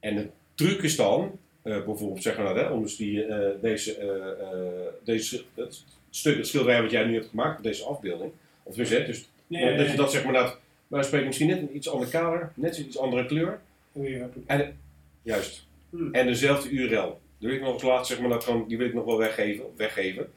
En 0.00 0.16
de 0.16 0.28
truc 0.54 0.82
is 0.82 0.96
dan, 0.96 1.38
eh, 1.62 1.84
bijvoorbeeld 1.84 2.22
zeggen 2.22 2.44
we 2.44 2.50
nou, 2.50 2.62
hè, 2.62 2.72
om 2.72 2.82
dus 2.82 2.96
die, 2.96 3.24
eh, 3.24 3.60
deze, 3.60 3.96
eh, 3.96 4.94
deze 5.04 5.42
het 5.54 5.84
stuk, 6.10 6.36
het 6.36 6.46
schilderij 6.46 6.82
wat 6.82 6.90
jij 6.90 7.04
nu 7.04 7.14
hebt 7.14 7.28
gemaakt, 7.28 7.62
deze 7.62 7.84
afbeelding. 7.84 8.32
Of 8.62 8.74
dus, 8.74 8.90
hè, 8.90 9.06
dus 9.06 9.28
Nee, 9.46 9.64
nee, 9.64 9.76
dat 9.76 9.80
je 9.80 9.88
nee. 9.88 9.96
dat 9.96 10.12
zeg 10.12 10.24
maar 10.24 10.32
dat, 10.32 10.58
wij 10.86 11.02
spreken 11.02 11.26
misschien 11.26 11.48
net 11.48 11.58
een 11.58 11.76
iets 11.76 11.88
ander 11.88 12.08
kader, 12.08 12.52
net 12.54 12.78
een 12.78 12.84
iets 12.84 12.98
andere 12.98 13.26
kleur. 13.26 13.60
Ja, 13.92 14.28
En, 14.46 14.78
juist. 15.22 15.66
Hmm. 15.90 16.14
En 16.14 16.26
dezelfde 16.26 16.70
URL. 16.70 17.20
Die 17.38 17.48
wil 17.48 17.56
ik 17.56 17.62
nog 17.62 17.72
als 17.72 17.82
laatste, 17.82 18.14
zeg 18.14 18.22
maar, 18.22 18.32
dat 18.32 18.44
gewoon, 18.44 18.68
die 18.68 18.78
wil 18.78 18.86
ik 18.86 18.94
nog 18.94 19.04
wel 19.04 19.18
weggeven. 19.18 19.64
weggeven. 19.76 20.30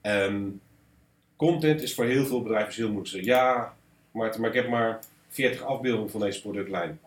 Ehm, 0.00 0.42
content 1.42 1.82
is 1.82 1.94
voor 1.94 2.04
heel 2.04 2.26
veel 2.26 2.42
bedrijven 2.42 2.74
heel 2.74 2.92
moeilijk. 2.92 3.24
Ja, 3.24 3.76
maar, 4.10 4.40
maar 4.40 4.48
ik 4.48 4.54
heb 4.54 4.68
maar 4.68 5.00
40 5.28 5.62
afbeeldingen 5.62 6.10
van 6.10 6.20
deze 6.20 6.40
productlijn. 6.40 7.00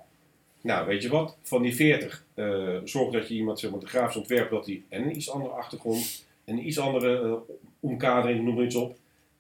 Nou, 0.62 0.88
weet 0.88 1.02
je 1.02 1.10
wat? 1.10 1.38
Van 1.42 1.62
die 1.62 1.76
40, 1.76 2.26
eh, 2.34 2.78
zorg 2.84 3.12
dat 3.12 3.28
je 3.28 3.34
iemand 3.34 3.60
zeg 3.60 3.72
maar, 3.72 3.80
de 3.80 3.86
grafisch 3.86 4.16
ontwerpt 4.16 4.52
dat 4.52 4.66
die 4.66 4.86
en 4.90 5.04
een 5.04 5.16
iets 5.16 5.30
andere 5.30 5.54
achtergrond, 5.54 6.26
en 6.46 6.58
een 6.58 6.68
iets 6.68 6.80
andere 6.80 7.22
eh, 7.22 7.56
omkadering, 7.80 8.44
noem 8.44 8.56
maar 8.56 8.66
iets 8.66 8.76
op. 8.76 8.98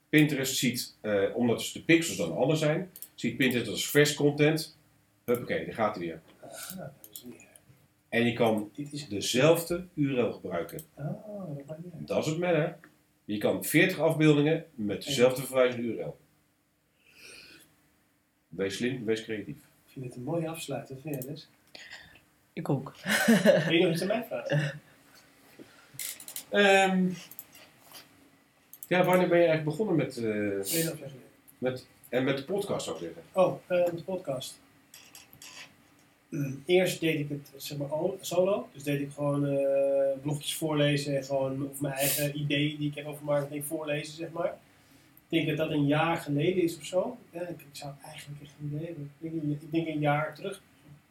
Pinterest 0.09 0.57
ziet, 0.57 0.95
eh, 1.01 1.23
omdat 1.33 1.57
dus 1.57 1.71
de 1.71 1.81
pixels 1.81 2.17
dan 2.17 2.37
anders 2.37 2.59
zijn, 2.59 2.89
ziet 3.15 3.37
Pinterest 3.37 3.69
als 3.69 3.85
fresh 3.85 4.13
content. 4.13 4.77
Huppakee, 5.25 5.65
daar 5.65 5.73
gaat 5.73 5.95
hij 5.95 6.05
weer. 6.05 6.21
En 8.09 8.25
je 8.25 8.33
kan 8.33 8.71
dezelfde 9.09 9.85
URL 9.93 10.31
gebruiken. 10.31 10.79
Ah, 10.95 11.05
dat. 11.67 11.77
Dat 12.05 12.25
is 12.25 12.25
het 12.25 12.39
matter. 12.39 12.77
Je 13.25 13.37
kan 13.37 13.63
40 13.63 13.99
afbeeldingen 13.99 14.65
met 14.75 15.03
dezelfde 15.03 15.41
verwijzende 15.41 15.87
URL. 15.87 16.17
Wees 18.47 18.75
slim, 18.75 19.05
wees 19.05 19.23
creatief. 19.23 19.57
Ik 19.57 19.91
vind 19.91 20.05
het 20.05 20.15
een 20.15 20.23
mooie 20.23 20.49
afsluiter, 20.49 20.95
vind 21.01 21.23
jij 21.23 21.33
dus? 21.33 21.49
Ik 22.53 22.69
ook. 22.69 22.93
Wil 23.65 23.73
je 23.73 23.83
nog 23.83 23.91
iets 23.91 24.01
aan 24.01 24.07
mij 24.07 24.25
vragen? 24.27 24.79
Ehm, 26.49 27.09
ja, 28.87 29.03
wanneer 29.03 29.27
ben 29.27 29.39
je 29.39 29.45
eigenlijk 29.45 29.63
begonnen 29.63 29.95
met, 29.95 30.17
eh, 30.17 30.93
met, 31.57 31.87
en 32.09 32.23
met 32.23 32.37
de 32.37 32.43
podcast 32.43 32.85
zou 32.85 32.95
ik 32.97 33.01
zeggen? 33.03 33.23
Oh, 33.31 33.61
eh, 33.67 33.85
de 33.85 34.03
podcast. 34.03 34.59
Eerst 36.65 36.99
deed 36.99 37.19
ik 37.19 37.29
het 37.29 37.51
zeg 37.55 37.77
maar, 37.77 37.87
solo. 38.21 38.67
Dus 38.73 38.83
deed 38.83 39.01
ik 39.01 39.11
gewoon 39.11 39.47
eh, 39.47 39.57
blogjes 40.21 40.55
voorlezen 40.55 41.17
en 41.17 41.23
gewoon 41.23 41.69
of 41.69 41.81
mijn 41.81 41.93
eigen 41.93 42.39
ideeën 42.39 42.77
die 42.77 42.89
ik 42.89 42.95
heb 42.95 43.05
over 43.05 43.25
marketing 43.25 43.65
voorlezen, 43.65 44.13
zeg 44.13 44.31
maar. 44.31 44.57
Ik 45.29 45.45
denk 45.45 45.47
dat 45.47 45.57
dat 45.57 45.69
een 45.77 45.85
jaar 45.87 46.17
geleden 46.17 46.63
is 46.63 46.77
of 46.77 46.85
zo. 46.85 47.17
Ja, 47.31 47.41
ik, 47.41 47.59
ik 47.59 47.65
zou 47.71 47.93
eigenlijk 48.03 48.41
echt 48.41 48.51
een 48.61 48.67
idee 48.73 48.85
hebben. 48.85 49.11
Ik 49.19 49.31
denk, 49.31 49.43
een- 49.43 49.51
ik 49.61 49.71
denk 49.71 49.87
een 49.87 49.99
jaar 49.99 50.35
terug. 50.35 50.61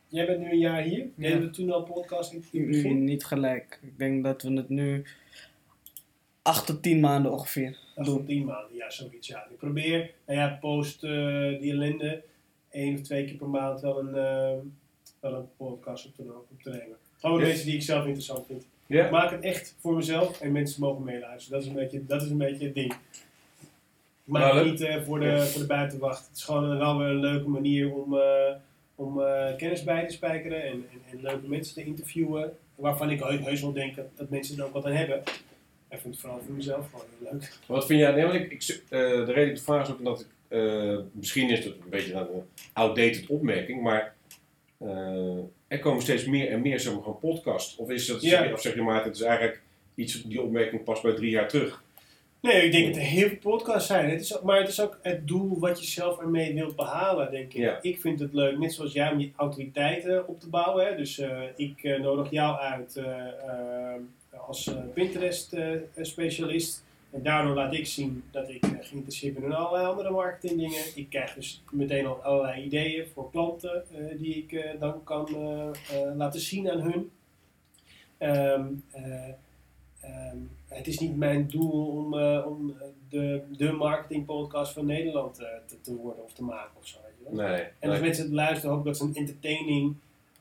Jij 0.08 0.26
bent 0.26 0.40
nu 0.40 0.50
een 0.50 0.58
jaar 0.58 0.82
hier. 0.82 1.06
Deden 1.14 1.40
we 1.40 1.50
toen 1.50 1.70
al 1.72 1.82
podcast 1.82 2.32
in 2.32 2.44
het 2.50 2.66
begin? 2.66 3.04
Niet 3.04 3.24
gelijk. 3.24 3.78
Ik 3.82 3.98
denk 3.98 4.24
dat 4.24 4.42
we 4.42 4.52
het 4.52 4.68
nu 4.68 5.04
8 6.42 6.66
tot 6.66 6.82
10 6.82 7.00
maanden 7.00 7.32
ongeveer 7.32 7.76
doen. 7.94 8.04
van 8.04 8.24
tien 8.26 8.44
maanden, 8.44 8.76
ja, 8.76 8.90
zoiets. 8.90 9.28
Ja. 9.28 9.46
Ik 9.50 9.56
probeer, 9.58 10.10
nou 10.26 10.38
ja, 10.38 10.58
post 10.60 11.04
eh, 11.04 11.10
die 11.60 11.72
ellende 11.72 12.22
één 12.70 12.94
of 12.94 13.00
twee 13.00 13.24
keer 13.24 13.36
per 13.36 13.48
maand 13.48 13.80
wel 13.80 13.98
een, 13.98 14.14
eh, 14.14 14.58
wel 15.30 15.34
een 15.34 15.48
podcast 15.56 16.06
op 16.06 16.14
te, 16.14 16.22
op 16.22 16.62
te 16.62 16.70
nemen. 16.70 16.96
Gewoon 17.20 17.40
Ja. 17.40 17.46
mensen 17.46 17.66
die 17.66 17.74
ik 17.74 17.82
zelf 17.82 18.04
interessant 18.04 18.46
vind. 18.46 18.64
Ik 18.86 19.10
maak 19.10 19.30
het 19.30 19.42
echt 19.42 19.74
voor 19.78 19.94
mezelf 19.94 20.40
en 20.40 20.52
mensen 20.52 20.80
mogen 20.80 21.04
meeluisteren. 21.04 21.58
Dat 21.58 21.62
is 21.68 21.74
een 21.74 21.80
beetje, 21.82 22.06
dat 22.06 22.22
is 22.22 22.30
een 22.30 22.38
beetje 22.38 22.64
het 22.64 22.74
ding. 22.74 22.92
Ik 24.26 24.32
maak 24.32 24.42
Nou, 24.42 24.58
het 24.58 24.66
niet 24.66 24.80
eh, 24.80 25.02
voor, 25.02 25.20
de, 25.20 25.40
voor 25.42 25.60
de 25.60 25.66
buitenwacht. 25.66 26.26
Het 26.28 26.36
is 26.36 26.44
gewoon 26.44 26.78
wel 26.78 26.98
weer 26.98 27.06
een 27.08 27.20
leuke 27.20 27.48
manier 27.48 27.92
om, 27.94 28.16
eh, 28.18 28.54
om 28.94 29.20
eh, 29.22 29.56
kennis 29.56 29.84
bij 29.84 30.06
te 30.06 30.14
spijkeren 30.14 30.62
en, 30.62 30.70
en, 30.72 31.00
en 31.10 31.22
leuke 31.22 31.48
mensen 31.48 31.74
te 31.74 31.84
interviewen. 31.84 32.56
Waarvan 32.74 33.10
ik 33.10 33.20
heus, 33.20 33.60
wel 33.60 33.72
denk 33.72 33.96
dat, 33.96 34.06
dat 34.14 34.30
mensen 34.30 34.58
er 34.58 34.64
ook 34.64 34.72
wat 34.72 34.84
aan 34.84 34.92
hebben. 34.92 35.18
Ik 35.88 36.00
vind 36.00 36.14
het 36.14 36.18
vooral 36.20 36.40
voor 36.46 36.54
mezelf 36.54 36.90
gewoon 36.90 37.04
heel 37.18 37.32
leuk. 37.32 37.58
Wat 37.66 37.86
vind 37.86 38.00
jij? 38.00 38.12
Nee, 38.12 38.22
want 38.22 38.34
ik, 38.34 38.50
ik, 38.52 38.62
eh, 38.68 38.98
de 38.98 39.24
reden 39.24 39.34
dat 39.34 39.46
ik 39.46 39.54
de 39.54 39.62
vraag 39.62 39.86
is 39.86 39.92
ook 39.92 40.04
dat 40.04 40.20
ik. 40.20 40.26
eh, 40.48 40.98
misschien 41.12 41.50
is 41.50 41.64
het 41.64 41.74
een 41.74 41.90
beetje 41.90 42.14
een 42.14 42.26
outdated 42.72 43.26
opmerking, 43.26 43.82
maar. 43.82 44.14
Eh, 44.78 45.38
er 45.68 45.78
komen 45.78 46.02
steeds 46.02 46.24
meer 46.24 46.50
en 46.50 46.60
meer 46.60 46.80
zeg 46.80 46.92
maar, 46.94 47.02
gewoon 47.02 47.18
podcasts. 47.18 47.76
Of, 47.76 47.90
is 47.90 48.06
dat, 48.06 48.22
Ja. 48.22 48.52
of 48.52 48.60
zeg 48.60 48.74
je 48.74 48.82
maar, 48.82 49.04
het 49.04 49.14
is 49.14 49.20
eigenlijk 49.22 49.60
iets, 49.94 50.22
die 50.22 50.42
opmerking 50.42 50.84
past 50.84 51.02
bij 51.02 51.12
drie 51.14 51.30
jaar 51.30 51.48
terug. 51.48 51.82
Nee, 52.40 52.62
ik 52.62 52.72
denk 52.72 52.86
dat 52.86 52.96
er 52.96 53.02
heel 53.02 53.28
veel 53.28 53.36
podcasts 53.38 53.86
zijn. 53.88 54.10
Het 54.10 54.20
is 54.20 54.36
ook, 54.36 54.42
maar 54.42 54.58
het 54.60 54.68
is 54.68 54.80
ook 54.80 54.98
het 55.02 55.28
doel 55.28 55.58
wat 55.58 55.80
je 55.84 55.90
zelf 55.90 56.20
ermee 56.20 56.54
wilt 56.54 56.76
behalen, 56.76 57.30
denk 57.30 57.52
ik. 57.52 57.60
Ja. 57.60 57.78
Ik 57.82 58.00
vind 58.00 58.20
het 58.20 58.32
leuk, 58.32 58.58
net 58.58 58.72
zoals 58.72 58.92
jij, 58.92 59.12
om 59.12 59.20
je 59.20 59.30
autoriteiten 59.36 60.28
op 60.28 60.40
te 60.40 60.48
bouwen. 60.48 60.86
Hè. 60.86 60.96
Dus 60.96 61.18
eh, 61.18 61.40
ik 61.56 61.82
eh, 61.82 62.00
nodig 62.00 62.30
jou 62.30 62.58
uit 62.58 63.00
als 64.46 64.70
Pinterest-specialist. 64.94 66.84
En 67.14 67.22
daardoor 67.22 67.54
laat 67.54 67.74
ik 67.74 67.86
zien 67.86 68.24
dat 68.30 68.48
ik 68.48 68.62
eh, 68.62 68.70
geïnteresseerd 68.80 69.34
ben 69.34 69.44
in 69.44 69.52
allerlei 69.52 69.86
andere 69.86 70.10
marketingdingen. 70.10 70.82
Ik 70.94 71.08
krijg 71.08 71.34
dus 71.34 71.62
meteen 71.70 72.06
al 72.06 72.22
allerlei 72.22 72.62
ideeën 72.62 73.06
voor 73.14 73.30
klanten 73.30 73.84
eh, 73.90 74.18
die 74.18 74.34
ik 74.34 74.52
eh, 74.52 74.80
dan 74.80 75.04
kan 75.04 75.28
laten 76.16 76.40
zien 76.40 76.70
aan 76.70 76.80
hun. 76.80 77.10
Ehm, 78.18 78.66
eh, 78.90 79.28
Ehm, 80.04 80.36
het 80.68 80.86
is 80.86 80.98
niet 80.98 81.16
mijn 81.16 81.46
doel 81.48 81.86
om, 81.86 82.14
om 82.44 82.76
de, 83.08 83.42
de 83.56 83.72
marketingpodcast 83.72 84.72
van 84.72 84.86
Nederland 84.86 85.34
te, 85.34 85.76
te 85.80 85.94
worden 85.94 86.24
of 86.24 86.32
te 86.32 86.42
maken 86.42 86.76
of 86.78 86.86
zo. 86.86 86.98
Weet 87.04 87.14
je 87.18 87.36
wel? 87.36 87.46
Nee. 87.46 87.60
En 87.60 87.70
nee. 87.80 87.90
als 87.90 88.00
mensen 88.00 88.24
het 88.24 88.32
luisteren, 88.32 88.70
hoop 88.70 88.78
ik 88.78 88.86
dat 88.86 88.96
ze 88.96 89.04
een 89.04 89.14
entertaining, 89.14 89.94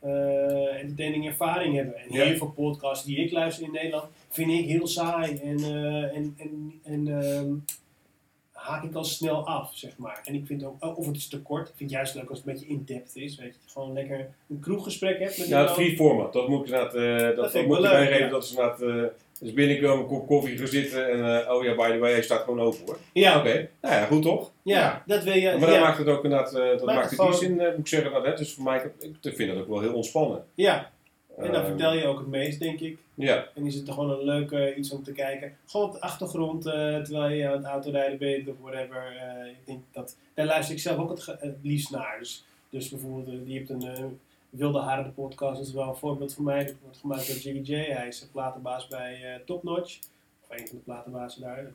eh, 0.03 0.79
entertaining 0.81 1.27
ervaring 1.27 1.75
hebben. 1.75 1.95
En 1.97 2.05
Ja. 2.09 2.23
heel 2.25 2.37
veel 2.37 2.51
podcasts 2.55 3.05
die 3.05 3.17
ik 3.17 3.31
luister 3.31 3.63
in 3.65 3.71
Nederland, 3.71 4.05
vind 4.29 4.51
ik 4.51 4.65
heel 4.67 4.87
saai 4.87 5.35
en, 5.37 5.57
eh, 5.57 6.15
en, 6.15 6.35
en, 6.37 6.79
en 6.83 7.21
ehm, 7.21 7.53
haak 8.51 8.83
ik 8.83 8.93
al 8.95 9.03
snel 9.03 9.47
af, 9.47 9.71
zeg 9.75 9.97
maar. 9.97 10.21
En 10.25 10.33
ik 10.35 10.45
vind 10.45 10.63
ook, 10.63 10.97
of 10.97 11.05
het 11.05 11.15
is 11.15 11.27
te 11.27 11.41
kort, 11.41 11.67
ik 11.69 11.73
vind 11.75 11.89
het 11.89 11.99
juist 11.99 12.15
leuk 12.15 12.29
als 12.29 12.37
het 12.37 12.47
een 12.47 12.53
beetje 12.53 12.67
in-depth 12.67 13.15
is, 13.15 13.35
weet 13.35 13.53
je. 13.53 13.71
Gewoon 13.71 13.93
lekker 13.93 14.29
een 14.49 14.59
kroeggesprek 14.59 15.19
hebt 15.19 15.37
met 15.37 15.47
Ja, 15.47 15.61
het 15.61 15.71
free 15.71 15.95
format, 15.95 16.33
dat 16.33 16.47
moet 16.47 16.59
ik 16.59 16.65
inderdaad, 16.65 16.95
eh, 16.95 17.17
dat, 17.25 17.35
dat, 17.35 17.55
ik 17.55 17.67
moet 17.67 17.77
ik 17.77 17.83
bijgeven. 17.83 18.19
ja. 18.25 18.29
Dat 18.29 18.43
is 18.43 18.49
inderdaad, 18.49 19.11
dus 19.39 19.53
binnenkomen, 19.53 19.97
een 19.99 20.07
kop 20.07 20.27
koffie 20.27 20.57
gaan 20.57 20.67
zitten 20.67 21.09
en 21.09 21.45
eh, 21.45 21.53
oh 21.53 21.63
ja, 21.63 21.75
by 21.75 21.91
the 21.91 21.97
way, 21.97 22.11
hij 22.11 22.21
staat 22.21 22.43
gewoon 22.43 22.59
open 22.59 22.79
hoor. 22.85 22.97
Ja, 23.13 23.37
Oké, 23.39 23.69
nou 23.81 23.95
ja, 23.95 24.05
goed 24.05 24.21
toch? 24.21 24.51
ja, 24.61 25.03
dat 25.05 25.23
wil 25.23 25.33
je. 25.33 25.49
Maar 25.51 25.59
dan 25.59 25.71
ja. 25.71 25.79
maakt 25.79 25.97
het 25.97 26.07
ook 26.07 26.23
inderdaad, 26.23 26.53
eh, 26.55 26.65
dat 26.69 26.85
maakt 26.85 27.05
het 27.09 27.15
gewoon- 27.19 27.31
die 27.31 27.39
zin, 27.39 27.59
eh, 27.59 27.69
moet 27.69 27.79
ik 27.79 27.87
zeggen, 27.87 28.11
dat, 28.11 28.25
hè, 28.25 28.35
dus 28.35 28.53
voor 28.53 28.63
mij, 28.63 28.91
ik, 28.99 29.15
ik 29.21 29.35
vind 29.35 29.51
dat 29.51 29.61
ook 29.61 29.67
wel 29.67 29.81
heel 29.81 29.93
ontspannen. 29.93 30.45
Ja, 30.55 30.91
en 31.37 31.51
dan 31.51 31.61
Eh, 31.61 31.67
vertel 31.67 31.93
je 31.93 32.05
ook 32.05 32.17
het 32.17 32.27
meest, 32.27 32.59
denk 32.59 32.79
ik. 32.79 32.97
Ja, 33.15 33.47
En 33.55 33.65
is 33.65 33.75
het 33.75 33.89
gewoon 33.89 34.09
een 34.09 34.23
leuk 34.25 34.75
iets 34.77 34.91
om 34.91 35.03
te 35.03 35.11
kijken. 35.11 35.55
Gewoon 35.65 35.85
op 35.87 35.93
de 35.93 36.01
achtergrond, 36.01 36.65
eh, 36.65 36.73
terwijl 37.01 37.33
je 37.35 37.47
aan 37.47 37.53
het 37.57 37.65
autorijden 37.65 38.17
bent 38.17 38.47
of 38.47 38.55
whatever. 38.61 39.15
Eh, 39.21 39.47
ik 39.49 39.57
denk 39.65 39.79
dat, 39.91 40.15
daar 40.33 40.45
luister 40.45 40.75
ik 40.75 40.81
zelf 40.81 40.97
ook 40.97 41.09
het, 41.09 41.35
liefst 41.61 41.91
naar. 41.91 42.15
Dus, 42.19 42.45
dus 42.69 42.89
bijvoorbeeld, 42.89 43.41
je 43.45 43.53
hebt 43.57 43.69
een 43.69 43.81
eh, 43.87 44.03
Wilde 44.53 44.79
Haren 44.79 45.03
de 45.03 45.09
podcast. 45.09 45.61
Is 45.61 45.73
wel 45.73 45.87
een 45.87 45.95
voorbeeld 45.95 46.33
voor 46.33 46.43
mij. 46.43 46.65
Dat 46.65 46.75
wordt 46.81 46.97
gemaakt 46.97 47.27
door 47.27 47.35
Jiggy 47.35 47.71
J. 47.71 47.75
Hij 47.75 48.07
is 48.07 48.19
de 48.19 48.27
platenbaas 48.27 48.87
bij 48.87 49.33
eh 49.33 49.39
Top 49.45 49.63
Notch. 49.63 49.99
Of 50.41 50.57
een 50.57 50.67
van 50.67 50.77
de 50.77 50.83
platenbazen 50.83 51.41
daar. 51.41 51.71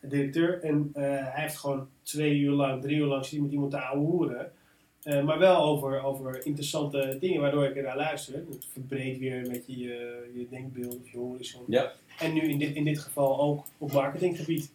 De 0.00 0.08
directeur. 0.08 0.62
En 0.62 0.90
eh, 0.94 1.02
hij 1.02 1.42
heeft 1.42 1.56
gewoon 1.56 1.88
twee 2.02 2.38
uur 2.38 2.52
lang, 2.52 2.82
drie 2.82 2.96
uur 2.96 3.06
lang 3.06 3.24
zit 3.24 3.40
met 3.40 3.52
iemand 3.52 3.70
te 3.70 3.80
ouwehoeren. 3.80 4.52
Eh, 5.02 5.24
maar 5.24 5.38
wel 5.38 5.62
over, 5.62 6.02
over 6.02 6.46
interessante 6.46 7.16
dingen 7.20 7.40
waardoor 7.40 7.64
ik 7.64 7.76
er 7.76 7.82
naar 7.82 7.96
luister. 7.96 8.34
Het 8.34 8.66
verbreedt 8.72 9.18
weer 9.18 9.36
een 9.36 9.52
beetje 9.52 9.78
je, 9.78 10.30
je 10.34 10.46
denkbeeld 10.50 11.00
of 11.00 11.10
je 11.10 11.18
horizon. 11.18 11.64
Ja. 11.66 11.92
En 12.18 12.32
nu 12.32 12.40
in 12.40 12.58
dit, 12.58 12.74
in 12.74 12.84
dit 12.84 12.98
geval 12.98 13.40
ook 13.40 13.64
op 13.78 13.92
marketinggebied, 13.92 14.72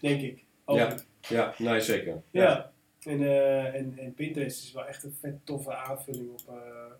denk 0.00 0.22
ik. 0.22 0.44
Ook. 0.64 0.76
Ja. 0.76 0.96
ja, 1.28 1.54
nee 1.58 1.80
zeker. 1.80 2.22
Ja. 2.30 2.71
En, 3.04 3.22
eh, 3.22 3.74
en, 3.74 3.94
en 3.98 4.14
Pinterest 4.14 4.64
is 4.64 4.72
wel 4.72 4.86
echt 4.86 5.02
een 5.04 5.14
vet 5.20 5.34
toffe 5.44 5.74
aanvulling 5.74 6.30
op, 6.30 6.40
eh, 6.48 6.92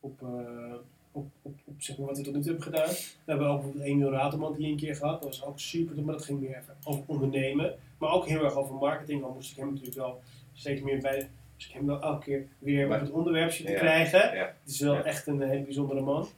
op, 0.00 0.22
eh, 0.22 0.74
op, 1.12 1.26
op, 1.42 1.54
op 1.64 1.74
zeg 1.82 1.98
maar 1.98 2.06
wat 2.06 2.16
we 2.16 2.22
tot 2.22 2.34
nu 2.34 2.40
toe 2.40 2.50
hebben 2.52 2.72
gedaan. 2.72 2.88
We 2.88 3.30
hebben 3.30 3.46
ook 3.46 3.54
bijvoorbeeld 3.62 3.84
Emil 3.84 4.10
Raterman 4.10 4.54
hier 4.54 4.68
een 4.70 4.76
keer 4.76 4.96
gehad. 4.96 5.22
Dat 5.22 5.30
was 5.30 5.44
ook 5.44 5.58
super 5.58 5.94
tof, 5.94 6.04
maar 6.04 6.14
dat 6.14 6.24
ging 6.24 6.40
meer 6.40 6.62
over 6.84 7.02
ondernemen. 7.06 7.74
Maar 7.98 8.10
ook 8.10 8.26
heel 8.26 8.44
erg 8.44 8.54
over 8.54 8.74
marketing. 8.74 9.22
Al 9.24 9.32
moest 9.34 9.50
ik 9.50 9.56
hem 9.56 9.68
natuurlijk 9.68 9.96
wel 9.96 10.20
steeds 10.54 10.80
meer 10.82 10.98
bij... 11.00 11.28
Dus 11.56 11.68
ik 11.68 11.74
hem 11.74 11.86
wel 11.86 12.00
elke 12.02 12.24
keer 12.24 12.46
weer 12.58 12.88
op 12.88 13.00
het 13.00 13.10
onderwerp 13.10 13.50
zien 13.50 13.66
te 13.66 13.72
Ja. 13.72 13.78
krijgen. 13.78 14.34
Ja. 14.36 14.54
Het 14.62 14.70
is 14.72 14.80
wel 14.80 14.94
Ja. 14.94 15.02
echt 15.04 15.26
een 15.26 15.40
hele 15.40 15.62
bijzondere 15.64 16.00
man. 16.00 16.28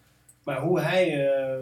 Maar 0.42 0.60
hoe 0.60 0.80
hij 0.80 1.08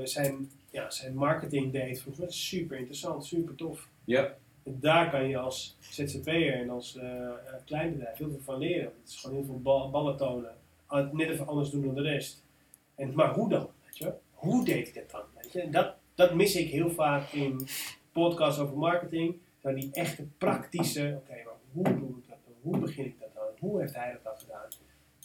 zijn, 0.05 0.51
ja, 0.71 0.91
zijn 0.91 1.15
marketing 1.15 1.73
deed 1.73 2.01
vroeger, 2.01 2.27
is 2.29 2.49
super 2.49 2.77
interessant, 2.79 3.25
super 3.27 3.55
tof. 3.55 3.89
Ja. 4.05 4.35
Daar 4.65 5.11
kan 5.11 5.29
je 5.29 5.39
als 5.39 5.77
ZZP'er 5.81 6.53
en 6.55 6.71
als 6.71 6.97
eh, 6.97 7.31
kleinbedrijf 7.65 8.17
heel 8.17 8.31
veel 8.31 8.41
van 8.41 8.59
leren. 8.59 8.85
Het 9.01 9.09
is 9.09 9.17
gewoon 9.21 9.37
heel 9.37 9.45
veel 9.47 9.61
bal- 9.61 9.91
ballen 9.91 10.17
tonen. 10.17 10.55
Ah, 10.87 11.13
Net 11.13 11.29
even 11.29 11.47
anders 11.47 11.71
doen 11.71 11.85
dan 11.85 11.95
de 11.95 12.03
rest. 12.03 12.45
En, 12.95 13.15
maar 13.15 13.35
hoe 13.35 13.49
dan? 13.49 13.69
Weet 13.85 13.99
je? 13.99 14.13
Hoe 14.33 14.65
deed 14.65 14.89
ik 14.89 14.95
dat 14.95 15.11
dan? 15.11 15.23
Weet 15.43 15.53
je? 15.53 15.61
En 15.61 15.71
dat, 15.71 15.95
dat 16.15 16.35
mis 16.35 16.57
ik 16.57 16.71
heel 16.71 16.91
vaak 16.91 17.33
in 17.33 17.67
podcasts 18.13 18.61
over 18.61 18.77
marketing. 18.79 19.37
Nou, 19.63 19.77
die 19.81 19.89
echte 19.93 20.27
praktische, 20.39 21.21
oké, 21.23 21.33
maar 21.45 21.55
hoe 21.73 21.85
doe 21.99 22.09
ik 22.19 22.29
dat 22.29 22.39
dan? 22.45 22.55
Hoe 22.61 22.79
begin 22.79 23.05
ik 23.05 23.21
dat 23.21 23.29
dan? 23.35 23.45
Hoe 23.59 23.81
heeft 23.81 23.95
hij 23.95 24.13
dat 24.13 24.25
dan 24.25 24.39
gedaan? 24.39 24.69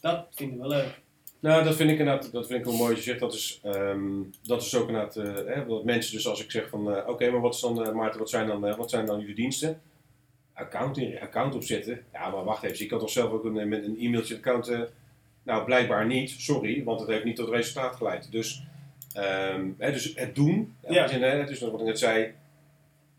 Dat 0.02 0.28
vinden 0.32 0.60
we 0.60 0.68
leuk. 0.68 1.02
Nou, 1.40 1.64
dat 1.64 1.76
vind 1.76 1.90
ik 1.90 2.00
inderdaad, 2.00 2.32
dat 2.32 2.48
vind 2.48 2.60
ik 2.60 2.66
wel 2.66 2.76
mooi 2.76 2.90
als 2.90 3.04
je 3.04 3.10
zegt. 3.10 3.20
Dat 3.20 3.34
is, 3.34 3.60
ehm, 3.64 4.22
dat 4.42 4.62
is 4.62 4.76
ook 4.76 4.88
inderdaad, 4.88 5.16
eh, 5.16 5.56
hè, 5.56 5.66
dat 5.66 5.84
mensen 5.84 6.14
dus 6.14 6.28
als 6.28 6.44
ik 6.44 6.52
zeg 6.52 6.70
van, 6.70 6.96
eh, 6.96 7.08
oké, 7.10 7.30
maar 7.30 7.42
wat 7.42 7.54
is 7.54 7.60
dan, 7.60 7.86
eh, 7.86 7.94
Maarten, 7.94 8.20
wat 8.20 8.30
zijn 8.30 8.48
dan, 8.48 8.76
wat 8.76 8.90
zijn 8.90 9.06
dan 9.06 9.20
jullie 9.20 9.36
diensten? 9.36 9.82
Account, 10.54 11.00
account 11.20 11.56
opzetten. 11.56 12.04
Ja, 12.14 12.30
maar 12.30 12.44
wacht 12.44 12.64
even, 12.64 12.78
je 12.78 12.86
kan 12.86 13.00
toch 13.00 13.10
zelf 13.10 13.32
ook 13.32 13.44
een, 13.46 13.70
met 13.70 13.84
een 13.84 13.98
e-mailtje 14.00 14.36
account, 14.36 14.72
nou 15.44 15.66
blijkbaar 15.66 16.06
niet, 16.06 16.30
sorry, 16.30 16.84
want 16.84 17.00
het 17.00 17.10
heeft 17.10 17.24
niet 17.24 17.36
tot 17.36 17.50
resultaat 17.50 17.96
geleid. 17.96 18.32
Dus, 18.32 18.64
ehm, 19.14 19.70
hè, 19.78 19.92
dus 19.92 20.12
het 20.16 20.36
doen, 20.36 20.76
Ja. 20.90 21.10
hè, 21.10 21.46
dus 21.46 21.60
wat 21.60 21.80
ik 21.80 21.86
net 21.86 22.00
zei, 22.00 22.34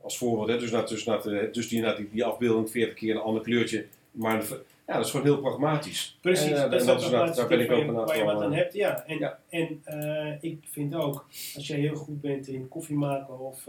als 0.00 0.18
voorbeeld, 0.18 0.48
hè, 0.48 0.58
dus, 0.58 0.70
dat, 0.70 0.88
dus, 0.88 1.06
eh, 1.06 1.52
dus 1.52 1.68
die, 1.68 1.94
die, 1.96 2.08
die 2.10 2.24
afbeelding 2.24 2.70
40 2.70 2.94
keer 2.94 3.14
een 3.14 3.20
ander 3.20 3.42
kleurtje, 3.42 3.86
maar 4.10 4.44
ja, 4.86 4.94
dat 4.94 5.04
is 5.04 5.10
gewoon 5.10 5.26
heel 5.26 5.38
pragmatisch. 5.38 6.18
Precies, 6.20 6.50
En, 6.50 6.54
eh, 6.54 6.70
dat 6.70 6.80
en 6.80 6.86
dat 6.86 7.02
is 7.38 7.46
ben 7.46 7.60
ik 7.60 7.70
ook 7.70 7.78
inderdaad 7.78 8.08
waar 8.08 8.16
je 8.16 8.24
wat 8.24 8.42
aan 8.42 8.52
eh, 8.52 8.58
hebt. 8.58 8.72
Ja, 8.72 9.04
en, 9.06 9.18
ja. 9.18 9.38
en 9.48 9.80
eh, 9.84 10.32
ik 10.40 10.58
vind 10.70 10.94
ook, 10.94 11.26
als 11.54 11.66
jij 11.66 11.78
heel 11.78 11.94
goed 11.94 12.20
bent 12.20 12.48
in 12.48 12.68
koffie 12.68 12.96
maken 12.96 13.38
of 13.38 13.68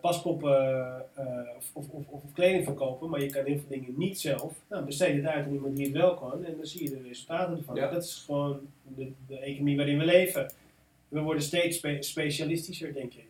paspoppen 0.00 1.06
of, 1.56 1.70
of, 1.72 1.88
of, 1.90 2.06
of 2.08 2.22
kleding 2.34 2.64
verkopen, 2.64 3.10
maar 3.10 3.20
je 3.20 3.30
kan 3.30 3.44
heel 3.44 3.58
veel 3.58 3.68
dingen 3.68 3.94
niet 3.96 4.20
zelf, 4.20 4.52
nou, 4.68 4.84
besteed 4.84 5.16
het 5.16 5.26
uit 5.26 5.44
aan 5.46 5.52
iemand 5.52 5.76
die 5.76 5.86
het 5.86 5.94
wel 5.94 6.14
kan 6.14 6.44
en 6.44 6.56
dan 6.56 6.66
zie 6.66 6.82
je 6.82 6.90
de 6.90 7.02
resultaten 7.08 7.56
ervan. 7.56 7.74
Ja. 7.74 7.90
Dat 7.90 8.04
is 8.04 8.22
gewoon 8.26 8.60
de, 8.82 9.12
de 9.26 9.38
economie 9.38 9.76
waarin 9.76 9.98
we 9.98 10.04
leven. 10.04 10.52
We 11.08 11.20
worden 11.20 11.42
steeds 11.42 11.76
spe- 11.76 12.02
specialistischer, 12.02 12.92
denk 12.94 13.14
ik. 13.14 13.29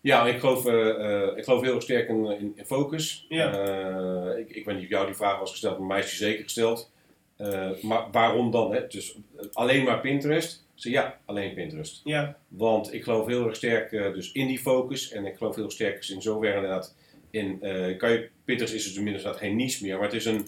Ja, 0.00 0.26
ik 0.26 0.38
geloof, 0.40 0.66
eh, 0.66 0.88
eh, 1.22 1.36
ik 1.36 1.44
geloof 1.44 1.62
heel 1.62 1.74
erg 1.74 1.82
sterk 1.82 2.08
in, 2.08 2.24
in, 2.24 2.52
in 2.56 2.64
focus. 2.66 3.26
Ja. 3.28 3.52
Eh, 3.52 4.38
ik, 4.38 4.50
ik 4.50 4.64
weet 4.64 4.74
niet 4.74 4.84
of 4.84 4.90
jou 4.90 5.06
die 5.06 5.14
vraag 5.14 5.38
was 5.38 5.50
gesteld, 5.50 5.78
maar 5.78 5.86
mij 5.86 5.98
is 5.98 6.08
die 6.08 6.18
zeker 6.18 6.42
gesteld. 6.42 6.90
Eh, 7.36 7.70
maar 7.82 8.10
waarom 8.10 8.50
dan? 8.50 8.72
Hè? 8.74 8.86
Dus 8.86 9.14
eh, 9.36 9.46
alleen 9.52 9.84
maar 9.84 10.00
Pinterest? 10.00 10.66
Zeg, 10.74 10.92
ja, 10.92 11.18
alleen 11.24 11.54
Pinterest. 11.54 12.00
Ja, 12.04 12.36
Want 12.48 12.92
ik 12.92 13.02
geloof 13.02 13.26
heel 13.26 13.46
erg 13.46 13.56
sterk 13.56 13.92
eh, 13.92 14.12
dus 14.12 14.32
in 14.32 14.46
die 14.46 14.58
focus. 14.58 15.10
En 15.10 15.26
ik 15.26 15.36
geloof 15.36 15.56
heel 15.56 15.70
sterk 15.70 16.08
in 16.08 16.22
zoverre 16.22 16.54
inderdaad. 16.54 16.94
In, 17.30 17.62
eh, 17.62 17.96
kan 17.98 18.10
je, 18.10 18.28
Pinterest 18.44 18.74
is 18.74 18.84
dus 18.84 18.96
inmiddels 18.96 19.24
inderdaad 19.24 19.46
geen 19.48 19.56
niche 19.56 19.84
meer. 19.84 19.94
Maar 19.96 20.04
het 20.06 20.14
is 20.14 20.24
een, 20.24 20.46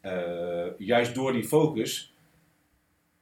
eh, 0.00 0.66
juist 0.78 1.14
door 1.14 1.32
die 1.32 1.44
focus, 1.44 2.12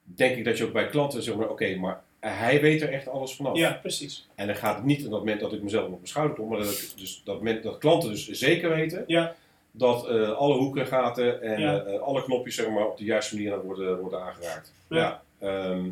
denk 0.03 0.37
ik 0.37 0.45
dat 0.45 0.59
je 0.59 0.65
ook 0.65 0.73
bij 0.73 0.87
klanten 0.89 1.23
zeg 1.23 1.35
maar, 1.37 1.49
oké, 1.51 1.77
maar 1.77 2.03
hij 2.31 2.61
weet 2.61 2.83
er 2.83 2.93
echt 2.93 3.09
alles 3.09 3.35
vanaf. 3.35 3.57
ja 3.57 3.73
precies. 3.83 4.29
En 4.35 4.47
dan 4.47 4.57
gaat 4.57 4.77
het 4.77 4.85
niet 4.85 5.05
op 5.05 5.11
dat 5.11 5.19
moment 5.19 5.41
dat 5.41 5.53
ik 5.53 5.63
mezelf 5.63 5.85
op 5.85 5.91
mijn 5.91 6.07
schouder 6.07 6.37
kom, 6.37 6.49
maar 6.49 6.59
dat, 6.59 6.71
ik 6.71 6.93
dus, 6.97 7.23
dat, 7.25 7.37
moment, 7.37 7.63
dat 7.63 7.79
klanten 7.79 8.09
dus 8.11 8.29
zeker 8.29 8.69
weten 8.71 9.05
Ja. 9.07 9.35
dat 9.71 10.09
eh, 10.09 10.31
alle 10.33 10.55
hoeken 10.57 10.81
en 10.81 10.87
gaten 10.87 11.43
en 11.43 11.61
Ja. 11.61 11.83
eh, 11.83 12.01
alle 12.01 12.23
knopjes 12.25 12.55
zeg 12.55 12.69
maar, 12.71 12.87
op 12.87 12.99
de 12.99 13.05
juiste 13.05 13.35
manier 13.35 13.63
worden, 13.63 13.99
worden 14.01 14.23
aangeraakt. 14.23 14.73
Ja. 14.89 15.23
ehm, 15.39 15.85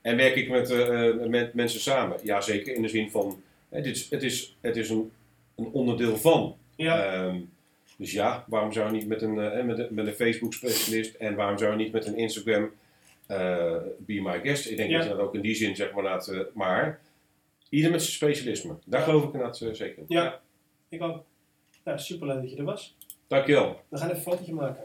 en 0.00 0.16
werk 0.16 0.34
ik 0.34 0.48
met, 0.50 0.70
eh, 0.70 1.08
eh, 1.08 1.16
met 1.26 1.54
mensen 1.54 1.80
samen? 1.80 2.16
Ja, 2.22 2.40
zeker. 2.40 2.74
In 2.74 2.82
de 2.82 2.88
zin 2.88 3.10
van, 3.10 3.42
eh, 3.68 3.82
dit 3.82 3.96
is, 3.96 4.10
het 4.10 4.22
is, 4.22 4.56
het 4.60 4.76
is 4.76 4.90
een, 4.90 5.10
een 5.56 5.68
onderdeel 5.72 6.16
van. 6.16 6.56
Ja, 6.76 7.04
Ehm, 7.12 7.36
dus 7.96 8.12
ja, 8.12 8.44
waarom 8.46 8.72
zou 8.72 8.86
je 8.86 8.92
niet 8.92 9.06
met 9.06 9.22
een, 9.22 9.38
eh, 9.38 9.64
met 9.64 9.78
een, 9.78 9.86
met 9.90 10.06
een 10.06 10.12
Facebook 10.12 10.52
specialist 10.54 11.14
en 11.14 11.34
waarom 11.34 11.58
zou 11.58 11.70
je 11.70 11.76
niet 11.76 11.92
met 11.92 12.06
een 12.06 12.16
Instagram 12.16 12.62
eh, 12.62 12.68
be 13.98 14.20
my 14.20 14.40
guest? 14.42 14.66
Ik 14.70 14.76
denk 14.76 14.90
Ja. 14.90 14.96
dat 14.98 15.06
je 15.06 15.12
dat 15.14 15.20
ook 15.22 15.34
in 15.34 15.40
die 15.40 15.54
zin 15.54 15.76
zeg 15.76 15.92
maar, 15.92 16.02
laat, 16.04 16.28
eh, 16.28 16.38
maar 16.54 17.00
ieder 17.68 17.90
met 17.90 18.02
zijn 18.02 18.14
specialisme. 18.14 18.74
Daar 18.84 19.00
Ja. 19.00 19.06
geloof 19.06 19.22
ik 19.24 19.32
inderdaad 19.32 19.60
eh, 19.60 19.72
zeker 19.72 19.98
in. 19.98 20.04
Ja. 20.08 20.40
ik 20.88 21.02
ook. 21.02 21.22
Nou, 21.84 21.98
super 21.98 22.26
leuk 22.26 22.40
dat 22.40 22.50
je 22.50 22.56
er 22.56 22.64
was. 22.64 22.96
Dankjewel. 23.26 23.80
We 23.88 23.96
gaan 23.98 24.06
even 24.06 24.16
een 24.18 24.22
fotootje 24.22 24.54
maken. 24.54 24.84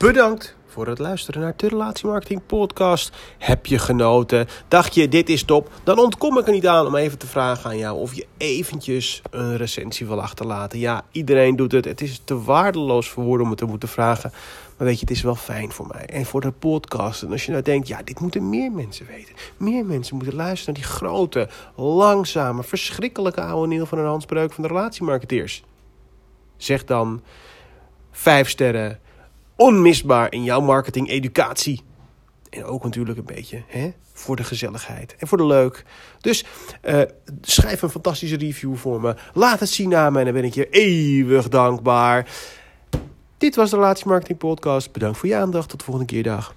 Bedankt 0.00 0.56
voor 0.66 0.86
het 0.86 0.98
luisteren 0.98 1.40
naar 1.40 1.52
de 1.56 1.68
Relatiemarketing 1.68 2.46
Podcast. 2.46 3.16
Heb 3.38 3.66
je 3.66 3.78
genoten? 3.78 4.46
Dacht 4.68 4.94
je, 4.94 5.08
dit 5.08 5.28
is 5.28 5.42
top? 5.44 5.70
Dan 5.84 5.98
ontkom 5.98 6.38
ik 6.38 6.46
er 6.46 6.52
niet 6.52 6.66
aan 6.66 6.86
om 6.86 6.96
even 6.96 7.18
te 7.18 7.26
vragen 7.26 7.70
aan 7.70 7.78
jou 7.78 7.98
of 7.98 8.14
je 8.14 8.26
eventjes 8.36 9.22
een 9.30 9.56
recensie 9.56 10.06
wil 10.06 10.22
achterlaten. 10.22 10.78
Ja, 10.78 11.04
iedereen 11.12 11.56
doet 11.56 11.72
het. 11.72 11.84
Het 11.84 12.00
is 12.00 12.20
te 12.24 12.42
waardeloos 12.42 13.08
voor 13.08 13.24
woorden 13.24 13.44
om 13.44 13.50
het 13.50 13.58
te 13.60 13.66
moeten 13.66 13.88
vragen. 13.88 14.32
Weet 14.82 14.94
je, 14.94 15.00
het 15.00 15.10
is 15.10 15.22
wel 15.22 15.34
fijn 15.34 15.72
voor 15.72 15.86
mij 15.86 16.06
en 16.06 16.24
voor 16.24 16.40
de 16.40 16.50
podcast. 16.50 17.22
En 17.22 17.30
als 17.32 17.44
je 17.44 17.50
nou 17.50 17.62
denkt, 17.62 17.88
ja, 17.88 18.02
dit 18.02 18.20
moeten 18.20 18.48
meer 18.48 18.72
mensen 18.72 19.06
weten. 19.06 19.34
Meer 19.56 19.84
mensen 19.84 20.16
moeten 20.16 20.34
luisteren 20.34 20.74
naar 20.74 20.82
die 20.82 20.92
grote, 20.92 21.48
langzame, 21.76 22.62
verschrikkelijke 22.62 23.40
oude 23.40 23.68
Neil 23.68 23.86
van 23.86 23.98
een 23.98 24.04
handspreuk 24.04 24.52
van 24.52 24.62
de 24.62 24.68
relatiemarketeers. 24.68 25.64
Zeg 26.56 26.84
dan 26.84 27.22
vijf 28.10 28.48
sterren, 28.48 29.00
onmisbaar 29.56 30.32
in 30.32 30.44
jouw 30.44 30.60
marketing-educatie. 30.60 31.80
En 32.50 32.64
ook 32.64 32.84
natuurlijk 32.84 33.18
een 33.18 33.24
beetje 33.24 33.62
hè, 33.66 33.92
voor 34.12 34.36
de 34.36 34.44
gezelligheid 34.44 35.16
en 35.18 35.26
voor 35.26 35.38
de 35.38 35.46
leuk. 35.46 35.84
Dus 36.20 36.44
eh, 36.80 37.00
schrijf 37.40 37.82
een 37.82 37.90
fantastische 37.90 38.36
review 38.36 38.76
voor 38.76 39.00
me. 39.00 39.14
Laat 39.34 39.60
het 39.60 39.68
zien 39.68 39.94
aan 39.94 40.12
me 40.12 40.18
en 40.18 40.24
dan 40.24 40.34
ben 40.34 40.44
ik 40.44 40.54
je 40.54 40.68
eeuwig 40.70 41.48
dankbaar. 41.48 42.26
Dit 43.42 43.56
was 43.56 43.70
de 43.70 43.76
Relatiemarketing 43.76 44.38
Podcast. 44.38 44.92
Bedankt 44.92 45.18
voor 45.18 45.28
je 45.28 45.34
aandacht. 45.34 45.68
Tot 45.68 45.78
de 45.78 45.84
volgende 45.84 46.12
keer. 46.12 46.22
Dag. 46.22 46.54